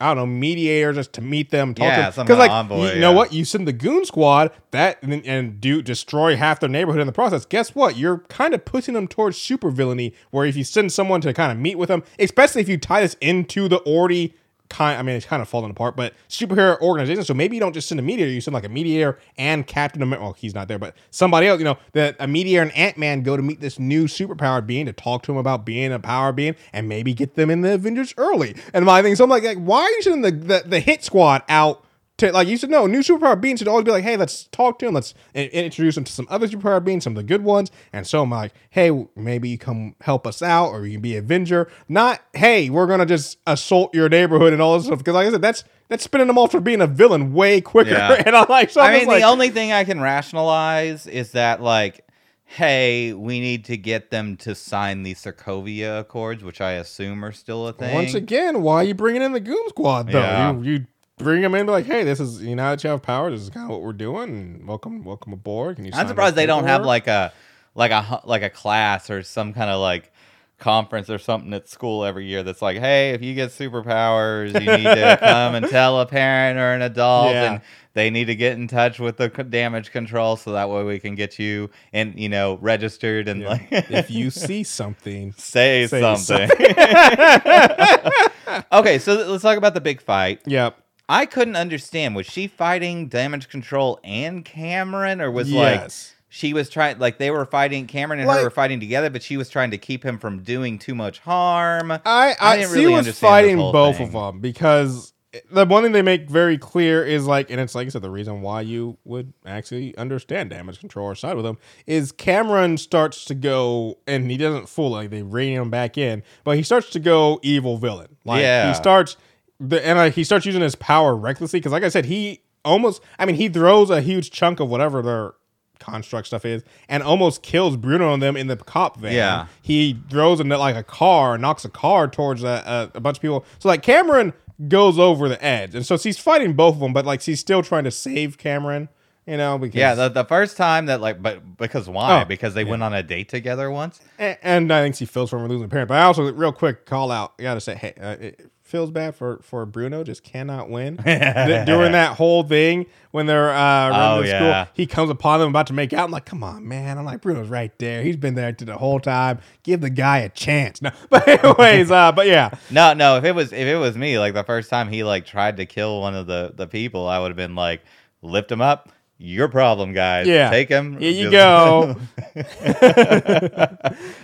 I 0.00 0.06
don't 0.06 0.16
know, 0.16 0.26
mediator 0.26 0.92
just 0.92 1.12
to 1.14 1.20
meet 1.20 1.50
them, 1.50 1.74
talk 1.74 1.84
Yeah, 1.84 2.10
to 2.10 2.16
them. 2.16 2.26
Because 2.26 2.38
like 2.38 2.50
envoy, 2.50 2.94
you 2.94 3.00
know 3.00 3.10
yeah. 3.10 3.16
what, 3.16 3.32
you 3.32 3.44
send 3.44 3.68
the 3.68 3.72
goon 3.72 4.04
squad 4.04 4.50
that 4.70 5.02
and, 5.02 5.24
and 5.26 5.60
do 5.60 5.82
destroy 5.82 6.36
half 6.36 6.60
their 6.60 6.70
neighborhood 6.70 7.00
in 7.00 7.06
the 7.06 7.12
process. 7.12 7.44
Guess 7.44 7.74
what? 7.74 7.96
You're 7.96 8.18
kind 8.28 8.54
of 8.54 8.64
pushing 8.64 8.94
them 8.94 9.06
towards 9.06 9.36
super 9.36 9.70
villainy. 9.70 10.14
Where 10.30 10.46
if 10.46 10.56
you 10.56 10.64
send 10.64 10.92
someone 10.92 11.20
to 11.20 11.34
kind 11.34 11.52
of 11.52 11.58
meet 11.58 11.76
with 11.76 11.88
them, 11.88 12.02
especially 12.18 12.62
if 12.62 12.68
you 12.68 12.78
tie 12.78 13.02
this 13.02 13.16
into 13.20 13.68
the 13.68 13.78
already 13.80 14.34
kind, 14.70 14.98
I 14.98 15.02
mean, 15.02 15.16
it's 15.16 15.26
kind 15.26 15.42
of 15.42 15.48
falling 15.48 15.70
apart, 15.70 15.96
but 15.96 16.14
superhero 16.28 16.80
organization. 16.80 17.24
So 17.24 17.34
maybe 17.34 17.56
you 17.56 17.60
don't 17.60 17.74
just 17.74 17.88
send 17.88 17.98
a 18.00 18.02
mediator, 18.02 18.30
you 18.30 18.40
send 18.40 18.54
like 18.54 18.64
a 18.64 18.70
mediator 18.70 19.18
and 19.36 19.66
Captain 19.66 20.02
America. 20.02 20.24
Well, 20.24 20.32
he's 20.32 20.54
not 20.54 20.68
there, 20.68 20.78
but 20.78 20.96
somebody 21.10 21.46
else. 21.46 21.58
You 21.58 21.64
know, 21.64 21.78
that 21.92 22.16
a 22.18 22.26
mediator 22.26 22.62
and 22.62 22.72
Ant 22.74 22.96
Man 22.96 23.22
go 23.22 23.36
to 23.36 23.42
meet 23.42 23.60
this 23.60 23.78
new 23.78 24.04
superpowered 24.04 24.66
being 24.66 24.86
to 24.86 24.92
talk 24.92 25.22
to 25.24 25.32
him 25.32 25.38
about 25.38 25.66
being 25.66 25.92
a 25.92 25.98
power 25.98 26.32
being 26.32 26.56
and 26.72 26.88
maybe 26.88 27.12
get 27.12 27.34
them 27.34 27.50
in 27.50 27.60
the 27.60 27.74
Avengers 27.74 28.14
early. 28.16 28.56
And 28.72 28.86
my 28.86 29.02
thing, 29.02 29.14
so 29.16 29.24
I'm 29.24 29.30
like, 29.30 29.42
like 29.42 29.58
why 29.58 29.82
are 29.82 29.90
you 29.90 30.02
sending 30.02 30.22
the, 30.22 30.30
the 30.30 30.62
the 30.66 30.80
hit 30.80 31.04
squad 31.04 31.42
out? 31.48 31.84
To, 32.20 32.32
like 32.32 32.48
you 32.48 32.56
should 32.56 32.70
know, 32.70 32.86
new 32.86 33.00
superpower 33.00 33.38
beings 33.40 33.58
should 33.58 33.68
always 33.68 33.84
be 33.84 33.90
like, 33.90 34.04
hey, 34.04 34.16
let's 34.16 34.44
talk 34.44 34.78
to 34.78 34.86
him, 34.88 34.94
let's 34.94 35.14
in- 35.34 35.48
introduce 35.50 35.96
him 35.96 36.04
to 36.04 36.12
some 36.12 36.26
other 36.30 36.48
superpower 36.48 36.82
beings, 36.82 37.04
some 37.04 37.12
of 37.12 37.16
the 37.16 37.22
good 37.22 37.42
ones. 37.42 37.70
And 37.92 38.06
so 38.06 38.22
I'm 38.22 38.30
like, 38.30 38.52
hey, 38.70 39.06
maybe 39.16 39.48
you 39.48 39.58
come 39.58 39.96
help 40.00 40.26
us 40.26 40.42
out, 40.42 40.68
or 40.70 40.86
you 40.86 40.92
can 40.92 41.00
be 41.02 41.16
Avenger. 41.16 41.70
Not, 41.88 42.20
hey, 42.34 42.70
we're 42.70 42.86
gonna 42.86 43.06
just 43.06 43.38
assault 43.46 43.94
your 43.94 44.08
neighborhood 44.08 44.52
and 44.52 44.62
all 44.62 44.76
this 44.76 44.86
stuff. 44.86 44.98
Because 44.98 45.14
like 45.14 45.26
I 45.26 45.30
said, 45.30 45.42
that's 45.42 45.64
that's 45.88 46.04
spinning 46.04 46.28
them 46.28 46.38
off 46.38 46.52
for 46.52 46.60
being 46.60 46.80
a 46.80 46.86
villain 46.86 47.32
way 47.32 47.60
quicker. 47.60 47.90
Yeah. 47.90 48.22
and 48.26 48.36
I'm 48.36 48.46
like, 48.48 48.70
so 48.70 48.80
I 48.80 48.92
I'm 48.92 48.98
mean, 49.00 49.08
like, 49.08 49.22
the 49.22 49.28
only 49.28 49.50
thing 49.50 49.72
I 49.72 49.84
can 49.84 50.00
rationalize 50.00 51.06
is 51.06 51.32
that 51.32 51.60
like, 51.62 52.04
hey, 52.44 53.12
we 53.12 53.40
need 53.40 53.64
to 53.66 53.76
get 53.76 54.10
them 54.10 54.36
to 54.38 54.54
sign 54.54 55.04
the 55.04 55.14
Sokovia 55.14 56.00
Accords, 56.00 56.42
which 56.44 56.60
I 56.60 56.72
assume 56.72 57.24
are 57.24 57.32
still 57.32 57.66
a 57.68 57.72
thing. 57.72 57.94
once 57.94 58.14
again, 58.14 58.62
why 58.62 58.76
are 58.76 58.84
you 58.84 58.94
bringing 58.94 59.22
in 59.22 59.32
the 59.32 59.40
Goon 59.40 59.68
Squad 59.68 60.08
though? 60.10 60.20
Yeah. 60.20 60.52
You, 60.52 60.62
you 60.62 60.86
bring 61.20 61.42
them 61.42 61.54
in 61.54 61.66
be 61.66 61.72
like, 61.72 61.86
hey, 61.86 62.04
this 62.04 62.20
is 62.20 62.42
you 62.42 62.56
know 62.56 62.70
that 62.70 62.82
you 62.84 62.90
have 62.90 63.02
power. 63.02 63.30
This 63.30 63.40
is 63.42 63.50
kind 63.50 63.64
of 63.64 63.70
what 63.70 63.82
we're 63.82 63.92
doing. 63.92 64.64
Welcome, 64.66 65.04
welcome 65.04 65.32
aboard. 65.32 65.76
Can 65.76 65.84
you? 65.84 65.92
I'm 65.94 66.08
surprised 66.08 66.34
they 66.36 66.46
don't 66.46 66.66
have 66.66 66.84
like 66.84 67.06
a 67.06 67.32
like 67.74 67.90
a 67.92 68.22
like 68.24 68.42
a 68.42 68.50
class 68.50 69.10
or 69.10 69.22
some 69.22 69.52
kind 69.52 69.70
of 69.70 69.80
like 69.80 70.12
conference 70.58 71.08
or 71.08 71.18
something 71.18 71.54
at 71.54 71.68
school 71.70 72.04
every 72.04 72.26
year 72.26 72.42
that's 72.42 72.60
like, 72.60 72.76
hey, 72.78 73.10
if 73.12 73.22
you 73.22 73.34
get 73.34 73.48
superpowers, 73.50 74.52
you 74.52 74.60
need 74.76 74.82
to 74.84 75.16
come 75.20 75.54
and 75.54 75.66
tell 75.68 76.00
a 76.00 76.06
parent 76.06 76.58
or 76.58 76.74
an 76.74 76.82
adult, 76.82 77.30
Yeah. 77.32 77.52
and 77.52 77.62
they 77.94 78.10
need 78.10 78.26
to 78.26 78.34
get 78.36 78.52
in 78.58 78.68
touch 78.68 79.00
with 79.00 79.16
the 79.16 79.28
damage 79.30 79.90
control 79.90 80.36
so 80.36 80.52
that 80.52 80.68
way 80.68 80.84
we 80.84 80.98
can 81.00 81.14
get 81.14 81.38
you 81.38 81.70
and 81.94 82.18
you 82.18 82.28
know 82.28 82.58
registered 82.60 83.26
and 83.26 83.42
like 83.42 83.68
if 83.70 84.10
you 84.10 84.30
see 84.30 84.62
something, 84.62 85.32
say, 85.38 85.86
Say 85.86 86.00
something. 86.00 86.50
okay, 88.72 88.98
so 88.98 89.14
let's 89.14 89.42
talk 89.42 89.56
about 89.56 89.74
the 89.74 89.80
big 89.80 90.00
fight. 90.00 90.40
yep. 90.46 90.76
I 91.10 91.26
couldn't 91.26 91.56
understand 91.56 92.14
was 92.14 92.26
she 92.26 92.46
fighting 92.46 93.08
damage 93.08 93.48
control 93.48 93.98
and 94.04 94.44
Cameron 94.44 95.20
or 95.20 95.30
was 95.30 95.50
like 95.52 95.90
she 96.28 96.54
was 96.54 96.68
trying 96.70 96.98
like 97.00 97.18
they 97.18 97.32
were 97.32 97.44
fighting 97.44 97.86
Cameron 97.88 98.20
and 98.20 98.28
Like- 98.28 98.38
her 98.38 98.44
were 98.44 98.50
fighting 98.50 98.78
together, 98.78 99.10
but 99.10 99.20
she 99.22 99.36
was 99.36 99.48
trying 99.50 99.72
to 99.72 99.78
keep 99.78 100.04
him 100.04 100.18
from 100.18 100.42
doing 100.44 100.78
too 100.78 100.94
much 100.94 101.18
harm. 101.18 101.90
I 101.90 102.34
I, 102.40 102.56
didn't 102.56 102.70
see 102.70 102.78
really 102.78 102.92
was 102.92 102.98
understand 103.00 103.30
fighting 103.30 103.56
both 103.58 103.96
thing. 103.96 104.06
of 104.06 104.12
them 104.12 104.38
because 104.40 105.12
the 105.50 105.64
one 105.66 105.82
thing 105.82 105.92
they 105.92 106.02
make 106.02 106.28
very 106.30 106.58
clear 106.58 107.04
is 107.04 107.26
like, 107.26 107.50
and 107.50 107.60
it's 107.60 107.74
like 107.74 107.86
I 107.86 107.90
said, 107.90 108.02
the 108.02 108.10
reason 108.10 108.42
why 108.42 108.60
you 108.62 108.96
would 109.04 109.32
actually 109.46 109.96
understand 109.96 110.50
damage 110.50 110.78
control 110.80 111.06
or 111.06 111.14
side 111.16 111.34
with 111.36 111.44
them 111.44 111.58
is 111.86 112.10
Cameron 112.12 112.76
starts 112.78 113.24
to 113.26 113.34
go, 113.34 113.98
and 114.08 114.28
he 114.30 114.36
doesn't 114.36 114.68
fool 114.68 114.90
like 114.90 115.10
they 115.10 115.22
rein 115.22 115.52
him 115.60 115.70
back 115.70 115.96
in, 115.98 116.22
but 116.44 116.56
he 116.56 116.62
starts 116.64 116.90
to 116.90 117.00
go 117.00 117.38
evil 117.42 117.76
villain. 117.78 118.16
Like 118.24 118.42
Yeah. 118.42 118.68
he 118.68 118.74
starts, 118.74 119.16
the 119.60 119.86
and 119.86 119.98
uh, 119.98 120.10
he 120.10 120.24
starts 120.24 120.46
using 120.46 120.62
his 120.62 120.74
power 120.74 121.14
recklessly 121.14 121.60
because, 121.60 121.72
like 121.72 121.84
I 121.84 121.88
said, 121.90 122.06
he 122.06 122.40
almost, 122.64 123.02
I 123.18 123.26
mean, 123.26 123.36
he 123.36 123.48
throws 123.48 123.90
a 123.90 124.00
huge 124.00 124.30
chunk 124.30 124.58
of 124.58 124.68
whatever 124.68 125.02
their 125.02 125.34
construct 125.78 126.26
stuff 126.26 126.44
is 126.44 126.62
and 126.88 127.02
almost 127.02 127.42
kills 127.42 127.76
Bruno 127.76 128.12
and 128.12 128.22
them 128.22 128.36
in 128.36 128.46
the 128.48 128.56
cop 128.56 128.98
van. 128.98 129.14
Yeah. 129.14 129.46
He 129.62 129.98
throws 130.10 130.40
into 130.40 130.56
like 130.58 130.76
a 130.76 130.82
car, 130.82 131.38
knocks 131.38 131.64
a 131.64 131.70
car 131.70 132.08
towards 132.08 132.42
a, 132.42 132.90
a, 132.94 132.98
a 132.98 133.00
bunch 133.00 133.18
of 133.18 133.22
people. 133.22 133.44
So 133.58 133.68
like 133.68 133.82
Cameron 133.82 134.32
goes 134.68 134.98
over 134.98 135.28
the 135.28 135.42
edge, 135.42 135.74
and 135.74 135.84
so 135.86 135.96
she's 135.96 136.18
fighting 136.18 136.52
both 136.54 136.74
of 136.74 136.80
them, 136.80 136.92
but 136.92 137.06
like 137.06 137.20
she's 137.20 137.40
still 137.40 137.62
trying 137.62 137.84
to 137.84 137.90
save 137.90 138.38
Cameron. 138.38 138.88
You 139.26 139.36
know, 139.36 139.58
because 139.58 139.78
Yeah, 139.78 139.94
the, 139.94 140.08
the 140.08 140.24
first 140.24 140.56
time 140.56 140.86
that 140.86 141.00
like 141.00 141.22
but 141.22 141.56
because 141.56 141.88
why? 141.88 142.22
Oh, 142.22 142.24
because 142.24 142.54
they 142.54 142.64
went 142.64 142.82
on 142.82 142.92
a 142.92 143.02
date 143.02 143.28
together 143.28 143.70
once? 143.70 144.00
and, 144.18 144.38
and 144.42 144.72
I 144.72 144.82
think 144.82 144.96
she 144.96 145.04
feels 145.04 145.30
for 145.30 145.38
him 145.38 145.46
losing 145.46 145.66
a 145.66 145.68
parent. 145.68 145.88
But 145.88 145.98
I 145.98 146.02
also 146.02 146.32
real 146.32 146.52
quick 146.52 146.84
call 146.84 147.10
out. 147.12 147.34
I 147.38 147.42
gotta 147.44 147.60
say, 147.60 147.74
hey, 147.76 147.94
uh, 148.00 148.16
it 148.18 148.50
feels 148.70 148.90
bad 148.90 149.14
for 149.14 149.40
for 149.42 149.66
Bruno. 149.66 150.04
Just 150.04 150.22
cannot 150.24 150.70
win 150.70 150.96
during 151.04 151.92
that 151.92 152.16
whole 152.16 152.42
thing 152.42 152.86
when 153.10 153.26
they're 153.26 153.50
uh, 153.50 153.90
running 153.90 154.18
Oh, 154.18 154.22
to 154.22 154.28
yeah. 154.28 154.64
school. 154.64 154.72
He 154.74 154.86
comes 154.86 155.10
upon 155.10 155.40
them 155.40 155.48
about 155.50 155.66
to 155.66 155.72
make 155.72 155.92
out. 155.92 156.04
I'm 156.04 156.10
like, 156.10 156.24
come 156.24 156.42
on, 156.44 156.66
man. 156.66 156.96
I'm 156.96 157.04
like, 157.04 157.20
Bruno's 157.20 157.48
right 157.48 157.76
there. 157.78 158.02
He's 158.02 158.16
been 158.16 158.34
there 158.34 158.52
to 158.52 158.64
the 158.64 158.78
whole 158.78 159.00
time. 159.00 159.40
Give 159.64 159.80
the 159.80 159.90
guy 159.90 160.18
a 160.18 160.28
chance. 160.28 160.80
No, 160.80 160.90
but 161.10 161.26
anyways, 161.28 161.90
uh, 161.90 162.12
but 162.12 162.26
yeah, 162.26 162.50
No, 162.70 162.94
no, 162.94 163.16
if 163.16 163.24
it 163.24 163.34
was 163.34 163.52
if 163.52 163.66
it 163.66 163.76
was 163.76 163.96
me, 163.98 164.18
like 164.18 164.34
the 164.34 164.44
first 164.44 164.70
time 164.70 164.88
he 164.88 165.02
like 165.04 165.26
tried 165.26 165.56
to 165.58 165.66
kill 165.66 166.00
one 166.00 166.14
of 166.14 166.26
the 166.26 166.52
the 166.54 166.66
people, 166.66 167.08
I 167.08 167.18
would 167.18 167.28
have 167.30 167.36
been 167.36 167.54
like, 167.56 167.82
lift 168.22 168.50
him 168.50 168.60
up. 168.60 168.90
Your 169.22 169.48
problem, 169.48 169.92
guys. 169.92 170.26
Yeah. 170.26 170.48
Take 170.48 170.70
him. 170.70 170.98
Here 170.98 171.10
you 171.10 171.30
go. 171.30 171.94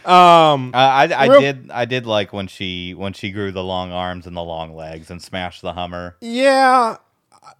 um, 0.06 0.70
Uh, 0.74 0.76
I, 0.78 1.08
I 1.14 1.26
Real- 1.26 1.40
did 1.40 1.70
I 1.70 1.84
did 1.84 2.06
like 2.06 2.32
when 2.32 2.46
she 2.46 2.94
when 2.94 3.12
she 3.12 3.30
grew 3.30 3.52
the 3.52 3.62
long 3.62 3.92
arms 3.92 4.26
and 4.26 4.34
the 4.36 4.42
long 4.42 4.74
legs 4.74 5.10
and 5.10 5.20
smashed 5.22 5.62
the 5.62 5.72
Hummer. 5.74 6.16
yeah. 6.20 6.96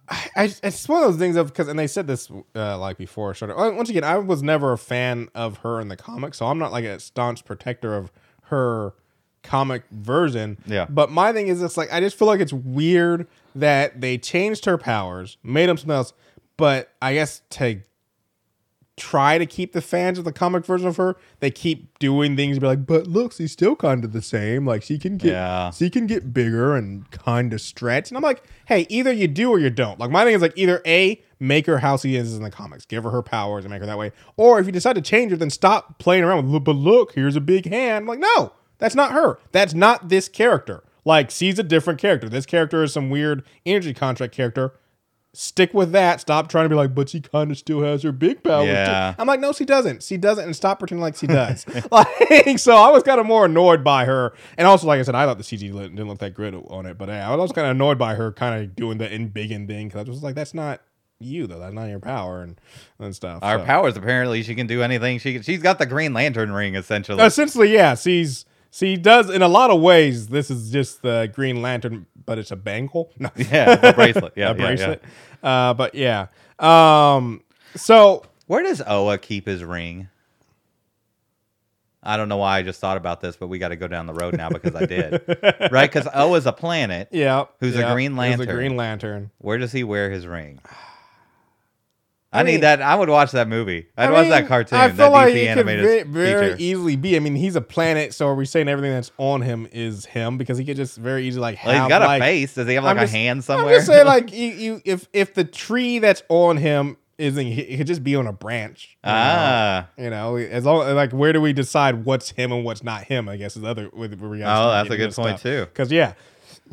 I, 0.09 0.29
I, 0.35 0.53
it's 0.63 0.87
one 0.89 1.01
of 1.03 1.11
those 1.11 1.19
things 1.19 1.35
of 1.37 1.47
because, 1.47 1.69
and 1.69 1.77
they 1.79 1.87
said 1.87 2.07
this 2.07 2.29
uh, 2.55 2.77
like 2.77 2.97
before. 2.97 3.33
I 3.41 3.45
uh, 3.45 3.71
Once 3.71 3.89
again, 3.89 4.03
I 4.03 4.17
was 4.17 4.43
never 4.43 4.73
a 4.73 4.77
fan 4.77 5.29
of 5.33 5.59
her 5.59 5.79
in 5.79 5.87
the 5.87 5.95
comics, 5.95 6.37
so 6.39 6.47
I'm 6.47 6.59
not 6.59 6.71
like 6.73 6.83
a 6.83 6.99
staunch 6.99 7.45
protector 7.45 7.95
of 7.95 8.11
her 8.43 8.93
comic 9.43 9.83
version. 9.91 10.57
Yeah. 10.65 10.87
But 10.89 11.09
my 11.09 11.31
thing 11.31 11.47
is, 11.47 11.61
it's 11.61 11.77
like 11.77 11.91
I 11.93 12.01
just 12.01 12.17
feel 12.19 12.27
like 12.27 12.41
it's 12.41 12.51
weird 12.51 13.27
that 13.55 14.01
they 14.01 14.17
changed 14.17 14.65
her 14.65 14.77
powers, 14.77 15.37
made 15.41 15.69
them 15.69 15.77
something 15.77 15.95
else, 15.95 16.11
but 16.57 16.91
I 17.01 17.13
guess 17.13 17.41
to 17.51 17.81
try 18.95 19.37
to 19.37 19.45
keep 19.45 19.73
the 19.73 19.81
fans 19.81 20.17
of 20.17 20.25
the 20.25 20.33
comic 20.33 20.65
version 20.65 20.87
of 20.87 20.97
her, 20.97 21.15
they 21.39 21.51
keep 21.51 21.99
doing 21.99 22.35
things 22.35 22.57
to 22.57 22.61
be 22.61 22.65
like, 22.65 22.83
but 22.87 23.05
look, 23.05 23.31
she's 23.31 23.51
still 23.51 23.75
kind 23.75 24.03
of 24.03 24.11
the 24.11 24.23
same. 24.23 24.65
Like 24.65 24.81
she 24.81 24.97
can 24.97 25.17
get 25.17 25.33
Yeah. 25.33 25.69
she 25.69 25.91
can 25.91 26.07
get 26.07 26.33
bigger 26.33 26.75
and 26.75 27.09
kind 27.11 27.53
of 27.53 27.61
stretch. 27.61 28.09
And 28.09 28.17
I'm 28.17 28.23
like, 28.23 28.41
hey, 28.65 28.87
either 28.89 29.11
you 29.11 29.27
do 29.27 29.51
or 29.51 29.59
you 29.59 29.69
don't. 29.69 29.99
Like 29.99 30.09
my 30.09 30.23
thing 30.23 30.33
is 30.33 30.41
like 30.41 30.53
either 30.55 30.81
A, 30.87 31.21
make 31.39 31.67
her 31.67 31.77
how 31.77 31.95
she 31.97 32.15
is 32.15 32.35
in 32.35 32.41
the 32.41 32.49
comics, 32.49 32.85
give 32.85 33.03
her 33.03 33.11
her 33.11 33.21
powers 33.21 33.65
and 33.65 33.71
make 33.71 33.81
her 33.81 33.85
that 33.85 33.99
way. 33.99 34.11
Or 34.35 34.59
if 34.59 34.65
you 34.65 34.71
decide 34.71 34.93
to 34.95 35.01
change 35.01 35.29
her, 35.29 35.37
then 35.37 35.51
stop 35.51 35.99
playing 35.99 36.23
around 36.23 36.37
with, 36.37 36.51
"Look, 36.51 36.63
but 36.63 36.75
look, 36.75 37.13
here's 37.13 37.35
a 37.35 37.41
big 37.41 37.67
hand. 37.67 38.03
I'm 38.03 38.07
like, 38.07 38.17
no, 38.19 38.53
that's 38.79 38.95
not 38.95 39.11
her. 39.11 39.37
That's 39.51 39.75
not 39.75 40.09
this 40.09 40.27
character. 40.27 40.83
Like 41.05 41.29
she's 41.29 41.59
a 41.59 41.63
different 41.63 41.99
character. 41.99 42.27
This 42.29 42.47
character 42.47 42.81
is 42.81 42.93
some 42.93 43.11
weird 43.11 43.43
energy 43.63 43.93
contract 43.93 44.33
character. 44.33 44.73
Stick 45.39 45.71
with 45.71 45.91
that. 45.91 46.19
Stop 46.19 46.49
trying 46.49 46.65
to 46.65 46.69
be 46.69 46.75
like, 46.75 46.95
but 46.95 47.09
she 47.09 47.21
kind 47.21 47.51
of 47.51 47.59
still 47.59 47.83
has 47.83 48.01
her 48.01 48.11
big 48.11 48.41
powers. 48.43 48.65
too." 48.65 48.71
Yeah. 48.71 49.13
I'm 49.19 49.27
like, 49.27 49.39
no, 49.39 49.51
she 49.51 49.65
doesn't. 49.65 50.01
She 50.01 50.17
doesn't, 50.17 50.43
and 50.43 50.55
stop 50.55 50.79
pretending 50.79 51.03
like 51.03 51.15
she 51.15 51.27
does. 51.27 51.63
like, 51.91 52.57
so 52.57 52.75
I 52.75 52.89
was 52.89 53.03
kind 53.03 53.19
of 53.19 53.27
more 53.27 53.45
annoyed 53.45 53.83
by 53.83 54.05
her, 54.05 54.33
and 54.57 54.65
also, 54.65 54.87
like 54.87 54.99
I 54.99 55.03
said, 55.03 55.13
I 55.13 55.25
thought 55.25 55.37
the 55.37 55.43
CG 55.43 55.59
didn't 55.59 56.07
look 56.07 56.17
that 56.19 56.33
good 56.33 56.55
on 56.55 56.87
it, 56.87 56.97
but 56.97 57.09
yeah, 57.09 57.31
I 57.31 57.35
was 57.35 57.51
kind 57.51 57.67
of 57.67 57.71
annoyed 57.71 57.99
by 57.99 58.15
her 58.15 58.31
kind 58.31 58.63
of 58.63 58.75
doing 58.75 58.97
the 58.97 59.13
in 59.13 59.27
big 59.27 59.51
and 59.51 59.67
thing 59.67 59.89
because 59.89 59.99
I 59.99 60.09
was 60.09 60.17
just 60.17 60.23
like, 60.23 60.33
that's 60.33 60.55
not 60.55 60.81
you 61.19 61.45
though. 61.45 61.59
That's 61.59 61.73
not 61.73 61.85
your 61.85 61.99
power 61.99 62.41
and 62.41 62.59
and 62.99 63.15
stuff. 63.15 63.43
Our 63.43 63.59
so. 63.59 63.65
powers 63.65 63.97
apparently 63.97 64.41
she 64.43 64.55
can 64.55 64.65
do 64.67 64.81
anything. 64.81 65.19
She 65.19 65.33
can, 65.33 65.41
she's 65.43 65.61
got 65.61 65.79
the 65.79 65.85
Green 65.85 66.13
Lantern 66.13 66.51
ring 66.51 66.75
essentially. 66.75 67.23
essentially, 67.23 67.71
yeah, 67.73 67.95
she's 67.95 68.45
she 68.71 68.97
does 68.97 69.29
in 69.29 69.41
a 69.41 69.47
lot 69.47 69.69
of 69.71 69.81
ways. 69.81 70.27
This 70.27 70.49
is 70.51 70.71
just 70.71 71.01
the 71.01 71.31
Green 71.33 71.61
Lantern, 71.61 72.05
but 72.25 72.37
it's 72.37 72.51
a 72.51 72.55
bangle. 72.55 73.11
No, 73.19 73.29
yeah, 73.35 73.89
a 73.89 73.93
bracelet. 73.93 74.33
Yeah, 74.35 74.51
a 74.51 74.55
yeah, 74.55 74.61
yeah. 74.61 74.65
bracelet. 74.67 75.03
Uh, 75.43 75.73
but 75.73 75.95
yeah. 75.95 76.27
Um, 76.59 77.41
so 77.75 78.23
Where 78.47 78.63
does 78.63 78.81
Oa 78.85 79.17
keep 79.17 79.45
his 79.47 79.63
ring? 79.63 80.09
I 82.03 82.15
don't 82.15 82.29
know 82.29 82.37
why 82.37 82.59
I 82.59 82.61
just 82.61 82.79
thought 82.79 82.95
about 82.95 83.19
this, 83.19 83.35
but 83.35 83.47
we 83.47 83.59
got 83.59 83.69
to 83.69 83.75
go 83.75 83.87
down 83.87 84.05
the 84.05 84.13
road 84.13 84.37
now 84.37 84.49
because 84.49 84.75
I 84.75 84.85
did. 84.85 85.21
right? 85.71 85.91
Because 85.91 86.07
Oa's 86.13 86.45
a 86.45 86.53
planet. 86.53 87.09
yeah, 87.11 87.45
Who's 87.59 87.75
a 87.75 87.91
Green 87.91 88.11
who's 88.11 88.19
Lantern. 88.19 88.49
a 88.49 88.53
Green 88.53 88.77
Lantern. 88.77 89.31
Where 89.39 89.57
does 89.57 89.73
he 89.73 89.83
wear 89.83 90.09
his 90.09 90.25
ring? 90.25 90.59
I, 92.37 92.41
I 92.41 92.43
need 92.43 92.61
that. 92.61 92.81
I 92.81 92.95
would 92.95 93.09
watch 93.09 93.31
that 93.31 93.47
movie. 93.47 93.87
I'd 93.97 94.09
I 94.09 94.11
watch 94.11 94.21
mean, 94.23 94.29
that 94.31 94.47
cartoon. 94.47 94.79
I 94.79 94.87
that 94.87 94.95
feel 94.95 95.07
DC 95.07 95.11
like 95.11 95.33
it 95.33 95.39
could 95.39 95.47
animated 95.47 96.07
ve- 96.07 96.11
very 96.11 96.49
feature. 96.51 96.61
easily 96.61 96.95
be. 96.95 97.15
I 97.15 97.19
mean, 97.19 97.35
he's 97.35 97.55
a 97.55 97.61
planet, 97.61 98.13
so 98.13 98.27
are 98.27 98.35
we 98.35 98.45
saying 98.45 98.67
everything 98.67 98.91
that's 98.91 99.11
on 99.17 99.41
him 99.41 99.67
is 99.71 100.05
him? 100.05 100.37
Because 100.37 100.57
he 100.57 100.65
could 100.65 100.77
just 100.77 100.97
very 100.97 101.25
easily 101.27 101.41
like 101.41 101.57
have 101.57 101.73
Well, 101.73 101.83
he's 101.83 101.89
got 101.89 102.01
like, 102.01 102.21
a 102.21 102.25
face. 102.25 102.53
Does 102.53 102.67
he 102.67 102.75
have 102.75 102.83
like 102.83 102.97
I'm 102.97 103.03
a 103.03 103.07
hand 103.07 103.43
somewhere? 103.43 103.73
I'm 103.73 103.77
just 103.79 103.87
saying, 103.87 104.05
like 104.05 104.31
you, 104.33 104.47
you, 104.47 104.81
if 104.85 105.07
if 105.13 105.33
the 105.33 105.43
tree 105.43 105.99
that's 105.99 106.23
on 106.29 106.57
him 106.57 106.97
isn't. 107.17 107.45
He 107.47 107.77
could 107.77 107.87
just 107.87 108.03
be 108.03 108.15
on 108.15 108.27
a 108.27 108.33
branch. 108.33 108.97
you 109.03 109.09
know? 109.09 109.15
Ah. 109.15 109.87
You 109.97 110.09
know, 110.09 110.35
as 110.35 110.65
long 110.65 110.87
like 110.95 111.11
where 111.11 111.33
do 111.33 111.41
we 111.41 111.53
decide 111.53 112.05
what's 112.05 112.31
him 112.31 112.51
and 112.51 112.63
what's 112.63 112.83
not 112.83 113.05
him? 113.05 113.27
I 113.27 113.37
guess 113.37 113.57
is 113.57 113.63
other. 113.63 113.89
With, 113.89 114.19
gotta 114.19 114.35
Oh, 114.35 114.71
that's 114.71 114.89
a 114.89 114.97
good 114.97 115.13
point, 115.13 115.39
stuff. 115.39 115.41
too. 115.41 115.65
Because 115.65 115.91
yeah, 115.91 116.13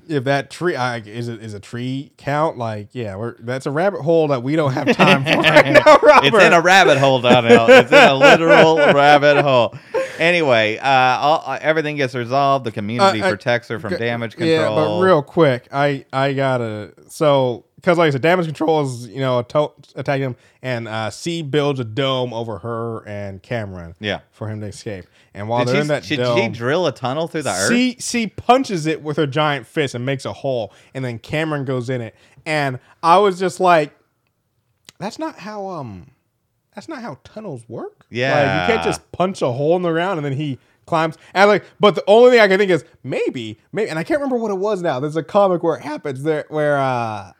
if 0.09 0.24
that 0.24 0.51
tree 0.51 0.76
I, 0.76 0.99
is 0.99 1.28
it 1.28 1.42
is 1.42 1.55
a 1.55 1.61
tree 1.61 2.12
count 2.16 2.59
like 2.59 2.88
yeah, 2.92 3.16
we're 3.16 3.36
that's 3.40 3.66
a 3.66 3.70
rabbit 3.70 4.03
hole 4.03 4.28
that 4.28 4.42
we 4.42 4.57
don't 4.57 4.72
have 4.72 4.95
time 4.97 5.24
for 5.24 5.30
right 5.40 5.72
now, 5.72 5.99
Robert. 6.03 6.26
It's 6.28 6.45
in 6.45 6.53
a 6.53 6.61
rabbit 6.61 6.99
hole, 6.99 7.20
Donnell. 7.20 7.66
It's 7.68 7.90
in 7.92 8.09
a 8.09 8.14
literal 8.14 8.76
rabbit 8.76 9.42
hole. 9.42 9.74
Anyway, 10.18 10.78
uh, 10.78 10.88
all, 10.88 11.42
uh, 11.45 11.59
everything 11.61 11.97
gets 11.97 12.14
resolved. 12.14 12.64
The 12.64 12.72
community 12.72 13.20
Uh, 13.20 13.26
uh, 13.26 13.30
protects 13.30 13.68
her 13.68 13.80
from 13.80 13.95
Okay, 13.95 14.05
damage 14.05 14.36
control. 14.36 14.49
Yeah, 14.51 14.68
but 14.68 15.01
real 15.01 15.22
quick, 15.22 15.66
I 15.72 16.05
I 16.12 16.32
gotta 16.34 16.92
so 17.09 17.64
because 17.85 17.99
like 17.99 18.09
I 18.09 18.11
said, 18.11 18.22
damage 18.22 18.47
control 18.47 18.82
is 18.82 19.07
you 19.09 19.20
know 19.20 19.43
to- 19.43 19.72
attacking 19.95 20.24
him, 20.24 20.37
and 20.62 20.89
uh, 20.89 21.11
C 21.11 21.43
builds 21.43 21.80
a 21.80 21.85
dome 21.85 22.32
over 22.32 22.59
her 22.59 23.07
and 23.07 23.43
Cameron. 23.43 23.95
Yeah. 24.01 24.20
for 24.32 24.49
him 24.49 24.61
to 24.62 24.66
escape. 24.68 25.05
And 25.35 25.49
while 25.49 25.64
Did, 25.64 25.68
they're 25.68 25.74
she, 25.74 25.80
in 25.80 25.87
that 25.89 26.05
should 26.05 26.16
dome, 26.16 26.39
she 26.39 26.49
drill 26.49 26.87
a 26.87 26.93
tunnel 26.93 27.28
through 27.28 27.43
the 27.43 27.51
earth? 27.51 27.68
C 27.68 27.97
C 27.99 28.26
punches 28.28 28.87
it 28.87 29.03
with 29.03 29.18
her 29.18 29.26
giant 29.26 29.66
fist 29.66 29.95
and 29.95 30.07
makes 30.07 30.24
a 30.24 30.32
hole, 30.32 30.72
and 30.95 31.05
then 31.05 31.18
Cameron 31.18 31.64
goes 31.66 31.91
in 31.91 32.01
it. 32.01 32.14
And 32.47 32.78
I 33.03 33.18
was 33.18 33.39
just 33.39 33.61
like, 33.61 33.93
that's 34.99 35.18
not 35.18 35.39
how 35.39 35.66
um, 35.66 36.11
that's 36.74 36.89
not 36.89 37.03
how 37.03 37.18
tunnels 37.22 37.68
work. 37.68 38.07
Yeah, 38.11 38.32
like, 38.32 38.68
you 38.68 38.74
can't 38.74 38.85
just 38.85 39.12
punch 39.12 39.43
a 39.43 39.53
hole 39.53 39.76
in 39.76 39.82
the 39.82 39.91
ground 39.91 40.18
and 40.18 40.24
then 40.24 40.32
he 40.32 40.59
climbs. 40.87 41.18
And 41.35 41.49
like, 41.49 41.64
but 41.80 41.95
the 41.95 42.05
only 42.07 42.30
thing 42.30 42.41
I 42.41 42.49
can 42.49 42.59
think 42.59 42.70
is 42.70 42.85
maybe, 43.03 43.59
maybe, 43.72 43.91
and 43.91 43.99
I 43.99 44.05
can't 44.05 44.20
remember 44.20 44.37
what 44.37 44.51
it 44.51 44.59
was 44.59 44.82
now. 44.82 45.01
There's 45.01 45.16
a 45.16 45.22
comic 45.22 45.62
where 45.62 45.76
it 45.76 45.82
happens 45.82 46.22
there 46.22 46.45
where 46.49 46.78
uh 46.78 47.32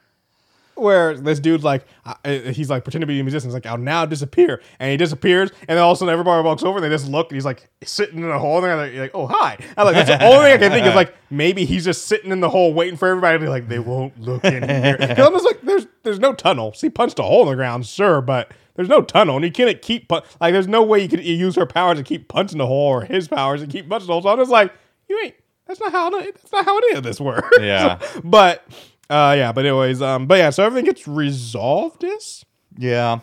where 0.77 1.17
this 1.17 1.41
dude's 1.41 1.65
like, 1.65 1.87
uh, 2.05 2.15
he's 2.25 2.71
like 2.71 2.85
pretending 2.85 3.07
to 3.07 3.13
be 3.13 3.21
a 3.21 3.25
musician. 3.25 3.49
He's 3.49 3.55
like, 3.55 3.67
I'll 3.67 3.79
now 3.79 4.05
disappear, 4.07 4.61
and 4.79 4.91
he 4.91 4.97
disappears, 4.97 5.51
and 5.61 5.77
then 5.77 5.79
all 5.79 5.93
of 5.93 5.97
a 5.97 5.99
sudden 5.99 6.13
everybody 6.13 6.45
walks 6.45 6.63
over, 6.63 6.79
and 6.79 6.85
they 6.85 6.89
just 6.89 7.09
look, 7.09 7.31
and 7.31 7.37
he's 7.37 7.45
like 7.45 7.69
sitting 7.83 8.19
in 8.19 8.31
a 8.31 8.39
hole, 8.39 8.57
and 8.57 8.65
they're 8.65 9.03
like, 9.03 9.11
oh 9.15 9.27
hi. 9.27 9.59
I'm 9.77 9.87
like, 9.87 9.95
that's 9.95 10.09
the 10.09 10.25
only 10.25 10.45
thing 10.45 10.53
I 10.53 10.59
can 10.59 10.71
think 10.73 10.87
is 10.87 10.95
like 10.95 11.15
maybe 11.31 11.65
he's 11.65 11.85
just 11.85 12.07
sitting 12.07 12.31
in 12.31 12.41
the 12.41 12.51
hole 12.51 12.75
waiting 12.75 12.97
for 12.97 13.09
everybody 13.09 13.39
to 13.39 13.45
be 13.45 13.49
like, 13.49 13.69
they 13.69 13.79
won't 13.79 14.19
look 14.21 14.45
in 14.45 14.63
here." 14.69 14.97
I'm 15.01 15.33
just 15.33 15.45
like, 15.45 15.61
there's 15.63 15.87
there's 16.03 16.19
no 16.21 16.33
tunnel. 16.33 16.73
So 16.75 16.87
he 16.87 16.91
punched 16.91 17.19
a 17.19 17.23
hole 17.23 17.43
in 17.43 17.49
the 17.49 17.57
ground, 17.57 17.87
sure, 17.87 18.21
but. 18.21 18.53
There's 18.77 18.89
no 18.89 19.03
tunnel, 19.03 19.37
and 19.37 19.45
you 19.45 19.53
can't 19.53 19.81
keep 19.81 20.11
like. 20.11 20.25
There's 20.53 20.67
no 20.67 20.83
way 20.83 21.01
you 21.01 21.09
could 21.09 21.25
use 21.25 21.55
her 21.55 21.65
powers 21.65 21.97
to 21.99 22.03
keep 22.03 22.27
punching 22.27 22.59
the 22.59 22.67
hole, 22.67 22.89
or 22.89 23.05
his 23.05 23.29
powers 23.29 23.61
to 23.61 23.69
keep 23.69 23.89
punching 23.89 24.09
the 24.09 24.13
hole. 24.13 24.23
So 24.23 24.31
I'm 24.31 24.39
just 24.39 24.51
like, 24.51 24.73
you 25.09 25.17
ain't. 25.23 25.37
That's 25.67 25.79
not 25.79 25.93
how. 25.93 26.11
That's 26.11 26.53
not 26.53 26.65
how 26.65 26.77
any 26.79 26.97
of 26.97 27.05
this 27.05 27.21
works. 27.21 27.57
Yeah. 27.61 28.01
but 28.25 28.67
uh, 29.11 29.35
yeah. 29.37 29.53
But 29.53 29.67
anyways, 29.67 30.03
um, 30.03 30.27
but 30.27 30.39
yeah. 30.39 30.51
So 30.51 30.65
everything 30.65 30.85
gets 30.87 31.07
resolved. 31.09 32.05
Is 32.05 32.45
yeah. 32.79 33.21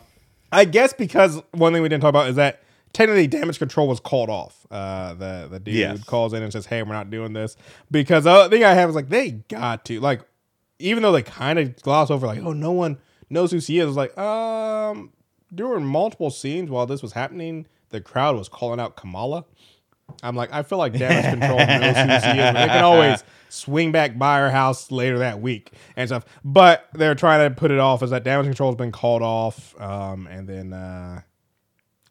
I 0.51 0.65
guess 0.65 0.93
because 0.93 1.41
one 1.51 1.71
thing 1.73 1.81
we 1.81 1.89
didn't 1.89 2.01
talk 2.01 2.09
about 2.09 2.27
is 2.27 2.35
that 2.35 2.61
technically 2.93 3.25
damage 3.27 3.57
control 3.57 3.87
was 3.87 3.99
called 4.01 4.29
off. 4.29 4.65
Uh, 4.69 5.13
the 5.13 5.47
the 5.49 5.59
dude 5.59 5.75
Yes. 5.75 6.03
calls 6.03 6.33
in 6.33 6.43
and 6.43 6.51
says, 6.51 6.65
"Hey, 6.65 6.83
we're 6.83 6.93
not 6.93 7.09
doing 7.09 7.33
this," 7.33 7.55
because 7.89 8.25
the 8.25 8.31
other 8.31 8.49
thing 8.49 8.63
I 8.63 8.73
have 8.73 8.89
is 8.89 8.95
like 8.95 9.09
they 9.09 9.31
got 9.31 9.85
to 9.85 9.99
like, 9.99 10.21
even 10.79 11.03
though 11.03 11.11
they 11.11 11.21
kind 11.23 11.57
of 11.59 11.81
gloss 11.81 12.09
over 12.11 12.27
like, 12.27 12.39
"Oh, 12.43 12.53
no 12.53 12.71
one 12.71 12.97
knows 13.29 13.51
who 13.51 13.59
she 13.61 13.79
is," 13.79 13.95
like, 13.95 14.17
um, 14.17 15.11
during 15.53 15.85
multiple 15.85 16.29
scenes 16.29 16.69
while 16.69 16.85
this 16.85 17.01
was 17.01 17.13
happening, 17.13 17.65
the 17.89 18.01
crowd 18.01 18.35
was 18.35 18.49
calling 18.49 18.79
out 18.79 18.95
Kamala. 18.97 19.45
I'm 20.23 20.35
like, 20.35 20.53
I 20.53 20.63
feel 20.63 20.77
like 20.77 20.93
damage 20.93 21.25
control 21.25 21.57
knows 21.57 21.95
who 21.95 22.31
she 22.31 22.39
is. 22.39 22.53
They 22.53 22.67
can 22.67 22.83
always 22.83 23.23
swing 23.49 23.91
back 23.91 24.17
by 24.17 24.39
her 24.39 24.49
house 24.49 24.91
later 24.91 25.19
that 25.19 25.41
week 25.41 25.73
and 25.95 26.07
stuff. 26.07 26.25
But 26.43 26.87
they're 26.93 27.15
trying 27.15 27.49
to 27.49 27.55
put 27.55 27.71
it 27.71 27.79
off 27.79 28.01
as 28.01 28.11
that 28.11 28.23
damage 28.23 28.45
control 28.45 28.71
has 28.71 28.77
been 28.77 28.91
called 28.91 29.21
off. 29.21 29.79
Um, 29.79 30.27
and 30.27 30.47
then, 30.47 30.73
uh, 30.73 31.21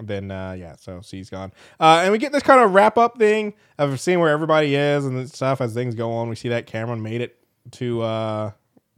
then 0.02 0.30
uh, 0.30 0.52
yeah, 0.58 0.76
so 0.76 1.00
she's 1.02 1.30
gone. 1.30 1.52
Uh, 1.78 2.00
and 2.02 2.12
we 2.12 2.18
get 2.18 2.32
this 2.32 2.42
kind 2.42 2.60
of 2.60 2.72
wrap 2.72 2.98
up 2.98 3.18
thing 3.18 3.54
of 3.78 4.00
seeing 4.00 4.20
where 4.20 4.30
everybody 4.30 4.74
is 4.74 5.04
and 5.06 5.28
stuff 5.30 5.60
as 5.60 5.74
things 5.74 5.94
go 5.94 6.12
on. 6.12 6.28
We 6.28 6.36
see 6.36 6.50
that 6.50 6.66
Cameron 6.66 7.02
made 7.02 7.20
it 7.20 7.36
to 7.72 8.02
uh, 8.02 8.50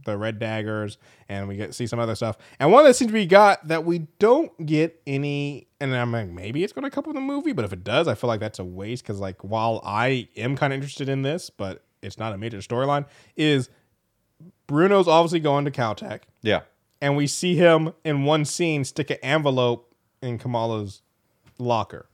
the 0.05 0.16
Red 0.16 0.38
Daggers, 0.38 0.98
and 1.28 1.48
we 1.48 1.57
get 1.57 1.74
see 1.74 1.86
some 1.86 1.98
other 1.98 2.14
stuff. 2.14 2.36
And 2.59 2.72
one 2.72 2.80
of 2.82 2.88
the 2.88 2.94
scenes 2.94 3.12
we 3.12 3.26
got 3.26 3.66
that 3.68 3.84
we 3.84 4.00
don't 4.18 4.66
get 4.66 5.00
any, 5.07 5.68
and 5.80 5.94
I'm 5.94 6.12
like, 6.12 6.28
maybe 6.28 6.64
it's 6.64 6.72
going 6.72 6.84
to 6.84 6.90
come 6.90 7.03
up 7.05 7.09
in 7.09 7.14
the 7.14 7.20
movie, 7.20 7.53
but 7.53 7.64
if 7.64 7.72
it 7.72 7.84
does, 7.84 8.09
I 8.09 8.14
feel 8.14 8.28
like 8.28 8.40
that's 8.40 8.59
a 8.59 8.64
waste 8.64 9.05
because 9.05 9.20
like 9.20 9.42
while 9.42 9.80
I 9.84 10.28
am 10.36 10.57
kind 10.57 10.72
of 10.72 10.76
interested 10.76 11.09
in 11.09 11.22
this, 11.22 11.50
but 11.50 11.84
it's 12.03 12.18
not 12.18 12.32
a 12.32 12.38
major 12.38 12.59
storyline, 12.59 13.07
is 13.36 13.68
Bruno's 14.66 15.09
obviously 15.09 15.40
going 15.40 15.64
to 15.64 15.70
Caltech 15.70 16.20
Yeah. 16.42 16.61
and 17.00 17.16
we 17.16 17.26
see 17.26 17.57
him 17.57 17.92
in 18.05 18.24
one 18.24 18.44
scene 18.44 18.84
stick 18.84 19.11
an 19.11 19.18
envelope 19.22 19.94
in 20.20 20.38
Kamala's 20.38 21.03
locker. 21.59 22.07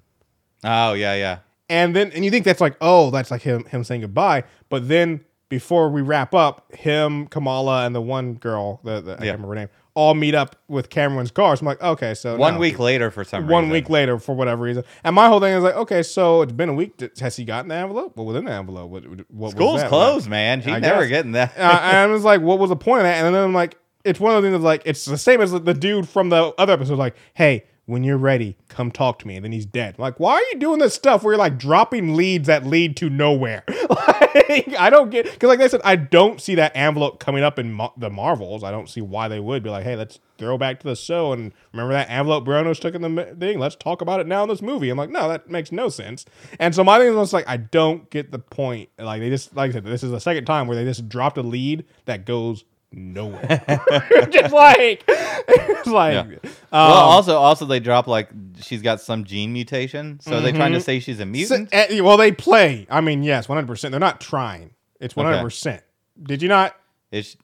Oh, 0.64 0.92
yeah, 0.94 1.14
yeah. 1.14 1.38
And 1.70 1.94
then 1.94 2.10
and 2.12 2.24
you 2.24 2.30
think 2.30 2.44
that's 2.46 2.60
like, 2.62 2.76
oh, 2.80 3.10
that's 3.10 3.30
like 3.30 3.42
him 3.42 3.64
him 3.66 3.84
saying 3.84 4.00
goodbye. 4.00 4.44
But 4.70 4.88
then 4.88 5.20
before 5.48 5.88
we 5.90 6.02
wrap 6.02 6.34
up, 6.34 6.74
him, 6.74 7.26
Kamala, 7.26 7.86
and 7.86 7.94
the 7.94 8.00
one 8.02 8.34
girl, 8.34 8.80
the, 8.84 9.00
the 9.00 9.12
I 9.12 9.14
Yeah. 9.14 9.18
can't 9.18 9.20
remember 9.38 9.48
her 9.48 9.54
name, 9.54 9.68
all 9.94 10.14
meet 10.14 10.34
up 10.34 10.54
with 10.68 10.90
Cameron's 10.90 11.30
car. 11.30 11.56
So 11.56 11.60
I'm 11.62 11.66
like, 11.66 11.82
okay, 11.82 12.14
so 12.14 12.36
One 12.36 12.54
now- 12.54 12.60
week 12.60 12.78
later 12.78 13.10
for 13.10 13.24
some 13.24 13.42
reason. 13.44 13.52
one 13.52 13.64
reason. 13.64 13.72
week 13.72 13.90
later 13.90 14.18
for 14.18 14.34
whatever 14.36 14.62
reason. 14.62 14.84
And 15.02 15.14
my 15.14 15.26
whole 15.28 15.40
thing 15.40 15.54
is 15.54 15.64
like, 15.64 15.74
okay, 15.74 16.02
so 16.02 16.42
it's 16.42 16.52
been 16.52 16.68
a 16.68 16.74
week. 16.74 17.00
Has 17.20 17.36
he 17.36 17.44
gotten 17.44 17.68
the 17.68 17.74
envelope? 17.74 18.16
What 18.16 18.24
was 18.26 18.36
in 18.36 18.44
the 18.44 18.52
envelope? 18.52 18.90
What, 18.90 19.04
what 19.30 19.50
School's 19.52 19.82
closed, 19.84 20.28
man. 20.28 20.60
She's 20.60 20.80
never 20.80 21.00
guess. 21.02 21.08
getting 21.08 21.32
that. 21.32 21.54
and 21.56 21.66
I 21.66 22.06
was 22.06 22.24
like, 22.24 22.40
what 22.42 22.58
was 22.58 22.68
the 22.70 22.76
point 22.76 23.00
of 23.00 23.04
that? 23.04 23.24
And 23.24 23.34
then 23.34 23.42
I'm 23.42 23.54
like, 23.54 23.76
it's 24.04 24.20
one 24.20 24.36
of 24.36 24.42
the 24.42 24.46
things 24.48 24.54
that's 24.60 24.64
like, 24.64 24.82
it's 24.84 25.04
the 25.04 25.18
same 25.18 25.40
as 25.40 25.50
the 25.50 25.74
dude 25.74 26.08
from 26.08 26.28
the 26.28 26.54
other 26.58 26.72
episode, 26.74 26.98
like, 26.98 27.16
hey, 27.34 27.64
when 27.88 28.04
you're 28.04 28.18
ready, 28.18 28.54
come 28.68 28.90
talk 28.90 29.18
to 29.18 29.26
me. 29.26 29.34
And 29.34 29.42
then 29.42 29.50
he's 29.50 29.64
dead. 29.64 29.94
I'm 29.96 30.02
like, 30.02 30.20
why 30.20 30.34
are 30.34 30.42
you 30.52 30.58
doing 30.58 30.78
this 30.78 30.92
stuff 30.92 31.22
where 31.22 31.32
you're 31.32 31.38
like 31.38 31.56
dropping 31.58 32.14
leads 32.14 32.46
that 32.46 32.66
lead 32.66 32.98
to 32.98 33.08
nowhere? 33.08 33.64
like, 33.88 34.74
I 34.78 34.90
don't 34.90 35.08
get, 35.08 35.24
because 35.24 35.48
like 35.48 35.60
I 35.60 35.68
said, 35.68 35.80
I 35.82 35.96
don't 35.96 36.38
see 36.38 36.54
that 36.56 36.72
envelope 36.74 37.18
coming 37.18 37.42
up 37.42 37.58
in 37.58 37.72
Mar- 37.72 37.94
the 37.96 38.10
Marvels. 38.10 38.62
I 38.62 38.70
don't 38.70 38.90
see 38.90 39.00
why 39.00 39.28
they 39.28 39.40
would 39.40 39.62
be 39.62 39.70
like, 39.70 39.84
hey, 39.84 39.96
let's 39.96 40.20
throw 40.36 40.58
back 40.58 40.80
to 40.80 40.86
the 40.86 40.94
show 40.94 41.32
and 41.32 41.50
remember 41.72 41.94
that 41.94 42.10
envelope 42.10 42.44
Bruno's 42.44 42.78
took 42.78 42.94
in 42.94 43.00
the 43.00 43.34
thing. 43.40 43.58
Let's 43.58 43.74
talk 43.74 44.02
about 44.02 44.20
it 44.20 44.26
now 44.26 44.42
in 44.42 44.50
this 44.50 44.60
movie. 44.60 44.90
I'm 44.90 44.98
like, 44.98 45.08
no, 45.08 45.26
that 45.26 45.48
makes 45.48 45.72
no 45.72 45.88
sense. 45.88 46.26
And 46.58 46.74
so 46.74 46.84
my 46.84 46.98
thing 46.98 47.08
is, 47.08 47.14
was 47.14 47.32
like, 47.32 47.48
I 47.48 47.56
don't 47.56 48.10
get 48.10 48.32
the 48.32 48.38
point. 48.38 48.90
Like 48.98 49.20
they 49.22 49.30
just, 49.30 49.56
like 49.56 49.70
I 49.70 49.72
said, 49.72 49.84
this 49.84 50.02
is 50.02 50.10
the 50.10 50.20
second 50.20 50.44
time 50.44 50.66
where 50.66 50.76
they 50.76 50.84
just 50.84 51.08
dropped 51.08 51.38
a 51.38 51.42
lead 51.42 51.86
that 52.04 52.26
goes 52.26 52.64
nowhere. 52.92 53.62
just 54.30 54.52
like, 54.54 55.04
it's 55.08 55.86
like, 55.86 56.14
Yeah. 56.14 56.20
um, 56.20 56.38
well, 56.72 56.92
also, 56.94 57.36
also 57.36 57.64
they 57.64 57.80
drop 57.80 58.06
like 58.06 58.30
she's 58.62 58.82
got 58.82 59.00
some 59.00 59.24
gene 59.24 59.52
mutation, 59.52 60.20
so 60.20 60.40
they're 60.40 60.52
trying 60.52 60.72
to 60.72 60.80
say 60.80 61.00
she's 61.00 61.18
a 61.18 61.22
so- 61.22 61.26
mutant. 61.26 61.68
eh, 61.72 62.00
well, 62.00 62.16
they 62.16 62.32
play. 62.32 62.86
I 62.90 63.00
mean, 63.00 63.22
yes, 63.22 63.46
100%. 63.46 63.90
They're 63.90 64.00
not 64.00 64.20
trying. 64.20 64.70
It's 65.00 65.14
100%. 65.14 65.80
Did 66.22 66.42
you 66.42 66.48
not? 66.48 66.74
Is 67.12 67.36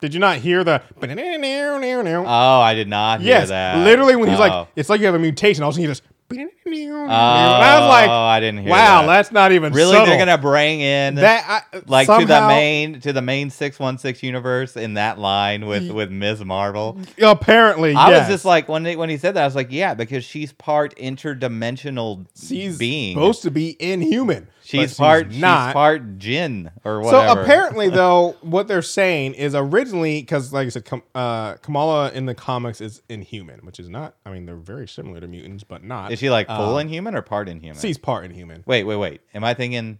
Did 0.00 0.12
you 0.14 0.20
not 0.20 0.38
hear 0.38 0.64
the? 0.64 0.82
oh, 1.00 2.60
I 2.60 2.74
did 2.74 2.88
not 2.88 3.20
hear 3.20 3.28
yes, 3.30 3.48
that. 3.48 3.78
literally 3.84 4.16
when 4.16 4.28
he's 4.28 4.38
Oh. 4.38 4.42
like, 4.42 4.68
it's 4.76 4.88
like 4.88 5.00
you 5.00 5.06
have 5.06 5.14
a 5.14 5.18
mutation. 5.18 5.62
All 5.62 5.68
of 5.70 5.72
a 5.72 5.74
sudden 5.76 5.82
you 5.82 5.88
just. 5.90 6.02
Oh, 6.30 7.12
I 7.12 7.80
was 7.80 7.88
like, 7.88 8.08
oh, 8.08 8.12
I 8.12 8.40
didn't 8.40 8.60
hear. 8.60 8.70
wow, 8.70 9.02
that. 9.02 9.06
that's 9.06 9.32
not 9.32 9.52
even 9.52 9.72
really 9.72 9.92
subtle. 9.92 10.06
they're 10.06 10.18
gonna 10.18 10.38
bring 10.38 10.80
in 10.80 11.16
that 11.16 11.66
I, 11.72 11.82
like 11.86 12.06
to 12.06 12.26
the 12.26 12.46
main 12.48 13.00
to 13.00 13.12
the 13.12 13.22
main 13.22 13.50
six 13.50 13.78
one 13.78 13.98
six 13.98 14.22
universe 14.22 14.76
in 14.76 14.94
that 14.94 15.18
line 15.18 15.66
with 15.66 15.90
with 15.90 16.10
Ms. 16.10 16.44
Marvel. 16.44 16.98
Apparently, 17.22 17.94
I 17.94 18.10
yes. 18.10 18.20
was 18.20 18.34
just 18.34 18.44
like 18.44 18.68
when 18.68 18.82
they, 18.82 18.96
when 18.96 19.10
he 19.10 19.16
said 19.16 19.34
that, 19.34 19.42
I 19.42 19.46
was 19.46 19.54
like, 19.54 19.68
yeah, 19.70 19.94
because 19.94 20.24
she's 20.24 20.52
part 20.52 20.96
interdimensional 20.96 22.26
she's 22.34 22.78
being. 22.78 23.14
supposed 23.14 23.42
to 23.42 23.50
be 23.50 23.76
inhuman. 23.78 24.48
She's 24.64 24.94
part 24.94 25.26
she's 25.26 25.34
she's 25.34 25.42
not. 25.42 25.74
part 25.74 26.18
djinn 26.18 26.70
or 26.84 27.00
whatever. 27.00 27.34
So 27.34 27.42
apparently, 27.42 27.88
though, 27.90 28.36
what 28.40 28.66
they're 28.66 28.80
saying 28.80 29.34
is 29.34 29.54
originally 29.54 30.22
because, 30.22 30.54
like 30.54 30.66
I 30.66 30.68
said, 30.70 30.88
uh, 31.14 31.54
Kamala 31.56 32.10
in 32.12 32.24
the 32.24 32.34
comics 32.34 32.80
is 32.80 33.02
inhuman, 33.10 33.60
which 33.60 33.78
is 33.78 33.90
not. 33.90 34.16
I 34.24 34.32
mean, 34.32 34.46
they're 34.46 34.56
very 34.56 34.88
similar 34.88 35.20
to 35.20 35.28
mutants, 35.28 35.64
but 35.64 35.84
not. 35.84 36.12
is 36.12 36.18
she 36.18 36.30
like 36.30 36.46
full 36.46 36.76
uh, 36.76 36.78
inhuman 36.78 37.14
or 37.14 37.20
part 37.20 37.48
inhuman? 37.48 37.78
She's 37.78 37.98
part 37.98 38.24
inhuman. 38.24 38.64
Wait, 38.66 38.84
wait, 38.84 38.96
wait. 38.96 39.20
Am 39.34 39.44
I 39.44 39.52
thinking? 39.52 39.98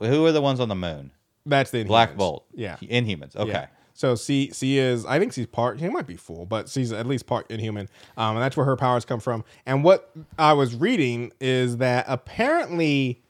Who 0.00 0.24
are 0.26 0.32
the 0.32 0.42
ones 0.42 0.58
on 0.58 0.68
the 0.68 0.74
moon? 0.74 1.12
That's 1.44 1.70
the 1.70 1.84
Inhumans. 1.84 1.88
Black 1.88 2.16
Bolt. 2.16 2.46
Yeah. 2.54 2.76
Inhumans. 2.76 3.36
Okay. 3.36 3.50
Yeah. 3.50 3.66
So 3.94 4.16
she 4.16 4.50
she 4.54 4.78
is 4.78 5.04
I 5.04 5.18
think 5.18 5.32
she's 5.32 5.46
part 5.46 5.78
she 5.78 5.88
might 5.88 6.06
be 6.06 6.16
full, 6.16 6.46
but 6.46 6.68
she's 6.68 6.92
at 6.92 7.06
least 7.06 7.26
part 7.26 7.50
inhuman. 7.50 7.88
Um, 8.16 8.36
and 8.36 8.42
that's 8.42 8.56
where 8.56 8.66
her 8.66 8.76
powers 8.76 9.04
come 9.04 9.20
from. 9.20 9.44
And 9.66 9.84
what 9.84 10.10
I 10.38 10.54
was 10.54 10.74
reading 10.74 11.32
is 11.40 11.76
that 11.76 12.06
apparently 12.08 13.22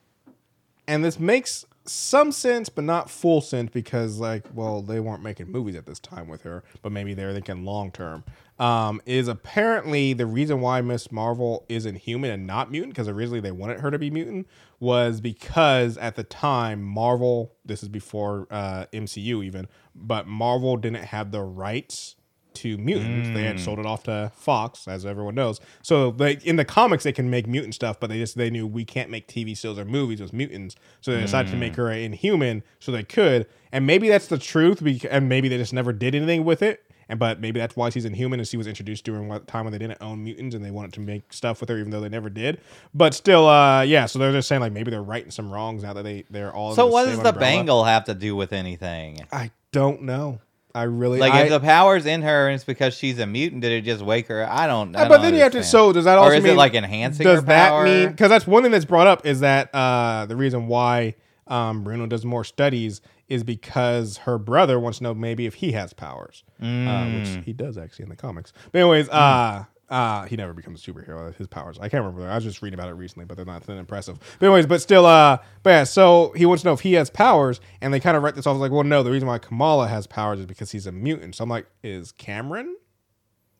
and 0.87 1.03
this 1.03 1.19
makes 1.19 1.65
some 1.85 2.31
sense 2.31 2.69
but 2.69 2.83
not 2.83 3.09
full 3.09 3.41
sense 3.41 3.69
because 3.71 4.17
like 4.17 4.45
well 4.53 4.81
they 4.81 4.99
weren't 4.99 5.21
making 5.21 5.51
movies 5.51 5.75
at 5.75 5.85
this 5.85 5.99
time 5.99 6.29
with 6.29 6.41
her 6.43 6.63
but 6.81 6.91
maybe 6.91 7.13
they're 7.13 7.33
thinking 7.33 7.65
long 7.65 7.91
term. 7.91 8.23
Um, 8.59 9.01
is 9.07 9.27
apparently 9.27 10.13
the 10.13 10.27
reason 10.27 10.61
why 10.61 10.79
miss 10.81 11.11
marvel 11.11 11.65
isn't 11.67 11.95
human 11.95 12.31
and 12.31 12.47
not 12.47 12.71
mutant 12.71 12.93
because 12.93 13.07
originally 13.07 13.41
they 13.41 13.51
wanted 13.51 13.79
her 13.79 13.91
to 13.91 13.99
be 13.99 14.11
mutant 14.11 14.47
was 14.79 15.19
because 15.19 15.97
at 15.97 16.15
the 16.15 16.23
time 16.23 16.81
marvel 16.81 17.55
this 17.65 17.83
is 17.83 17.89
before 17.89 18.47
uh, 18.51 18.85
mcu 18.93 19.43
even 19.43 19.67
but 19.95 20.27
marvel 20.27 20.77
didn't 20.77 21.03
have 21.05 21.31
the 21.31 21.41
rights 21.41 22.15
to 22.55 22.77
mutants. 22.77 23.29
They 23.29 23.43
had 23.43 23.59
sold 23.59 23.79
it 23.79 23.85
off 23.85 24.03
to 24.03 24.31
Fox, 24.35 24.87
as 24.87 25.05
everyone 25.05 25.35
knows. 25.35 25.59
So 25.81 26.11
they 26.11 26.33
in 26.43 26.55
the 26.55 26.65
comics 26.65 27.03
they 27.03 27.11
can 27.11 27.29
make 27.29 27.47
mutant 27.47 27.75
stuff, 27.75 27.99
but 27.99 28.09
they 28.09 28.17
just 28.17 28.37
they 28.37 28.49
knew 28.49 28.65
we 28.67 28.85
can't 28.85 29.09
make 29.09 29.27
TV 29.27 29.57
shows 29.57 29.77
or 29.77 29.85
movies 29.85 30.21
with 30.21 30.33
mutants, 30.33 30.75
so 31.01 31.11
they 31.11 31.21
decided 31.21 31.51
to 31.51 31.57
make 31.57 31.75
her 31.75 31.89
an 31.89 31.99
Inhuman 31.99 32.63
so 32.79 32.91
they 32.91 33.03
could. 33.03 33.47
And 33.71 33.87
maybe 33.87 34.09
that's 34.09 34.27
the 34.27 34.37
truth, 34.37 34.81
and 35.09 35.29
maybe 35.29 35.49
they 35.49 35.57
just 35.57 35.73
never 35.73 35.93
did 35.93 36.15
anything 36.15 36.43
with 36.43 36.61
it. 36.61 36.83
And 37.09 37.19
but 37.19 37.39
maybe 37.39 37.59
that's 37.59 37.75
why 37.75 37.89
she's 37.89 38.05
Inhuman, 38.05 38.39
and 38.39 38.47
she 38.47 38.57
was 38.57 38.67
introduced 38.67 39.03
during 39.03 39.27
what 39.27 39.47
time 39.47 39.65
when 39.65 39.71
they 39.71 39.77
didn't 39.77 40.01
own 40.01 40.23
mutants 40.23 40.55
and 40.55 40.63
they 40.63 40.71
wanted 40.71 40.93
to 40.93 40.99
make 40.99 41.33
stuff 41.33 41.59
with 41.59 41.69
her, 41.69 41.77
even 41.77 41.91
though 41.91 42.01
they 42.01 42.09
never 42.09 42.29
did. 42.29 42.59
But 42.93 43.13
still, 43.13 43.47
uh, 43.47 43.81
yeah. 43.81 44.05
So 44.05 44.19
they're 44.19 44.31
just 44.31 44.47
saying 44.47 44.61
like 44.61 44.71
maybe 44.71 44.91
they're 44.91 45.03
righting 45.03 45.31
some 45.31 45.51
wrongs 45.51 45.83
now 45.83 45.93
that 45.93 46.03
they 46.03 46.25
they're 46.29 46.53
all. 46.53 46.75
So 46.75 46.87
what 46.87 47.05
does 47.05 47.19
the 47.19 47.29
umbrella. 47.29 47.39
bangle 47.39 47.83
have 47.83 48.05
to 48.05 48.13
do 48.13 48.35
with 48.35 48.53
anything? 48.53 49.19
I 49.31 49.51
don't 49.71 50.03
know. 50.03 50.39
I 50.75 50.83
really 50.83 51.19
Like 51.19 51.33
I, 51.33 51.41
if 51.43 51.49
the 51.49 51.59
power's 51.59 52.05
in 52.07 52.23
her 52.23 52.47
and 52.47 52.55
it's 52.55 52.63
because 52.63 52.95
she's 52.95 53.19
a 53.19 53.27
mutant, 53.27 53.61
did 53.61 53.71
it 53.71 53.81
just 53.81 54.01
wake 54.03 54.27
her? 54.27 54.47
I 54.49 54.65
don't. 54.65 54.95
I 54.95 55.01
Uh, 55.01 55.03
but 55.09 55.17
don't 55.17 55.21
then 55.25 55.33
you 55.35 55.41
have 55.41 55.51
to. 55.51 55.59
understand. 55.59 55.71
So 55.71 55.93
does 55.93 56.05
that 56.05 56.17
Or 56.17 56.21
also 56.25 56.37
is 56.37 56.43
it 56.43 56.47
mean 56.47 56.57
like 56.57 56.73
enhancing 56.73 57.23
Does 57.23 57.43
that 57.45 57.69
power? 57.69 57.83
mean 57.85 58.09
because 58.09 58.29
that's 58.29 58.47
one 58.47 58.63
thing 58.63 58.71
that's 58.71 58.85
brought 58.85 59.05
up 59.07 59.25
is 59.25 59.41
that 59.41 59.69
uh, 59.75 60.25
the 60.25 60.35
reason 60.35 60.65
why 60.67 61.13
um, 61.47 61.83
Bruno 61.83 62.07
does 62.07 62.25
more 62.25 62.43
studies 62.43 63.01
is 63.29 63.43
because 63.43 64.17
her 64.17 64.37
brother 64.37 64.79
wants 64.79 64.97
to 64.97 65.03
know 65.03 65.13
maybe 65.13 65.45
if 65.45 65.55
he 65.55 65.73
has 65.73 65.93
powers, 65.93 66.43
uh, 66.59 66.63
Mm. 66.65 67.15
which 67.15 67.45
he 67.45 67.53
does 67.53 67.77
actually 67.77 68.03
in 68.03 68.09
the 68.09 68.15
comics. 68.15 68.51
But 68.71 68.79
anyways, 68.79 69.09
uh, 69.09 69.65
uh, 69.89 70.23
he 70.23 70.35
never 70.35 70.53
becomes 70.53 70.85
a 70.85 70.91
superhero. 70.91 71.35
His 71.35 71.47
powers, 71.47 71.77
I 71.79 71.89
can't 71.89 72.03
remember. 72.03 72.27
I 72.29 72.35
was 72.35 72.43
just 72.43 72.61
reading 72.61 72.79
about 72.79 72.89
it 72.89 72.93
recently, 72.93 73.25
but 73.25 73.35
they're 73.35 73.45
not 73.45 73.63
that 73.63 73.77
impressive. 73.77 74.17
But 74.39 74.47
anyways, 74.47 74.65
but 74.65 74.81
still, 74.81 75.05
uh, 75.05 75.37
but 75.61 75.69
yeah. 75.69 75.83
So 75.83 76.33
he 76.35 76.45
wants 76.45 76.63
to 76.63 76.69
know 76.69 76.73
if 76.73 76.79
he 76.79 76.93
has 76.93 77.09
powers, 77.09 77.59
and 77.81 77.93
they 77.93 77.99
kind 77.99 78.17
of 78.17 78.23
write 78.23 78.35
this 78.35 78.47
off 78.47 78.55
as 78.55 78.61
like, 78.61 78.71
well, 78.71 78.83
no, 78.83 79.03
the 79.03 79.11
reason 79.11 79.27
why 79.27 79.37
Kamala 79.37 79.87
has 79.87 80.07
powers 80.07 80.39
is 80.39 80.45
because 80.45 80.71
he's 80.71 80.87
a 80.87 80.91
mutant. 80.91 81.35
So 81.35 81.43
I'm 81.43 81.49
like, 81.49 81.67
is 81.83 82.11
Cameron 82.13 82.75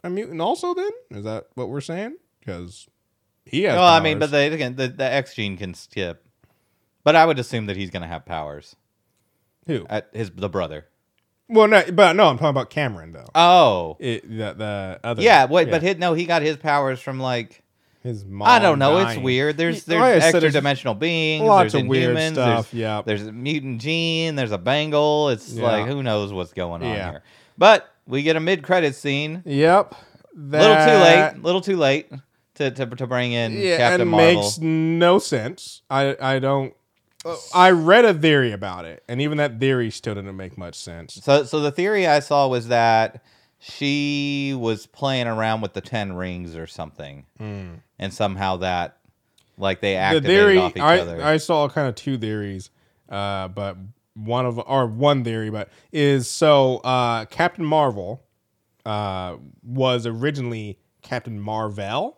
a 0.03 0.09
mutant 0.09 0.41
also? 0.41 0.73
Then 0.73 0.91
is 1.11 1.23
that 1.25 1.47
what 1.55 1.69
we're 1.69 1.81
saying? 1.81 2.15
Because 2.39 2.87
he 3.45 3.63
has. 3.63 3.75
Well, 3.75 3.87
I 3.87 3.99
mean, 3.99 4.19
but 4.19 4.31
powers. 4.31 4.49
the, 4.49 4.53
again, 4.55 4.75
the 4.75 4.87
the 4.87 5.05
X 5.05 5.35
gene 5.35 5.57
can 5.57 5.73
skip. 5.73 6.25
But 7.03 7.15
I 7.15 7.25
would 7.25 7.37
assume 7.37 7.65
that 7.65 7.75
he's 7.75 7.89
going 7.89 8.01
to 8.01 8.07
have 8.07 8.25
powers. 8.25 8.75
who? 9.67 9.85
At 9.89 10.09
his 10.13 10.31
the 10.31 10.49
brother. 10.49 10.87
Well, 11.53 11.67
no, 11.67 11.83
but 11.91 12.13
no, 12.15 12.25
I'm 12.27 12.37
talking 12.37 12.49
about 12.49 12.69
Cameron 12.69 13.11
though. 13.13 13.29
Oh, 13.35 13.97
It, 13.99 14.27
the, 14.27 14.53
the 14.53 14.99
other. 15.03 15.21
yeah. 15.21 15.45
Wait, 15.45 15.69
but 15.69 15.81
his, 15.81 15.97
no, 15.97 16.13
he 16.13 16.25
got 16.25 16.41
his 16.41 16.57
powers 16.57 16.99
from 16.99 17.19
like 17.19 17.61
his 18.01 18.25
mom. 18.25 18.47
I 18.49 18.59
don't 18.59 18.79
know. 18.79 18.97
It's 18.99 19.17
weird. 19.17 19.55
There's 19.57 19.85
there's 19.85 20.01
oh, 20.01 20.03
like 20.05 20.21
extra 20.23 20.39
there's 20.41 20.53
dimensional 20.53 20.93
beings. 20.95 21.43
lots 21.45 21.71
there's 21.73 21.83
of 21.83 21.87
weird 21.89 22.17
stuff, 22.33 22.71
There's, 22.71 22.79
yeah. 22.81 23.01
There's 23.05 23.25
a 23.27 23.31
mutant 23.31 23.79
gene. 23.81 24.35
There's 24.35 24.51
a 24.51 24.57
bangle. 24.57 25.29
It's 25.29 25.53
Yeah. 25.53 25.63
like 25.63 25.87
who 25.87 26.03
knows 26.03 26.33
what's 26.33 26.51
going 26.53 26.83
on 26.83 26.89
Yeah. 26.89 27.11
here. 27.11 27.23
But 27.57 27.89
we 28.05 28.23
get 28.23 28.35
a 28.35 28.39
mid 28.41 28.63
credit 28.63 28.95
scene. 28.95 29.41
Yep. 29.45 29.95
little 30.35 30.75
too 30.75 30.91
late. 30.91 31.33
Little 31.43 31.61
too 31.61 31.77
late 31.77 32.11
to 32.55 32.71
to, 32.71 32.85
to 32.87 33.07
bring 33.07 33.31
in 33.31 33.53
Yeah, 33.53 33.77
Captain 33.77 34.01
and 34.01 34.11
Marvel. 34.11 34.41
makes 34.41 34.57
no 34.59 35.19
sense. 35.19 35.81
I 35.89 36.17
I 36.19 36.39
don't. 36.39 36.73
Uh, 37.25 37.35
I 37.53 37.71
read 37.71 38.05
a 38.05 38.13
theory 38.13 38.51
about 38.51 38.85
it, 38.85 39.03
and 39.07 39.21
even 39.21 39.37
that 39.37 39.59
theory 39.59 39.89
still 39.91 40.15
didn't 40.15 40.35
make 40.35 40.57
much 40.57 40.75
sense. 40.75 41.15
So, 41.23 41.43
so 41.43 41.59
the 41.59 41.71
theory 41.71 42.07
I 42.07 42.19
saw 42.19 42.47
was 42.47 42.67
that 42.67 43.23
she 43.59 44.53
was 44.57 44.85
playing 44.85 45.27
around 45.27 45.61
with 45.61 45.73
the 45.73 45.81
ten 45.81 46.13
rings 46.13 46.55
or 46.55 46.67
something, 46.67 47.25
and 47.39 48.13
somehow 48.13 48.57
that, 48.57 48.97
like, 49.57 49.79
they 49.81 49.95
Hmm. 49.95 50.13
the 50.15 50.21
theory 50.21 50.57
off 50.57 50.75
each 50.75 50.83
I, 50.83 50.99
other. 50.99 51.23
I 51.23 51.37
saw 51.37 51.69
kind 51.69 51.87
of 51.87 51.95
two 51.95 52.17
theories, 52.17 52.69
uh, 53.09 53.47
but 53.47 53.77
one 54.15 54.45
of 54.45 54.59
or 54.59 54.85
one 54.85 55.23
theory, 55.23 55.49
but 55.49 55.69
is 55.91 56.29
so 56.29 56.77
uh, 56.77 57.25
Captain 57.25 57.65
Marvel 57.65 58.21
uh, 58.85 59.37
was 59.63 60.05
originally 60.05 60.77
Captain 61.01 61.39
Marvel. 61.39 62.17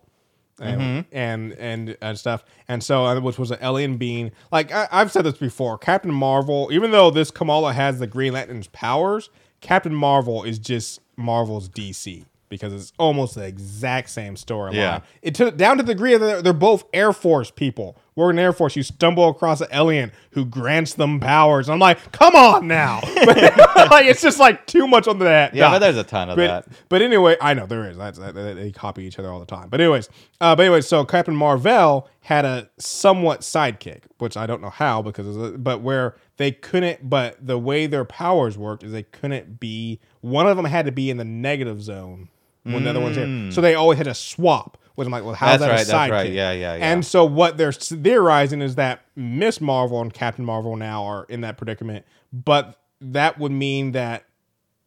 And, 0.60 0.82
Mm-hmm. 0.82 1.16
and 1.18 1.54
and 1.54 1.98
and 2.02 2.18
stuff, 2.18 2.46
and 2.70 2.82
so 2.82 3.06
uh, 3.06 3.20
which 3.20 3.38
was 3.38 3.52
an 3.52 3.58
alien 3.62 3.98
being. 3.98 4.32
Like 4.54 4.72
I, 4.72 4.88
I've 4.90 5.12
said 5.12 5.26
this 5.26 5.38
before, 5.38 5.78
Captain 5.78 6.14
Marvel. 6.14 6.70
Even 6.72 6.92
though 6.92 7.12
this 7.12 7.30
Kamala 7.30 7.74
has 7.74 8.00
the 8.00 8.08
Green 8.08 8.32
Lantern's 8.32 8.68
powers, 8.68 9.30
Captain 9.60 9.94
Marvel 9.94 10.44
is 10.44 10.58
just 10.58 11.02
Marvel's 11.18 11.68
DC 11.68 12.24
because 12.56 12.74
it's 12.74 12.94
almost 12.98 13.36
the 13.36 13.46
exact 13.46 14.10
same 14.10 14.36
storyline. 14.36 14.74
Yeah. 14.74 15.02
It 15.22 15.36
took 15.36 15.58
down 15.58 15.78
to 15.78 15.84
the 15.84 15.94
degree 15.94 16.16
that 16.18 16.44
they're, 16.44 16.54
both 16.54 16.86
Air 16.94 17.12
Force 17.14 17.52
people. 17.52 17.98
We're 18.16 18.30
in 18.32 18.40
Air 18.40 18.54
Force. 18.54 18.76
You 18.76 18.84
stumble 18.84 19.28
across 19.28 19.60
an 19.60 19.68
alien 19.72 20.12
who 20.32 20.46
grants 20.46 20.94
them 20.94 21.20
powers. 21.20 21.70
I'm 21.70 21.80
like, 21.80 22.12
come 22.14 22.34
on 22.36 22.68
now. 22.68 23.02
like 23.16 24.06
it's 24.06 24.22
just 24.22 24.40
like 24.40 24.66
too 24.66 24.88
much 24.88 25.08
on 25.08 25.20
that. 25.20 25.54
yeah, 25.54 25.70
but 25.70 25.80
there's 25.80 25.98
a 25.98 26.04
ton 26.04 26.30
of 26.30 26.38
But, 26.38 26.48
that. 26.48 26.78
but 26.88 27.02
anyway, 27.02 27.36
I 27.42 27.54
know 27.54 27.66
there 27.66 27.90
is. 27.90 27.98
That's, 27.98 28.18
that, 28.20 28.34
they, 28.34 28.72
copy 28.72 29.04
each 29.04 29.20
other 29.20 29.30
all 29.30 29.40
the 29.40 29.46
time. 29.46 29.70
But 29.70 29.82
anyways, 29.82 30.10
uh, 30.40 30.56
but 30.56 30.64
anyway, 30.64 30.82
so 30.82 31.04
Captain 31.04 31.36
Marvel 31.36 32.08
had 32.22 32.46
a 32.46 32.70
somewhat 32.78 33.42
sidekick, 33.42 34.04
which 34.18 34.38
I 34.38 34.46
don't 34.48 34.62
know 34.62 34.70
how 34.70 35.02
because, 35.02 35.58
but 35.58 35.82
where 35.82 36.16
they 36.38 36.52
couldn't, 36.52 37.10
but 37.10 37.46
the 37.46 37.58
way 37.58 37.86
their 37.86 38.06
powers 38.06 38.58
worked 38.58 38.84
is 38.84 38.92
they 38.92 39.04
couldn't 39.04 39.60
be. 39.60 40.00
One 40.22 40.48
of 40.48 40.58
them 40.58 40.66
had 40.66 40.86
to 40.86 40.92
be 40.92 41.10
in 41.10 41.18
the 41.18 41.26
negative 41.26 41.82
zone 41.82 42.30
when 42.66 42.84
the 42.84 42.90
other 42.90 43.00
one's 43.00 43.16
here, 43.16 43.52
so 43.52 43.62
they 43.62 43.76
always 43.76 43.98
had 43.98 44.06
to 44.06 44.14
swap. 44.14 44.78
Which 44.96 45.06
I'm 45.06 45.12
like, 45.12 45.26
well, 45.26 45.34
how's 45.36 45.58
Mm. 45.58 45.60
That 45.60 45.72
a 45.72 45.74
sidekick? 45.74 45.88
that's 45.88 46.12
right. 46.12 46.32
Yeah, 46.32 46.52
yeah, 46.54 46.76
yeah. 46.76 46.92
And 46.92 47.06
so 47.06 47.26
what 47.26 47.58
they're 47.58 47.74
theorizing 47.74 48.62
is 48.62 48.76
that 48.76 49.02
Miss 49.16 49.60
Marvel 49.60 50.00
and 50.00 50.14
Captain 50.14 50.46
Marvel 50.46 50.78
now 50.78 51.04
are 51.04 51.26
in 51.28 51.42
that 51.42 51.58
predicament, 51.58 52.06
but 52.32 52.80
that 53.02 53.38
would 53.38 53.52
mean 53.52 53.92
that 53.92 54.24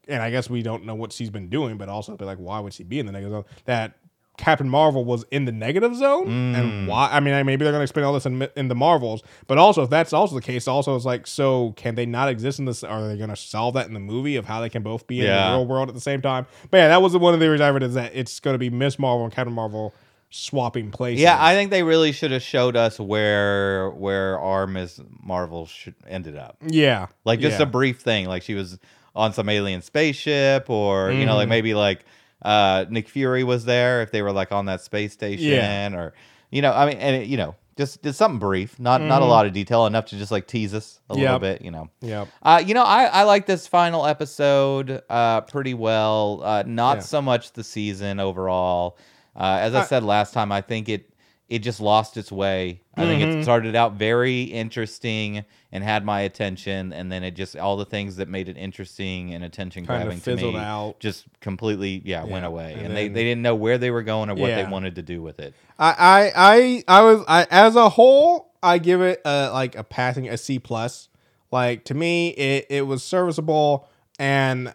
and 0.09 0.23
I 0.23 0.31
guess 0.31 0.49
we 0.49 0.63
don't 0.63 0.87
know 0.87 0.95
what 0.95 1.13
she's 1.13 1.29
been 1.29 1.51
doing, 1.51 1.77
but 1.77 1.91
also 1.91 2.17
be 2.17 2.25
like, 2.25 2.39
why 2.39 2.59
would 2.61 2.73
she 2.73 2.83
be 2.85 2.99
in 2.99 3.05
the 3.05 3.13
negative 3.13 3.33
zone? 3.33 3.45
That 3.67 3.99
Captain 4.39 4.69
Marvel 4.69 5.05
was 5.05 5.25
in 5.31 5.45
the 5.45 5.53
negative 5.53 5.95
zone, 5.95 6.27
Mm. 6.27 6.59
and 6.59 6.89
why? 6.89 7.11
I 7.13 7.21
mean, 7.21 7.35
maybe 7.45 7.65
they're 7.65 7.73
going 7.73 7.81
to 7.81 7.85
explain 7.85 8.07
all 8.07 8.15
this 8.15 8.25
in, 8.25 8.49
in 8.57 8.69
the 8.69 8.75
Marvels, 8.75 9.23
but 9.47 9.59
also 9.59 9.83
if 9.83 9.91
that's 9.91 10.13
also 10.15 10.35
the 10.35 10.41
case, 10.41 10.67
also 10.67 10.97
it's 10.97 11.05
like, 11.05 11.27
so 11.27 11.73
can 11.77 11.95
they 11.97 12.07
not 12.07 12.29
exist 12.29 12.59
in 12.59 12.65
this? 12.65 12.83
Are 12.83 13.07
they 13.07 13.17
going 13.19 13.29
to 13.31 13.37
solve 13.37 13.75
that 13.75 13.87
in 13.89 13.95
the 13.95 14.01
movie 14.01 14.37
of 14.37 14.47
how 14.47 14.61
they 14.61 14.69
can 14.71 14.83
both 14.83 15.07
be 15.07 15.21
in 15.21 15.27
the 15.27 15.33
real 15.33 15.67
world 15.67 15.89
at 15.89 15.95
the 15.95 16.01
same 16.01 16.23
time? 16.23 16.47
But 16.71 16.79
yeah, 16.79 16.89
that 16.89 17.03
was 17.03 17.17
one 17.17 17.35
of 17.35 17.41
the 17.41 17.45
theories 17.45 17.61
I 17.61 17.71
read 17.71 17.83
is 17.83 17.95
that 17.95 18.13
it's 18.15 18.41
going 18.41 18.55
to 18.55 18.59
be 18.59 18.71
Miss 18.71 18.99
Marvel 18.99 19.25
and 19.25 19.33
Captain 19.35 19.53
Marvel 19.53 19.93
swapping 20.31 20.91
places. 20.91 21.21
Yeah, 21.23 21.37
I 21.43 21.55
think 21.55 21.71
they 21.71 21.83
really 21.83 22.13
should 22.13 22.31
have 22.31 22.43
showed 22.43 22.77
us 22.77 23.01
where 23.01 23.91
where 23.91 24.39
our 24.39 24.67
Miss 24.67 25.01
Marvel 25.23 25.67
should, 25.67 25.95
ended 26.07 26.37
up. 26.37 26.57
yeah, 26.67 27.07
Like 27.25 27.41
just 27.41 27.59
yeah. 27.59 27.63
a 27.65 27.67
brief 27.67 28.01
thing, 28.01 28.27
like 28.27 28.43
she 28.43 28.55
was 28.55 28.79
on 29.17 29.33
some 29.33 29.49
alien 29.49 29.83
spaceship, 29.83 30.69
or 30.71 31.11
you 31.11 31.25
know, 31.25 31.31
Mm-hmm. 31.33 31.37
like 31.39 31.49
maybe 31.49 31.75
like 31.75 32.05
uh, 32.43 32.85
Nick 32.89 33.09
Fury 33.09 33.45
was 33.45 33.65
there 33.65 34.03
if 34.03 34.11
they 34.13 34.23
were 34.23 34.33
like 34.33 34.53
on 34.53 34.67
that 34.67 34.81
space 34.81 35.13
station, 35.13 35.47
Yeah. 35.47 35.95
or 35.95 36.15
you 36.51 36.63
know, 36.63 36.73
I 36.73 36.87
mean, 36.87 36.97
and 36.99 37.17
it, 37.23 37.29
you 37.29 37.37
know, 37.37 37.55
just 37.77 38.03
just 38.03 38.19
something 38.19 38.39
brief, 38.39 38.79
not 38.81 39.01
not 39.03 39.23
a 39.23 39.25
lot 39.25 39.47
of 39.47 39.53
detail, 39.53 39.87
enough 39.87 40.07
to 40.07 40.17
just 40.17 40.33
like 40.33 40.47
tease 40.47 40.75
us 40.75 41.01
a 41.11 41.15
little 41.15 41.29
Mm-hmm. 41.37 41.41
Bit, 41.43 41.63
you 41.63 41.71
know. 41.71 41.91
Yeah. 42.01 42.27
Uh, 42.43 42.63
you 42.65 42.75
know, 42.75 42.83
I, 42.83 43.05
I 43.05 43.23
like 43.25 43.47
this 43.47 43.67
final 43.67 44.07
episode 44.07 45.03
uh, 45.11 45.43
pretty 45.43 45.75
well. 45.75 46.41
Uh, 46.43 46.63
not 46.67 46.97
Yeah. 46.99 47.03
so 47.03 47.23
much 47.23 47.53
the 47.53 47.63
season 47.65 48.19
overall. 48.21 48.99
Uh, 49.37 49.59
as 49.61 49.75
I, 49.75 49.83
I- 49.83 49.85
said 49.85 50.03
last 50.03 50.33
time, 50.35 50.51
I 50.51 50.61
think 50.61 50.89
it 50.89 51.11
it 51.49 51.61
just 51.61 51.81
lost 51.81 52.17
its 52.17 52.31
way. 52.31 52.83
I 52.95 53.05
think 53.07 53.23
Mm-hmm. 53.23 53.39
it 53.41 53.43
started 53.43 53.75
out 53.75 53.95
very 53.95 54.43
interesting 54.43 55.45
and 55.73 55.83
had 55.85 56.05
my 56.05 56.21
attention, 56.21 56.93
and 56.93 57.11
then 57.11 57.23
it 57.25 57.33
just 57.33 57.57
all 57.57 57.77
the 57.77 57.85
things 57.87 58.17
that 58.17 58.29
made 58.29 58.49
it 58.49 58.57
interesting 58.59 59.33
and 59.35 59.43
attention 59.45 59.85
grabbing 59.85 60.21
to 60.21 60.37
me 60.37 60.57
out. 60.57 60.97
just 61.01 61.25
completely 61.41 62.03
yeah, 62.05 62.25
went 62.25 62.45
away, 62.45 62.75
and 62.75 62.87
and, 62.89 62.97
they, 62.97 63.05
then- 63.05 63.13
they 63.15 63.25
didn't 63.25 63.43
know 63.43 63.55
where 63.55 63.79
they 63.79 63.91
were 63.91 64.03
going 64.03 64.29
or 64.31 64.35
what 64.35 64.49
they 64.49 64.65
wanted 64.65 64.97
to 64.97 65.03
do 65.03 65.23
with 65.23 65.41
it. 65.41 65.55
I, 65.79 65.95
I, 65.99 66.33
I, 66.37 66.99
I 66.99 67.03
was, 67.03 67.25
I, 67.29 67.47
as 67.51 67.77
a 67.77 67.89
whole, 67.89 68.53
I 68.63 68.79
give 68.79 69.01
it 69.01 69.21
a, 69.25 69.51
like 69.53 69.75
a 69.77 69.85
passing 69.85 70.29
a 70.29 70.37
C 70.37 70.59
plus. 70.59 71.09
Like 71.51 71.85
to 71.85 71.95
me, 71.95 72.29
it, 72.31 72.67
it 72.69 72.87
was 72.87 73.03
serviceable 73.03 73.89
and, 74.19 74.75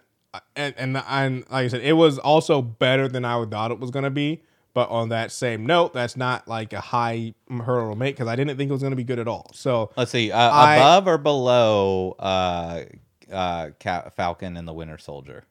and, 0.56 0.74
and, 0.78 0.98
and 1.08 1.40
like 1.52 1.66
I 1.66 1.68
said, 1.68 1.82
it 1.82 1.94
was 1.94 2.18
also 2.18 2.62
better 2.64 3.08
than 3.08 3.26
I 3.26 3.38
would 3.38 3.52
thought 3.52 3.70
it 3.72 3.80
was 3.80 3.92
going 3.92 4.04
to 4.06 4.10
be. 4.10 4.42
But 4.74 4.90
on 4.90 5.10
that 5.10 5.32
same 5.32 5.66
note, 5.68 5.94
that's 5.94 6.18
not 6.18 6.48
like 6.48 6.74
a 6.74 6.80
high 6.82 7.36
hurdle 7.50 7.92
to 7.94 7.96
make 7.96 8.16
because 8.16 8.28
I 8.28 8.36
didn't 8.36 8.58
think 8.58 8.70
it 8.70 8.74
was 8.74 8.82
going 8.82 8.92
to 8.92 8.98
be 8.98 9.04
good 9.04 9.20
at 9.20 9.28
all. 9.28 9.52
So 9.54 9.92
Let's 9.96 10.12
see, 10.12 10.32
uh, 10.32 10.38
I- 10.52 10.76
above 10.78 11.08
or 11.08 11.18
below 11.20 12.16
uh, 12.18 12.84
uh, 13.32 13.70
Falcon 14.16 14.58
and 14.58 14.68
the 14.68 14.74
Winter 14.74 14.98
Soldier, 14.98 15.44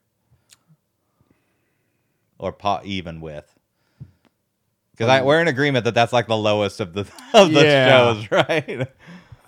or 2.37 2.53
even 2.83 3.21
with. 3.21 3.53
Because 4.91 5.23
we're 5.25 5.41
in 5.41 5.47
agreement 5.47 5.85
that 5.85 5.95
that's 5.95 6.13
like 6.13 6.27
the 6.27 6.37
lowest 6.37 6.79
of 6.79 6.93
the 6.93 7.01
of 7.33 7.51
the 7.53 7.63
Yeah. 7.63 7.85
shows, 7.87 8.31
right? 8.31 8.87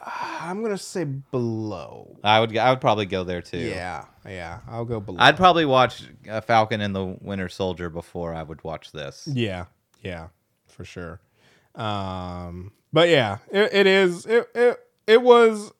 I'm 0.41 0.61
gonna 0.61 0.77
say 0.77 1.03
below. 1.03 2.17
I 2.23 2.39
would 2.39 2.55
I 2.57 2.69
would 2.69 2.81
probably 2.81 3.05
go 3.07 3.23
there 3.23 3.41
too. 3.41 3.57
Yeah, 3.57 4.05
yeah, 4.27 4.59
I'll 4.67 4.85
go 4.85 4.99
below. 4.99 5.17
I'd 5.19 5.37
probably 5.37 5.65
watch 5.65 6.03
uh, 6.29 6.41
Falcon 6.41 6.81
and 6.81 6.95
the 6.95 7.03
Winter 7.21 7.49
Soldier 7.49 7.89
before 7.89 8.33
I 8.33 8.43
would 8.43 8.63
watch 8.63 8.91
this. 8.91 9.27
Yeah, 9.31 9.65
yeah, 10.03 10.27
for 10.67 10.85
sure. 10.85 11.19
Um, 11.73 12.71
but 12.93 13.09
yeah, 13.09 13.39
it, 13.51 13.73
it 13.73 13.87
is. 13.87 14.25
It, 14.25 14.47
it 14.53 14.79
it 15.07 15.21
was 15.21 15.71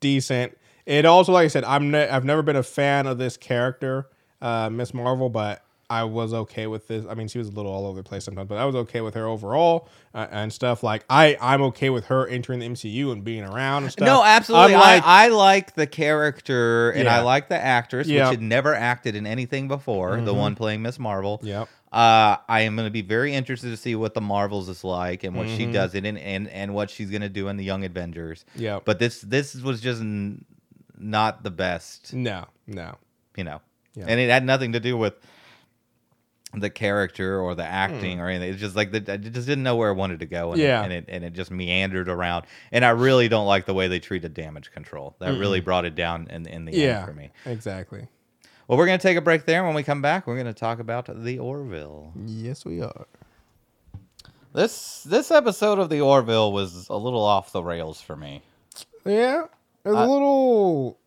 decent. 0.00 0.56
It 0.84 1.04
also, 1.06 1.32
like 1.32 1.44
I 1.44 1.48
said, 1.48 1.64
I'm 1.64 1.90
ne- 1.90 2.08
I've 2.08 2.24
never 2.24 2.42
been 2.42 2.56
a 2.56 2.62
fan 2.62 3.06
of 3.06 3.18
this 3.18 3.36
character. 3.36 4.08
uh, 4.40 4.68
Miss 4.70 4.92
Marvel, 4.92 5.28
but 5.28 5.64
I 5.92 6.04
was 6.04 6.32
okay 6.32 6.66
with 6.66 6.88
this. 6.88 7.04
I 7.08 7.14
mean, 7.14 7.28
she 7.28 7.38
was 7.38 7.48
a 7.48 7.52
little 7.52 7.70
all 7.72 7.86
over 7.86 7.98
the 8.02 8.08
place 8.08 8.24
sometimes, 8.24 8.48
but 8.48 8.56
I 8.58 8.64
was 8.64 8.74
okay 8.84 9.00
with 9.02 9.14
her 9.14 9.26
overall 9.26 9.88
uh, 10.14 10.26
and 10.30 10.52
stuff. 10.52 10.82
Like 10.82 11.04
I, 11.10 11.36
I'm 11.40 11.60
okay 11.70 11.90
with 11.90 12.06
her 12.06 12.26
entering 12.26 12.60
the 12.60 12.68
MCU 12.68 13.12
and 13.12 13.22
being 13.22 13.42
around 13.44 13.82
and 13.84 13.92
stuff. 13.92 14.06
No, 14.06 14.24
absolutely. 14.24 14.74
Unlike- 14.74 15.02
I, 15.06 15.24
I 15.24 15.28
like 15.28 15.74
the 15.74 15.86
character 15.86 16.90
and 16.92 17.08
I 17.08 17.20
like 17.20 17.48
the 17.48 17.58
actress, 17.58 18.06
Yeah. 18.08 18.24
which 18.28 18.38
had 18.38 18.42
never 18.42 18.74
acted 18.74 19.14
in 19.16 19.26
anything 19.26 19.68
before. 19.68 20.20
The 20.20 20.34
one 20.34 20.54
playing 20.54 20.82
Miss 20.82 20.98
Marvel. 20.98 21.40
Yep. 21.42 21.68
Uh, 21.92 22.36
I 22.48 22.62
am 22.62 22.74
going 22.74 22.86
to 22.86 22.90
be 22.90 23.02
very 23.02 23.34
interested 23.34 23.68
to 23.68 23.76
see 23.76 23.94
what 23.94 24.14
the 24.14 24.20
Marvels 24.22 24.68
is 24.70 24.82
like 24.82 25.24
and 25.24 25.36
what 25.36 25.46
she 25.48 25.66
Mhm. 25.66 25.72
does 25.74 25.94
it 25.94 26.06
in, 26.06 26.16
and 26.16 26.48
and 26.48 26.72
what 26.74 26.88
she's 26.88 27.10
going 27.10 27.20
to 27.20 27.28
do 27.28 27.48
in 27.48 27.58
the 27.58 27.64
Young 27.64 27.84
Avengers. 27.84 28.46
Yep. 28.56 28.86
But 28.86 28.98
this 28.98 29.20
this 29.20 29.54
was 29.56 29.82
just 29.82 30.00
n- 30.00 30.46
not 30.98 31.42
the 31.42 31.50
best, 31.50 32.14
no, 32.14 32.46
no. 32.66 32.96
you 33.36 33.44
know. 33.44 33.60
Yeah. 33.94 34.06
And 34.08 34.18
it 34.18 34.30
had 34.30 34.42
nothing 34.46 34.72
to 34.72 34.80
do 34.80 34.96
with 34.96 35.12
the 36.54 36.68
character 36.70 37.40
or 37.40 37.54
the 37.54 37.64
acting 37.64 38.20
or 38.20 38.28
anything. 38.28 38.50
It's 38.52 38.60
just 38.60 38.76
like 38.76 38.92
the, 38.92 39.12
I 39.12 39.16
just 39.16 39.46
didn't 39.46 39.62
know 39.64 39.76
where 39.76 39.88
I 39.88 39.92
wanted 39.92 40.20
to 40.20 40.26
go. 40.26 40.52
And. 40.52 40.60
Yeah. 40.60 40.80
It, 40.82 40.84
and 40.84 40.92
it 40.92 41.04
and 41.08 41.24
it 41.24 41.32
just 41.32 41.50
meandered 41.50 42.08
around. 42.08 42.44
And 42.72 42.84
I 42.84 42.90
really 42.90 43.28
don't 43.28 43.46
like 43.46 43.64
the 43.66 43.74
way 43.74 43.88
they 43.88 43.98
treated 44.00 44.34
damage 44.34 44.70
control. 44.72 45.16
That 45.18 45.38
really 45.38 45.60
brought 45.60 45.84
it 45.84 45.94
down 45.94 46.28
in 46.30 46.46
in 46.46 46.64
the 46.66 46.72
Yeah, 46.72 46.98
end 46.98 47.06
for 47.06 47.14
me. 47.14 47.30
exactly. 47.46 48.06
Well, 48.68 48.78
we're 48.78 48.86
gonna 48.86 48.98
take 48.98 49.16
a 49.16 49.20
break 49.22 49.44
there. 49.46 49.58
and 49.60 49.66
When 49.66 49.74
we 49.76 49.82
come 49.82 50.02
back, 50.02 50.26
we're 50.26 50.36
gonna 50.36 50.52
talk 50.54 50.78
about 50.78 51.08
the 51.24 51.38
Orville. 51.38 52.12
Yes, 52.26 52.64
we 52.64 52.80
are. 52.82 53.06
This 54.52 55.02
this 55.04 55.30
episode 55.30 55.78
of 55.78 55.88
the 55.88 56.00
Orville 56.02 56.52
was 56.52 56.88
a 56.90 56.96
little 56.96 57.24
off 57.24 57.52
the 57.52 57.62
rails 57.62 58.00
for 58.00 58.14
me. 58.16 58.42
Yeah, 59.06 59.44
it 59.84 59.88
was 59.88 59.96
Uh, 59.96 60.00
a 60.00 60.06
little 60.08 60.98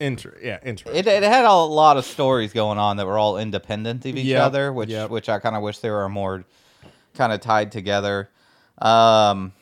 inter. 0.00 0.36
Yeah, 0.42 0.58
interesting. 0.64 0.98
It, 0.98 1.06
it 1.06 1.22
had 1.22 1.44
a 1.44 1.52
lot 1.54 1.96
of 1.96 2.04
stories 2.04 2.52
going 2.52 2.78
on 2.78 2.96
that 2.98 3.06
were 3.06 3.18
all 3.18 3.38
independent 3.38 4.04
of 4.04 4.16
each 4.16 4.26
Yep, 4.26 4.42
other, 4.42 4.72
which 4.72 4.90
yep. 4.90 5.10
which 5.10 5.28
I 5.28 5.38
kind 5.38 5.56
of 5.56 5.62
wish 5.62 5.78
they 5.78 5.90
were 5.90 6.08
more 6.08 6.44
kind 7.14 7.32
of 7.32 7.40
tied 7.40 7.70
together. 7.72 8.30
Um, 8.78 9.52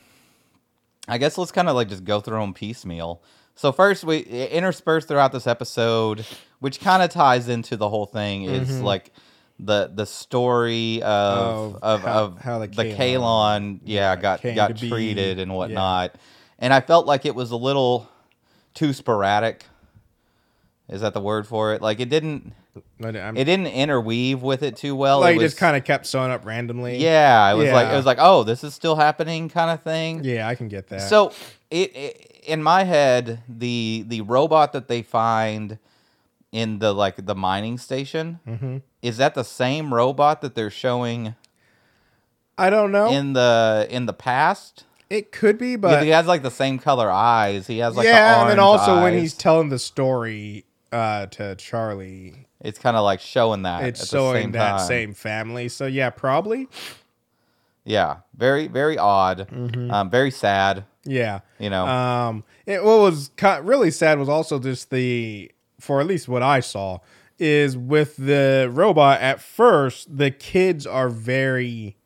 I 1.09 1.19
guess 1.19 1.37
let's 1.37 1.53
kind 1.53 1.69
of 1.69 1.75
like 1.75 1.89
just 1.89 2.05
go 2.05 2.21
through 2.21 2.41
them 2.41 2.55
piecemeal. 2.55 3.23
So 3.55 3.73
first, 3.73 4.05
we 4.05 4.21
interspersed 4.21 5.09
throughout 5.09 5.33
this 5.33 5.47
episode, 5.47 6.25
which 6.61 6.81
kind 6.81 7.03
of 7.03 7.11
ties 7.11 7.49
into 7.49 7.77
the 7.77 7.89
whole 7.89 8.07
thing, 8.07 8.45
is 8.45 8.71
Mhm. 8.71 8.83
like 8.83 9.13
the 9.61 9.91
the 9.95 10.07
story 10.07 11.03
of 11.03 11.77
Of 11.77 11.83
of, 11.83 12.01
how- 12.03 12.25
of 12.25 12.39
how 12.39 12.59
the 12.61 12.69
the 12.69 12.85
Kaylon, 12.85 13.81
yeah, 13.85 14.15
yeah, 14.15 14.17
got 14.17 14.43
got 14.43 14.69
to 14.77 14.81
be, 14.81 14.89
treated 14.89 15.39
and 15.39 15.51
yeah. 15.53 15.57
whatnot, 15.57 16.15
and 16.59 16.73
I 16.73 16.81
felt 16.81 17.07
like 17.07 17.27
it 17.27 17.35
was 17.35 17.51
a 17.51 17.57
little 17.57 18.09
too 18.75 18.93
sporadic. 18.95 19.67
Is 20.93 21.01
that 21.01 21.15
the 21.15 21.21
word 21.21 21.47
for 21.47 21.75
it? 21.75 21.83
Like 21.83 21.99
it 22.01 22.09
didn't 22.09 22.53
I'm- 23.03 23.37
it 23.37 23.45
didn't 23.45 23.67
interweave 23.67 24.43
with 24.43 24.63
it 24.63 24.77
too 24.77 24.95
well. 24.95 25.21
like 25.21 25.35
it 25.35 25.39
was 25.39 25.53
just 25.53 25.59
kind 25.59 25.77
of 25.77 25.85
kept 25.85 26.07
showing 26.07 26.31
up 26.31 26.45
randomly. 26.47 26.99
yeah. 26.99 27.51
It 27.51 27.57
was 27.57 27.71
like 27.71 27.89
it 27.89 27.97
was 27.97 28.07
like 28.07 28.19
oh 28.21 28.45
this 28.45 28.63
is 28.63 28.75
still 28.75 28.97
happening 28.97 29.49
kind 29.49 29.71
of 29.71 29.83
thing. 29.83 30.23
yeah, 30.25 30.47
I 30.47 30.55
can 30.55 30.69
get 30.69 30.89
that. 30.89 31.01
So 31.01 31.33
it, 31.71 31.97
it 31.97 32.41
in 32.47 32.63
my 32.63 32.85
head 32.85 33.41
the 33.49 34.05
the 34.07 34.21
robot 34.21 34.73
that 34.75 34.89
they 34.89 35.03
find 35.03 35.79
in 36.53 36.79
the 36.81 36.93
like 36.93 37.25
the 37.25 37.35
mining 37.35 37.79
station 37.79 38.41
hmm 38.47 38.79
is 39.01 39.17
that 39.17 39.35
the 39.35 39.43
same 39.45 39.93
robot 39.93 40.43
that 40.43 40.55
they're 40.55 40.71
showing 40.71 41.35
I 42.59 42.71
don't 42.71 42.93
know. 42.93 43.11
in 43.11 43.33
the 43.33 43.87
in 43.91 44.07
the 44.07 44.13
past. 44.13 44.85
it 45.11 45.33
could 45.33 45.59
be, 45.59 45.77
but 45.77 46.03
he 46.03 46.11
has 46.11 46.27
like 46.27 46.43
the 46.43 46.51
same 46.51 46.79
color 46.79 47.11
eyes. 47.11 47.67
He 47.67 47.79
has 47.79 47.97
like 47.97 48.07
yeah, 48.07 48.43
and 48.43 48.51
then 48.51 48.59
also 48.59 49.03
when 49.03 49.19
he's 49.19 49.35
telling 49.35 49.69
the 49.71 49.79
story 49.79 50.65
uh, 50.93 51.27
to 51.27 51.57
Charlie, 51.57 52.47
it's 52.61 52.79
kind 52.79 52.97
of 52.97 53.05
like 53.05 53.21
showing 53.21 53.63
that 53.63 53.85
it's 53.85 54.01
at 54.03 54.09
the 54.09 54.17
showing 54.17 54.43
same 54.43 54.53
that 54.53 54.79
time. 54.79 54.87
same 54.87 55.15
family. 55.15 55.69
So 55.69 55.87
yeah, 55.87 56.11
probably. 56.11 56.69
Yeah, 57.85 58.19
very 58.37 58.69
very 58.69 58.99
odd. 58.99 59.49
Mm-hmm. 59.51 59.91
Um, 59.91 60.11
very 60.11 60.31
sad. 60.31 60.85
Yeah. 61.05 61.41
You 61.59 61.71
know. 61.71 61.87
Um, 61.87 62.45
it, 62.67 62.85
what 62.85 63.01
was 63.01 63.31
really 63.63 63.91
sad 63.91 64.19
was 64.19 64.29
also 64.29 64.59
just 64.59 64.91
the, 64.91 65.51
for 65.81 66.01
at 66.01 66.07
least 66.07 66.29
what 66.29 66.43
I 66.43 66.61
saw, 66.61 66.99
is 67.39 67.77
with 67.77 68.17
the 68.17 68.71
robot. 68.73 69.21
At 69.21 69.41
first, 69.41 70.17
the 70.17 70.31
kids 70.31 70.87
are 70.87 71.09
very, 71.09 71.97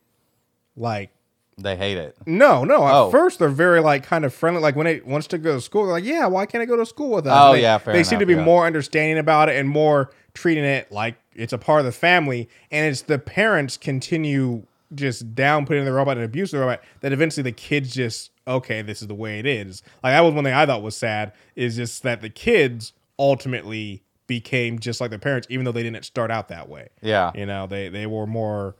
like, 0.76 1.10
they 1.58 1.74
hate 1.76 1.96
it. 1.96 2.16
no, 2.26 2.64
no. 2.64 2.86
At 2.86 2.94
Oh. 2.94 3.10
first, 3.10 3.38
they're 3.38 3.48
very 3.48 3.80
like 3.80 4.04
kind 4.04 4.24
of 4.24 4.34
friendly. 4.34 4.60
Like 4.60 4.76
when 4.76 4.86
it 4.86 5.06
wants 5.06 5.26
to 5.28 5.38
go 5.38 5.54
to 5.54 5.60
school, 5.60 5.84
they're 5.84 5.92
like, 5.92 6.04
yeah, 6.04 6.26
why 6.26 6.44
can't 6.46 6.60
I 6.62 6.66
go 6.66 6.76
to 6.76 6.84
school 6.86 7.10
with 7.10 7.26
us? 7.26 7.32
Oh, 7.34 7.52
they, 7.54 7.62
yeah, 7.62 7.78
fair 7.78 7.94
They 7.94 8.04
seem 8.04 8.18
to 8.18 8.26
be 8.26 8.34
yeah. 8.34 8.44
more 8.44 8.66
understanding 8.66 9.18
about 9.18 9.48
it 9.48 9.56
and 9.56 9.68
more 9.68 10.10
treating 10.34 10.64
it 10.64 10.92
like 10.92 11.14
it's 11.34 11.52
a 11.54 11.58
part 11.58 11.80
of 11.80 11.86
the 11.86 11.92
family. 11.92 12.48
And 12.70 12.86
it's 12.86 13.02
the 13.02 13.18
parents 13.18 13.76
continue 13.78 14.64
just 14.94 15.34
downputting 15.34 15.84
the 15.84 15.92
robot 15.92 16.16
and 16.16 16.24
abuse 16.24 16.50
the 16.52 16.58
robot 16.58 16.80
that 17.00 17.12
eventually 17.12 17.42
the 17.42 17.52
kids 17.52 17.94
just 17.94 18.30
okay, 18.46 18.80
this 18.82 19.00
is 19.02 19.08
the 19.08 19.14
way 19.14 19.38
it 19.40 19.46
is. 19.46 19.82
Like 20.04 20.12
that 20.12 20.20
was 20.20 20.32
one 20.34 20.44
thing 20.44 20.52
I 20.54 20.66
thought 20.66 20.82
was 20.82 20.96
sad 20.96 21.32
is 21.56 21.74
just 21.76 22.02
that 22.04 22.20
the 22.20 22.30
kids 22.30 22.92
ultimately 23.18 24.02
became 24.28 24.78
just 24.78 25.00
like 25.00 25.10
their 25.10 25.18
parents, 25.18 25.46
even 25.50 25.64
though 25.64 25.72
they 25.72 25.82
didn't 25.82 26.04
start 26.04 26.30
out 26.30 26.48
that 26.48 26.68
way. 26.68 26.88
Yeah. 27.02 27.32
You 27.34 27.46
know, 27.46 27.66
they 27.66 27.88
they 27.88 28.06
were 28.06 28.26
more 28.26 28.76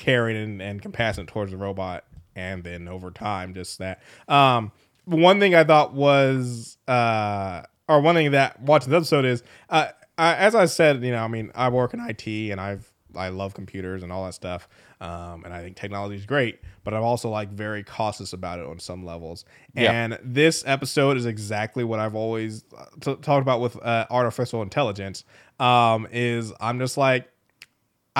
caring 0.00 0.36
and, 0.36 0.62
and 0.62 0.80
compassionate 0.80 1.28
towards 1.28 1.50
the 1.52 1.58
robot 1.58 2.04
and 2.34 2.64
then 2.64 2.88
over 2.88 3.10
time 3.10 3.52
just 3.52 3.78
that 3.78 4.00
um 4.28 4.72
one 5.04 5.38
thing 5.38 5.54
i 5.54 5.62
thought 5.62 5.92
was 5.92 6.78
uh 6.88 7.62
or 7.86 8.00
one 8.00 8.14
thing 8.14 8.30
that 8.30 8.58
watching 8.62 8.90
the 8.90 8.96
episode 8.96 9.26
is 9.26 9.42
uh 9.68 9.88
I, 10.16 10.34
as 10.36 10.54
i 10.54 10.64
said 10.64 11.04
you 11.04 11.10
know 11.12 11.22
i 11.22 11.28
mean 11.28 11.52
i 11.54 11.68
work 11.68 11.92
in 11.92 12.00
it 12.00 12.26
and 12.50 12.58
i've 12.58 12.90
i 13.14 13.28
love 13.28 13.52
computers 13.52 14.02
and 14.02 14.10
all 14.10 14.24
that 14.24 14.32
stuff 14.32 14.68
um 15.02 15.44
and 15.44 15.52
i 15.52 15.60
think 15.60 15.76
technology 15.76 16.16
is 16.16 16.24
great 16.24 16.60
but 16.82 16.94
i'm 16.94 17.02
also 17.02 17.28
like 17.28 17.50
very 17.50 17.84
cautious 17.84 18.32
about 18.32 18.58
it 18.58 18.64
on 18.66 18.78
some 18.78 19.04
levels 19.04 19.44
Yeah. 19.74 19.92
and 19.92 20.18
this 20.24 20.64
episode 20.66 21.18
is 21.18 21.26
exactly 21.26 21.84
what 21.84 22.00
i've 22.00 22.14
always 22.14 22.64
uh, 22.74 22.84
t- 23.00 23.16
talked 23.16 23.42
about 23.42 23.60
with 23.60 23.76
uh, 23.84 24.06
artificial 24.08 24.62
intelligence 24.62 25.24
um 25.58 26.08
is 26.10 26.54
i'm 26.58 26.78
just 26.78 26.96
like 26.96 27.28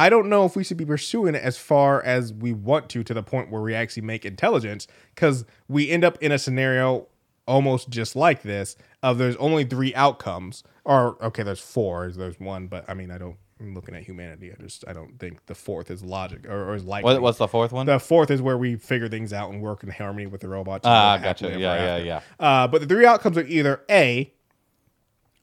I 0.00 0.08
don't 0.08 0.30
know 0.30 0.46
if 0.46 0.56
we 0.56 0.64
should 0.64 0.78
be 0.78 0.86
pursuing 0.86 1.34
it 1.34 1.42
as 1.42 1.58
far 1.58 2.02
as 2.02 2.32
we 2.32 2.54
want 2.54 2.88
to, 2.88 3.04
to 3.04 3.12
the 3.12 3.22
point 3.22 3.50
where 3.50 3.60
we 3.60 3.74
actually 3.74 4.00
make 4.00 4.24
intelligence, 4.24 4.86
because 5.14 5.44
we 5.68 5.90
end 5.90 6.04
up 6.04 6.16
in 6.22 6.32
a 6.32 6.38
scenario 6.38 7.06
almost 7.46 7.90
just 7.90 8.16
like 8.16 8.40
this 8.40 8.76
of 9.02 9.18
there's 9.18 9.36
only 9.36 9.62
three 9.62 9.94
outcomes, 9.94 10.64
or 10.86 11.22
okay, 11.22 11.42
there's 11.42 11.60
four, 11.60 12.10
there's 12.10 12.40
one, 12.40 12.66
but 12.66 12.88
I 12.88 12.94
mean, 12.94 13.10
I 13.10 13.18
don't. 13.18 13.36
I'm 13.60 13.74
looking 13.74 13.94
at 13.94 14.02
humanity. 14.02 14.50
I 14.50 14.62
just 14.62 14.86
I 14.88 14.94
don't 14.94 15.18
think 15.18 15.44
the 15.44 15.54
fourth 15.54 15.90
is 15.90 16.02
logic 16.02 16.46
or, 16.48 16.70
or 16.70 16.74
is 16.74 16.84
likely. 16.84 17.12
What, 17.12 17.20
what's 17.20 17.36
the 17.36 17.46
fourth 17.46 17.72
one? 17.72 17.84
the 17.84 18.00
fourth 18.00 18.30
is 18.30 18.40
where 18.40 18.56
we 18.56 18.76
figure 18.76 19.10
things 19.10 19.34
out 19.34 19.52
and 19.52 19.60
work 19.60 19.82
in 19.82 19.90
harmony 19.90 20.26
with 20.26 20.40
the 20.40 20.48
robots. 20.48 20.86
Ah, 20.86 21.12
live 21.12 21.22
gotcha. 21.22 21.44
happily 21.44 21.62
Yeah, 21.62 21.98
yeah, 21.98 22.02
yeah. 22.02 22.20
Uh, 22.38 22.66
but 22.68 22.80
the 22.80 22.86
three 22.86 23.04
outcomes 23.04 23.36
are 23.36 23.44
either 23.44 23.82
A, 23.90 24.32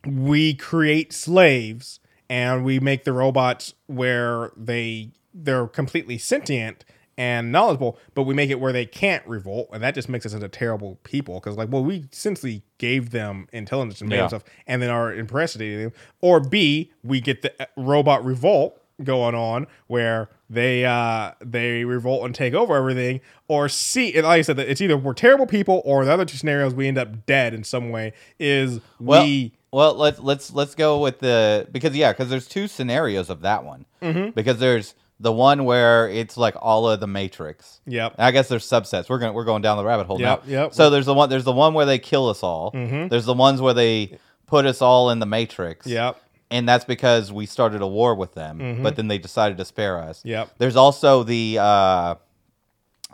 we 0.04 0.56
create 0.56 1.14
slaves 1.14 2.00
and 2.30 2.64
we 2.64 2.80
make 2.80 3.04
the 3.04 3.14
robots 3.14 3.74
where 3.88 4.52
they 4.58 5.12
they're 5.34 5.68
completely 5.68 6.18
sentient 6.18 6.84
and 7.20 7.52
knowledgeable, 7.52 7.98
but 8.14 8.24
we 8.24 8.34
make 8.36 8.50
it 8.52 8.60
where 8.60 8.72
they 8.72 8.86
can't 8.86 9.26
revolt, 9.28 9.70
and 9.74 9.82
that 9.84 9.96
just 9.96 10.08
makes 10.08 10.26
us 10.26 10.34
into 10.34 10.48
terrible 10.48 11.00
people. 11.04 11.36
Because 11.36 11.58
like, 11.58 11.70
well, 11.72 11.84
we 11.84 12.06
essentially 12.12 12.62
gave 12.78 13.10
them 13.10 13.48
intelligence 13.52 14.02
and 14.02 14.12
Yeah. 14.12 14.28
stuff, 14.28 14.44
and 14.68 14.82
then 14.82 14.90
are 14.92 15.12
impersonating 15.14 15.80
them. 15.84 15.94
Or 16.22 16.40
B, 16.40 16.92
we 17.04 17.20
get 17.22 17.42
the 17.42 17.60
uh, 17.62 17.66
robot 17.76 18.24
revolt 18.24 18.80
going 19.04 19.36
on 19.36 19.68
where 19.86 20.28
they 20.50 20.84
uh 20.84 21.32
they 21.40 21.86
revolt 21.86 22.26
and 22.26 22.34
take 22.34 22.54
over 22.56 22.76
everything. 22.76 23.22
Or 23.48 23.70
C, 23.70 24.14
and 24.16 24.24
like 24.26 24.40
I 24.40 24.42
said, 24.42 24.58
it's 24.60 24.82
either 24.82 24.98
we're 24.98 25.14
terrible 25.14 25.46
people, 25.48 25.82
or 25.86 26.04
the 26.06 26.12
other 26.12 26.26
two 26.26 26.38
scenarios 26.38 26.74
we 26.74 26.88
end 26.88 26.98
up 26.98 27.26
dead 27.28 27.54
in 27.54 27.64
some 27.64 27.90
way. 27.90 28.14
Is 28.40 28.80
Well, 29.00 29.24
we 29.24 29.54
well, 29.78 29.94
let's 29.94 30.20
let's 30.20 30.52
let's 30.54 30.74
go 30.76 31.00
with 31.00 31.20
the 31.20 31.68
because 31.72 31.96
yeah, 31.96 32.12
because 32.12 32.30
there's 32.30 32.48
two 32.48 32.68
scenarios 32.68 33.30
of 33.30 33.42
that 33.42 33.64
one. 33.64 33.86
Mm-hmm. 34.02 34.32
Because 34.32 34.58
there's 34.58 34.96
the 35.20 35.32
one 35.32 35.66
where 35.66 36.10
it's 36.10 36.36
like 36.38 36.56
all 36.60 36.90
of 36.90 37.00
the 37.00 37.06
Matrix. 37.08 37.80
Yep. 37.86 38.16
I 38.18 38.32
guess 38.32 38.48
there's 38.50 38.68
subsets. 38.68 39.08
We're 39.10 39.20
going 39.20 39.34
we're 39.36 39.44
going 39.46 39.62
down 39.62 39.78
the 39.78 39.86
rabbit 39.86 40.08
hole 40.08 40.20
Yep, 40.20 40.46
now. 40.48 40.52
yep. 40.64 40.74
So 40.74 40.90
there's 40.90 41.06
the 41.06 41.14
one 41.14 41.30
there's 41.30 41.44
the 41.44 41.52
one 41.52 41.76
where 41.76 41.86
they 41.86 42.00
kill 42.00 42.28
us 42.30 42.42
all. 42.42 42.72
Mhm. 42.72 43.10
There's 43.10 43.26
the 43.26 43.34
ones 43.34 43.62
where 43.62 43.74
they 43.76 44.18
put 44.48 44.66
us 44.66 44.82
all 44.82 45.12
in 45.12 45.20
the 45.20 45.26
Matrix. 45.28 45.86
Yep. 45.86 46.20
And 46.50 46.68
that's 46.68 46.86
because 46.86 47.32
we 47.32 47.46
started 47.46 47.82
a 47.82 47.88
war 47.88 48.16
with 48.16 48.34
them, 48.34 48.60
Mhm. 48.60 48.82
but 48.84 48.96
then 48.96 49.08
they 49.10 49.18
decided 49.20 49.58
to 49.58 49.66
spare 49.66 50.00
us. 50.00 50.22
Yep. 50.26 50.50
There's 50.58 50.76
also 50.76 51.22
the 51.24 51.58
uh 51.60 52.16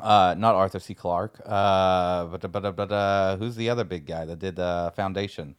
uh 0.01 0.35
not 0.37 0.55
Arthur 0.55 0.79
C. 0.79 0.93
Clarke. 0.93 1.41
Uh 1.45 2.25
but 2.25 2.51
but 2.51 2.75
but 2.75 2.91
uh 2.91 3.37
who's 3.37 3.55
the 3.55 3.69
other 3.69 3.83
big 3.83 4.05
guy 4.05 4.25
that 4.25 4.39
did 4.39 4.55
the 4.55 4.91
Foundation? 4.95 5.55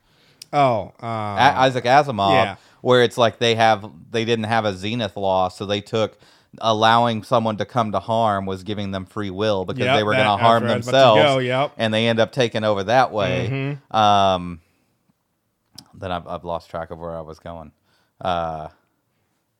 Oh, 0.54 0.92
uh, 1.02 1.06
A- 1.06 1.58
Isaac 1.60 1.84
Asimov, 1.84 2.30
yeah. 2.32 2.56
where 2.80 3.02
it's 3.02 3.18
like 3.18 3.38
they 3.38 3.54
have 3.56 3.84
they 4.10 4.24
didn't 4.24 4.44
have 4.46 4.64
a 4.64 4.72
zeroth 4.72 5.16
law, 5.16 5.48
so 5.48 5.66
they 5.66 5.80
took 5.82 6.16
allowing 6.60 7.24
someone 7.24 7.56
to 7.56 7.64
come 7.64 7.90
to 7.92 7.98
harm 7.98 8.46
was 8.46 8.62
giving 8.62 8.92
them 8.92 9.04
free 9.04 9.30
will 9.30 9.64
because 9.64 9.84
Yep, 9.86 9.96
they 9.96 10.02
were 10.04 10.12
going 10.12 10.24
to 10.24 10.36
harm 10.36 10.62
where 10.62 10.72
I 10.72 10.76
was 10.76 10.86
about 10.88 11.14
to 11.14 11.20
themselves, 11.20 11.34
go, 11.34 11.38
yep. 11.40 11.72
and 11.76 11.92
they 11.92 12.06
end 12.06 12.20
up 12.20 12.30
taking 12.30 12.62
over 12.62 12.84
that 12.84 13.10
way. 13.10 13.78
Mhm. 13.90 13.94
Um, 13.94 14.60
then 15.94 16.12
I've, 16.12 16.26
I've 16.28 16.44
lost 16.44 16.70
track 16.70 16.90
of 16.92 16.98
where 16.98 17.16
I 17.16 17.20
was 17.22 17.38
going. 17.40 17.72
uh, 18.20 18.68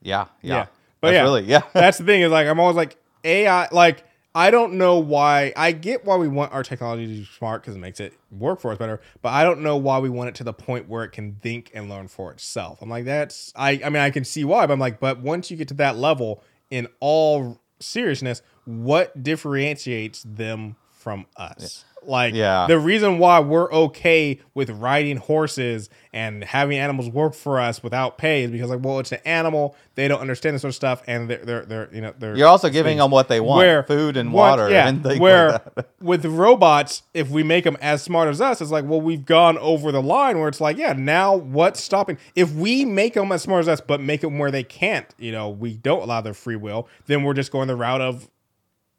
yeah, 0.00 0.26
yeah, 0.42 0.54
Yeah. 0.54 0.66
But 1.00 1.08
That's 1.10 1.14
yeah, 1.16 1.22
really 1.22 1.42
yeah. 1.46 1.62
that's 1.72 1.98
the 1.98 2.04
thing 2.04 2.22
is 2.22 2.30
like 2.30 2.46
I'm 2.46 2.60
always 2.60 2.76
like 2.76 2.96
AI. 3.24 3.68
Like 3.72 4.04
I 4.34 4.50
don't 4.50 4.74
know 4.74 4.98
why. 4.98 5.52
I 5.56 5.72
get 5.72 6.04
why 6.04 6.16
we 6.16 6.26
want 6.26 6.52
our 6.52 6.64
technology 6.64 7.06
to 7.06 7.20
be 7.20 7.24
smart 7.24 7.62
because 7.62 7.76
it 7.76 7.78
makes 7.78 8.00
it 8.00 8.14
work 8.32 8.60
for 8.60 8.72
us 8.72 8.78
better. 8.78 9.00
But 9.22 9.28
I 9.28 9.44
don't 9.44 9.60
know 9.60 9.76
why 9.76 9.98
we 9.98 10.10
want 10.10 10.28
it 10.28 10.34
to 10.36 10.44
the 10.44 10.52
point 10.52 10.88
where 10.88 11.04
it 11.04 11.12
can 11.12 11.36
think 11.36 11.70
and 11.72 11.88
learn 11.88 12.08
for 12.08 12.32
itself. 12.32 12.82
I'm 12.82 12.88
like 12.88 13.04
that's. 13.04 13.52
I 13.54 13.80
I 13.84 13.90
mean 13.90 14.02
I 14.02 14.10
can 14.10 14.24
see 14.24 14.44
why, 14.44 14.66
but 14.66 14.72
I'm 14.72 14.80
like, 14.80 14.98
but 14.98 15.20
once 15.20 15.50
you 15.50 15.56
get 15.56 15.68
to 15.68 15.74
that 15.74 15.96
level, 15.96 16.42
in 16.70 16.88
all 16.98 17.60
seriousness, 17.78 18.42
what 18.64 19.22
differentiates 19.22 20.24
them 20.26 20.76
from 20.90 21.26
us? 21.36 21.84
Like 22.06 22.34
Yeah. 22.34 22.66
the 22.66 22.78
reason 22.78 23.18
why 23.18 23.40
we're 23.40 23.70
okay 23.72 24.38
with 24.54 24.70
riding 24.70 25.16
horses 25.16 25.88
and 26.12 26.44
having 26.44 26.78
animals 26.78 27.08
work 27.08 27.34
for 27.34 27.60
us 27.60 27.82
without 27.82 28.18
pay 28.18 28.44
is 28.44 28.50
because 28.50 28.70
like 28.70 28.84
well 28.84 29.00
it's 29.00 29.10
an 29.12 29.18
animal 29.24 29.74
they 29.96 30.06
don't 30.06 30.20
understand 30.20 30.54
this 30.54 30.62
sort 30.62 30.70
of 30.70 30.74
stuff 30.76 31.02
and 31.06 31.28
they're 31.28 31.44
they're, 31.44 31.64
they're 31.64 31.88
you 31.92 32.00
know 32.00 32.12
they're 32.18 32.36
You're 32.36 32.48
also 32.48 32.68
giving 32.70 32.98
them 32.98 33.10
what 33.10 33.28
they 33.28 33.40
want: 33.40 33.58
where 33.58 33.82
food 33.82 34.16
and 34.16 34.32
water, 34.32 34.70
yeah, 34.70 34.88
and 34.88 35.02
things 35.02 35.18
where 35.20 35.60
like 35.76 35.86
with 36.00 36.24
robots, 36.24 37.02
if 37.14 37.30
we 37.30 37.42
make 37.42 37.64
them 37.64 37.76
as 37.80 38.02
smart 38.02 38.28
as 38.28 38.40
us, 38.40 38.60
it's 38.60 38.70
like, 38.70 38.84
well, 38.84 39.00
we've 39.00 39.24
gone 39.24 39.56
over 39.58 39.90
the 39.92 40.02
line 40.02 40.38
where 40.38 40.48
it's 40.48 40.60
like, 40.60 40.76
yeah, 40.76 40.92
now 40.92 41.34
what's 41.36 41.82
stopping? 41.82 42.18
If 42.34 42.52
we 42.52 42.84
make 42.84 43.14
them 43.14 43.32
as 43.32 43.42
smart 43.42 43.60
as 43.60 43.68
us, 43.68 43.80
but 43.80 44.00
make 44.00 44.20
them 44.20 44.38
where 44.38 44.50
they 44.50 44.62
can't, 44.64 45.06
you 45.18 45.32
know, 45.32 45.48
we 45.48 45.74
don't 45.74 46.02
allow 46.02 46.20
their 46.20 46.34
free 46.34 46.56
will, 46.56 46.88
then 47.06 47.22
we're 47.22 47.34
just 47.34 47.50
going 47.52 47.68
the 47.68 47.76
route 47.76 48.00
of 48.00 48.28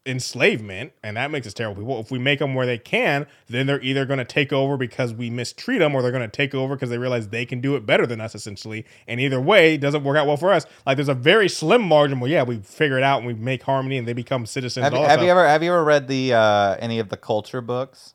enslavement, 0.06 0.94
and 1.04 1.18
that 1.18 1.32
makes 1.32 1.48
us 1.48 1.54
terrible 1.54 1.82
people. 1.82 2.00
If 2.00 2.12
we 2.12 2.20
make 2.20 2.40
them 2.40 2.54
where 2.54 2.66
they 2.66 2.78
can, 2.78 3.26
then 3.48 3.66
they're 3.66 3.82
either 3.82 4.06
going 4.06 4.20
to 4.20 4.26
take 4.26 4.54
over 4.54 4.78
because 4.78 5.14
we 5.14 5.30
mistreat 5.30 5.80
them, 5.80 5.96
or 5.96 6.02
they're 6.02 6.12
going 6.12 6.30
to 6.30 6.36
take 6.36 6.54
over 6.54 6.76
because 6.76 6.90
they 6.90 6.98
realize 6.98 7.30
they 7.30 7.46
can 7.46 7.62
do 7.62 7.76
it 7.76 7.86
better 7.86 8.06
than 8.06 8.22
us, 8.22 8.36
essentially. 8.36 8.86
And 9.08 9.20
either 9.20 9.42
way, 9.42 9.76
it 9.76 9.82
doesn't 9.82 10.04
work 10.04 10.18
out 10.18 10.28
well 10.28 10.38
for 10.38 10.52
us. 10.52 10.66
Like 10.86 10.98
there's 10.98 11.10
a 11.10 11.14
very 11.14 11.50
slim 11.50 11.82
margin. 11.82 12.20
Well, 12.20 12.30
yeah, 12.30 12.44
we 12.44 12.58
figure 12.58 12.98
it 12.98 13.04
out 13.04 13.20
and 13.20 13.28
we 13.28 13.34
make 13.34 13.64
harmony, 13.64 13.98
and 13.98 14.08
they 14.08 14.14
become 14.14 14.46
citizens. 14.46 14.84
Have, 14.84 14.94
all 14.94 15.06
have 15.06 15.22
you 15.22 15.30
ever 15.30 15.48
have 15.48 15.64
you 15.64 15.72
ever 15.72 15.84
read 15.84 16.08
the 16.08 16.34
uh, 16.34 16.76
any 16.80 17.00
of 17.00 17.10
the 17.10 17.18
culture 17.18 17.62
books? 17.62 18.14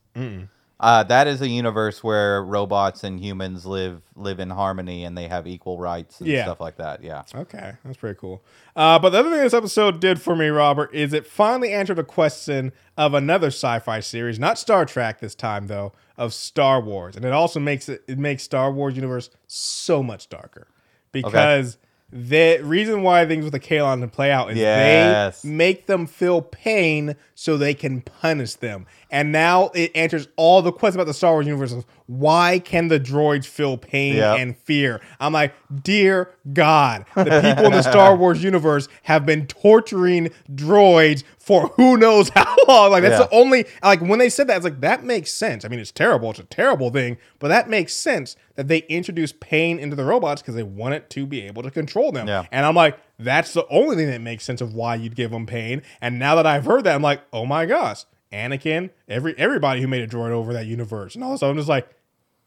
Uh, 0.83 1.03
that 1.05 1.27
is 1.27 1.43
a 1.43 1.49
universe 1.49 2.03
where 2.03 2.43
robots 2.43 3.05
and 3.05 3.21
humans 3.21 3.67
live 3.67 4.01
live 4.17 4.41
in 4.41 4.49
harmony 4.49 5.05
and 5.05 5.17
they 5.17 5.29
have 5.29 5.47
equal 5.47 5.79
rights 5.79 6.21
and 6.21 6.29
Yeah. 6.31 6.45
stuff 6.45 6.59
like 6.59 6.77
that. 6.79 7.05
Yeah. 7.05 7.23
Okay, 7.35 7.75
that's 7.85 7.99
pretty 7.99 8.19
cool. 8.19 8.43
Uh, 8.75 8.99
but 8.99 9.11
the 9.11 9.19
other 9.19 9.31
thing 9.31 9.41
this 9.41 9.53
episode 9.53 10.01
did 10.01 10.23
for 10.23 10.35
me, 10.35 10.49
Robert, 10.49 10.93
is 10.95 11.13
it 11.13 11.27
finally 11.27 11.71
answered 11.71 11.99
a 11.99 12.03
question 12.05 12.73
of 12.97 13.13
another 13.13 13.49
sci-fi 13.49 14.01
series, 14.01 14.39
not 14.39 14.59
Star 14.59 14.87
Trek 14.87 15.21
this 15.21 15.35
time 15.35 15.67
though, 15.67 15.93
of 16.17 16.33
Star 16.33 16.81
Wars, 16.81 17.15
and 17.15 17.27
it 17.27 17.33
also 17.33 17.61
makes 17.61 17.89
it 17.91 18.03
it 18.09 18.19
makes 18.19 18.43
Star 18.43 18.73
Wars 18.73 18.97
universe 18.97 19.29
so 19.47 20.03
much 20.03 20.31
darker 20.31 20.67
because 21.13 21.77
the 22.13 22.61
reason 22.63 23.03
why 23.03 23.25
things 23.27 23.45
with 23.45 23.53
the 23.53 23.61
Kaylon 23.61 24.01
can 24.01 24.11
play 24.11 24.31
out 24.33 24.51
is 24.51 24.59
Yes. 24.59 25.43
they 25.43 25.49
make 25.49 25.87
them 25.87 26.07
feel 26.07 26.43
pain 26.43 27.15
so 27.35 27.57
they 27.57 27.75
can 27.75 28.01
punish 28.01 28.55
them. 28.55 28.87
And 29.11 29.31
now 29.33 29.71
it 29.75 29.93
answers 29.95 30.29
all 30.37 30.61
the 30.63 30.73
questions 30.73 30.97
about 30.97 31.07
the 31.07 31.15
Star 31.15 31.33
Wars 31.33 31.47
universe 31.47 31.73
of 31.73 31.85
why 32.11 32.59
can 32.59 32.89
the 32.89 32.99
droids 32.99 33.45
feel 33.47 33.77
pain 33.79 34.17
Yep. 34.17 34.39
and 34.41 34.57
fear? 34.57 35.01
I'm 35.21 35.33
like, 35.33 35.55
dear 35.85 36.31
God, 36.53 37.05
the 37.15 37.25
people 37.41 37.67
in 37.67 37.73
the 37.73 37.83
Star 37.89 38.17
Wars 38.17 38.43
universe 38.43 38.89
have 39.05 39.25
been 39.25 39.47
torturing 39.47 40.31
droids 40.53 41.23
for 41.39 41.69
who 41.77 41.97
knows 41.97 42.29
how 42.35 42.57
long. 42.67 42.91
Like 42.91 43.03
that's 43.05 43.21
Yeah. 43.21 43.27
the 43.27 43.35
only 43.35 43.65
like 43.83 44.01
when 44.01 44.19
they 44.19 44.29
said 44.29 44.49
that, 44.49 44.57
it's 44.57 44.65
like 44.65 44.81
that 44.81 45.05
makes 45.05 45.31
sense. 45.31 45.65
I 45.65 45.69
mean, 45.69 45.79
it's 45.79 45.93
terrible, 45.93 46.31
it's 46.31 46.41
a 46.41 46.45
terrible 46.45 46.91
thing, 46.91 47.17
but 47.39 47.47
that 47.47 47.69
makes 47.71 47.95
sense 47.95 48.35
that 48.57 48.67
they 48.67 48.79
introduce 48.89 49.33
pain 49.33 49.79
into 49.79 49.95
the 49.95 50.05
robots 50.05 50.43
because 50.43 50.57
they 50.57 50.65
want 50.65 50.95
it 50.95 51.11
to 51.11 51.27
be 51.27 51.43
able 51.43 51.63
to 51.63 51.71
control 51.71 52.11
them. 52.11 52.27
Yeah. 52.27 52.45
And 52.51 52.67
I'm 52.67 52.75
like, 52.75 52.99
that's 53.21 53.53
the 53.53 53.65
only 53.69 53.95
thing 53.95 54.09
that 54.09 54.21
makes 54.21 54.43
sense 54.43 54.61
of 54.61 54.75
why 54.75 54.97
you'd 54.97 55.15
give 55.15 55.31
them 55.31 55.47
pain. 55.47 55.83
And 56.01 56.19
now 56.19 56.35
that 56.35 56.47
I've 56.47 56.65
heard 56.65 56.83
that, 56.85 56.95
I'm 56.97 57.03
like, 57.03 57.21
oh 57.33 57.47
my 57.47 57.67
gosh, 57.67 58.05
Anakin, 58.33 58.91
every 59.09 59.35
everybody 59.39 59.81
who 59.81 59.87
made 59.87 60.03
a 60.03 60.09
droid 60.09 60.31
over 60.31 60.53
that 60.55 60.67
universe, 60.67 61.15
and 61.15 61.23
all 61.23 61.31
of 61.31 61.35
a 61.37 61.39
sudden 61.39 61.53
I'm 61.53 61.57
just 61.59 61.69
like, 61.69 61.89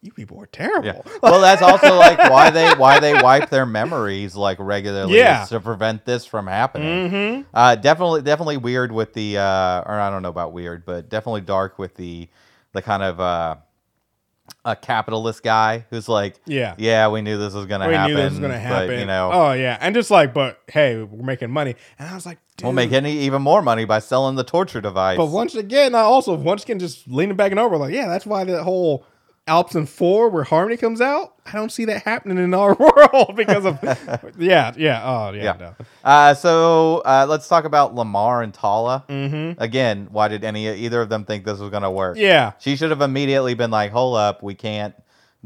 you 0.04 0.12
people 0.12 0.40
are 0.42 0.46
terrible. 0.48 0.88
Yeah. 0.88 1.02
Well, 1.24 1.40
that's 1.42 1.62
also 1.62 1.96
like 1.96 2.18
why 2.30 2.50
they 2.50 2.70
why 2.76 3.00
they 3.00 3.14
wipe 3.14 3.50
their 3.50 3.66
memories 3.66 4.36
like 4.36 4.58
regularly 4.60 5.18
Yeah. 5.18 5.40
Mm-hmm. 5.46 5.56
to 5.56 5.60
prevent 5.62 6.06
this 6.06 6.26
from 6.26 6.46
happening. 6.48 7.46
Uh, 7.54 7.76
definitely, 7.76 8.22
definitely 8.22 8.58
weird 8.58 8.92
with 8.92 9.14
the 9.14 9.38
uh, 9.38 9.82
or 9.86 10.00
I 10.00 10.10
don't 10.10 10.22
know 10.22 10.30
about 10.30 10.52
weird, 10.54 10.86
but 10.86 11.10
definitely 11.10 11.42
dark 11.42 11.80
with 11.80 11.96
the 11.96 12.28
the 12.74 12.82
kind 12.82 13.02
of 13.02 13.20
uh, 13.20 13.56
a 14.66 14.76
capitalist 14.76 15.42
guy 15.42 15.86
who's 15.90 16.10
like, 16.10 16.36
Yeah. 16.46 16.76
yeah, 16.78 17.08
we 17.08 17.22
knew 17.22 17.38
this 17.38 17.54
was 17.54 17.66
gonna 17.66 17.88
we 17.88 17.94
happen. 17.94 18.14
knew 18.16 18.22
this 18.22 18.32
was 18.32 18.40
gonna 18.40 18.60
happen. 18.60 18.88
But, 18.88 19.00
you 19.00 19.06
know, 19.06 19.30
oh 19.32 19.54
yeah, 19.54 19.78
and 19.80 19.96
just 19.96 20.12
like, 20.12 20.34
but 20.34 20.60
hey, 20.68 21.02
we're 21.02 21.24
making 21.26 21.50
money, 21.50 21.76
and 21.98 22.10
I 22.10 22.14
was 22.16 22.26
like, 22.26 22.40
dude. 22.58 22.66
we'll 22.66 22.74
make 22.74 22.92
any 22.92 23.20
even 23.20 23.42
more 23.42 23.62
money 23.62 23.86
by 23.86 24.00
selling 24.00 24.36
the 24.36 24.44
torture 24.44 24.82
device. 24.82 25.18
But 25.18 25.28
once 25.28 25.56
again, 25.56 25.96
I 25.96 26.00
also 26.02 26.34
once 26.36 26.64
again 26.64 26.80
just 26.80 27.08
leaning 27.08 27.38
back 27.38 27.52
and 27.52 27.60
over, 27.60 27.78
like, 27.78 27.94
yeah, 27.94 28.08
that's 28.10 28.26
why 28.26 28.44
that 28.44 28.64
whole 28.64 29.06
Alps 29.46 29.76
and 29.76 29.90
Four 29.90 30.30
where 30.30 30.44
Harmony 30.44 30.78
comes 30.78 31.02
out. 31.02 31.34
I 31.46 31.52
don't 31.52 31.72
see 31.72 31.84
that 31.86 32.04
happening 32.04 32.38
in 32.38 32.54
our 32.54 32.74
world 32.80 33.36
because 33.36 33.66
of 33.66 33.78
yeah, 34.40 34.72
yeah, 34.78 35.02
oh 35.04 35.32
yeah, 35.34 35.44
Yeah. 35.44 35.56
no. 35.60 35.76
Uh, 36.04 36.34
so 36.34 37.02
uh, 37.06 37.26
let's 37.28 37.48
talk 37.50 37.66
about 37.66 37.94
Lamar 37.94 38.42
and 38.42 38.54
Tala. 38.54 39.04
Mm-hmm. 39.10 39.62
Again, 39.62 40.08
why 40.12 40.30
did 40.30 40.44
any 40.46 40.70
either 40.70 41.02
of 41.02 41.10
them 41.10 41.26
think 41.26 41.44
this 41.44 41.60
was 41.60 41.70
going 41.70 41.84
to 41.84 41.92
work? 41.92 42.18
yeah. 42.18 42.54
She 42.60 42.76
should 42.78 42.90
have 42.92 43.02
immediately 43.02 43.54
been 43.54 43.72
like, 43.72 43.92
"Hold 43.92 44.16
up, 44.18 44.42
we 44.42 44.56
can't 44.56 44.96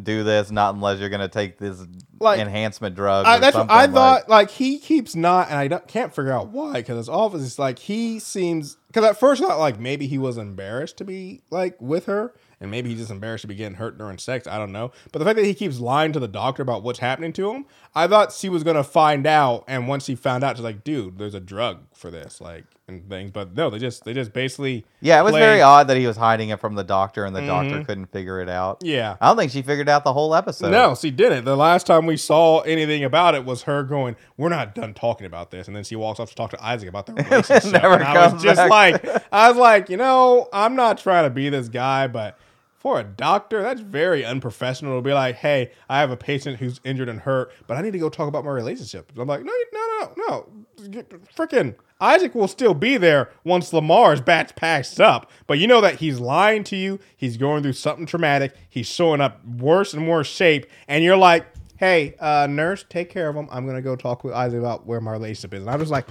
do 0.02 0.24
this, 0.24 0.52
not 0.52 0.76
unless 0.76 1.00
you're 1.00 1.10
going 1.10 1.22
to 1.22 1.28
take 1.28 1.58
this 1.58 1.84
Like, 2.20 2.40
enhancement 2.40 2.96
drug." 2.96 3.26
I, 3.26 3.40
that's 3.40 3.58
what 3.58 3.72
I 3.72 3.88
thought. 3.88 4.30
Like, 4.30 4.52
he 4.52 4.78
keeps 4.78 5.16
not, 5.16 5.50
and 5.50 5.58
I 5.58 5.68
don't, 5.68 5.88
can't 5.88 6.14
figure 6.14 6.32
out 6.32 6.50
why. 6.50 6.74
Because 6.74 7.00
it's 7.00 7.10
obvious. 7.10 7.44
It's 7.48 7.58
like 7.58 7.80
he 7.80 8.20
seems. 8.20 8.78
Because 8.88 9.06
at 9.10 9.20
first 9.20 9.42
I 9.42 9.48
thought 9.48 9.60
like 9.60 9.80
maybe 9.80 10.06
he 10.06 10.20
was 10.20 10.38
embarrassed 10.38 10.98
to 10.98 11.04
be 11.06 11.42
like 11.50 11.76
with 11.82 12.06
her, 12.06 12.36
and 12.60 12.72
maybe 12.72 12.90
he's 12.90 13.00
just 13.00 13.12
embarrassed 13.12 13.44
to 13.44 13.48
be 13.48 13.56
getting 13.56 13.78
hurt 13.78 13.98
during 13.98 14.18
sex. 14.18 14.48
I 14.48 14.58
don't 14.58 14.72
know. 14.72 14.92
But 15.12 15.20
the 15.20 15.26
fact 15.26 15.38
that 15.38 15.46
he 15.46 15.54
keeps 15.54 15.80
lying 15.80 16.12
to 16.14 16.20
the 16.20 16.28
doctor 16.28 16.62
about 16.62 16.84
what's 16.84 17.00
happening 17.00 17.34
to 17.34 17.52
him, 17.52 17.66
I 17.94 18.08
thought 18.08 18.34
she 18.34 18.50
was 18.50 18.64
gonna 18.64 18.84
find 18.84 19.28
out. 19.28 19.64
And 19.68 19.88
once 19.88 20.06
she 20.06 20.16
found 20.16 20.44
out, 20.44 20.58
she's 20.58 20.64
like, 20.64 20.84
"Dude, 20.84 21.18
there's 21.18 21.36
a 21.36 21.40
drug 21.40 21.80
for 21.94 22.10
this," 22.10 22.42
like 22.42 22.66
and 22.88 23.08
things. 23.10 23.32
But 23.32 23.56
no, 23.56 23.70
they 23.70 23.80
just 23.80 24.06
they 24.06 24.14
just 24.14 24.34
basically 24.34 24.86
Yeah, 25.02 25.20
it 25.20 25.24
was 25.24 25.34
very 25.34 25.62
odd 25.62 25.88
that 25.88 25.98
he 25.98 26.08
was 26.08 26.18
hiding 26.18 26.50
it 26.50 26.60
from 26.60 26.76
the 26.76 26.84
doctor, 26.84 27.26
and 27.26 27.36
the 27.36 27.42
doctor 27.42 27.84
couldn't 27.84 28.08
figure 28.08 28.40
it 28.40 28.50
out. 28.50 28.80
Mm-hmm. 28.80 28.90
Yeah. 28.90 29.18
I 29.20 29.28
don't 29.28 29.38
think 29.38 29.52
she 29.52 29.62
figured 29.62 29.90
out 29.90 30.04
the 30.04 30.14
whole 30.14 30.34
episode. 30.34 30.72
No, 30.72 30.96
she 30.96 31.12
didn't. 31.12 31.46
The 31.46 31.58
last 31.58 31.86
time 31.86 32.06
we 32.06 32.18
saw 32.18 32.62
anything 32.62 33.04
about 33.04 33.36
it 33.36 33.46
was 33.46 33.64
her 33.64 33.84
going, 33.84 34.16
"We're 34.38 34.50
not 34.50 34.74
done 34.74 34.94
talking 34.94 35.26
about 35.26 35.52
this," 35.52 35.68
and 35.68 35.76
then 35.76 35.84
she 35.84 35.96
walks 35.96 36.20
off 36.20 36.30
to 36.30 36.36
talk 36.36 36.52
to 36.52 36.64
Isaac 36.64 36.90
about 36.90 37.06
their 37.06 37.16
relationship. 37.26 37.72
Never 37.72 37.96
and 37.96 38.04
I 38.04 38.32
was 38.32 38.42
just 38.42 38.58
back. 38.58 38.70
like, 38.70 39.24
I 39.32 39.50
was 39.50 39.58
like, 39.58 39.90
you 39.90 39.98
know, 39.98 40.48
I'm 40.54 40.76
not 40.76 40.98
trying 40.98 41.26
to 41.26 41.30
be 41.30 41.50
this 41.50 41.70
guy, 41.70 42.08
but 42.08 42.38
for 42.78 43.00
a 43.00 43.04
doctor, 43.04 43.64
that's 43.64 43.82
very 43.82 44.24
unprofessional 44.24 44.98
to 44.98 45.02
be 45.02 45.14
like, 45.14 45.38
"Hey, 45.38 45.72
I 45.90 46.00
have 46.00 46.12
a 46.12 46.18
patient 46.18 46.60
who's 46.60 46.80
injured 46.84 47.10
and 47.10 47.22
hurt, 47.22 47.52
but 47.66 47.76
I 47.76 47.82
need 47.82 47.94
to 47.94 48.00
go 48.00 48.10
talk 48.10 48.28
about 48.28 48.46
my 48.46 48.52
relationship." 48.52 49.12
I'm 49.18 49.28
like, 49.28 49.44
"No, 49.44 49.52
no, 49.74 49.88
no, 50.00 50.14
no, 50.28 51.04
freaking." 51.36 51.76
Isaac 52.00 52.36
will 52.36 52.48
still 52.48 52.76
be 52.76 52.98
there 52.98 53.32
once 53.44 53.74
Lamar's 53.74 54.22
batch 54.22 54.56
patched 54.56 55.00
up, 55.00 55.32
but 55.48 55.58
you 55.58 55.66
know 55.66 55.82
that 55.82 55.96
he's 55.96 56.20
lying 56.20 56.64
to 56.66 56.76
you. 56.76 57.00
He's 57.16 57.38
going 57.38 57.64
through 57.64 57.74
something 57.74 58.06
traumatic. 58.06 58.54
He's 58.70 58.86
showing 58.86 59.20
up 59.20 59.44
worse 59.44 59.96
and 59.96 60.08
worse 60.08 60.28
shape, 60.28 60.68
and 60.88 61.04
you're 61.04 61.18
like, 61.18 61.48
"Hey, 61.78 62.16
uh, 62.20 62.46
nurse, 62.48 62.86
take 62.88 63.10
care 63.10 63.28
of 63.28 63.36
him. 63.36 63.48
I'm 63.52 63.66
gonna 63.66 63.82
go 63.82 63.96
talk 63.96 64.24
with 64.24 64.36
Isaac 64.36 64.60
about 64.60 64.86
where 64.86 65.02
my 65.02 65.12
relationship 65.12 65.56
is." 65.56 65.62
And 65.62 65.70
I 65.72 65.78
was 65.78 65.90
like, 65.90 66.06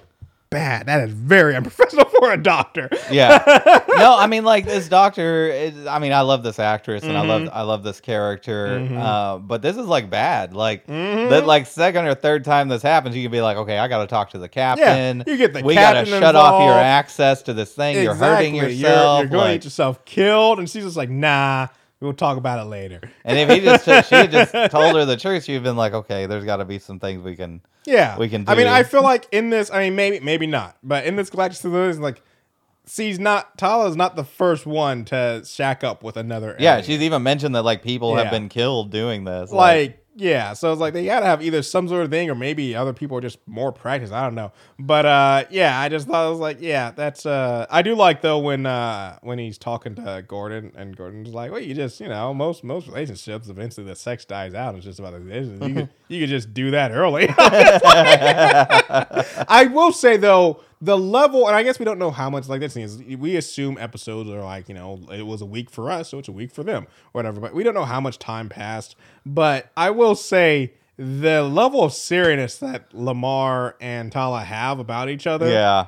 "Bad. 0.56 0.86
That 0.86 1.08
is 1.08 1.12
very 1.14 1.54
unprofessional 1.56 2.06
for 2.06 2.32
a 2.32 2.36
doctor." 2.36 2.88
Yeah. 3.10 3.42
no, 3.88 4.16
I 4.16 4.26
mean 4.26 4.44
like 4.44 4.64
this 4.64 4.88
doctor. 4.88 5.48
Is, 5.48 5.86
I 5.86 5.98
mean, 5.98 6.12
I 6.12 6.22
love 6.22 6.42
this 6.42 6.58
actress 6.58 7.02
and 7.02 7.16
I 7.16 7.20
Mm-hmm. 7.20 7.28
love 7.28 7.48
I 7.52 7.62
love 7.62 7.82
this 7.82 8.00
character. 8.00 8.88
Uh, 8.96 9.38
but 9.38 9.62
this 9.62 9.76
is 9.76 9.86
like 9.86 10.08
bad. 10.10 10.54
Like 10.54 10.86
Mm-hmm. 10.86 11.30
that. 11.30 11.46
Like 11.46 11.66
second 11.66 12.06
or 12.06 12.14
third 12.14 12.44
time 12.44 12.68
this 12.68 12.82
happens, 12.82 13.14
you 13.16 13.22
can 13.22 13.32
be 13.32 13.40
like, 13.40 13.56
okay, 13.58 13.78
I 13.78 13.88
got 13.88 14.00
to 14.00 14.06
talk 14.06 14.30
to 14.30 14.38
the 14.38 14.48
captain. 14.48 15.22
you 15.26 15.36
get 15.36 15.52
the 15.52 15.62
we 15.62 15.74
gotta 15.74 16.00
captain 16.00 16.20
shut 16.20 16.34
off 16.36 16.52
your 16.60 16.70
involved. 16.70 16.82
access 16.84 17.42
to 17.42 17.54
this 17.54 17.72
thing. 17.74 18.02
You're 18.02 18.14
hurting 18.14 18.56
Exactly. 18.56 18.74
yourself. 18.76 19.18
You're, 19.18 19.22
you're 19.24 19.30
going 19.30 19.30
to 19.30 19.36
like- 19.38 19.60
get 19.60 19.64
yourself 19.64 20.04
killed, 20.04 20.58
and 20.58 20.68
she's 20.70 20.84
just 20.84 20.96
like, 20.96 21.10
"Nah, 21.10 21.68
we'll 22.00 22.12
talk 22.12 22.36
about 22.38 22.58
it 22.60 22.68
later." 22.68 23.00
and 23.24 23.38
if 23.38 23.48
he 23.50 23.60
just 23.60 23.84
she 24.08 24.26
just 24.28 24.52
told 24.70 24.94
her 24.96 25.04
the 25.04 25.16
truth, 25.16 25.44
she'd 25.44 25.62
been 25.62 25.76
like, 25.76 25.92
okay, 25.92 26.26
there's 26.26 26.44
got 26.44 26.56
to 26.58 26.64
be 26.64 26.78
some 26.78 26.98
things 26.98 27.22
we 27.22 27.36
can. 27.36 27.60
Yeah, 27.84 28.18
we 28.18 28.28
can 28.28 28.44
I 28.48 28.54
mean. 28.56 28.66
I 28.66 28.82
feel 28.82 29.02
like 29.02 29.26
in 29.30 29.50
this, 29.50 29.70
I 29.70 29.80
mean, 29.84 29.94
maybe, 29.94 30.18
maybe 30.20 30.46
not, 30.46 30.76
but 30.82 31.04
in 31.06 31.14
this 31.16 31.30
Galactic 31.30 31.60
Civilian, 31.60 32.00
like, 32.02 32.20
she's 32.88 33.18
not 33.20 33.56
Tala 33.58 33.88
is 33.88 33.96
not 33.96 34.16
the 34.16 34.24
first 34.24 34.66
one 34.66 35.04
to 35.06 35.42
shack 35.46 35.84
up 35.84 36.02
with 36.02 36.16
another. 36.16 36.56
Yeah, 36.58 36.72
alien. 36.72 36.84
she's 36.84 37.02
even 37.02 37.22
mentioned 37.22 37.54
that 37.54 37.62
like 37.62 37.82
people 37.82 38.14
Yeah. 38.16 38.22
have 38.24 38.32
been 38.32 38.48
killed 38.48 38.90
doing 38.90 39.24
this. 39.24 39.52
like 39.52 40.04
Yeah, 40.18 40.54
so 40.54 40.72
it's 40.72 40.80
like 40.80 40.94
they 40.94 41.04
gotta 41.04 41.26
have 41.26 41.42
either 41.42 41.60
some 41.60 41.88
sort 41.88 42.02
of 42.02 42.10
thing, 42.10 42.30
or 42.30 42.34
maybe 42.34 42.74
other 42.74 42.94
people 42.94 43.18
are 43.18 43.20
just 43.20 43.38
more 43.46 43.70
practice. 43.70 44.10
I 44.10 44.24
don't 44.24 44.34
know, 44.34 44.50
but 44.78 45.04
uh, 45.04 45.44
yeah, 45.50 45.78
I 45.78 45.90
just 45.90 46.06
thought 46.08 46.26
it 46.26 46.30
was 46.30 46.38
like, 46.38 46.56
yeah, 46.58 46.90
that's. 46.90 47.26
Uh, 47.26 47.66
I 47.68 47.82
do 47.82 47.94
like 47.94 48.22
though 48.22 48.38
when 48.38 48.64
uh 48.64 49.18
when 49.20 49.38
he's 49.38 49.58
talking 49.58 49.94
to 49.96 50.24
Gordon 50.26 50.72
and 50.74 50.96
Gordon's 50.96 51.34
like, 51.34 51.50
well, 51.52 51.60
you 51.60 51.74
just 51.74 52.00
you 52.00 52.08
know 52.08 52.32
most 52.32 52.64
most 52.64 52.86
relationships 52.86 53.48
eventually 53.48 53.86
the 53.86 53.94
sex 53.94 54.24
dies 54.24 54.54
out. 54.54 54.74
It's 54.74 54.86
just 54.86 54.98
about 54.98 55.12
the 55.12 55.18
you 55.20 55.74
could 55.74 55.90
you 56.08 56.20
could 56.20 56.30
just 56.30 56.54
do 56.54 56.70
that 56.70 56.92
early. 56.92 57.26
I 59.48 59.68
will 59.70 59.92
say 59.92 60.16
though, 60.16 60.62
the 60.80 60.96
level, 60.96 61.46
and 61.46 61.56
I 61.56 61.62
guess 61.62 61.78
we 61.78 61.84
don't 61.84 61.98
know 61.98 62.10
how 62.10 62.28
much 62.28 62.48
like 62.48 62.60
this 62.60 62.76
is. 62.76 62.98
We 63.02 63.36
assume 63.36 63.78
episodes 63.78 64.28
are 64.30 64.42
like 64.42 64.68
you 64.68 64.74
know 64.74 65.00
it 65.10 65.26
was 65.26 65.40
a 65.40 65.46
week 65.46 65.70
for 65.70 65.90
us, 65.90 66.10
so 66.10 66.18
it's 66.18 66.28
a 66.28 66.32
week 66.32 66.52
for 66.52 66.62
them, 66.62 66.86
whatever. 67.12 67.40
But 67.40 67.54
we 67.54 67.62
don't 67.62 67.74
know 67.74 67.84
how 67.84 68.00
much 68.00 68.18
time 68.18 68.48
passed. 68.48 68.96
But 69.24 69.70
I 69.76 69.90
will 69.90 70.14
say 70.14 70.72
the 70.98 71.42
level 71.42 71.82
of 71.82 71.92
seriousness 71.92 72.58
that 72.58 72.94
Lamar 72.94 73.76
and 73.80 74.10
Tala 74.10 74.42
have 74.42 74.78
about 74.78 75.08
each 75.08 75.26
other, 75.26 75.48
Yeah. 75.48 75.86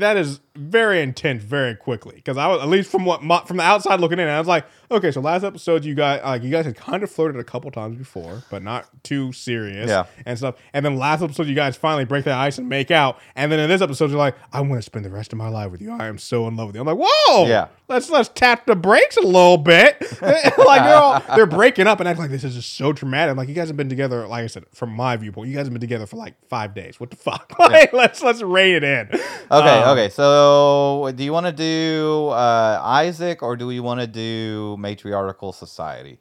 That 0.00 0.16
is 0.16 0.40
very 0.56 1.00
intense 1.00 1.42
very 1.42 1.74
quickly. 1.74 2.16
Because 2.16 2.36
I 2.36 2.46
was 2.48 2.60
at 2.60 2.68
least 2.68 2.90
from 2.90 3.04
what 3.04 3.22
my, 3.22 3.42
from 3.44 3.56
the 3.56 3.62
outside 3.62 4.00
looking 4.00 4.18
in, 4.18 4.28
I 4.28 4.38
was 4.38 4.48
like, 4.48 4.66
okay, 4.90 5.10
so 5.10 5.20
last 5.20 5.44
episode 5.44 5.84
you 5.84 5.94
guys 5.94 6.20
like 6.24 6.42
you 6.42 6.50
guys 6.50 6.64
had 6.66 6.76
kind 6.76 7.02
of 7.02 7.10
flirted 7.10 7.40
a 7.40 7.44
couple 7.44 7.70
times 7.70 7.96
before, 7.96 8.42
but 8.50 8.62
not 8.62 8.88
too 9.04 9.32
serious, 9.32 9.88
Yeah. 9.88 10.06
and 10.26 10.36
stuff. 10.36 10.56
And 10.72 10.84
then 10.84 10.96
last 10.96 11.22
episode 11.22 11.46
you 11.46 11.54
guys 11.54 11.76
finally 11.76 12.04
break 12.04 12.24
that 12.24 12.36
ice 12.38 12.58
and 12.58 12.68
make 12.68 12.90
out, 12.90 13.18
and 13.36 13.50
then 13.52 13.60
in 13.60 13.68
this 13.68 13.80
episode 13.80 14.10
you're 14.10 14.18
like, 14.18 14.34
I 14.52 14.60
want 14.60 14.74
to 14.74 14.82
spend 14.82 15.04
the 15.04 15.10
rest 15.10 15.32
of 15.32 15.38
my 15.38 15.48
life 15.48 15.70
with 15.70 15.80
you. 15.80 15.92
I 15.92 16.06
am 16.08 16.18
so 16.18 16.46
in 16.48 16.56
love 16.56 16.66
with 16.68 16.74
you. 16.76 16.82
I'm 16.82 16.86
like, 16.98 16.98
whoa, 17.08 17.46
Yeah. 17.46 17.68
Let's 17.88 18.08
let's 18.08 18.28
tap 18.28 18.66
the 18.66 18.76
brakes 18.76 19.16
a 19.16 19.20
little 19.22 19.58
bit. 19.58 20.00
like 20.22 20.52
they're 20.82 20.94
all 20.94 21.20
they're 21.34 21.44
breaking 21.46 21.88
up 21.88 21.98
and 21.98 22.08
acting 22.08 22.22
like 22.22 22.30
this 22.30 22.44
is 22.44 22.54
just 22.54 22.76
so 22.76 22.92
traumatic. 22.92 23.36
Like 23.36 23.48
you 23.48 23.54
guys 23.54 23.66
have 23.66 23.76
been 23.76 23.88
together, 23.88 24.28
like 24.28 24.44
I 24.44 24.46
said, 24.46 24.64
from 24.72 24.90
my 24.90 25.16
viewpoint, 25.16 25.48
you 25.48 25.56
guys 25.56 25.66
have 25.66 25.72
been 25.72 25.80
together 25.80 26.06
for 26.06 26.16
like 26.16 26.34
five 26.48 26.72
days. 26.72 27.00
What 27.00 27.10
the 27.10 27.16
fuck? 27.16 27.52
Like, 27.58 27.92
let's 27.92 28.22
let's 28.22 28.42
rein 28.42 28.76
it 28.76 28.84
in. 28.84 29.08
Okay, 29.08 29.20
Um, 29.50 29.89
okay. 29.92 30.08
So, 30.08 31.12
do 31.14 31.22
you 31.24 31.32
want 31.32 31.46
to 31.46 31.52
do 31.52 32.28
uh, 32.28 32.80
Isaac 32.82 33.42
or 33.42 33.56
do 33.56 33.66
we 33.66 33.80
want 33.80 34.00
to 34.00 34.06
do 34.06 34.76
matriarchal 34.78 35.52
society? 35.52 36.18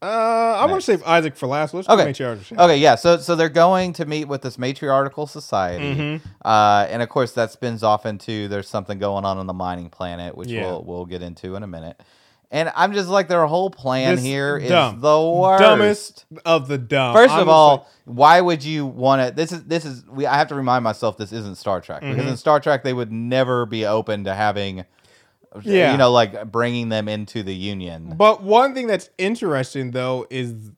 Uh, 0.00 0.56
I 0.60 0.66
want 0.66 0.80
to 0.80 0.84
save 0.84 1.02
Isaac 1.04 1.36
for 1.36 1.46
last. 1.46 1.74
Let's 1.74 1.88
Okay. 1.88 2.12
sure. 2.12 2.36
Okay, 2.58 2.76
yeah. 2.78 2.96
So, 2.96 3.18
so 3.18 3.36
they're 3.36 3.48
going 3.48 3.92
to 3.94 4.04
meet 4.04 4.24
with 4.26 4.42
this 4.42 4.58
matriarchal 4.58 5.28
society, 5.28 5.94
Mm-hmm. 5.94 6.28
uh, 6.44 6.86
and 6.90 7.02
of 7.02 7.08
course 7.08 7.32
that 7.34 7.52
spins 7.52 7.84
off 7.84 8.04
into 8.04 8.48
there's 8.48 8.68
something 8.68 8.98
going 8.98 9.24
on 9.24 9.38
on 9.38 9.46
the 9.46 9.52
mining 9.52 9.90
planet, 9.90 10.36
which 10.36 10.48
Yeah. 10.48 10.62
we'll 10.62 10.82
we'll 10.84 11.06
get 11.06 11.22
into 11.22 11.54
in 11.54 11.62
a 11.62 11.68
minute. 11.68 12.00
And 12.52 12.70
I'm 12.76 12.92
just 12.92 13.08
like 13.08 13.28
their 13.28 13.46
whole 13.46 13.70
plan 13.70 14.16
This 14.16 14.24
here 14.24 14.58
is 14.58 14.68
dumb. 14.68 15.00
the 15.00 15.20
worst. 15.20 15.62
Dumbest 15.62 16.24
of 16.44 16.68
the 16.68 16.76
dumb. 16.76 17.14
First 17.14 17.34
of 17.34 17.48
all, 17.48 17.88
why 18.04 18.42
would 18.42 18.62
you 18.62 18.84
want 18.84 19.26
to? 19.26 19.34
This 19.34 19.52
is 19.52 19.64
this 19.64 19.86
is. 19.86 20.04
We 20.06 20.26
I 20.26 20.36
have 20.36 20.48
to 20.48 20.54
remind 20.54 20.84
myself 20.84 21.16
this 21.16 21.32
isn't 21.32 21.56
Star 21.56 21.80
Trek 21.80 22.02
because 22.02 22.18
mm-hmm. 22.18 22.28
in 22.28 22.36
Star 22.36 22.60
Trek 22.60 22.84
they 22.84 22.92
would 22.92 23.10
never 23.10 23.64
be 23.64 23.86
open 23.86 24.24
to 24.24 24.34
having, 24.34 24.84
Yeah. 25.62 25.92
you 25.92 25.98
know, 25.98 26.12
like 26.12 26.52
bringing 26.52 26.90
them 26.90 27.08
into 27.08 27.42
the 27.42 27.54
Union. 27.54 28.14
But 28.16 28.42
one 28.42 28.74
thing 28.74 28.86
that's 28.86 29.08
interesting 29.16 29.92
though 29.92 30.26
is 30.28 30.72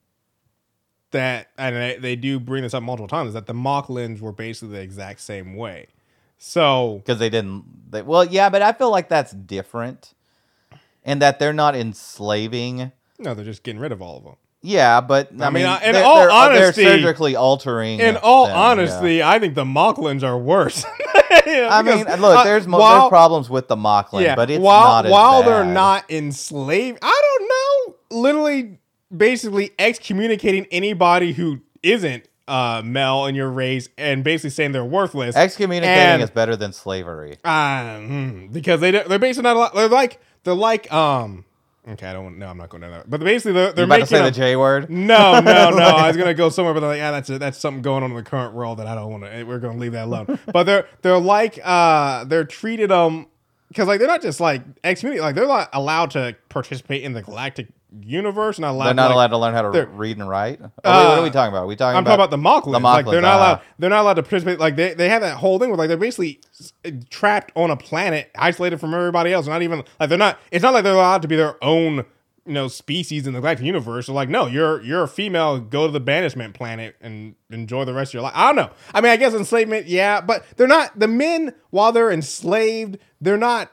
that, 1.11 1.49
and 1.59 1.75
they, 1.75 1.97
they 1.97 2.17
do 2.17 2.39
bring 2.39 2.63
this 2.63 2.75
up 2.75 2.85
multiple 2.85 3.09
times, 3.09 3.29
is 3.29 3.35
that 3.35 3.47
the 3.47 3.53
Moclans 3.53 4.21
were 4.21 4.33
basically 4.33 4.77
the 4.77 4.81
exact 4.81 5.21
same 5.21 5.57
way. 5.57 5.89
So 6.39 7.03
because 7.05 7.19
they 7.19 7.31
didn't. 7.31 7.91
They, 7.91 8.03
well, 8.03 8.25
yeah, 8.25 8.49
but 8.49 8.63
I 8.63 8.73
feel 8.73 8.91
like 8.91 9.09
that's 9.09 9.33
different, 9.33 10.15
and 11.05 11.21
that 11.23 11.39
they're 11.39 11.53
not 11.53 11.75
enslaving. 11.77 12.93
no, 13.19 13.35
they're 13.35 13.45
just 13.45 13.63
getting 13.63 13.81
rid 13.81 13.93
of 13.93 14.01
all 14.03 14.19
of 14.19 14.25
them. 14.25 14.35
Yeah, 14.67 15.03
but 15.03 15.29
I, 15.39 15.45
I 15.47 15.51
mean, 15.51 15.65
mean, 15.65 15.67
uh, 15.67 15.81
in 15.85 15.93
they're, 15.93 16.05
all 16.05 16.17
they're, 16.21 16.31
honesty- 16.31 16.85
they're 16.85 16.97
surgically 16.99 17.37
altering. 17.37 18.01
In 18.01 18.17
all 18.17 18.47
them, 18.47 18.57
honesty, 18.57 19.17
yeah. 19.17 19.29
I 19.29 19.39
think 19.39 19.55
the 19.55 19.65
Moclans 19.65 20.23
are 20.23 20.39
worse. 20.39 20.87
I 21.31 21.83
mean, 21.83 22.05
look, 22.21 22.45
there's 22.45 22.67
mo- 22.67 22.79
there's 22.79 23.09
problems 23.11 23.51
with 23.51 23.69
the 23.69 23.77
Moclan, 23.77 24.35
but 24.37 24.51
it's 24.51 24.63
while 24.63 24.85
not 24.85 25.07
as 25.07 25.13
while 25.13 25.43
they're 25.43 25.65
not 25.67 26.11
enslaved. 26.11 26.99
I 27.03 27.23
don't 27.39 27.49
know. 27.49 28.19
Literally, 28.23 28.79
basically 29.15 29.73
excommunicating 29.79 30.67
anybody 30.71 31.33
who 31.35 31.61
isn't 31.83 32.27
uh, 32.49 32.81
Mel 32.85 33.27
in 33.27 33.35
your 33.35 33.51
race, 33.51 33.91
and 33.99 34.25
basically 34.25 34.51
saying 34.51 34.73
they're 34.73 34.83
worthless. 34.85 35.37
excommunicating 35.37 35.99
and- 35.99 36.23
is 36.23 36.31
better 36.31 36.57
than 36.57 36.73
slavery. 36.73 37.37
Uh, 37.45 37.99
hmm, 37.99 38.47
because 38.47 38.81
they 38.81 38.93
they're 38.93 39.19
basically 39.19 39.43
not. 39.43 39.57
a 39.57 39.59
lot- 39.59 39.75
They're 39.75 39.89
like 39.89 40.21
they're 40.45 40.55
like 40.55 40.93
um. 40.93 41.45
Okay, 41.87 42.07
I 42.07 42.15
don't. 42.15 42.39
No, 42.39 42.47
I'm 42.47 42.57
not 42.57 42.71
going 42.71 42.83
to 42.83 42.89
that. 42.89 43.11
But 43.11 43.21
basically, 43.21 43.53
they're 43.53 43.73
they're 43.73 43.85
about 43.85 43.97
to 43.97 44.01
making 44.01 44.17
say 44.17 44.23
the 44.23 44.31
J 44.31 44.57
word? 44.57 44.89
no, 44.89 45.41
no, 45.41 45.71
no. 45.71 45.79
I 45.79 46.09
was 46.09 46.17
gonna 46.17 46.33
go 46.33 46.49
somewhere, 46.49 46.73
but 46.73 46.83
I'm 46.83 46.89
like, 46.91 46.99
yeah, 46.99 47.11
that's 47.11 47.29
that's 47.29 47.59
something 47.59 47.83
going 47.83 48.03
on 48.03 48.11
in 48.11 48.17
the 48.17 48.23
current 48.23 48.55
world 48.55 48.79
that 48.79 48.87
I 48.87 48.95
don't 48.95 49.11
want 49.11 49.25
to. 49.25 49.45
We're 49.45 49.59
gonna 49.59 49.79
leave 49.79 49.93
that 49.93 50.07
alone. 50.07 50.39
but 50.47 50.63
they're 50.63 50.87
they're 51.03 51.19
like 51.19 51.59
uh 51.63 52.25
they're 52.25 52.45
treated 52.45 52.91
um 52.91 53.27
because 53.69 53.87
like 53.87 53.99
they're 53.99 54.09
not 54.09 54.23
just 54.23 54.41
like 54.41 54.63
excommunicated, 54.83 55.25
like 55.25 55.35
they're 55.35 55.47
not 55.47 55.69
allowed 55.75 56.13
to 56.13 56.35
participate 56.49 57.03
in 57.03 57.13
the 57.13 57.23
galactic 57.23 57.69
universe. 58.01 58.59
Not 58.59 58.73
allowed. 58.73 58.87
They're 58.87 58.95
not 58.95 59.07
like, 59.07 59.15
allowed 59.15 59.29
to 59.29 59.39
learn 59.39 59.55
how 59.55 59.71
to 59.71 59.87
read 59.87 60.19
and 60.19 60.29
write. 60.29 60.61
Oh, 60.61 60.65
wait, 60.65 60.73
what 60.85 60.95
are 60.95 61.21
Uh, 61.21 61.23
we 61.23 61.31
talking 61.31 61.53
about? 61.53 61.65
Are 61.65 61.67
we 61.67 61.77
talking 61.77 61.97
I'm 61.97 62.03
about 62.03 62.17
talking 62.17 62.41
about 62.41 62.63
the 62.63 62.71
Moclans. 62.71 62.73
The 62.73 62.81
like 62.81 63.07
they're 63.07 63.21
not 63.21 63.35
ah. 63.35 63.39
allowed. 63.39 63.61
They're 63.79 63.91
not 63.91 64.01
allowed 64.03 64.15
to 64.15 64.23
participate. 64.23 64.59
Like 64.59 64.77
they, 64.77 64.95
they 64.95 65.09
have 65.09 65.23
that 65.23 65.37
whole 65.37 65.59
thing 65.59 65.69
where 65.71 65.79
like 65.79 65.89
they're 65.89 65.97
basically 65.97 66.41
trapped 67.11 67.53
on 67.55 67.71
a 67.71 67.77
planet, 67.77 68.31
isolated 68.37 68.79
from 68.79 68.95
everybody 68.95 69.33
else. 69.33 69.47
Not 69.47 69.63
even 69.63 69.85
like 70.01 70.09
they're 70.09 70.19
not. 70.19 70.39
It's 70.51 70.63
not 70.63 70.75
like 70.75 70.85
they're 70.85 70.95
allowed 70.95 71.23
to 71.23 71.29
be 71.29 71.37
their 71.37 71.63
own 71.63 72.05
you 72.47 72.53
know 72.53 72.69
species 72.69 73.27
in 73.27 73.33
the 73.33 73.41
galactic 73.41 73.67
universe. 73.67 74.07
They're 74.07 74.15
like, 74.15 74.29
no, 74.29 74.47
you're 74.47 74.83
you're 74.83 75.05
a 75.05 75.09
female. 75.09 75.59
Go 75.61 75.87
to 75.87 75.93
the 75.93 76.01
banishment 76.01 76.55
planet 76.55 76.97
and 77.01 77.35
enjoy 77.51 77.85
the 77.85 77.95
rest 77.95 78.11
of 78.11 78.15
your 78.15 78.23
life. 78.23 78.35
I 78.35 78.47
don't 78.47 78.57
know. 78.57 78.71
I 78.93 79.01
mean, 79.01 79.13
I 79.13 79.17
guess 79.17 79.35
enslavement, 79.35 79.87
yeah, 79.87 80.21
but 80.21 80.45
they're 80.57 80.67
not 80.67 80.99
the 80.99 81.09
men. 81.09 81.55
While 81.71 81.93
they're 81.93 82.11
enslaved, 82.11 82.99
they're 83.21 83.37
not. 83.39 83.71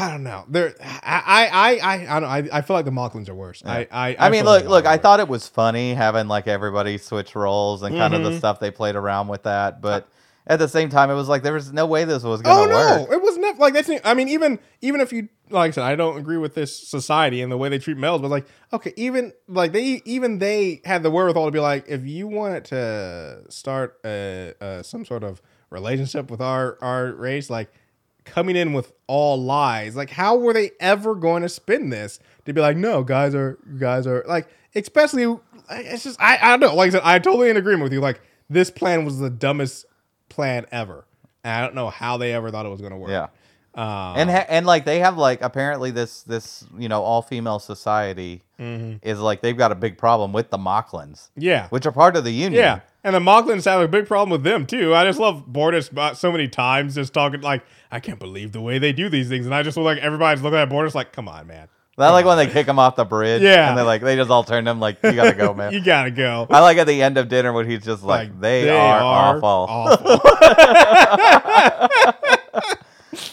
I 0.00 0.10
don't 0.10 0.22
know. 0.22 0.44
They're 0.48 0.74
I 0.80 1.22
I 1.26 1.46
I 1.46 1.78
I, 1.96 2.16
I 2.16 2.20
don't. 2.20 2.28
I, 2.52 2.58
I 2.58 2.60
feel 2.62 2.76
like 2.76 2.84
the 2.84 2.90
Moclans 2.90 3.28
are 3.28 3.34
worse. 3.34 3.62
I 3.66 3.86
I 3.90 4.16
I 4.18 4.30
mean, 4.30 4.44
feel 4.44 4.52
like 4.52 4.62
look, 4.64 4.70
look. 4.70 4.86
I 4.86 4.94
are 4.94 4.98
thought 4.98 5.20
it 5.20 5.28
was 5.28 5.48
funny 5.48 5.94
having 5.94 6.28
like 6.28 6.46
everybody 6.46 6.98
switch 6.98 7.34
roles 7.34 7.82
and 7.82 7.94
kind 7.96 8.14
of 8.14 8.20
Mm-hmm. 8.22 8.30
the 8.32 8.38
stuff 8.38 8.60
they 8.60 8.70
played 8.70 8.96
around 8.96 9.28
with 9.28 9.42
that, 9.44 9.80
but 9.80 10.08
at 10.46 10.58
the 10.58 10.68
same 10.68 10.88
time, 10.88 11.10
it 11.10 11.14
was 11.14 11.28
like 11.28 11.42
there 11.42 11.52
was 11.52 11.72
no 11.72 11.84
way 11.84 12.04
this 12.04 12.22
was 12.22 12.40
gonna 12.40 12.60
Oh 12.60 12.64
no, 12.66 13.02
work. 13.02 13.12
it 13.12 13.20
was 13.22 13.36
never 13.36 13.58
like 13.58 13.74
that's. 13.74 13.90
I 14.04 14.14
mean, 14.14 14.28
even 14.28 14.58
even 14.80 15.00
if 15.00 15.12
you 15.12 15.28
like 15.50 15.68
I 15.68 15.72
said, 15.72 15.84
I 15.84 15.94
don't 15.96 16.16
agree 16.18 16.38
with 16.38 16.54
this 16.54 16.74
society 16.88 17.42
and 17.42 17.50
the 17.52 17.56
way 17.58 17.68
they 17.68 17.78
treat 17.78 17.96
males, 17.98 18.20
but 18.22 18.28
like 18.30 18.46
okay, 18.72 18.92
even 18.96 19.32
like 19.46 19.72
they 19.72 20.00
even 20.06 20.38
they 20.38 20.80
had 20.84 21.02
the 21.02 21.10
wherewithal 21.10 21.46
to 21.46 21.50
be 21.52 21.60
like, 21.60 21.84
if 21.88 22.06
you 22.06 22.28
wanted 22.28 22.64
to 22.66 23.42
start 23.50 23.98
a, 24.04 24.54
a 24.60 24.84
some 24.84 25.04
sort 25.04 25.22
of 25.24 25.42
relationship 25.70 26.30
with 26.30 26.40
our 26.40 26.78
our 26.80 27.12
race, 27.12 27.50
like 27.50 27.70
coming 28.28 28.56
in 28.56 28.72
with 28.72 28.92
all 29.06 29.42
lies, 29.42 29.96
like 29.96 30.10
how 30.10 30.36
were 30.36 30.52
they 30.52 30.72
ever 30.80 31.14
going 31.14 31.42
to 31.42 31.48
spin 31.48 31.90
this 31.90 32.20
to 32.44 32.52
be 32.52 32.60
like, 32.60 32.76
no, 32.76 33.02
guys 33.02 33.34
are 33.34 33.58
guys 33.78 34.06
are 34.06 34.24
like, 34.28 34.48
especially 34.74 35.38
it's 35.70 36.04
just 36.04 36.20
I 36.20 36.38
I 36.40 36.50
don't 36.50 36.60
know. 36.60 36.74
Like 36.74 36.88
I 36.88 36.90
said, 36.92 37.02
I 37.04 37.18
totally 37.18 37.50
in 37.50 37.56
agreement 37.56 37.84
with 37.84 37.92
you. 37.92 38.00
Like 38.00 38.20
this 38.48 38.70
plan 38.70 39.04
was 39.04 39.18
the 39.18 39.30
dumbest 39.30 39.86
plan 40.28 40.66
ever. 40.70 41.04
And 41.44 41.54
I 41.54 41.60
don't 41.60 41.74
know 41.74 41.90
how 41.90 42.16
they 42.16 42.32
ever 42.32 42.50
thought 42.50 42.66
it 42.66 42.70
was 42.70 42.80
going 42.80 42.92
to 42.92 42.98
work. 42.98 43.10
Yeah. 43.10 43.28
Um, 43.74 44.16
and 44.16 44.30
ha- 44.30 44.46
and 44.48 44.66
like 44.66 44.84
they 44.84 44.98
have 45.00 45.16
like 45.16 45.40
apparently 45.40 45.92
this 45.92 46.22
this 46.24 46.64
you 46.76 46.88
know 46.88 47.02
all 47.02 47.22
female 47.22 47.60
society 47.60 48.42
is 48.58 49.20
like 49.20 49.40
they've 49.40 49.56
got 49.56 49.70
a 49.70 49.76
big 49.76 49.96
problem 49.98 50.32
with 50.32 50.50
the 50.50 50.58
Moclans, 50.58 51.30
yeah. 51.36 51.68
which 51.68 51.86
are 51.86 51.92
part 51.92 52.16
of 52.16 52.24
the 52.24 52.32
union. 52.32 52.54
Yeah. 52.54 52.80
And 53.08 53.14
the 53.14 53.20
Moclans 53.20 53.64
have 53.64 53.80
a 53.80 53.88
big 53.88 54.06
problem 54.06 54.28
with 54.28 54.42
them 54.42 54.66
too. 54.66 54.94
I 54.94 55.06
just 55.06 55.18
love 55.18 55.46
Bortus 55.50 56.14
so 56.14 56.30
many 56.30 56.46
times 56.46 56.94
just 56.94 57.14
talking 57.14 57.40
like, 57.40 57.64
I 57.90 58.00
can't 58.00 58.18
believe 58.18 58.52
the 58.52 58.60
way 58.60 58.78
they 58.78 58.92
do 58.92 59.08
these 59.08 59.30
things. 59.30 59.46
And 59.46 59.54
I 59.54 59.62
just 59.62 59.76
feel 59.76 59.84
like 59.84 59.96
everybody's 59.96 60.42
looking 60.42 60.58
at 60.58 60.68
Bortus 60.68 60.94
like, 60.94 61.10
come 61.10 61.26
on, 61.26 61.46
man. 61.46 61.68
I 61.96 62.10
like 62.10 62.26
when 62.26 62.36
they 62.36 62.48
kick 62.48 62.66
him 62.68 62.78
off 62.78 62.96
the 62.96 63.06
bridge. 63.06 63.40
Yeah. 63.40 63.70
and 63.70 63.78
they 63.78 63.82
like 63.82 64.02
they 64.02 64.14
just 64.14 64.28
all 64.30 64.44
turn 64.44 64.68
him 64.68 64.78
like 64.78 64.98
you 65.02 65.12
gotta 65.14 65.34
go, 65.34 65.54
man. 65.58 65.72
you 65.72 65.80
gotta 65.82 66.10
go. 66.10 66.46
I 66.50 66.60
like 66.60 66.76
at 66.76 66.86
the 66.86 67.00
end 67.02 67.16
of 67.16 67.30
dinner 67.30 67.50
when 67.50 67.66
he's 67.66 67.82
just 67.82 68.02
like, 68.02 68.38
they, 68.38 68.68
are, 68.68 69.00
awful. 69.00 69.66
awful. 69.70 70.20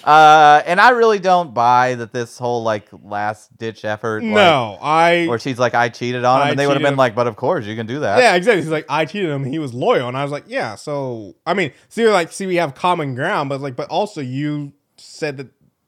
Uh, 0.06 0.61
and 0.68 0.80
I 0.80 0.91
really 0.91 1.18
don't 1.18 1.53
buy 1.53 1.95
that 1.95 2.14
this 2.14 2.38
whole 2.38 2.61
like 2.61 2.88
last 3.03 3.57
ditch 3.57 3.84
effort. 3.84 4.22
like, 4.23 4.32
no, 4.34 4.77
I. 4.80 5.26
where 5.27 5.40
she's 5.40 5.57
like, 5.57 5.73
I 5.73 5.90
cheated 5.90 6.23
on 6.23 6.41
him, 6.41 6.48
I 6.48 6.49
and 6.52 6.60
they 6.60 6.68
would 6.68 6.73
have 6.76 6.84
been 6.84 6.94
him. 6.94 6.98
like, 6.98 7.15
but 7.15 7.26
of 7.26 7.36
course 7.36 7.65
you 7.65 7.76
can 7.76 7.88
do 7.88 7.99
that. 8.02 8.19
Yeah, 8.19 8.36
exactly. 8.36 8.61
He's 8.61 8.69
like, 8.72 8.86
I 8.88 9.06
cheated 9.06 9.32
him. 9.32 9.44
He 9.44 9.57
was 9.57 9.73
loyal, 9.73 10.07
and 10.07 10.15
I 10.15 10.22
was 10.22 10.32
like, 10.32 10.44
yeah. 10.48 10.76
So 10.76 11.36
I 11.45 11.56
mean, 11.56 11.72
see, 11.90 12.03
we're 12.03 12.11
like, 12.14 12.32
see, 12.32 12.45
we 12.45 12.57
have 12.57 12.76
common 12.76 13.15
ground, 13.15 13.49
but 13.49 13.61
like, 13.61 13.76
but 13.76 13.90
also 13.90 14.22
you 14.22 14.73
said 14.98 15.38
that, 15.38 15.48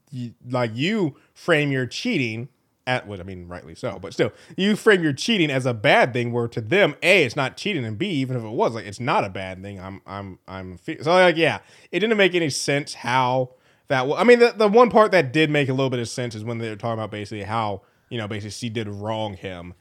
you, 0.10 0.34
like, 0.50 0.72
you 0.74 1.16
frame 1.36 1.72
your 1.72 1.86
cheating 1.86 2.50
at 2.88 3.06
what 3.06 3.20
I 3.20 3.24
mean, 3.24 3.48
rightly 3.50 3.76
so, 3.76 4.00
but 4.00 4.14
still, 4.14 4.32
you 4.56 4.76
frame 4.78 5.04
your 5.04 5.12
cheating 5.14 5.52
as 5.52 5.66
a 5.68 5.74
bad 5.74 6.14
thing. 6.14 6.32
Where 6.32 6.48
to 6.48 6.62
them, 6.62 6.96
a, 7.04 7.24
it's 7.26 7.36
not 7.36 7.56
cheating, 7.56 7.86
and 7.86 7.98
b, 8.00 8.08
even 8.10 8.36
if 8.36 8.44
it 8.44 8.50
was, 8.50 8.74
like, 8.74 8.86
it's 8.86 9.00
not 9.00 9.24
a 9.26 9.30
bad 9.30 9.62
thing. 9.62 9.80
I'm, 9.80 10.02
I'm, 10.08 10.40
I'm. 10.48 10.78
fe- 10.78 11.02
So 11.04 11.12
like, 11.12 11.36
yeah, 11.38 11.60
it 11.92 12.00
didn't 12.00 12.18
make 12.18 12.34
any 12.34 12.50
sense 12.50 12.94
how 12.96 13.52
that. 13.90 14.08
wa- 14.08 14.18
I 14.18 14.24
mean, 14.24 14.40
the 14.40 14.54
the 14.56 14.68
one 14.68 14.90
part 14.90 15.12
that 15.12 15.32
did 15.34 15.50
make 15.50 15.70
a 15.70 15.74
little 15.74 15.90
bit 15.90 16.00
of 16.00 16.10
sense 16.10 16.36
is 16.36 16.44
when 16.44 16.58
they 16.58 16.70
were 16.70 16.76
talking 16.76 16.94
about 17.00 17.12
basically 17.12 17.44
how 17.44 17.82
you 18.10 18.18
know 18.18 18.28
basically 18.28 18.52
she 18.52 18.70
did 18.70 18.88
wrong 18.88 19.34
him 19.36 19.74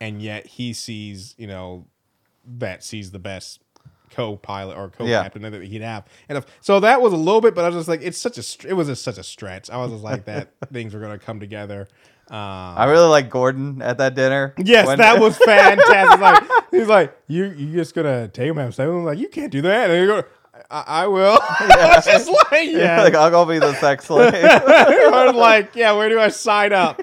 and 0.00 0.20
yet 0.22 0.46
he 0.46 0.72
sees 0.72 1.34
you 1.38 1.46
know 1.46 1.86
that 2.46 2.82
sees 2.84 3.10
the 3.10 3.18
best 3.18 3.60
co-pilot 4.10 4.76
or 4.76 4.90
co-captain 4.90 5.42
that 5.42 5.52
he'd 5.64 5.80
have 5.82 6.04
and 6.28 6.38
if, 6.38 6.46
so 6.60 6.78
that 6.78 7.02
was 7.02 7.12
a 7.12 7.16
little 7.16 7.40
bit 7.40 7.52
but 7.54 7.64
i 7.64 7.68
was 7.68 7.74
just 7.76 7.88
like 7.88 8.00
it's 8.02 8.16
such 8.18 8.38
a 8.38 8.68
it 8.68 8.74
was 8.74 8.86
just 8.86 9.02
such 9.02 9.18
a 9.18 9.22
stretch 9.24 9.68
i 9.70 9.76
was 9.76 9.90
just 9.90 10.04
like 10.04 10.24
that 10.26 10.50
things 10.72 10.94
were 10.94 11.00
going 11.00 11.18
to 11.18 11.24
come 11.24 11.40
together 11.40 11.88
um, 12.28 12.36
I 12.38 12.86
really 12.86 13.08
like 13.08 13.28
Gordon 13.28 13.82
at 13.82 13.98
that 13.98 14.14
dinner. 14.14 14.54
Yes, 14.56 14.86
When- 14.86 14.96
that 14.96 15.20
was 15.20 15.36
fantastic. 15.36 16.20
like 16.22 16.42
he's 16.70 16.86
like, 16.88 17.14
you 17.28 17.44
you 17.44 17.70
just 17.74 17.94
gonna 17.94 18.28
take 18.28 18.48
him 18.48 18.58
outside? 18.58 18.84
I'm 18.88 19.04
like, 19.04 19.18
you 19.18 19.28
can't 19.28 19.52
do 19.52 19.60
that. 19.60 19.90
And 19.90 20.24
I, 20.70 20.84
I 20.86 21.06
will. 21.06 21.38
Was 21.60 22.04
just 22.04 22.28
like, 22.28 22.68
yeah. 22.70 23.02
like 23.02 23.14
I'll 23.14 23.30
go 23.30 23.44
be 23.44 23.58
the 23.58 23.74
sex 23.74 24.06
slave. 24.06 24.32
I 24.34 25.26
was 25.26 25.34
like, 25.34 25.74
yeah. 25.74 25.92
Where 25.92 26.08
do 26.08 26.18
I 26.20 26.28
sign 26.28 26.72
up? 26.72 27.00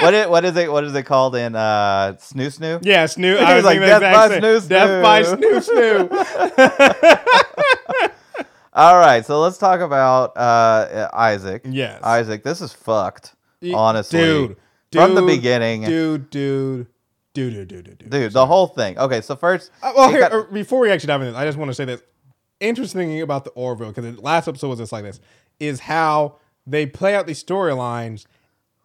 what 0.00 0.14
is 0.14 0.26
what 0.28 0.44
is 0.44 0.56
it? 0.56 0.70
What 0.70 0.84
is 0.84 0.94
it 0.94 1.04
called 1.04 1.36
in 1.36 1.54
uh, 1.54 2.14
Snoo 2.18 2.58
Snoo? 2.58 2.80
Yeah, 2.82 3.04
snoo. 3.04 3.38
I 3.38 3.54
was 3.56 3.64
like, 3.64 3.78
"Death 3.80 4.00
by 4.00 4.28
same- 4.28 4.42
snoo 4.42 4.68
Death 4.68 5.02
by 5.02 5.22
snoo." 5.22 5.60
snoo 5.60 6.08
snoo. 6.08 7.22
All 8.74 8.96
right, 8.96 9.24
so 9.26 9.38
let's 9.40 9.58
talk 9.58 9.80
about 9.80 10.34
uh, 10.36 11.08
Isaac. 11.12 11.62
Yes. 11.68 12.02
Isaac. 12.02 12.42
This 12.42 12.62
is 12.62 12.72
fucked. 12.72 13.34
Honestly, 13.74 14.18
dude, 14.18 14.56
from 14.92 15.14
the 15.14 15.20
beginning, 15.22 15.84
dude, 15.84 16.30
dude, 16.30 16.86
dude, 17.34 17.54
dude, 17.54 17.68
dude, 17.68 17.98
dude, 17.98 18.10
dude. 18.10 18.32
the 18.32 18.46
whole 18.46 18.66
thing. 18.68 18.98
Okay, 18.98 19.20
so 19.20 19.36
first, 19.36 19.70
Uh, 19.82 19.92
well, 19.96 20.10
here, 20.10 20.20
got- 20.20 20.32
uh, 20.32 20.42
before 20.52 20.80
we 20.80 20.90
actually 20.90 21.08
dive 21.08 21.20
into 21.22 21.32
this, 21.32 21.38
I 21.40 21.44
just 21.44 21.58
want 21.58 21.70
to 21.70 21.74
say 21.74 21.84
this. 21.84 22.02
Interesting 22.60 23.08
thing 23.08 23.22
about 23.22 23.44
the 23.44 23.50
Orville, 23.50 23.88
because 23.92 24.14
the 24.14 24.20
last 24.22 24.46
episode 24.46 24.68
was 24.68 24.78
just 24.78 24.92
like 24.92 25.02
this, 25.02 25.20
is 25.58 25.80
how 25.80 26.36
they 26.66 26.86
play 26.86 27.14
out 27.16 27.26
these 27.26 27.42
storylines. 27.42 28.24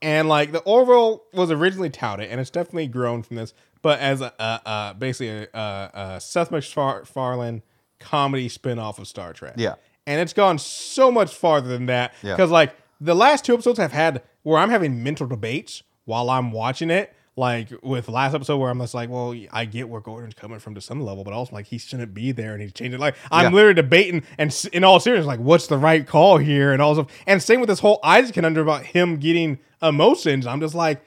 And 0.02 0.28
like 0.30 0.52
the 0.52 0.60
Orville 0.60 1.24
was 1.34 1.52
originally 1.52 1.90
touted, 1.90 2.30
and 2.30 2.40
it's 2.40 2.50
definitely 2.50 2.88
grown 2.88 3.24
from 3.24 3.36
this, 3.36 3.54
but 3.82 4.00
as 4.00 4.22
a, 4.22 4.34
a, 4.40 4.62
a 4.66 4.96
basically 4.98 5.48
a, 5.54 5.92
a, 5.94 6.20
Seth 6.22 6.52
MacFarlane 6.52 7.62
comedy 8.00 8.48
spinoff 8.50 9.00
of 9.00 9.08
Star 9.08 9.34
Trek. 9.34 9.56
Yeah. 9.58 9.76
And 10.06 10.22
it's 10.22 10.34
gone 10.34 10.58
so 10.60 11.12
much 11.12 11.34
farther 11.34 11.68
than 11.68 11.88
that. 11.88 12.14
Yeah. 12.24 12.34
Because 12.36 12.52
like 12.52 12.76
the 13.02 13.16
last 13.16 13.46
two 13.46 13.54
episodes 13.54 13.80
have 13.80 13.92
had 13.92 14.22
where 14.44 14.58
I'm 14.58 14.70
having 14.70 15.04
mental 15.04 15.28
debates 15.28 15.84
while 16.06 16.30
I'm 16.30 16.52
watching 16.52 16.90
it. 16.90 17.14
Like 17.38 17.70
with 17.84 18.10
last 18.10 18.34
episode 18.34 18.58
where 18.58 18.72
I'm 18.72 18.80
just 18.80 18.96
like, 18.96 19.10
well, 19.10 19.36
I 19.52 19.66
get 19.66 19.88
where 19.88 20.02
Gordon's 20.02 20.34
coming 20.34 20.58
from 20.58 20.74
to 20.74 20.82
some 20.82 21.00
level, 21.02 21.24
but 21.24 21.34
also 21.34 21.54
like 21.54 21.68
he 21.68 21.78
shouldn't 21.78 22.12
be 22.12 22.32
there 22.32 22.54
and 22.54 22.62
he's 22.64 22.74
changing. 22.74 23.00
Like 23.00 23.16
I'm 23.32 23.46
Yeah. 23.46 23.52
literally 23.56 23.76
debating 23.76 24.24
and 24.40 24.68
in 24.74 24.84
all 24.84 25.00
seriousness, 25.00 25.28
like 25.28 25.40
what's 25.40 25.68
the 25.68 25.78
right 25.78 26.06
call 26.08 26.40
here 26.40 26.74
and 26.74 26.82
all 26.82 26.96
stuff. 26.96 27.12
And 27.28 27.42
same 27.42 27.60
with 27.60 27.70
this 27.70 27.80
whole 27.80 28.00
Isaac 28.04 28.34
conundrum 28.34 28.68
about 28.68 28.88
him 28.88 29.18
getting 29.18 29.60
emotions. 29.84 30.48
I'm 30.48 30.60
just 30.60 30.74
like, 30.74 31.02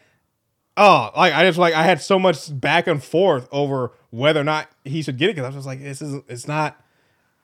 oh, 0.76 1.10
like 1.16 1.34
I 1.34 1.44
just 1.44 1.58
like 1.58 1.74
I 1.74 1.82
had 1.82 2.00
so 2.00 2.16
much 2.16 2.58
back 2.60 2.86
and 2.86 3.02
forth 3.02 3.48
over 3.50 3.90
whether 4.10 4.40
or 4.40 4.44
not 4.44 4.68
he 4.84 5.02
should 5.02 5.18
get 5.18 5.30
it 5.30 5.34
because 5.34 5.44
I 5.44 5.48
was 5.48 5.56
just 5.56 5.66
like, 5.66 5.82
this 5.82 6.00
is 6.00 6.22
it's 6.28 6.46
not 6.46 6.80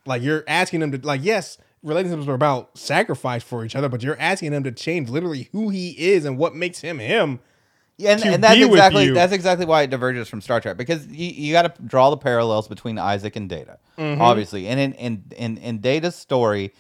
like 0.07 0.23
you're 0.23 0.45
asking 0.47 0.81
him 0.83 0.93
to 0.93 0.99
like 1.05 1.23
yes 1.25 1.59
relationships 1.83 2.29
are 2.29 2.35
about 2.35 2.79
sacrifice 2.79 3.43
for 3.43 3.65
each 3.65 3.75
other 3.75 3.89
but 3.89 4.03
you're 4.03 4.19
asking 4.21 4.53
him 4.53 4.63
to 4.63 4.71
change 4.73 5.09
literally 5.09 5.49
who 5.53 5.71
he 5.71 5.91
is 5.91 6.25
and 6.25 6.39
what 6.39 6.55
makes 6.55 6.81
him 6.81 6.99
him 7.01 7.41
Yeah, 7.99 8.13
and, 8.13 8.25
and 8.25 8.45
that's 8.45 8.61
exactly 8.61 9.11
that's 9.11 9.33
exactly 9.33 9.65
why 9.65 9.83
it 9.83 9.91
diverges 9.91 10.29
from 10.29 10.41
Star 10.43 10.61
Trek 10.61 10.77
because 10.77 11.07
you, 11.07 11.29
you 11.29 11.53
got 11.53 11.75
to 11.75 11.83
draw 11.83 12.11
the 12.11 12.17
parallels 12.19 12.69
between 12.69 12.99
Isaac 12.99 13.37
and 13.37 13.49
Data, 13.49 13.79
Mm-hmm. 13.99 14.21
obviously. 14.21 14.67
And 14.69 14.79
in 14.79 14.93
in 14.95 15.25
in, 15.37 15.57
in 15.59 15.79
Data's 15.81 16.15
story, 16.15 16.75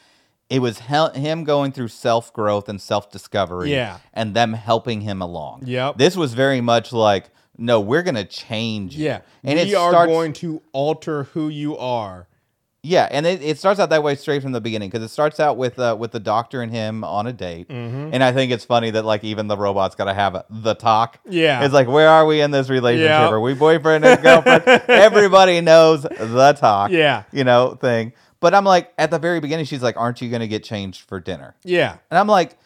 it 0.51 0.59
was 0.61 0.79
hel- 0.81 1.13
him 1.15 1.45
going 1.45 1.73
through 1.73 1.89
self 1.89 2.33
growth 2.35 2.69
and 2.69 2.79
self 2.81 3.11
discovery, 3.11 3.71
Yeah. 3.73 3.99
and 4.13 4.35
them 4.35 4.53
helping 4.53 5.01
him 5.01 5.23
along. 5.23 5.63
Yep. 5.65 5.97
This 5.97 6.17
was 6.17 6.35
very 6.35 6.61
much 6.61 6.93
like, 6.93 7.31
no, 7.57 7.81
we're 7.81 8.03
gonna 8.03 8.25
change. 8.27 8.95
you. 8.97 9.07
yeah 9.07 9.21
and 9.43 9.59
we 9.59 9.73
it 9.73 9.75
are 9.75 9.91
starts, 9.93 10.13
going 10.13 10.33
to 10.35 10.61
alter 10.73 11.25
who 11.33 11.49
you 11.49 11.79
are 11.79 12.29
Yeah, 12.87 13.09
and 13.11 13.27
it, 13.27 13.43
it 13.43 13.59
starts 13.59 13.81
out 13.81 13.91
that 13.91 14.03
way 14.03 14.15
straight 14.15 14.43
from 14.43 14.53
the 14.53 14.61
beginning 14.61 14.89
because 14.91 15.03
it 15.05 15.09
starts 15.13 15.41
out 15.41 15.57
with 15.57 15.79
uh, 15.79 15.97
with 15.99 16.13
the 16.13 16.21
doctor 16.21 16.63
and 16.63 16.71
him 16.71 17.03
on 17.03 17.27
a 17.27 17.33
date, 17.33 17.69
Mm-hmm. 17.69 18.11
and 18.13 18.23
I 18.23 18.33
think 18.33 18.53
it's 18.53 18.65
funny 18.65 18.91
that 18.93 19.05
like 19.05 19.25
even 19.25 19.49
the 19.49 19.57
robot's 19.57 19.95
got 19.97 20.05
to 20.05 20.15
have 20.15 20.45
the 20.51 20.75
talk. 20.75 21.19
Yeah. 21.29 21.65
it's 21.65 21.75
like 21.75 21.89
where 21.89 22.09
are 22.09 22.25
we 22.27 22.41
in 22.41 22.51
this 22.53 22.69
relationship? 22.69 23.09
Yeah. 23.11 23.29
Are 23.29 23.41
we 23.41 23.55
boyfriend 23.55 24.05
and 24.05 24.23
girlfriend? 24.23 24.63
Everybody 24.89 25.61
knows 25.61 26.03
the 26.03 26.57
talk. 26.59 26.91
Yeah. 26.93 27.25
you 27.33 27.45
know 27.45 27.75
thing. 27.81 28.13
But 28.39 28.55
I'm 28.55 28.65
like 28.65 28.93
at 28.99 29.11
the 29.11 29.19
very 29.19 29.41
beginning, 29.41 29.65
she's 29.65 29.83
like, 29.83 29.97
"Aren't 29.97 30.21
you 30.21 30.29
going 30.31 30.41
to 30.41 30.49
get 30.49 30.63
changed 30.63 31.09
for 31.09 31.19
dinner?" 31.19 31.57
yeah 31.65 31.97
And 32.11 32.19
I'm 32.19 32.29
like, 32.29 32.57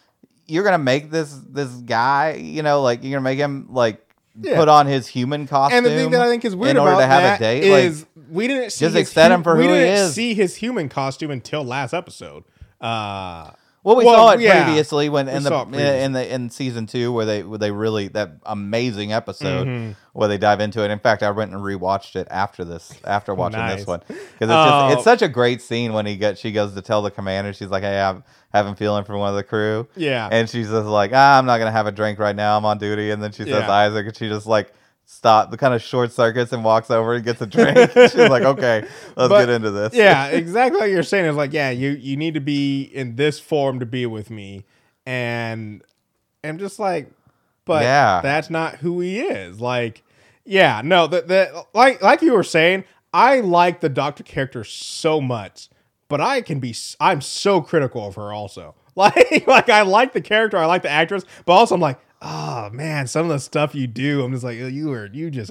"You're 0.47 0.64
gonna 0.64 0.78
make 0.78 1.10
this 1.10 1.32
this 1.48 1.70
guy, 1.70 2.32
you 2.34 2.62
know, 2.62 2.82
like 2.82 3.02
you're 3.02 3.12
gonna 3.12 3.22
make 3.22 3.38
him 3.38 3.68
like." 3.70 4.05
Yeah. 4.42 4.56
Put 4.56 4.68
on 4.68 4.86
his 4.86 5.06
human 5.06 5.46
costume, 5.46 5.78
and 5.78 5.86
the 5.86 5.90
thing 5.90 6.10
that 6.10 6.20
I 6.20 6.28
think 6.28 6.44
is 6.44 6.56
weird 6.56 6.72
in 6.72 6.76
order 6.78 6.92
about 6.92 7.00
to 7.00 7.06
have 7.06 7.22
that 7.22 7.40
a 7.40 7.60
date. 7.60 7.64
is 7.64 8.00
like, 8.00 8.08
we 8.30 8.48
didn't 8.48 8.70
see 8.70 8.84
just 8.86 8.96
accept 8.96 9.32
him 9.32 9.42
for 9.42 9.56
who 9.56 9.62
he 9.62 9.68
didn't 9.68 9.94
is. 10.06 10.14
see 10.14 10.34
his 10.34 10.56
human 10.56 10.88
costume 10.88 11.30
until 11.30 11.62
last 11.64 11.92
episode. 11.92 12.44
Uh, 12.80 13.50
Well, 13.82 13.97
we 13.97 14.05
Well, 14.05 14.15
saw 14.15 14.31
it 14.32 14.40
yeah. 14.40 14.65
previously 14.65 15.09
when 15.09 15.27
in 15.28 15.43
the 15.43 15.65
previously. 15.65 16.01
in 16.02 16.12
the 16.12 16.35
in 16.35 16.51
season 16.51 16.86
two 16.86 17.12
where 17.12 17.24
they 17.24 17.43
where 17.43 17.59
they 17.59 17.70
really 17.70 18.09
that 18.09 18.32
amazing 18.44 19.12
episode 19.12 19.66
Mm-hmm. 19.66 19.93
where 20.12 20.28
they 20.28 20.36
dive 20.36 20.61
into 20.61 20.85
it. 20.85 20.90
In 20.90 20.98
fact, 20.98 21.23
I 21.23 21.31
went 21.31 21.52
and 21.52 21.62
rewatched 21.62 22.15
it 22.15 22.28
after 22.31 22.62
this 22.65 22.93
after 23.07 23.35
watching 23.35 23.61
Nice. 23.61 23.78
this 23.78 23.86
one 23.86 24.01
because 24.01 24.19
it's 24.40 24.51
Oh. 24.51 24.89
just 24.89 24.94
it's 24.97 25.05
such 25.05 25.23
a 25.23 25.28
great 25.28 25.62
scene 25.62 25.94
when 25.94 26.05
he 26.05 26.16
get 26.16 26.36
she 26.36 26.52
goes 26.52 26.74
to 26.74 26.82
tell 26.82 27.01
the 27.01 27.11
commander 27.11 27.52
she's 27.55 27.69
like, 27.70 27.82
hey, 27.82 27.98
I'm 28.01 28.23
having 28.52 28.74
feeling 28.74 29.05
for 29.05 29.16
one 29.16 29.31
of 29.31 29.36
the 29.36 29.44
crew. 29.44 29.89
Yeah. 29.97 30.28
and 30.31 30.48
she's 30.51 30.69
just 30.69 30.86
like, 30.86 31.12
ah, 31.15 31.39
I'm 31.39 31.47
not 31.47 31.57
gonna 31.59 31.70
have 31.73 31.86
a 31.86 31.93
drink 31.93 32.19
right 32.19 32.36
now. 32.36 32.59
I'm 32.59 32.66
on 32.66 32.77
duty, 32.77 33.11
and 33.12 33.23
then 33.23 33.32
she 33.32 33.44
says 33.44 33.48
Yeah. 33.66 33.70
Isaac, 33.70 34.07
and 34.07 34.16
she 34.16 34.28
just 34.28 34.47
like. 34.47 34.73
Stop 35.12 35.50
the 35.50 35.56
kind 35.56 35.74
of 35.74 35.82
short 35.82 36.12
circuits 36.12 36.52
and 36.52 36.62
walks 36.64 36.88
over 36.90 37.14
and 37.14 37.24
gets 37.24 37.40
a 37.42 37.46
drink. 37.46 37.76
she's 37.94 38.14
like, 38.14 38.44
"Okay, 38.44 38.82
let's 39.16 39.28
But- 39.28 39.40
get 39.40 39.48
into 39.48 39.70
this." 39.72 39.92
yeah, 39.92 40.26
exactly 40.28 40.80
what 40.80 40.88
you're 40.88 41.02
saying 41.02 41.26
is 41.26 41.34
like, 41.36 41.52
yeah, 41.52 41.70
you 41.70 41.90
you 41.90 42.16
need 42.16 42.34
to 42.34 42.40
be 42.40 42.82
in 42.84 43.16
this 43.16 43.40
form 43.40 43.80
to 43.80 43.86
be 43.86 44.06
with 44.06 44.30
me, 44.30 44.64
and 45.04 45.82
I'm 46.44 46.58
just 46.58 46.78
like, 46.78 47.10
but 47.64 47.82
Yeah. 47.82 48.20
that's 48.22 48.50
not 48.50 48.76
who 48.76 49.00
he 49.00 49.18
is. 49.18 49.60
Like, 49.60 50.04
yeah, 50.44 50.80
no, 50.84 51.08
the, 51.08 51.22
the 51.22 51.64
like 51.74 52.00
like 52.00 52.22
you 52.22 52.32
were 52.32 52.44
saying, 52.44 52.84
I 53.12 53.40
like 53.40 53.80
the 53.80 53.88
Doctor 53.88 54.22
character 54.22 54.62
so 54.62 55.20
much, 55.20 55.68
but 56.08 56.20
I 56.20 56.40
can 56.40 56.60
be 56.60 56.72
I'm 57.00 57.20
so 57.20 57.60
critical 57.60 58.06
of 58.06 58.14
her 58.14 58.32
also. 58.32 58.74
Like 58.96 59.46
like 59.46 59.68
I 59.68 59.82
like 59.82 60.12
the 60.12 60.20
character, 60.20 60.56
I 60.56 60.66
like 60.66 60.82
the 60.82 60.88
actress, 60.90 61.24
but 61.46 61.52
also 61.54 61.74
I'm 61.74 61.80
like, 61.80 61.98
oh 62.22 62.70
man, 62.70 63.06
some 63.06 63.26
of 63.26 63.30
the 63.32 63.38
stuff 63.38 63.74
you 63.74 63.86
do, 63.86 64.22
I'm 64.24 64.32
just 64.32 64.44
like, 64.44 64.59
oh, 64.60 64.66
you 64.66 64.92
are 64.92 65.06
you 65.12 65.30
just 65.30 65.51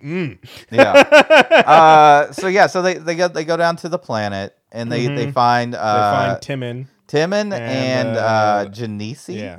yeah. 0.00 0.34
Uh, 1.66 2.32
so 2.32 2.48
yeah, 2.48 2.66
so 2.66 2.82
they 2.82 2.94
they 2.94 3.14
go 3.14 3.28
they 3.28 3.44
go 3.44 3.56
down 3.56 3.76
to 3.76 3.88
the 3.88 3.98
planet 3.98 4.56
and 4.72 4.90
they 4.90 5.06
they 5.06 5.30
find 5.30 5.74
Mm-hmm. 5.74 5.82
they 5.84 5.88
uh, 5.88 6.12
find 6.32 6.42
Timon. 6.42 6.88
Timon 7.06 7.52
and, 7.52 7.62
and, 7.62 8.16
uh, 8.16 8.20
uh, 8.20 8.64
Janisi. 8.66 9.38
Yeah. 9.38 9.58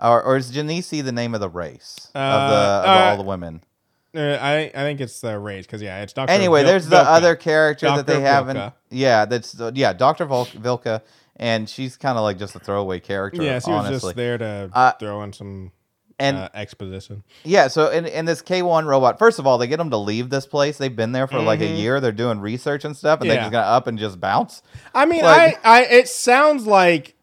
Or, 0.00 0.22
or 0.22 0.36
is 0.36 0.50
Janisi 0.52 1.02
the 1.04 1.12
name 1.12 1.34
of 1.34 1.40
the 1.40 1.48
race 1.48 2.08
of 2.08 2.12
the 2.14 2.18
Uh, 2.20 2.82
of 2.84 2.88
uh, 2.88 3.10
all 3.10 3.16
the 3.16 3.22
women? 3.24 3.62
Uh, 4.16 4.38
I 4.40 4.70
I 4.74 4.82
think 4.82 5.00
it's 5.00 5.20
the 5.20 5.38
race 5.38 5.66
because 5.66 5.82
yeah, 5.82 6.00
it's 6.02 6.12
Doctor. 6.12 6.32
Anyway, 6.32 6.62
there's 6.62 6.86
the 6.86 6.98
other 7.00 7.34
character 7.34 7.86
that 7.86 8.06
they 8.06 8.20
haven't. 8.20 8.56
Vilka. 8.56 8.74
Yeah, 8.90 9.24
that's 9.24 9.60
uh, 9.60 9.72
yeah, 9.74 9.92
Doctor 9.92 10.24
Vol- 10.24 10.44
Vilka, 10.44 11.02
and 11.36 11.68
she's 11.68 11.96
kind 11.96 12.16
of 12.16 12.22
like 12.22 12.38
just 12.38 12.54
a 12.54 12.60
throwaway 12.60 13.00
character. 13.00 13.42
Yeah, 13.42 13.58
she 13.58 13.70
was 13.72 14.00
just 14.00 14.14
there 14.14 14.38
to 14.38 14.70
Uh, 14.72 14.92
throw 14.92 15.22
in 15.24 15.32
some 15.32 15.72
and 16.18 16.36
uh, 16.36 16.48
exposition. 16.54 17.22
Yeah, 17.42 17.68
so 17.68 17.90
in, 17.90 18.06
in 18.06 18.24
this 18.24 18.40
K1 18.42 18.86
robot, 18.86 19.18
first 19.18 19.38
of 19.38 19.46
all, 19.46 19.58
they 19.58 19.66
get 19.66 19.78
them 19.78 19.90
to 19.90 19.96
leave 19.96 20.30
this 20.30 20.46
place. 20.46 20.78
They've 20.78 20.94
been 20.94 21.12
there 21.12 21.26
for 21.26 21.40
like 21.40 21.60
a 21.60 21.66
year. 21.66 22.00
They're 22.00 22.12
doing 22.12 22.40
research 22.40 22.84
and 22.84 22.96
stuff, 22.96 23.20
and 23.20 23.28
they're 23.30 23.36
Mm-hmm. 23.36 23.44
Just 23.46 23.52
gonna 23.52 23.66
up 23.66 23.86
and 23.86 23.98
just 23.98 24.20
bounce. 24.20 24.62
I 24.94 25.06
mean, 25.06 25.22
Like- 25.22 25.64
I, 25.66 25.80
I 25.80 25.82
it 25.86 26.08
sounds 26.08 26.66
like 26.66 27.14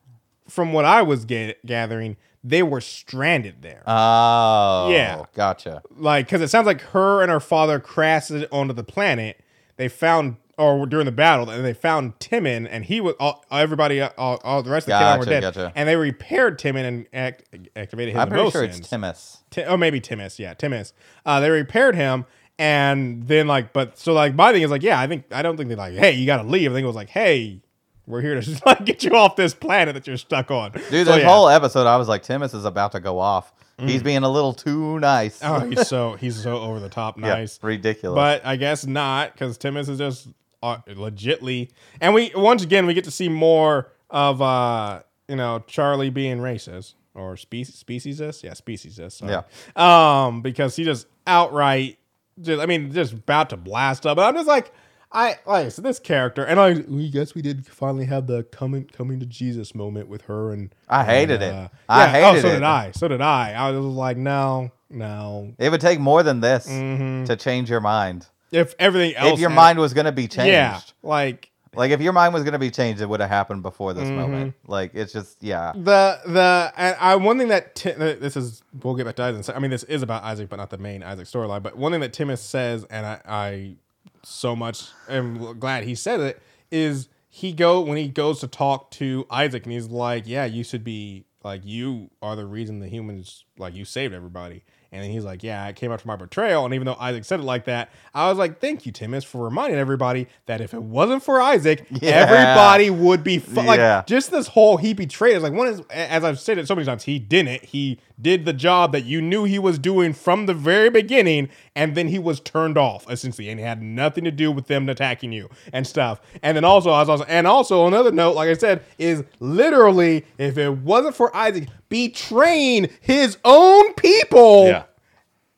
from 0.50 0.74
what 0.74 0.84
I 0.86 1.02
was 1.04 1.24
ga- 1.26 1.56
gathering, 1.66 2.18
they 2.44 2.64
were 2.64 2.82
stranded 2.82 3.62
there. 3.62 3.84
Oh, 3.88 4.90
Yeah. 4.92 5.24
gotcha. 5.36 5.82
like, 5.96 6.26
because 6.28 6.42
it 6.42 6.50
sounds 6.50 6.66
like 6.66 6.82
her 6.82 7.22
and 7.22 7.32
her 7.32 7.40
father 7.40 7.80
crashed 7.80 8.32
onto 8.52 8.74
the 8.74 8.84
planet. 8.84 9.40
They 9.78 9.88
found, 9.88 10.36
or 10.62 10.86
during 10.86 11.06
the 11.06 11.12
battle, 11.12 11.50
and 11.50 11.66
they 11.66 11.74
found 11.74 12.20
Timon, 12.20 12.68
and 12.68 12.86
he 12.86 13.02
was 13.02 13.16
all 13.20 13.44
everybody, 13.52 14.02
all, 14.02 14.40
all 14.44 14.62
the 14.64 14.70
rest 14.70 14.86
of 14.86 14.92
the 14.94 15.00
Gotcha, 15.00 15.20
were 15.20 15.26
dead. 15.26 15.42
gotcha. 15.42 15.72
And 15.76 15.88
they 15.90 15.96
repaired 15.96 16.60
Timon 16.60 16.86
and 16.86 17.08
act, 17.14 17.44
activated 17.76 18.14
his 18.14 18.22
I'm 18.22 18.30
pretty 18.30 18.52
sure 18.52 18.64
it's 18.64 18.80
Timus. 18.80 19.38
Ti- 19.50 19.64
oh 19.64 19.78
maybe 19.78 20.00
Timus, 20.00 20.40
yeah, 20.40 20.54
Timus. 20.54 20.94
Uh, 21.26 21.40
they 21.40 21.50
repaired 21.50 21.96
him, 21.96 22.26
and 22.60 23.28
then 23.28 23.48
like, 23.48 23.74
but 23.74 23.98
so 23.98 24.14
like 24.14 24.36
my 24.36 24.52
thing 24.54 24.62
is 24.62 24.72
like, 24.72 24.84
yeah, 24.84 25.00
I 25.00 25.08
think 25.08 25.26
I 25.32 25.42
don't 25.42 25.58
think 25.58 25.68
they're 25.70 25.78
like, 25.78 25.94
hey, 25.96 26.12
you 26.14 26.26
got 26.26 26.38
to 26.42 26.48
leave. 26.48 26.72
I 26.72 26.76
think 26.76 26.84
it 26.84 26.88
was 26.88 26.96
like, 26.96 27.10
hey, 27.10 27.62
we're 28.08 28.22
here 28.22 28.36
to 28.36 28.42
just 28.50 28.66
like 28.66 28.86
get 28.86 29.04
you 29.04 29.16
off 29.16 29.36
this 29.36 29.54
planet 29.54 29.96
that 29.96 30.06
you're 30.08 30.18
stuck 30.18 30.52
on. 30.52 30.72
Dude, 30.72 30.84
So, 30.84 30.90
this 30.90 31.08
yeah. 31.08 31.20
Mm. 31.20 31.24
whole 31.26 31.50
episode, 31.50 31.88
I 31.88 31.98
was 31.98 32.08
like, 32.08 32.24
Timus 32.24 32.54
is 32.54 32.66
about 32.66 32.92
to 32.94 33.00
go 33.00 33.20
off. 33.20 33.52
He's 33.80 34.04
being 34.04 34.22
a 34.22 34.30
little 34.30 34.54
too 34.54 35.00
nice. 35.00 35.40
oh, 35.42 35.62
he's 35.62 35.88
so 35.88 36.14
he's 36.14 36.40
so 36.44 36.60
over 36.60 36.80
the 36.80 36.88
top 36.90 37.18
Yeah, 37.20 37.30
nice, 37.30 37.58
ridiculous. 37.64 38.16
but 38.16 38.46
I 38.46 38.56
guess 38.56 38.86
not 38.86 39.34
because 39.34 39.58
Timus 39.58 39.90
is 39.90 39.98
just 39.98 40.28
uh, 40.64 40.78
legitly, 40.88 41.70
and 42.00 42.14
we 42.14 42.32
once 42.36 42.64
again 42.64 42.86
we 42.86 42.94
get 42.94 43.04
to 43.06 43.12
see 43.12 43.30
more 43.30 43.92
of 44.10 44.42
uh 44.42 45.02
you 45.28 45.36
know 45.36 45.64
Charly 45.68 46.14
being 46.14 46.40
racist. 46.40 46.94
or 47.14 47.36
species 47.38 47.82
speciesist, 47.84 48.44
yeah, 48.44 48.52
speciesist. 48.54 49.12
sorry. 49.14 49.32
Yeah. 49.34 50.26
Um, 50.26 50.42
because 50.42 50.76
he 50.76 50.84
just 50.84 51.08
outright, 51.28 51.98
just 52.42 52.62
I 52.62 52.66
mean, 52.66 52.92
just 52.92 53.14
about 53.14 53.50
to 53.50 53.58
blast 53.58 54.06
up. 54.06 54.16
But 54.18 54.28
I'm 54.30 54.36
just 54.36 54.48
like, 54.48 54.72
I 55.12 55.36
like 55.46 55.72
so 55.72 55.82
this 55.82 56.00
character, 56.00 56.44
and 56.46 56.58
I 56.60 56.74
we 56.88 57.10
guess 57.10 57.36
we 57.36 57.42
did 57.42 57.66
finally 57.68 58.06
have 58.06 58.28
the 58.28 58.44
coming 58.44 58.86
coming 58.86 59.20
to 59.20 59.26
Jesus 59.26 59.76
moment 59.76 60.08
with 60.08 60.22
her, 60.24 60.54
and 60.54 60.74
I 60.88 61.04
hated 61.04 61.42
and, 61.42 61.44
it. 61.44 61.54
uh, 61.54 61.68
I 61.90 62.00
yeah, 62.20 62.28
oh, 62.28 62.32
hated 62.32 62.42
so 62.44 62.48
it. 62.48 62.52
did 62.54 62.64
I. 62.64 62.92
So 62.92 63.08
did 63.10 63.22
I. 63.22 63.52
I 63.54 63.72
was 63.72 63.86
like, 63.86 64.16
no, 64.18 64.72
no. 64.90 65.54
It 65.60 65.70
would 65.70 65.82
take 65.82 66.00
more 66.00 66.24
than 66.24 66.40
this 66.40 66.66
Mhm. 66.68 67.26
to 67.26 67.36
change 67.36 67.70
your 67.70 67.82
mind. 67.82 68.28
If 68.52 68.76
everything 68.80 69.16
else, 69.16 69.34
If 69.34 69.40
your 69.40 69.50
had- 69.50 69.56
mind 69.56 69.80
was 69.80 69.94
going 69.94 70.06
to 70.06 70.12
be 70.12 70.28
changed. 70.28 70.52
yeah, 70.52 70.80
like 71.04 71.48
Like 71.74 71.92
if 71.92 72.02
your 72.02 72.12
mind 72.12 72.34
was 72.34 72.44
going 72.44 72.52
to 72.52 72.60
be 72.60 72.70
changed, 72.70 73.02
it 73.02 73.08
would 73.08 73.22
have 73.22 73.30
happened 73.30 73.64
before 73.64 73.94
this 73.94 74.10
Mhm. 74.10 74.16
moment. 74.18 74.56
Like 74.68 74.92
it's 74.94 75.14
just 75.14 75.42
yeah. 75.42 75.72
the 75.74 76.20
the 76.26 76.74
and 76.76 76.98
I 77.00 77.16
one 77.16 77.38
thing 77.38 77.48
that 77.48 77.76
Ti- 77.76 77.94
uh, 77.94 78.16
this 78.20 78.36
is 78.36 78.62
we'll 78.84 78.96
get 78.96 79.06
back 79.06 79.16
to 79.16 79.24
Isaac. 79.24 79.56
I 79.56 79.60
mean, 79.60 79.72
this 79.72 79.84
is 79.84 80.02
about 80.04 80.22
Isaac, 80.24 80.50
but 80.50 80.58
not 80.58 80.70
the 80.70 80.78
main 80.78 81.02
Isaac 81.02 81.28
storyline. 81.28 81.64
But 81.64 81.78
one 81.78 81.94
thing 81.94 82.02
that 82.02 82.12
Timus 82.12 82.40
says, 82.40 82.84
and 82.90 83.06
I, 83.06 83.22
I 83.26 83.76
so 84.24 84.54
much 84.54 84.88
am 85.08 85.58
glad 85.60 85.86
he 85.86 85.96
said 85.96 86.20
it, 86.20 86.42
is 86.72 87.08
he 87.30 87.54
go 87.54 87.80
when 87.80 87.96
he 87.98 88.10
goes 88.10 88.42
to 88.42 88.48
talk 88.48 88.92
to 88.92 89.26
Isaac, 89.32 89.64
and 89.64 89.72
he's 89.72 89.88
like, 89.88 90.24
"Yeah, 90.28 90.44
you 90.44 90.66
should 90.66 90.84
be 90.84 91.24
like 91.42 91.62
you 91.64 92.10
are 92.22 92.36
the 92.36 92.46
reason 92.46 92.80
the 92.82 92.90
humans 92.90 93.46
like 93.58 93.74
you 93.76 93.86
saved 93.86 94.14
everybody." 94.14 94.64
And 94.94 95.02
then 95.02 95.10
he's 95.10 95.24
like, 95.24 95.42
"Yeah, 95.42 95.64
I 95.64 95.72
came 95.72 95.92
after 95.92 96.06
my 96.08 96.18
betrayal." 96.18 96.66
And 96.66 96.74
even 96.74 96.86
though 96.86 96.98
Isaac 97.00 97.24
said 97.24 97.40
it 97.40 97.44
like 97.44 97.64
that, 97.66 97.92
I 98.14 98.28
was 98.28 98.38
like, 98.38 98.60
"Thank 98.60 98.86
you, 98.86 98.92
Timus, 98.92 99.24
for 99.26 99.44
reminding 99.46 99.80
everybody 99.80 100.28
that 100.48 100.60
if 100.60 100.74
it 100.74 100.84
wasn't 100.84 101.24
for 101.24 101.40
Isaac, 101.42 101.86
Yeah. 101.90 102.12
everybody 102.12 102.90
would 102.90 103.24
be 103.24 103.40
fu- 103.40 103.62
like 103.62 104.06
just 104.06 104.32
this 104.32 104.48
whole 104.48 104.76
he 104.78 104.94
betrayed 104.94 105.38
us. 105.38 105.44
Like 105.44 105.54
one 105.54 105.68
is, 105.68 105.82
as 105.92 106.24
I've 106.26 106.40
said 106.40 106.58
it 106.58 106.68
so 106.68 106.76
many 106.76 106.86
times, 106.86 107.04
he 107.06 107.20
didn't. 107.20 107.64
He 107.64 108.00
did 108.22 108.44
the 108.46 108.54
job 108.54 108.92
that 108.92 109.06
you 109.06 109.22
knew 109.22 109.46
he 109.46 109.58
was 109.58 109.80
doing 109.80 110.12
from 110.14 110.46
the 110.46 110.54
very 110.54 110.90
beginning, 110.90 111.48
and 111.76 111.96
then 111.96 112.10
he 112.10 112.20
was 112.20 112.40
turned 112.42 112.78
off 112.78 113.10
essentially, 113.10 113.48
and 113.50 113.60
it 113.60 113.64
had 113.64 113.82
nothing 113.82 114.26
to 114.26 114.32
do 114.32 114.52
with 114.52 114.68
them 114.68 114.90
attacking 114.90 115.32
you 115.32 115.50
and 115.72 115.88
stuff. 115.88 116.20
And 116.44 116.56
then 116.58 116.66
also, 116.66 116.92
I 116.92 117.00
was 117.00 117.10
also, 117.10 117.24
and 117.30 117.48
also 117.48 117.88
another 117.88 118.12
note, 118.12 118.36
like 118.36 118.50
I 118.50 118.54
said, 118.56 118.84
is 119.00 119.24
literally 119.40 120.26
if 120.38 120.58
it 120.58 120.70
wasn't 120.80 121.16
for 121.16 121.36
Isaac 121.36 121.70
betraying 121.92 122.90
his 123.02 123.38
own 123.46 123.94
people, 123.94 124.66
Yeah. 124.68 124.84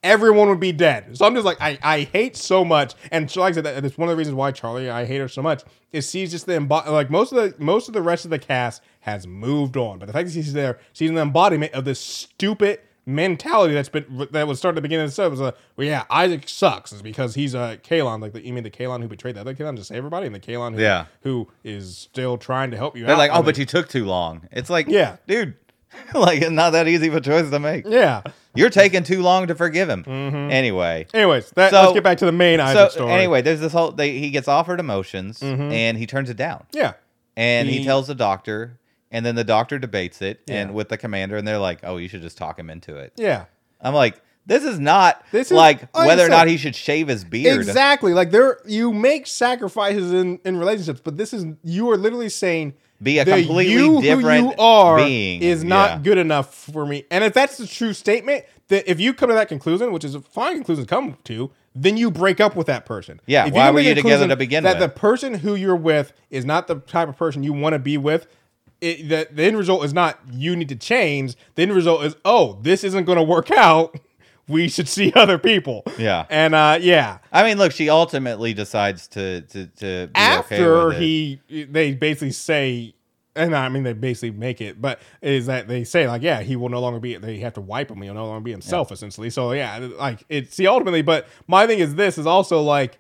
everyone 0.04 0.50
would 0.50 0.60
be 0.60 0.74
dead. 0.74 1.16
So 1.18 1.26
I'm 1.26 1.34
just 1.34 1.46
like, 1.46 1.62
I, 1.62 1.78
I 1.82 2.02
hate 2.02 2.36
so 2.36 2.66
much, 2.66 2.94
and 3.12 3.32
so 3.32 3.40
like 3.42 3.54
I 3.54 3.56
said, 3.56 3.64
that, 3.64 3.82
that's 3.84 3.98
one 3.98 4.10
of 4.10 4.14
the 4.14 4.18
reasons 4.18 4.36
why 4.36 4.52
Charly 4.52 4.90
I 4.90 5.06
hate 5.06 5.20
her 5.20 5.30
so 5.30 5.42
much 5.42 5.64
is 5.94 6.10
she's 6.10 6.32
just 6.32 6.46
the 6.48 6.54
embo- 6.54 6.86
like 6.88 7.10
most 7.10 7.32
of 7.32 7.38
the 7.38 7.64
most 7.64 7.88
of 7.88 7.94
the 7.94 8.02
rest 8.02 8.26
of 8.26 8.32
the 8.32 8.40
cast 8.40 8.82
has 9.02 9.26
moved 9.28 9.78
on, 9.78 10.00
but 10.00 10.08
the 10.08 10.14
fact 10.14 10.28
that 10.28 10.34
she's 10.34 10.52
there, 10.54 10.80
she's 10.92 11.10
an 11.10 11.18
embodiment 11.18 11.72
of 11.74 11.86
this 11.86 12.00
stupid 12.00 12.80
mentality 13.06 13.74
that's 13.74 13.90
been 13.90 14.06
that 14.32 14.48
was 14.48 14.58
started 14.58 14.76
at 14.78 14.82
the 14.82 14.82
beginning 14.82 15.04
of 15.06 15.12
the 15.12 15.16
show. 15.16 15.28
It 15.28 15.32
was 15.32 15.42
a 15.42 15.54
well, 15.76 15.86
yeah, 15.86 16.04
Isaac 16.10 16.48
sucks 16.50 16.92
is 16.94 17.02
because 17.02 17.36
he's 17.36 17.54
a 17.54 17.78
Kaylon, 17.84 18.22
like 18.22 18.32
the, 18.34 18.46
you 18.46 18.54
mean 18.54 18.64
the 18.64 18.72
Kaylon 18.72 19.02
who 19.02 19.08
betrayed 19.10 19.36
the 19.36 19.42
other 19.42 19.54
Kaylon 19.54 19.76
to 19.76 19.84
save 19.84 19.98
everybody, 20.00 20.26
and 20.26 20.34
the 20.34 20.40
Kaylon 20.40 20.74
who, 20.76 20.82
Yeah. 20.82 21.06
who 21.22 21.48
is 21.64 21.98
still 21.98 22.38
trying 22.38 22.72
to 22.72 22.78
help 22.78 22.96
you 22.98 23.06
They're 23.06 23.16
out. 23.16 23.20
like, 23.20 23.32
oh, 23.34 23.44
but 23.44 23.58
you 23.58 23.66
took 23.66 23.88
too 23.90 24.06
long. 24.06 24.48
It's 24.52 24.70
like, 24.70 24.88
Yeah. 24.88 25.18
dude, 25.28 25.54
like 26.14 26.42
it's 26.42 26.52
not 26.52 26.72
that 26.72 26.88
easy 26.88 27.08
of 27.08 27.16
a 27.16 27.22
choice 27.22 27.50
to 27.50 27.60
make. 27.60 27.86
yeah. 27.88 28.22
You're 28.56 28.70
taking 28.70 29.04
too 29.04 29.24
long 29.24 29.48
to 29.48 29.56
forgive 29.56 29.90
him. 29.90 30.04
Mm-hmm. 30.04 30.52
Anyway, 30.52 31.08
Anyways, 31.12 31.50
that, 31.56 31.72
So- 31.72 31.82
let's 31.82 31.94
get 31.94 32.04
back 32.04 32.20
to 32.20 32.26
the 32.28 32.32
main 32.32 32.60
so 32.60 32.66
Isaac 32.66 32.92
story. 32.92 33.12
anyway, 33.12 33.42
there's 33.42 33.60
this 33.60 33.74
whole. 33.74 33.92
They, 33.92 34.20
he 34.20 34.30
gets 34.30 34.48
offered 34.48 34.80
emotions 34.80 35.40
mm-hmm. 35.40 35.72
and 35.72 35.98
he 35.98 36.06
turns 36.06 36.30
it 36.30 36.38
down, 36.38 36.66
yeah, 36.72 36.94
and 37.36 37.68
he, 37.68 37.80
He- 37.80 37.84
tells 37.84 38.06
the 38.08 38.14
doctor, 38.16 38.78
and 39.12 39.26
then 39.26 39.34
the 39.34 39.44
doctor 39.44 39.80
debates 39.80 40.22
it 40.22 40.42
Yeah. 40.46 40.56
and 40.62 40.74
with 40.76 40.90
the 40.90 40.98
commander, 41.00 41.36
and 41.36 41.48
they're 41.48 41.58
like, 41.58 41.80
oh, 41.84 41.98
you 41.98 42.08
should 42.08 42.22
just 42.22 42.38
talk 42.38 42.60
him 42.60 42.70
into 42.70 42.96
it. 42.96 43.14
yeah. 43.16 43.46
I'm 43.82 43.94
like, 43.96 44.22
this 44.46 44.64
is 44.64 44.80
not 44.80 45.24
This 45.32 45.48
is- 45.48 45.58
like 45.58 45.92
whether 45.96 46.24
or 46.26 46.30
not 46.30 46.48
he 46.48 46.58
should 46.58 46.76
shave 46.76 47.08
his 47.08 47.24
beard. 47.26 47.58
Exactly. 47.58 48.14
Like 48.14 48.30
there 48.32 48.60
you 48.66 48.94
make 48.94 49.26
sacrifices 49.26 50.14
in, 50.14 50.40
in 50.46 50.58
relationships, 50.58 51.02
but 51.04 51.18
this 51.18 51.34
is 51.34 51.46
you 51.64 51.90
are 51.90 51.98
literally 51.98 52.30
saying 52.30 52.76
Be 53.04 53.20
a 53.20 53.26
the 53.26 53.32
completely 53.44 53.74
you 53.74 54.02
different 54.02 54.46
who 54.46 54.50
you 54.52 54.56
are 54.58 54.98
being. 54.98 55.42
is 55.42 55.64
not 55.64 55.90
Yeah. 55.92 56.00
good 56.04 56.18
enough 56.18 56.54
for 56.56 56.86
me. 56.86 57.04
And 57.12 57.24
if 57.24 57.34
that's 57.34 57.58
the 57.58 57.68
true 57.68 57.94
statement, 57.94 58.46
that 58.70 58.90
if 58.90 59.00
you 59.00 59.14
come 59.14 59.30
to 59.30 59.36
that 59.36 59.50
conclusion, 59.50 59.92
which 59.92 60.04
is 60.06 60.16
a 60.16 60.22
fine 60.22 60.56
conclusion 60.56 60.86
to 60.86 60.90
come 60.90 61.18
to, 61.26 61.52
then 61.76 61.98
you 61.98 62.10
break 62.10 62.40
up 62.40 62.56
with 62.56 62.68
that 62.68 62.86
person. 62.86 63.20
Yeah, 63.26 63.46
If 63.48 63.54
why 63.54 63.70
were 63.72 63.80
you 63.82 63.94
together 63.96 64.28
to 64.28 64.36
begin 64.36 64.64
that 64.64 64.80
with? 64.80 64.82
the 64.82 64.90
person 65.00 65.34
who 65.36 65.56
you're 65.56 65.76
with 65.76 66.14
is 66.30 66.46
not 66.46 66.68
the 66.68 66.76
type 66.76 67.10
of 67.10 67.18
person 67.18 67.44
you 67.44 67.52
want 67.54 67.74
to 67.74 67.80
be 67.80 67.98
with. 67.98 68.28
It, 68.80 69.08
the, 69.10 69.28
the 69.32 69.44
end 69.44 69.58
result 69.58 69.86
is 69.86 69.94
not 69.94 70.20
you 70.32 70.56
need 70.56 70.70
to 70.70 70.76
change. 70.76 71.36
The 71.56 71.64
end 71.64 71.74
result 71.74 72.04
is 72.04 72.16
oh 72.26 72.60
this 72.62 72.84
isn't 72.84 73.06
going 73.06 73.18
to 73.18 73.24
work 73.24 73.50
out. 73.52 73.98
We 74.48 74.68
should 74.68 74.90
see 74.90 75.12
other 75.16 75.38
people. 75.38 75.84
Yeah. 75.98 76.26
and 76.30 76.54
uh, 76.54 76.78
yeah, 76.82 77.20
I 77.32 77.44
mean, 77.44 77.58
look, 77.58 77.72
she 77.72 77.90
ultimately 77.90 78.54
decides 78.54 79.08
to 79.10 79.42
to 79.42 79.68
to 79.68 79.86
be 79.86 79.86
okay 79.88 80.10
after 80.16 80.92
it. 80.92 81.00
he 81.00 81.40
they 81.50 81.94
basically 81.94 82.32
say 82.32 82.94
and 83.36 83.56
I 83.56 83.70
mean 83.70 83.84
they 83.84 83.94
basically 83.94 84.32
make 84.32 84.62
it, 84.62 84.82
but 84.82 85.02
is 85.22 85.48
that 85.48 85.68
they 85.68 85.84
say 85.84 86.08
like 86.08 86.22
yeah 86.22 86.42
he 86.42 86.56
will 86.56 86.70
no 86.70 86.80
longer 86.80 87.00
be 87.00 87.16
they 87.18 87.40
have 87.40 87.54
to 87.54 87.62
wipe 87.62 87.90
him 87.90 88.02
he'll 88.02 88.14
no 88.14 88.28
longer 88.28 88.44
be 88.44 88.52
himself 88.52 88.92
essentially 88.92 89.30
so 89.30 89.52
yeah 89.54 89.90
like 89.98 90.24
it 90.30 90.54
see 90.54 90.68
ultimately 90.68 91.02
but 91.02 91.28
my 91.48 91.66
thing 91.66 91.80
is 91.80 91.96
this 91.96 92.18
is 92.18 92.26
also 92.26 92.62
like 92.62 93.00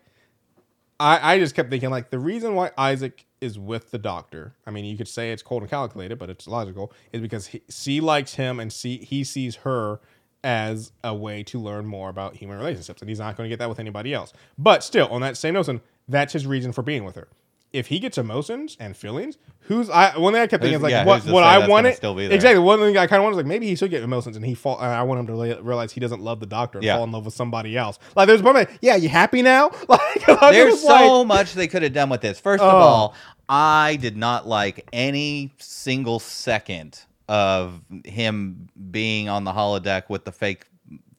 I 0.99 1.33
I 1.35 1.39
just 1.39 1.55
kept 1.55 1.69
thinking 1.69 1.89
like 1.89 2.09
the 2.09 2.19
reason 2.19 2.55
why 2.55 2.71
Isaac 2.77 3.25
is 3.41 3.59
with 3.59 3.91
the 3.91 3.97
doctor 3.97 4.55
I 4.65 4.71
mean 4.71 4.85
you 4.85 4.97
could 4.97 5.07
say 5.07 5.31
it's 5.31 5.43
cold 5.43 5.61
and 5.63 5.69
calculated 5.69 6.17
but 6.17 6.29
it's 6.29 6.47
logical 6.47 6.91
is 7.11 7.21
because 7.21 7.47
he, 7.47 7.61
she 7.69 8.01
likes 8.01 8.35
him 8.35 8.59
and 8.59 8.71
see 8.71 8.97
he 8.99 9.23
sees 9.23 9.57
her 9.57 9.99
as 10.43 10.91
a 11.03 11.13
way 11.13 11.43
to 11.43 11.59
learn 11.59 11.85
more 11.85 12.09
about 12.09 12.35
human 12.35 12.57
relationships 12.57 13.01
and 13.01 13.09
he's 13.09 13.19
not 13.19 13.37
going 13.37 13.47
to 13.47 13.49
get 13.49 13.59
that 13.59 13.69
with 13.69 13.79
anybody 13.79 14.13
else 14.13 14.33
but 14.57 14.83
still 14.83 15.07
on 15.07 15.21
that 15.21 15.37
same 15.37 15.53
notion 15.53 15.79
that's 16.07 16.33
his 16.33 16.45
reason 16.45 16.71
for 16.73 16.81
being 16.81 17.03
with 17.05 17.15
her 17.15 17.27
if 17.71 17.87
he 17.87 17.97
gets 17.97 18.19
emotions 18.19 18.77
and 18.79 18.95
feelings, 18.95 19.39
who's 19.61 19.89
I 19.89 20.15
one 20.19 20.33
thing 20.33 20.43
I 20.43 20.45
kept 20.45 20.61
thinking 20.61 20.75
is 20.77 20.83
like 20.83 20.91
yeah, 20.91 21.05
what 21.05 21.25
what 21.25 21.43
I 21.43 21.57
that's 21.57 21.67
want 21.71 21.85
gonna 21.85 21.93
it 21.93 21.97
still 21.97 22.13
be 22.13 22.27
there? 22.27 22.35
exactly. 22.35 22.59
One 22.63 22.77
thing 22.77 22.95
I 22.95 23.07
kind 23.07 23.17
of 23.19 23.23
wanted 23.23 23.37
was 23.37 23.37
like 23.37 23.47
maybe 23.47 23.65
he 23.65 23.73
should 23.73 23.89
get 23.89 24.03
emotions 24.03 24.35
and 24.35 24.45
he 24.45 24.53
fall. 24.53 24.77
I 24.77 25.01
want 25.01 25.21
him 25.21 25.25
to 25.25 25.33
rea- 25.41 25.59
realize 25.59 25.91
he 25.91 25.99
doesn't 25.99 26.21
love 26.21 26.39
the 26.39 26.45
doctor 26.45 26.77
and 26.77 26.85
Yeah. 26.85 26.97
fall 26.97 27.05
in 27.05 27.11
love 27.11 27.25
with 27.25 27.33
somebody 27.33 27.75
else. 27.75 27.97
Like 28.15 28.27
there's 28.27 28.43
one 28.43 28.53
like, 28.53 28.77
yeah, 28.83 28.95
you 28.95 29.09
happy 29.09 29.41
now? 29.41 29.71
Like 29.89 30.23
There's 30.51 30.73
just 30.75 30.85
like, 30.85 30.99
so 30.99 31.25
much 31.25 31.53
they 31.55 31.65
could 31.67 31.81
have 31.81 31.93
done 31.93 32.09
with 32.09 32.21
this. 32.21 32.39
First 32.39 32.61
of 32.63 32.71
Oh. 32.71 32.77
all, 32.77 33.15
I 33.49 33.97
did 33.99 34.17
not 34.17 34.47
like 34.47 34.87
any 34.93 35.51
single 35.57 36.19
second 36.19 36.99
of 37.27 37.81
him 38.05 38.69
being 38.91 39.29
on 39.29 39.43
the 39.43 39.51
holodeck 39.51 40.03
with 40.09 40.25
the 40.25 40.31
fake 40.31 40.65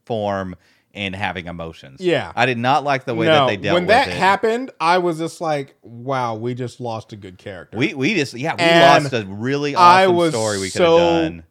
form 0.05 0.55
and 0.93 1.17
having 1.17 1.47
emotions. 1.47 2.01
Yeah. 2.01 2.31
I 2.37 2.47
did 2.47 2.59
not 2.59 2.85
like 2.85 3.05
the 3.05 3.15
way 3.15 3.27
no. 3.27 3.33
that 3.33 3.47
they 3.47 3.57
dealt 3.57 3.75
with. 3.75 3.83
when 3.83 3.83
with 3.85 3.89
that 3.89 4.09
it. 4.09 4.15
happened, 4.15 4.71
I 4.81 4.99
was 4.99 5.19
just 5.19 5.41
like, 5.41 5.75
wow, 5.83 6.37
we 6.37 6.55
just 6.55 6.79
lost 6.81 7.13
a 7.13 7.17
good 7.17 7.37
character. 7.39 7.77
we 7.77 7.95
we 7.95 8.15
just 8.15 8.35
yeah 8.35 8.55
we 8.55 8.61
And 8.63 9.05
lost 9.05 9.13
a 9.13 9.27
really 9.27 9.75
I 9.75 10.05
awesome 10.05 10.17
was 10.17 10.33
story 10.35 10.59
we 10.61 10.67
could 10.67 10.73
so- 10.79 10.99
have 10.99 11.23
done. 11.33 11.45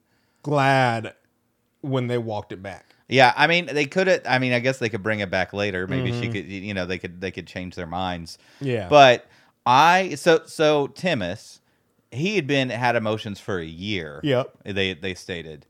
glad 0.43 1.13
when 1.81 2.07
they 2.07 2.17
walked 2.17 2.51
it 2.53 2.61
back. 2.63 2.95
Yeah, 3.09 3.33
I 3.35 3.47
mean 3.47 3.65
they 3.65 3.85
could 3.85 4.07
have. 4.07 4.21
I 4.25 4.39
mean 4.39 4.53
I 4.53 4.59
guess 4.59 4.77
they 4.79 4.87
could 4.89 5.03
bring 5.03 5.19
it 5.19 5.29
back 5.29 5.51
later. 5.51 5.87
Maybe 5.87 6.11
she 6.13 6.27
Mhm. 6.29 6.31
could. 6.31 6.45
You 6.47 6.73
know 6.73 6.85
they 6.85 6.97
could 6.97 7.19
they 7.19 7.31
could 7.31 7.45
change 7.47 7.75
their 7.75 7.85
minds. 7.85 8.37
Yeah, 8.61 8.87
But 8.87 9.25
I 9.65 10.15
so 10.15 10.43
so 10.45 10.87
Timus, 10.87 11.59
he 12.13 12.35
had 12.35 12.47
been 12.47 12.69
had 12.69 12.95
emotions 12.95 13.39
for 13.39 13.59
a 13.59 13.65
year. 13.65 14.19
Yep. 14.23 14.51
They 14.65 14.93
they 14.93 15.13
stated, 15.15 15.65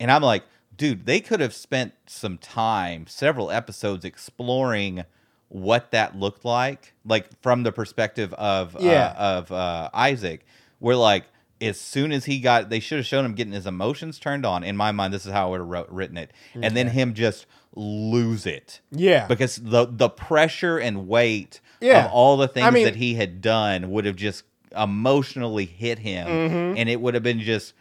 and 0.00 0.10
I'm 0.10 0.22
like, 0.22 0.44
dude, 0.76 1.06
they 1.06 1.20
could 1.20 1.40
have 1.40 1.54
spent 1.54 1.92
some 2.06 2.38
time, 2.38 3.06
several 3.06 3.50
episodes 3.50 4.04
exploring 4.04 5.04
what 5.48 5.90
that 5.92 6.14
looked 6.16 6.44
like, 6.44 6.92
like 7.04 7.26
from 7.42 7.62
the 7.62 7.72
perspective 7.72 8.32
of 8.34 8.76
Yeah. 8.80 9.14
uh, 9.18 9.22
of 9.38 9.52
uh, 9.52 9.90
Isaac. 9.94 10.44
Where 10.78 10.96
like 10.96 11.24
as 11.60 11.80
soon 11.80 12.12
as 12.12 12.26
he 12.26 12.38
got, 12.38 12.70
they 12.70 12.78
should 12.80 12.98
have 12.98 13.06
shown 13.06 13.24
him 13.24 13.34
getting 13.34 13.52
his 13.52 13.66
emotions 13.66 14.18
turned 14.20 14.46
on. 14.46 14.62
In 14.62 14.76
my 14.76 14.92
mind, 14.92 15.12
this 15.12 15.26
is 15.26 15.32
how 15.32 15.46
I 15.48 15.50
would 15.50 15.60
have 15.60 15.68
wrote, 15.68 15.88
written 15.90 16.16
it, 16.16 16.30
and 16.54 16.76
then 16.76 16.88
him 16.88 17.14
just 17.14 17.46
lose 17.74 18.46
it 18.46 18.80
yeah, 18.90 19.26
because 19.26 19.56
the 19.56 19.86
the 19.86 20.08
pressure 20.08 20.78
and 20.78 21.06
weight 21.08 21.60
Yeah. 21.80 22.06
of 22.06 22.12
all 22.12 22.36
the 22.36 22.48
things 22.48 22.72
mean- 22.72 22.84
that 22.84 22.96
he 22.96 23.14
had 23.14 23.40
done 23.40 23.90
would 23.90 24.04
have 24.04 24.16
just 24.16 24.44
emotionally 24.76 25.64
hit 25.64 25.98
him 25.98 26.26
Mhm. 26.26 26.74
and 26.78 26.88
it 26.88 27.00
would 27.00 27.14
have 27.14 27.22
been 27.22 27.40
just 27.40 27.72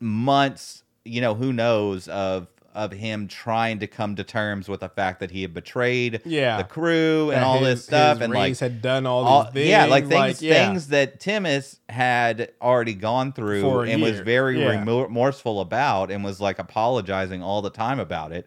months 0.00 0.82
you 1.04 1.20
know 1.20 1.34
who 1.34 1.52
knows 1.52 2.08
of 2.08 2.48
of 2.74 2.92
him 2.92 3.26
trying 3.26 3.78
to 3.78 3.86
come 3.86 4.14
to 4.16 4.22
terms 4.22 4.68
with 4.68 4.80
the 4.80 4.88
fact 4.90 5.18
that 5.20 5.30
he 5.30 5.40
had 5.40 5.54
betrayed 5.54 6.20
Yeah. 6.26 6.58
the 6.58 6.64
crew 6.64 7.30
and 7.30 7.40
That 7.40 7.42
all 7.46 7.60
his- 7.60 7.78
this 7.78 7.84
stuff 7.86 8.20
and 8.20 8.34
like 8.34 8.58
had 8.58 8.82
done 8.82 9.06
all, 9.06 9.24
all- 9.24 9.44
these 9.44 9.52
things. 9.54 9.68
yeah 9.68 9.84
like 9.86 10.06
things 10.08 10.42
yeah. 10.42 10.52
things 10.66 10.88
that 10.88 11.18
Timus 11.18 11.78
had 11.88 12.50
already 12.60 12.92
gone 12.92 13.32
through 13.32 13.80
and 13.82 14.02
was 14.02 14.20
very 14.20 14.60
Yeah. 14.60 14.82
remorseful 14.84 15.62
about 15.62 16.10
and 16.10 16.22
was 16.22 16.38
like 16.38 16.58
apologizing 16.58 17.42
all 17.42 17.62
the 17.62 17.70
time 17.70 17.98
about 17.98 18.30
it 18.32 18.46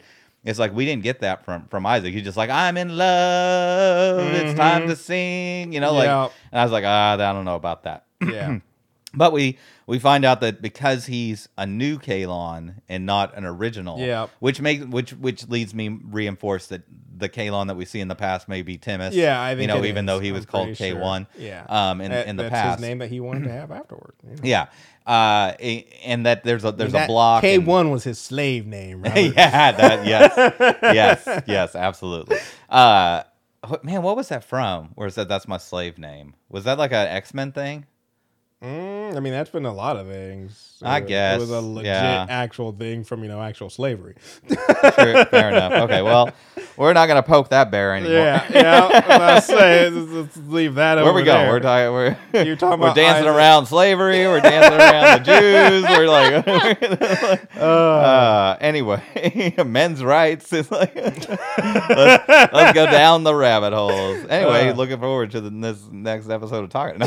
it's 0.49 0.59
like 0.59 0.73
we 0.73 0.85
didn't 0.85 1.03
get 1.03 1.21
that 1.21 1.45
from 1.45 1.65
from 1.67 1.85
Isaac. 1.85 2.13
He's 2.13 2.23
just 2.23 2.37
like, 2.37 2.49
I'm 2.49 2.75
in 2.77 2.95
love. 2.97 4.19
It's 4.33 4.57
time 4.57 4.87
to 4.87 4.95
sing. 4.95 5.73
You 5.73 5.79
know, 5.79 5.93
like, 5.93 6.05
Yeah. 6.07 6.29
and 6.51 6.59
I 6.59 6.63
was 6.63 6.71
like, 6.71 6.83
ah, 6.85 7.13
I 7.13 7.17
don't 7.17 7.45
know 7.45 7.55
about 7.55 7.83
that. 7.83 8.05
yeah. 8.21 8.59
But 9.13 9.33
we 9.33 9.57
we 9.87 9.97
find 9.97 10.23
out 10.23 10.39
that 10.41 10.61
because 10.61 11.07
he's 11.07 11.49
a 11.57 11.65
new 11.65 11.97
Kaylon 11.97 12.75
and 12.87 13.05
not 13.07 13.35
an 13.35 13.43
original, 13.45 13.99
Yeah. 13.99 14.27
which 14.39 14.61
makes 14.61 14.85
which 14.85 15.11
which 15.13 15.47
leads 15.49 15.73
me 15.73 15.89
reinforce 15.89 16.67
that 16.67 16.83
the 17.17 17.27
Kaylon 17.27 17.67
that 17.67 17.75
we 17.75 17.85
see 17.85 17.99
in 17.99 18.07
the 18.07 18.15
past 18.15 18.47
may 18.47 18.61
be 18.61 18.77
Timus. 18.77 19.11
Yeah, 19.13 19.41
I 19.41 19.55
think 19.55 19.61
you 19.61 19.67
know, 19.67 19.83
even 19.83 20.05
is. 20.05 20.07
though 20.13 20.19
he 20.19 20.29
I'm 20.29 20.35
was 20.35 20.45
called 20.45 20.67
pretty 20.67 20.77
K 20.77 20.89
sure. 20.91 20.99
one. 21.01 21.27
Yeah. 21.37 21.65
um, 21.67 22.01
in 22.01 22.11
That- 22.11 22.27
in 22.27 22.35
the 22.35 22.43
that's 22.43 22.53
past, 22.53 22.79
his 22.79 22.87
name 22.87 22.99
that 22.99 23.09
he 23.09 23.19
wanted 23.19 23.45
to 23.45 23.51
have 23.59 23.71
afterward. 23.71 24.13
you 24.23 24.29
know. 24.35 24.41
yeah, 24.43 24.67
uh, 25.09 25.55
and 26.03 26.27
that 26.27 26.43
there's 26.43 26.63
a 26.63 26.71
there's 26.71 26.93
a 26.93 27.07
block. 27.07 27.41
K 27.41 27.57
one 27.57 27.89
was 27.89 28.03
his 28.03 28.19
slave 28.19 28.67
name. 28.67 29.01
Robert. 29.03 29.19
yeah, 29.19 29.71
that 29.71 30.05
yes, 30.05 30.77
yes, 31.25 31.43
yes, 31.47 31.75
absolutely. 31.75 32.37
Uh, 32.69 33.23
man, 33.81 34.03
what 34.03 34.15
was 34.15 34.29
that 34.29 34.43
from? 34.43 34.91
Where 34.93 35.07
it 35.07 35.13
said 35.15 35.27
that's 35.27 35.47
my 35.47 35.57
slave 35.57 35.97
name? 35.97 36.35
Was 36.47 36.65
that 36.65 36.77
like 36.77 36.91
an 36.91 37.07
X 37.07 37.33
Men 37.33 37.51
thing? 37.51 37.87
Mm, 38.61 39.15
I 39.15 39.19
mean, 39.21 39.31
that's 39.31 39.49
been 39.49 39.65
a 39.65 39.73
lot 39.73 39.95
of 39.95 40.07
things. 40.07 40.65
I 40.83 40.97
Uh, 40.97 40.99
guess, 41.01 41.37
it 41.37 41.39
was 41.39 41.49
a 41.51 41.61
legit 41.61 41.85
yeah. 41.87 42.25
actual 42.29 42.71
thing 42.73 43.03
from 43.05 43.23
you 43.23 43.29
know 43.29 43.41
actual 43.41 43.69
slavery. 43.69 44.15
Sure, 44.49 45.25
fair 45.25 45.49
enough. 45.53 45.71
Okay, 45.83 46.01
well, 46.01 46.29
we're 46.75 46.91
not 46.93 47.07
gonna 47.07 47.23
poke 47.23 47.49
that 47.49 47.71
bear 47.71 47.95
anymore. 47.95 48.17
Yeah, 48.17 48.45
yeah. 48.53 49.01
I 49.07 49.39
say 49.39 49.89
let's, 49.89 50.35
leave 50.37 50.75
that. 50.75 51.01
Where 51.01 51.13
we 51.13 51.23
go? 51.23 51.33
there. 51.33 51.49
We're 51.51 51.59
talking. 51.61 51.93
We're, 51.93 52.43
You're 52.45 52.55
talking 52.57 52.79
we're 52.81 52.87
about 52.87 52.95
dancing 52.97 53.27
Isaac. 53.27 53.37
around 53.37 53.65
slavery. 53.67 54.25
We're 54.27 54.41
dancing 54.41 54.77
around 54.79 55.23
the 55.23 55.39
Jews. 55.39 55.83
We're 55.83 57.29
like, 57.39 57.55
uh, 57.57 58.57
anyway, 58.59 59.53
men's 59.65 60.03
rights. 60.03 60.51
It's 60.51 60.69
like 60.71 60.95
let's, 60.95 61.27
let's 62.27 62.73
go 62.73 62.85
down 62.87 63.23
the 63.23 63.35
rabbit 63.35 63.71
holes. 63.73 64.25
Anyway, 64.29 64.69
Uh. 64.69 64.73
looking 64.73 64.99
forward 64.99 65.31
to 65.31 65.39
the 65.41 65.49
this 65.49 65.79
next 65.91 66.29
episode 66.29 66.63
of 66.65 66.69
talking. 66.69 66.99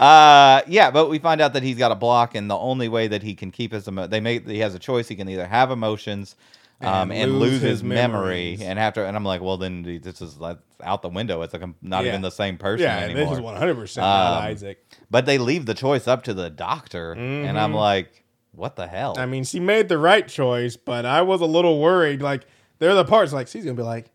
Uh, 0.00 0.62
yeah, 0.66 0.90
but 0.90 1.08
we 1.08 1.18
find 1.18 1.40
out 1.40 1.52
that 1.54 1.62
he's 1.62 1.78
got 1.78 1.92
a 1.92 1.94
block, 1.96 2.34
and 2.34 2.50
the 2.50 2.56
only 2.56 2.88
way 2.88 3.08
that 3.08 3.22
he 3.22 3.34
can 3.34 3.50
keep 3.50 3.72
his 3.72 3.86
emo- 3.88 4.06
they 4.06 4.20
make 4.20 4.46
he 4.46 4.58
has 4.60 4.74
a 4.74 4.78
choice. 4.78 5.08
He 5.08 5.16
can 5.16 5.28
either 5.28 5.46
have 5.46 5.70
emotions. 5.70 6.36
Um, 6.82 7.10
And 7.10 7.40
lose 7.40 7.52
his 7.52 7.62
his 7.62 7.82
memory, 7.82 8.02
memories. 8.02 8.60
and 8.60 8.78
after, 8.78 9.02
and 9.02 9.16
I'm 9.16 9.24
like, 9.24 9.40
well, 9.40 9.56
then 9.56 9.82
this 10.02 10.20
is 10.20 10.36
like 10.38 10.58
out 10.84 11.00
the 11.00 11.08
window. 11.08 11.40
It's 11.40 11.54
like 11.54 11.62
I'm 11.62 11.74
not 11.80 12.04
Yeah. 12.04 12.10
even 12.10 12.20
the 12.20 12.30
same 12.30 12.58
person 12.58 12.82
Yeah, 12.84 12.98
anymore. 12.98 13.24
this 13.30 13.32
is 13.38 13.40
one 13.40 13.56
hundred 13.56 13.76
percent 13.76 14.04
Um, 14.06 14.42
Isaac. 14.42 14.84
But 15.10 15.24
they 15.24 15.38
leave 15.38 15.64
the 15.64 15.72
choice 15.72 16.06
up 16.06 16.22
to 16.24 16.34
the 16.34 16.50
doctor, 16.50 17.12
and 17.12 17.58
I'm 17.58 17.72
Mhm. 17.72 17.76
like, 17.76 18.24
what 18.52 18.76
the 18.76 18.86
hell? 18.88 19.14
I 19.18 19.24
mean, 19.24 19.44
she 19.44 19.58
made 19.58 19.88
the 19.88 19.96
right 19.96 20.28
choice, 20.28 20.76
but 20.76 21.06
I 21.06 21.22
was 21.22 21.40
a 21.40 21.46
little 21.46 21.80
worried. 21.80 22.20
Like 22.20 22.42
there 22.78 22.90
are 22.90 22.94
the 22.94 23.06
parts 23.06 23.32
like 23.32 23.48
she's 23.48 23.64
gonna 23.64 23.74
be 23.74 23.82
like, 23.82 24.10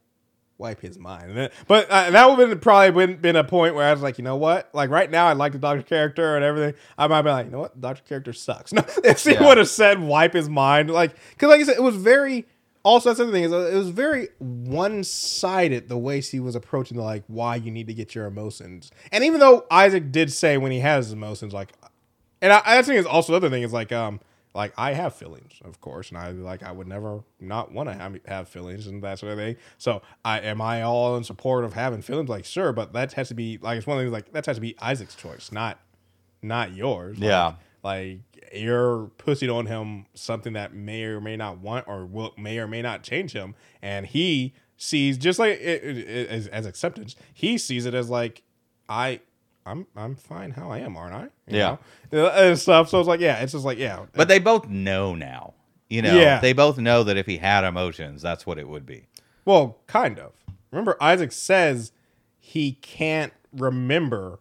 wipe 0.61 0.79
his 0.79 0.97
mind. 0.97 1.49
But 1.67 1.89
uh, 1.89 2.11
that 2.11 2.29
would 2.29 2.39
have 2.39 2.49
been 2.49 2.59
probably 2.59 2.91
been, 3.07 3.19
been 3.19 3.35
a 3.35 3.43
point 3.43 3.75
where 3.75 3.85
I 3.85 3.91
was 3.91 4.01
like, 4.01 4.17
you 4.17 4.23
know 4.23 4.37
what? 4.37 4.69
Like 4.73 4.89
right 4.91 5.09
now, 5.09 5.27
I 5.27 5.33
like 5.33 5.51
the 5.51 5.57
doctor 5.57 5.81
character 5.81 6.35
and 6.37 6.45
everything. 6.45 6.75
I 6.97 7.07
might 7.07 7.23
be 7.23 7.29
like, 7.29 7.47
you 7.47 7.51
know 7.51 7.59
what? 7.59 7.75
The 7.75 7.81
doctor 7.81 8.03
character 8.07 8.31
sucks. 8.31 8.71
No, 8.73 8.83
if 9.03 9.23
he 9.23 9.31
Yeah. 9.33 9.45
would 9.45 9.57
have 9.57 9.67
said 9.67 9.99
wipe 9.99 10.33
his 10.33 10.47
mind, 10.47 10.89
like 10.91 11.15
because 11.31 11.49
like 11.49 11.59
I 11.59 11.63
said, 11.63 11.75
it 11.77 11.83
was 11.83 11.95
very. 11.97 12.45
Also, 12.83 13.09
that's 13.09 13.19
the 13.19 13.31
thing 13.31 13.43
is 13.43 13.51
uh, 13.53 13.69
it 13.71 13.75
was 13.75 13.89
very 13.89 14.29
one 14.39 15.03
sided 15.03 15.87
the 15.87 15.97
way 15.97 16.19
she 16.19 16.39
was 16.39 16.55
approaching 16.55 16.97
the 16.97 17.03
like 17.03 17.23
why 17.27 17.55
you 17.55 17.69
need 17.69 17.85
to 17.87 17.93
get 17.93 18.15
your 18.15 18.25
emotions. 18.25 18.89
And 19.11 19.23
even 19.23 19.39
though 19.39 19.65
Isaac 19.69 20.11
did 20.11 20.31
say 20.33 20.57
when 20.57 20.71
he 20.71 20.79
has 20.79 21.05
his 21.07 21.13
emotions, 21.13 21.53
like 21.53 21.73
and 22.41 22.51
I, 22.51 22.61
I 22.65 22.81
think 22.81 22.97
is 22.99 23.05
also 23.05 23.33
the 23.33 23.37
other 23.37 23.49
thing 23.51 23.61
is 23.61 23.71
like 23.73 23.91
um 23.91 24.19
like 24.53 24.73
I 24.77 24.93
have 24.93 25.15
feelings, 25.15 25.53
of 25.63 25.79
course, 25.81 26.09
and 26.09 26.17
I 26.17 26.31
like 26.31 26.61
I 26.63 26.71
would 26.71 26.87
never 26.87 27.23
not 27.39 27.71
want 27.71 27.89
to 27.89 27.93
have 27.95 28.17
have 28.25 28.47
feelings 28.49 28.87
and 28.87 29.01
that 29.03 29.19
sort 29.19 29.31
of 29.33 29.37
thing. 29.39 29.55
So 29.77 30.01
I 30.25 30.39
am 30.41 30.59
I 30.61 30.81
all 30.81 31.15
in 31.17 31.23
support 31.23 31.63
of 31.63 31.73
having 31.73 32.01
feelings? 32.01 32.29
Like 32.29 32.45
sure, 32.45 32.73
but 32.73 32.93
that 32.93 33.13
has 33.13 33.29
to 33.29 33.33
be 33.33 33.57
like 33.61 33.77
it's 33.77 33.87
one 33.87 33.97
of 33.97 34.01
the 34.01 34.05
things 34.05 34.13
like 34.13 34.33
that 34.33 34.45
has 34.45 34.57
to 34.57 34.61
be 34.61 34.75
Isaac's 34.81 35.15
choice, 35.15 35.51
not 35.51 35.79
not 36.41 36.73
yours. 36.73 37.17
Like, 37.19 37.27
Yeah. 37.27 37.53
like 37.83 38.19
you're 38.53 39.05
pushing 39.17 39.49
on 39.49 39.67
him 39.67 40.05
something 40.13 40.53
that 40.53 40.73
may 40.73 41.03
or 41.03 41.21
may 41.21 41.37
not 41.37 41.59
want 41.59 41.87
or 41.87 42.05
will 42.05 42.33
may 42.37 42.57
or 42.59 42.67
may 42.67 42.81
not 42.81 43.03
change 43.03 43.31
him, 43.33 43.55
and 43.81 44.05
he 44.07 44.53
sees 44.75 45.17
just 45.17 45.37
like 45.39 45.59
it, 45.61 45.83
it, 45.83 45.97
it- 45.97 46.29
as, 46.29 46.47
as 46.47 46.65
acceptance, 46.65 47.15
he 47.33 47.57
sees 47.57 47.85
it 47.85 47.93
as 47.93 48.09
like 48.09 48.41
I. 48.89 49.21
I'm 49.65 49.85
I'm 49.95 50.15
fine 50.15 50.51
how 50.51 50.71
I 50.71 50.79
am, 50.79 50.97
aren't 50.97 51.13
I? 51.13 51.23
You 51.47 51.57
Yeah. 51.57 51.77
know? 52.11 52.25
Uh, 52.25 52.29
and 52.35 52.59
stuff. 52.59 52.89
So 52.89 52.99
it's 52.99 53.07
like, 53.07 53.19
yeah, 53.19 53.37
it's 53.41 53.51
just 53.51 53.65
like, 53.65 53.77
yeah, 53.77 54.05
but 54.13 54.27
they 54.27 54.39
both 54.39 54.67
know 54.67 55.13
now. 55.15 55.53
You 55.89 56.01
know, 56.01 56.19
Yeah. 56.19 56.39
they 56.39 56.53
both 56.53 56.77
know 56.77 57.03
that 57.03 57.17
if 57.17 57.25
he 57.25 57.37
had 57.37 57.63
emotions, 57.63 58.21
that's 58.21 58.45
what 58.45 58.57
it 58.57 58.67
would 58.67 58.85
be. 58.85 59.07
well, 59.45 59.77
kind 59.87 60.19
of. 60.19 60.33
Remember, 60.71 60.95
Isaac 61.01 61.31
says 61.31 61.91
he 62.39 62.73
can't 62.73 63.33
remember 63.51 64.39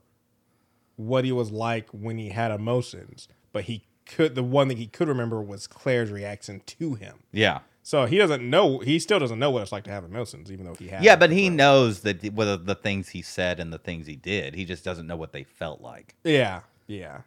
what 0.97 1.25
he 1.25 1.33
was 1.33 1.51
like 1.51 1.89
when 1.91 2.19
he 2.19 2.29
had 2.29 2.51
emotions, 2.53 3.27
but 3.53 3.65
he 3.65 3.85
could. 4.07 4.35
The 4.35 4.43
one 4.45 4.69
thing 4.69 4.77
he 4.77 4.87
could 4.87 5.09
remember 5.09 5.43
was 5.43 5.67
Claire's 5.67 6.11
reaction 6.11 6.63
to 6.67 6.95
him. 6.95 7.21
Yeah. 7.33 7.61
So 7.91 8.07
he 8.07 8.19
doesn't 8.19 8.49
know. 8.49 8.79
He 8.79 9.01
still 9.01 9.19
doesn't 9.19 9.41
know 9.41 9.51
what 9.51 9.63
it's 9.63 9.73
like 9.73 9.83
to 9.83 9.91
have 9.91 10.05
a 10.05 10.07
emotions, 10.07 10.53
even 10.53 10.65
though 10.65 10.77
he 10.77 10.87
has. 10.87 11.03
Yeah, 11.03 11.17
but 11.17 11.33
he 11.33 11.49
knows 11.51 12.03
that 12.03 12.21
the- 12.21 12.31
whether 12.31 12.57
the 12.57 12.77
things 12.77 13.09
he 13.09 13.21
said 13.21 13.59
and 13.59 13.73
the 13.73 13.79
things 13.79 14.07
he 14.07 14.15
did, 14.15 14.55
he 14.55 14.65
just 14.65 14.85
doesn't 14.85 15.09
know 15.09 15.17
what 15.17 15.33
they 15.33 15.43
felt 15.43 15.81
like. 15.81 16.15
Yeah, 16.23 16.61
yeah. 16.87 17.23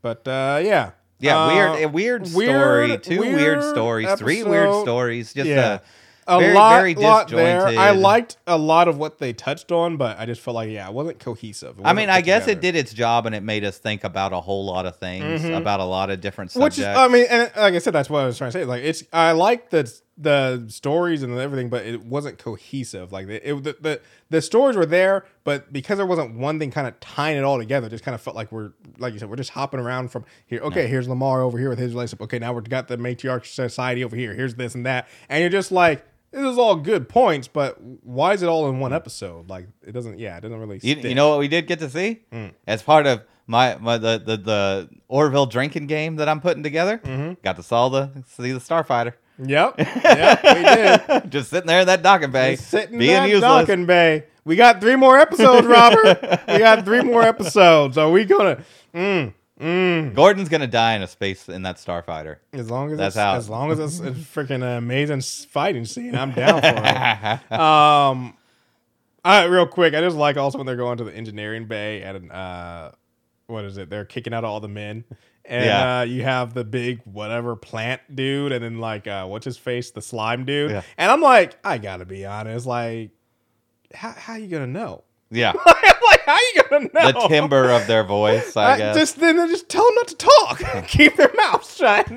But 0.00 0.26
uh, 0.26 0.62
yeah, 0.64 0.92
Yeah, 1.20 1.36
Uh, 1.44 1.48
weird, 1.52 1.82
a 1.82 1.88
weird 1.88 2.26
story, 2.26 2.88
weird- 2.88 3.02
two 3.02 3.20
weird, 3.20 3.34
weird 3.34 3.62
stories, 3.64 4.08
three 4.14 4.42
weird 4.44 4.68
episode. 4.68 4.82
stories. 4.84 5.34
Just 5.34 5.48
Yeah. 5.50 5.74
a, 5.74 5.80
a 6.28 6.38
very, 6.38 6.54
lot, 6.54 6.76
very 6.78 6.94
lot 6.94 7.28
there. 7.28 7.66
I 7.66 7.90
liked 7.90 8.36
a 8.46 8.56
lot 8.58 8.86
of 8.86 8.98
what 8.98 9.18
they 9.18 9.32
touched 9.32 9.72
on, 9.72 9.96
but 9.96 10.18
I 10.18 10.26
just 10.26 10.40
felt 10.40 10.54
like 10.54 10.70
yeah, 10.70 10.86
it 10.88 10.94
wasn't 10.94 11.18
cohesive. 11.18 11.78
It 11.78 11.82
I 11.84 11.92
mean, 11.92 12.08
wasn't 12.08 12.10
I 12.10 12.20
guess 12.20 12.42
together. 12.44 12.58
it 12.58 12.62
did 12.62 12.76
its 12.76 12.92
job, 12.94 13.26
and 13.26 13.34
it 13.34 13.42
made 13.42 13.64
us 13.64 13.78
think 13.78 14.04
about 14.04 14.32
a 14.32 14.40
whole 14.40 14.64
lot 14.64 14.86
of 14.86 14.96
things, 14.96 15.42
Mhm. 15.42 15.56
about 15.56 15.80
a 15.80 15.84
lot 15.84 16.10
of 16.10 16.20
different 16.20 16.50
subjects. 16.52 16.78
Which 16.78 16.86
is, 16.86 16.96
I 16.96 17.08
mean, 17.08 17.26
and 17.30 17.50
like 17.56 17.74
I 17.74 17.78
said, 17.78 17.92
that's 17.94 18.10
what 18.10 18.20
I 18.22 18.26
was 18.26 18.38
trying 18.38 18.52
to 18.52 18.58
say. 18.58 18.64
Like, 18.64 18.82
it's 18.84 19.02
I 19.12 19.32
like 19.32 19.70
the 19.70 19.92
the 20.20 20.64
stories 20.66 21.22
and 21.22 21.32
everything, 21.38 21.68
but 21.68 21.86
it 21.86 22.04
wasn't 22.04 22.38
cohesive. 22.38 23.12
Like, 23.12 23.28
it, 23.28 23.40
it 23.44 23.62
the, 23.62 23.76
the 23.80 24.00
the 24.30 24.42
stories 24.42 24.76
were 24.76 24.84
there, 24.84 25.24
but 25.44 25.72
because 25.72 25.96
there 25.98 26.06
wasn't 26.06 26.36
one 26.36 26.58
thing 26.58 26.72
kind 26.72 26.88
of 26.88 26.98
tying 26.98 27.36
it 27.38 27.44
all 27.44 27.56
together, 27.56 27.86
it 27.86 27.90
just 27.90 28.02
kind 28.02 28.16
of 28.16 28.20
felt 28.20 28.34
like 28.34 28.50
we're 28.50 28.72
like 28.98 29.12
you 29.12 29.20
said, 29.20 29.30
we're 29.30 29.36
just 29.36 29.50
hopping 29.50 29.78
around 29.78 30.10
from 30.10 30.24
here. 30.46 30.60
Okay, 30.62 30.88
here's 30.88 31.06
LaMarr 31.06 31.40
over 31.42 31.56
here 31.56 31.68
with 31.68 31.78
his 31.78 31.92
relationship. 31.92 32.20
Okay, 32.22 32.40
now 32.40 32.52
we've 32.52 32.68
got 32.68 32.88
the 32.88 32.96
matriarch 32.98 33.46
society 33.46 34.02
over 34.02 34.16
here. 34.16 34.34
Here's 34.34 34.56
this 34.56 34.74
and 34.74 34.84
that, 34.86 35.08
and 35.28 35.40
you're 35.40 35.50
just 35.50 35.70
like. 35.72 36.04
This 36.30 36.42
is 36.44 36.58
all 36.58 36.76
good 36.76 37.08
points, 37.08 37.48
but 37.48 37.80
why 37.80 38.34
is 38.34 38.42
it 38.42 38.48
all 38.48 38.68
in 38.68 38.80
one 38.80 38.92
episode? 38.92 39.48
Like 39.48 39.66
it 39.86 39.92
doesn't. 39.92 40.18
Yeah, 40.18 40.36
it 40.36 40.40
doesn't 40.42 40.58
really. 40.58 40.78
you, 40.82 40.96
you 40.96 41.14
know 41.14 41.30
what 41.30 41.38
we 41.38 41.48
did 41.48 41.66
get 41.66 41.78
to 41.80 41.88
see 41.88 42.20
Mm. 42.32 42.52
as 42.66 42.82
part 42.82 43.06
of 43.06 43.22
my, 43.46 43.76
my 43.80 43.96
the, 43.96 44.18
the 44.24 44.36
the 44.36 44.88
Orville 45.08 45.46
drinking 45.46 45.86
game 45.86 46.16
that 46.16 46.28
I'm 46.28 46.40
putting 46.40 46.62
together. 46.62 46.98
Mm-hmm. 46.98 47.34
Got 47.42 47.56
to 47.56 47.62
saw 47.62 47.88
the 47.88 48.10
see 48.36 48.52
the 48.52 48.58
Starfighter, 48.60 49.14
Yep. 49.42 49.74
Yep. 49.78 50.42
We 50.44 50.62
did. 51.22 51.30
just 51.30 51.48
sitting 51.48 51.66
there 51.66 51.80
in 51.80 51.86
that 51.86 52.02
docking 52.02 52.30
bay, 52.30 52.56
Just 52.56 52.68
sitting 52.68 52.98
being 52.98 53.10
in 53.16 53.22
that 53.22 53.28
useless. 53.30 53.66
docking 53.66 53.86
bay. 53.86 54.24
We 54.44 54.56
got 54.56 54.80
three 54.82 54.96
more 54.96 55.18
episodes, 55.18 55.66
Robert. 55.66 56.20
we 56.48 56.58
got 56.58 56.84
three 56.84 57.02
more 57.02 57.22
episodes. 57.22 57.96
Are 57.96 58.10
we 58.10 58.24
gonna? 58.26 58.62
Mm, 58.94 59.32
mm. 59.60 60.14
Gordon's 60.14 60.48
gonna 60.48 60.66
die 60.66 60.94
in 60.94 61.02
a 61.02 61.08
space 61.08 61.48
in 61.48 61.62
that 61.62 61.76
Starfighter. 61.76 62.36
As 62.52 62.70
long 62.70 62.92
as 62.92 62.98
That's 62.98 63.14
it's, 63.16 63.20
out. 63.20 63.36
as 63.36 63.48
long 63.48 63.70
as 63.70 63.78
it's 63.78 64.00
a 64.00 64.10
freaking 64.12 64.62
amazing 64.78 65.18
s- 65.18 65.44
fighting 65.44 65.84
scene, 65.84 66.14
I'm 66.14 66.32
down 66.32 66.60
for 66.60 66.68
it. 67.52 67.52
um, 67.60 68.34
I 69.24 69.44
real 69.44 69.66
quick, 69.66 69.94
I 69.94 70.00
just 70.00 70.16
like 70.16 70.36
also 70.36 70.58
when 70.58 70.66
they're 70.66 70.76
going 70.76 70.98
to 70.98 71.04
the 71.04 71.14
engineering 71.14 71.66
bay 71.66 72.02
and 72.02 72.30
uh, 72.32 72.92
what 73.46 73.64
is 73.64 73.76
it? 73.78 73.90
They're 73.90 74.04
kicking 74.04 74.32
out 74.34 74.44
all 74.44 74.60
the 74.60 74.68
men. 74.68 75.04
And 75.44 75.64
Yeah. 75.64 75.98
uh, 76.00 76.02
you 76.02 76.22
have 76.24 76.52
the 76.52 76.62
big 76.64 77.00
whatever 77.04 77.56
plant 77.56 78.02
dude, 78.14 78.52
and 78.52 78.62
then 78.62 78.78
like 78.80 79.06
uh, 79.06 79.26
what's 79.26 79.46
his 79.46 79.56
face, 79.56 79.90
the 79.90 80.02
slime 80.02 80.44
dude. 80.44 80.70
Yeah. 80.70 80.82
And 80.98 81.10
I'm 81.10 81.22
like, 81.22 81.56
I 81.64 81.78
gotta 81.78 82.04
be 82.04 82.26
honest, 82.26 82.66
like, 82.66 83.10
how 83.94 84.10
how 84.12 84.34
you 84.34 84.46
gonna 84.48 84.66
know? 84.66 85.04
Yeah, 85.30 85.52
I'm 85.66 85.94
like, 86.06 86.20
how 86.24 86.36
you 86.54 86.62
gonna 86.70 86.90
know? 86.94 87.12
the 87.22 87.28
timbre 87.28 87.70
of 87.70 87.86
their 87.86 88.04
voice. 88.04 88.56
I, 88.56 88.72
I 88.74 88.78
guess. 88.78 88.96
just 88.96 89.20
then 89.20 89.36
just 89.48 89.68
tell 89.68 89.84
them 89.84 89.94
not 89.96 90.08
to 90.08 90.16
talk. 90.16 90.62
Keep 90.88 91.16
their 91.16 91.32
mouths 91.36 91.76
shut. 91.76 92.10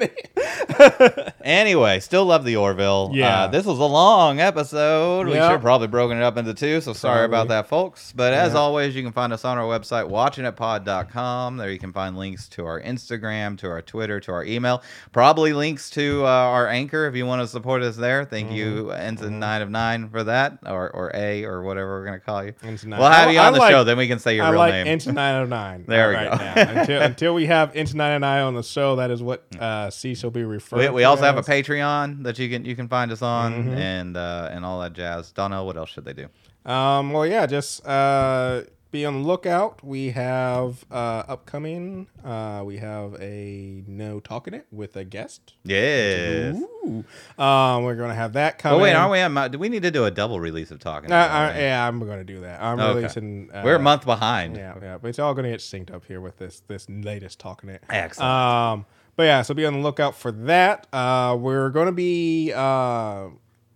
Anyway, 1.43 1.99
still 1.99 2.25
love 2.25 2.45
the 2.45 2.55
Orville. 2.55 3.11
Yeah. 3.13 3.43
Uh, 3.43 3.47
this 3.47 3.65
was 3.65 3.79
a 3.79 3.83
long 3.85 4.39
episode. 4.39 5.27
We 5.27 5.33
Yep. 5.33 5.43
should 5.43 5.51
have 5.51 5.61
probably 5.61 5.87
broken 5.87 6.17
it 6.17 6.23
up 6.23 6.37
into 6.37 6.53
two, 6.53 6.81
so 6.81 6.93
sorry 6.93 7.25
about 7.25 7.47
that, 7.49 7.67
folks. 7.67 8.13
But 8.15 8.33
as 8.33 8.53
Yeah. 8.53 8.59
always, 8.59 8.95
you 8.95 9.03
can 9.03 9.11
find 9.11 9.33
us 9.33 9.43
on 9.45 9.57
our 9.57 9.65
website, 9.65 10.09
watchingitpod.com. 10.09 11.57
There 11.57 11.69
you 11.71 11.79
can 11.79 11.93
find 11.93 12.17
links 12.17 12.47
to 12.49 12.65
our 12.65 12.79
Instagram, 12.81 13.57
to 13.59 13.69
our 13.69 13.81
Twitter, 13.81 14.19
to 14.21 14.31
our 14.31 14.43
email. 14.45 14.81
Probably 15.11 15.53
links 15.53 15.89
to 15.91 16.23
uh, 16.25 16.29
our 16.29 16.67
anchor 16.67 17.07
if 17.07 17.15
you 17.15 17.25
want 17.25 17.41
to 17.41 17.47
support 17.47 17.81
us 17.81 17.95
there. 17.95 18.25
Thank 18.25 18.51
you, 18.51 18.91
Mm-hmm. 18.91 19.39
9 19.39 19.61
of 19.61 19.69
9, 19.69 20.09
for 20.09 20.23
that, 20.23 20.57
or, 20.65 20.89
or 20.91 21.11
A, 21.15 21.43
or 21.43 21.63
whatever 21.63 21.99
we're 21.99 22.05
going 22.05 22.19
to 22.19 22.25
call 22.25 22.43
you. 22.43 22.53
Ensign 22.63 22.91
nine. 22.91 22.99
We'll 23.01 23.09
have 23.11 23.27
I- 23.27 23.31
you 23.31 23.39
I 23.39 23.47
on 23.47 23.53
the 23.53 23.59
like- 23.59 23.71
show, 23.71 23.83
then 23.83 23.97
we 23.97 24.07
can 24.07 24.19
say 24.19 24.35
your 24.35 24.45
real 24.45 24.53
name. 24.53 24.61
I 24.61 24.65
real 24.65 24.73
like 24.77 24.85
name. 24.85 24.93
Inch 24.93 25.07
909. 25.07 25.85
There 25.87 26.09
we 26.09 26.15
right 26.15 26.29
go. 26.31 26.37
Now. 26.37 26.79
Until, 26.81 27.01
until 27.11 27.33
we 27.33 27.45
have 27.47 27.75
Inch 27.75 27.93
909 27.93 28.43
on 28.43 28.55
the 28.55 28.63
show, 28.63 28.95
that 28.97 29.11
is 29.11 29.21
what 29.21 29.45
uh, 29.59 29.89
Cecil 29.89 30.27
will 30.29 30.31
be 30.33 30.43
referred 30.43 30.79
we, 30.79 30.89
we 30.89 31.03
also 31.03 31.23
have 31.23 31.37
a. 31.37 31.41
Patreon 31.41 32.23
that 32.23 32.39
you 32.39 32.49
can 32.49 32.63
you 32.65 32.75
can 32.75 32.87
find 32.87 33.11
us 33.11 33.21
on 33.21 33.51
Mhm. 33.65 33.75
and 33.77 34.15
uh, 34.17 34.49
and 34.51 34.63
all 34.65 34.79
that 34.81 34.93
jazz. 34.93 35.31
Donnell, 35.31 35.65
what 35.65 35.75
else 35.77 35.89
should 35.89 36.05
they 36.05 36.13
do? 36.13 36.27
Um, 36.65 37.11
well, 37.11 37.25
yeah, 37.25 37.45
just 37.47 37.85
uh, 37.85 38.61
be 38.91 39.05
on 39.05 39.21
the 39.21 39.27
lookout. 39.27 39.83
We 39.83 40.11
have 40.11 40.85
uh, 40.91 41.23
upcoming. 41.27 42.07
Uh, 42.23 42.61
we 42.65 42.77
have 42.77 43.15
a 43.21 43.83
no 43.87 44.19
talking 44.19 44.53
it 44.53 44.67
with 44.71 44.95
a 44.97 45.05
guest. 45.05 45.53
Yes. 45.63 46.55
Ooh. 46.57 47.05
Um, 47.41 47.83
we're 47.83 47.95
gonna 47.95 48.15
have 48.15 48.33
that 48.33 48.57
coming. 48.59 48.79
Oh 48.79 48.83
wait, 48.83 48.93
aren't 48.93 49.11
we? 49.11 49.21
On, 49.21 49.51
do 49.51 49.57
we 49.57 49.69
need 49.69 49.83
to 49.83 49.91
do 49.91 50.03
a 50.05 50.11
double 50.11 50.39
release 50.39 50.71
of 50.71 50.79
talking? 50.79 51.11
Uh, 51.11 51.15
uh, 51.15 51.53
it? 51.55 51.61
yeah, 51.61 51.87
I'm 51.87 51.99
gonna 51.99 52.23
do 52.25 52.41
that. 52.41 52.61
I'm 52.61 52.79
Okay. 52.79 52.95
releasing. 52.97 53.49
Uh, 53.53 53.61
We're 53.63 53.75
a 53.75 53.79
month 53.79 54.05
behind. 54.05 54.57
Yeah, 54.57 54.75
yeah, 54.81 54.97
but 54.97 55.07
it's 55.07 55.19
all 55.19 55.33
gonna 55.33 55.51
get 55.51 55.61
synced 55.61 55.93
up 55.93 56.05
here 56.05 56.19
with 56.19 56.37
this 56.37 56.61
this 56.67 56.87
latest 56.89 57.39
talking 57.39 57.69
it. 57.69 57.83
Excellent. 57.89 58.29
Um, 58.29 58.85
but 59.15 59.23
yeah, 59.23 59.41
so 59.41 59.53
be 59.53 59.65
on 59.65 59.73
the 59.73 59.79
lookout 59.79 60.15
for 60.15 60.31
that. 60.33 60.87
Uh, 60.91 61.37
we're 61.39 61.69
gonna 61.69 61.91
be 61.93 62.51
uh 62.53 63.27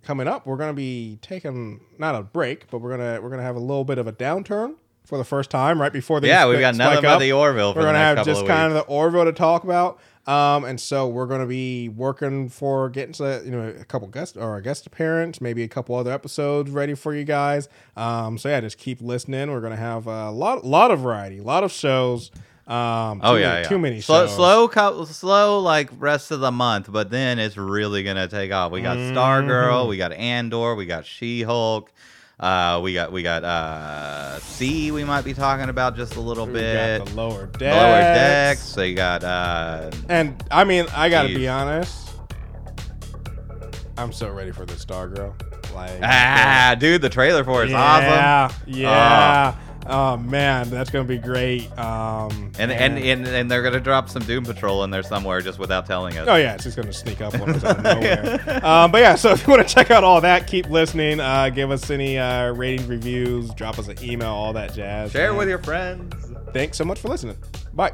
coming 0.04 0.28
up. 0.28 0.46
We're 0.46 0.58
gonna 0.58 0.74
be 0.74 1.20
taking 1.22 1.80
not 1.98 2.16
a 2.16 2.22
break, 2.22 2.70
but 2.70 2.80
we're 2.80 2.92
gonna 2.98 3.22
we're 3.22 3.30
gonna 3.30 3.44
have 3.44 3.56
a 3.56 3.60
little 3.60 3.86
bit 3.86 3.98
of 3.98 4.08
a 4.08 4.12
downturn 4.14 4.76
for 5.06 5.18
the 5.18 5.24
first 5.24 5.50
time 5.50 5.80
right 5.82 5.94
before 5.94 6.20
the 6.20 6.28
yeah, 6.28 6.48
we've 6.48 6.60
got 6.60 6.76
nothing 6.76 7.02
but 7.04 7.20
the 7.20 7.32
Orville 7.32 7.74
for 7.74 7.80
we're 7.80 7.86
gonna 7.86 7.98
have 8.00 8.26
just 8.26 8.42
of 8.42 8.48
kind 8.48 8.74
weeks. 8.74 8.82
of 8.82 8.88
the 8.88 8.94
Orville 8.94 9.26
to 9.26 9.32
talk 9.34 9.64
about. 9.64 10.00
Um, 10.28 10.66
and 10.66 10.82
so 10.82 11.08
we're 11.08 11.28
gonna 11.28 11.46
be 11.46 11.88
working 11.90 12.50
for 12.50 12.90
getting 12.90 13.14
to 13.14 13.42
you 13.46 13.52
know 13.52 13.68
a 13.80 13.86
couple 13.86 14.08
guests 14.08 14.36
or 14.36 14.58
a 14.58 14.62
guest 14.62 14.88
appearance, 14.88 15.40
maybe 15.40 15.62
a 15.64 15.68
couple 15.68 15.94
other 15.96 16.12
episodes 16.12 16.72
ready 16.72 16.96
for 16.96 17.14
you 17.14 17.24
guys. 17.24 17.70
Um, 17.96 18.38
so 18.40 18.50
yeah, 18.50 18.60
just 18.62 18.80
keep 18.80 19.02
listening. 19.02 19.52
We're 19.52 19.62
gonna 19.62 19.76
have 19.76 20.08
a 20.08 20.32
lot 20.32 20.66
lot 20.66 20.90
of 20.92 21.00
variety, 21.02 21.38
a 21.38 21.44
lot 21.44 21.64
of 21.64 21.72
shows. 21.72 22.32
Um, 22.68 23.22
Oh 23.24 23.36
too 23.36 23.42
yeah, 23.42 23.48
many, 23.50 23.62
yeah. 23.62 23.68
too 23.70 23.78
many 23.78 24.02
slow, 24.02 24.26
shows. 24.26 24.36
slow, 24.36 24.68
co- 24.68 25.06
slow, 25.06 25.60
like 25.60 25.92
rest 26.00 26.32
of 26.32 26.40
the 26.40 26.52
month, 26.52 26.92
but 26.92 27.12
then 27.12 27.38
it's 27.38 27.58
really 27.58 28.02
gonna 28.02 28.28
take 28.28 28.52
off. 28.52 28.72
We 28.72 28.82
got 28.82 28.98
Mm-hmm. 28.98 29.16
Stargirl, 29.16 29.88
we 29.88 29.98
got 29.98 30.12
Andor, 30.14 30.74
we 30.74 30.88
got 30.88 31.06
She 31.06 31.44
Hulk, 31.44 31.94
uh, 32.40 32.80
we 32.84 32.94
got 32.94 33.12
we 33.12 33.24
got 33.24 33.44
uh, 33.44 34.40
C. 34.40 34.92
We 34.92 35.04
might 35.04 35.24
be 35.24 35.34
talking 35.34 35.70
about 35.70 35.96
just 35.96 36.16
a 36.16 36.20
little 36.22 36.46
We 36.46 36.54
bit. 36.54 37.00
got 37.00 37.08
the 37.08 37.16
lower 37.16 37.46
decks. 37.48 37.62
Lower 37.76 38.00
decks. 38.02 38.62
So 38.62 38.82
you 38.84 38.96
got 38.96 39.24
uh, 39.24 39.92
And 40.10 40.44
I 40.52 40.64
mean, 40.64 40.86
I 40.96 41.10
gotta 41.10 41.30
Jeez. 41.30 41.36
be 41.36 41.48
honest. 41.48 42.02
I'm 43.98 44.12
so 44.12 44.30
ready 44.30 44.52
for 44.52 44.66
the 44.66 44.74
Stargirl. 44.74 45.34
Like, 45.74 46.00
ah, 46.04 46.76
dude, 46.80 47.02
the 47.02 47.10
trailer 47.10 47.44
for 47.44 47.64
it's 47.64 47.74
awesome. 47.74 48.06
yeah, 48.10 48.52
yeah. 48.66 49.56
Oh 49.88 50.18
man, 50.18 50.70
that's 50.70 50.90
gonna 50.90 51.06
be 51.06 51.18
great. 51.20 51.70
Um, 51.78 52.52
And, 52.58 52.72
and 52.72 52.98
and 52.98 53.28
and 53.28 53.52
they're 53.52 53.62
gonna 53.62 53.80
drop 53.80 54.10
some 54.10 54.24
Doom 54.24 54.44
Patrol 54.44 54.84
in 54.84 54.90
there 54.90 55.04
somewhere 55.04 55.42
just 55.42 55.60
without 55.60 55.86
telling 55.86 56.18
us. 56.18 56.28
Oh 56.28 56.36
yeah, 56.36 56.56
it's 56.56 56.64
just 56.64 56.76
gonna 56.76 56.92
sneak 56.94 57.22
up 57.22 57.34
on 57.40 57.50
us 57.52 57.64
out 57.64 57.78
of 57.78 57.84
nowhere. 57.84 58.66
um, 58.66 58.92
but 58.92 59.02
yeah, 59.02 59.14
so 59.16 59.32
if 59.32 59.46
you 59.46 59.54
want 59.54 59.68
to 59.68 59.72
check 59.74 59.92
out 59.92 60.04
all 60.04 60.22
that, 60.22 60.48
keep 60.48 60.70
listening. 60.70 61.20
Uh, 61.20 61.50
give 61.50 61.70
us 61.70 61.90
any 61.92 62.18
uh, 62.18 62.52
rating 62.54 62.88
reviews, 62.88 63.54
drop 63.54 63.78
us 63.78 63.88
an 63.88 63.98
email, 64.04 64.30
all 64.32 64.54
that 64.54 64.74
jazz. 64.74 65.12
Share 65.12 65.30
And 65.30 65.38
with 65.38 65.50
your 65.50 65.60
friends. 65.60 66.16
Thanks 66.52 66.78
so 66.78 66.86
much 66.86 67.00
for 67.00 67.10
listening. 67.10 67.38
Bye. 67.74 67.92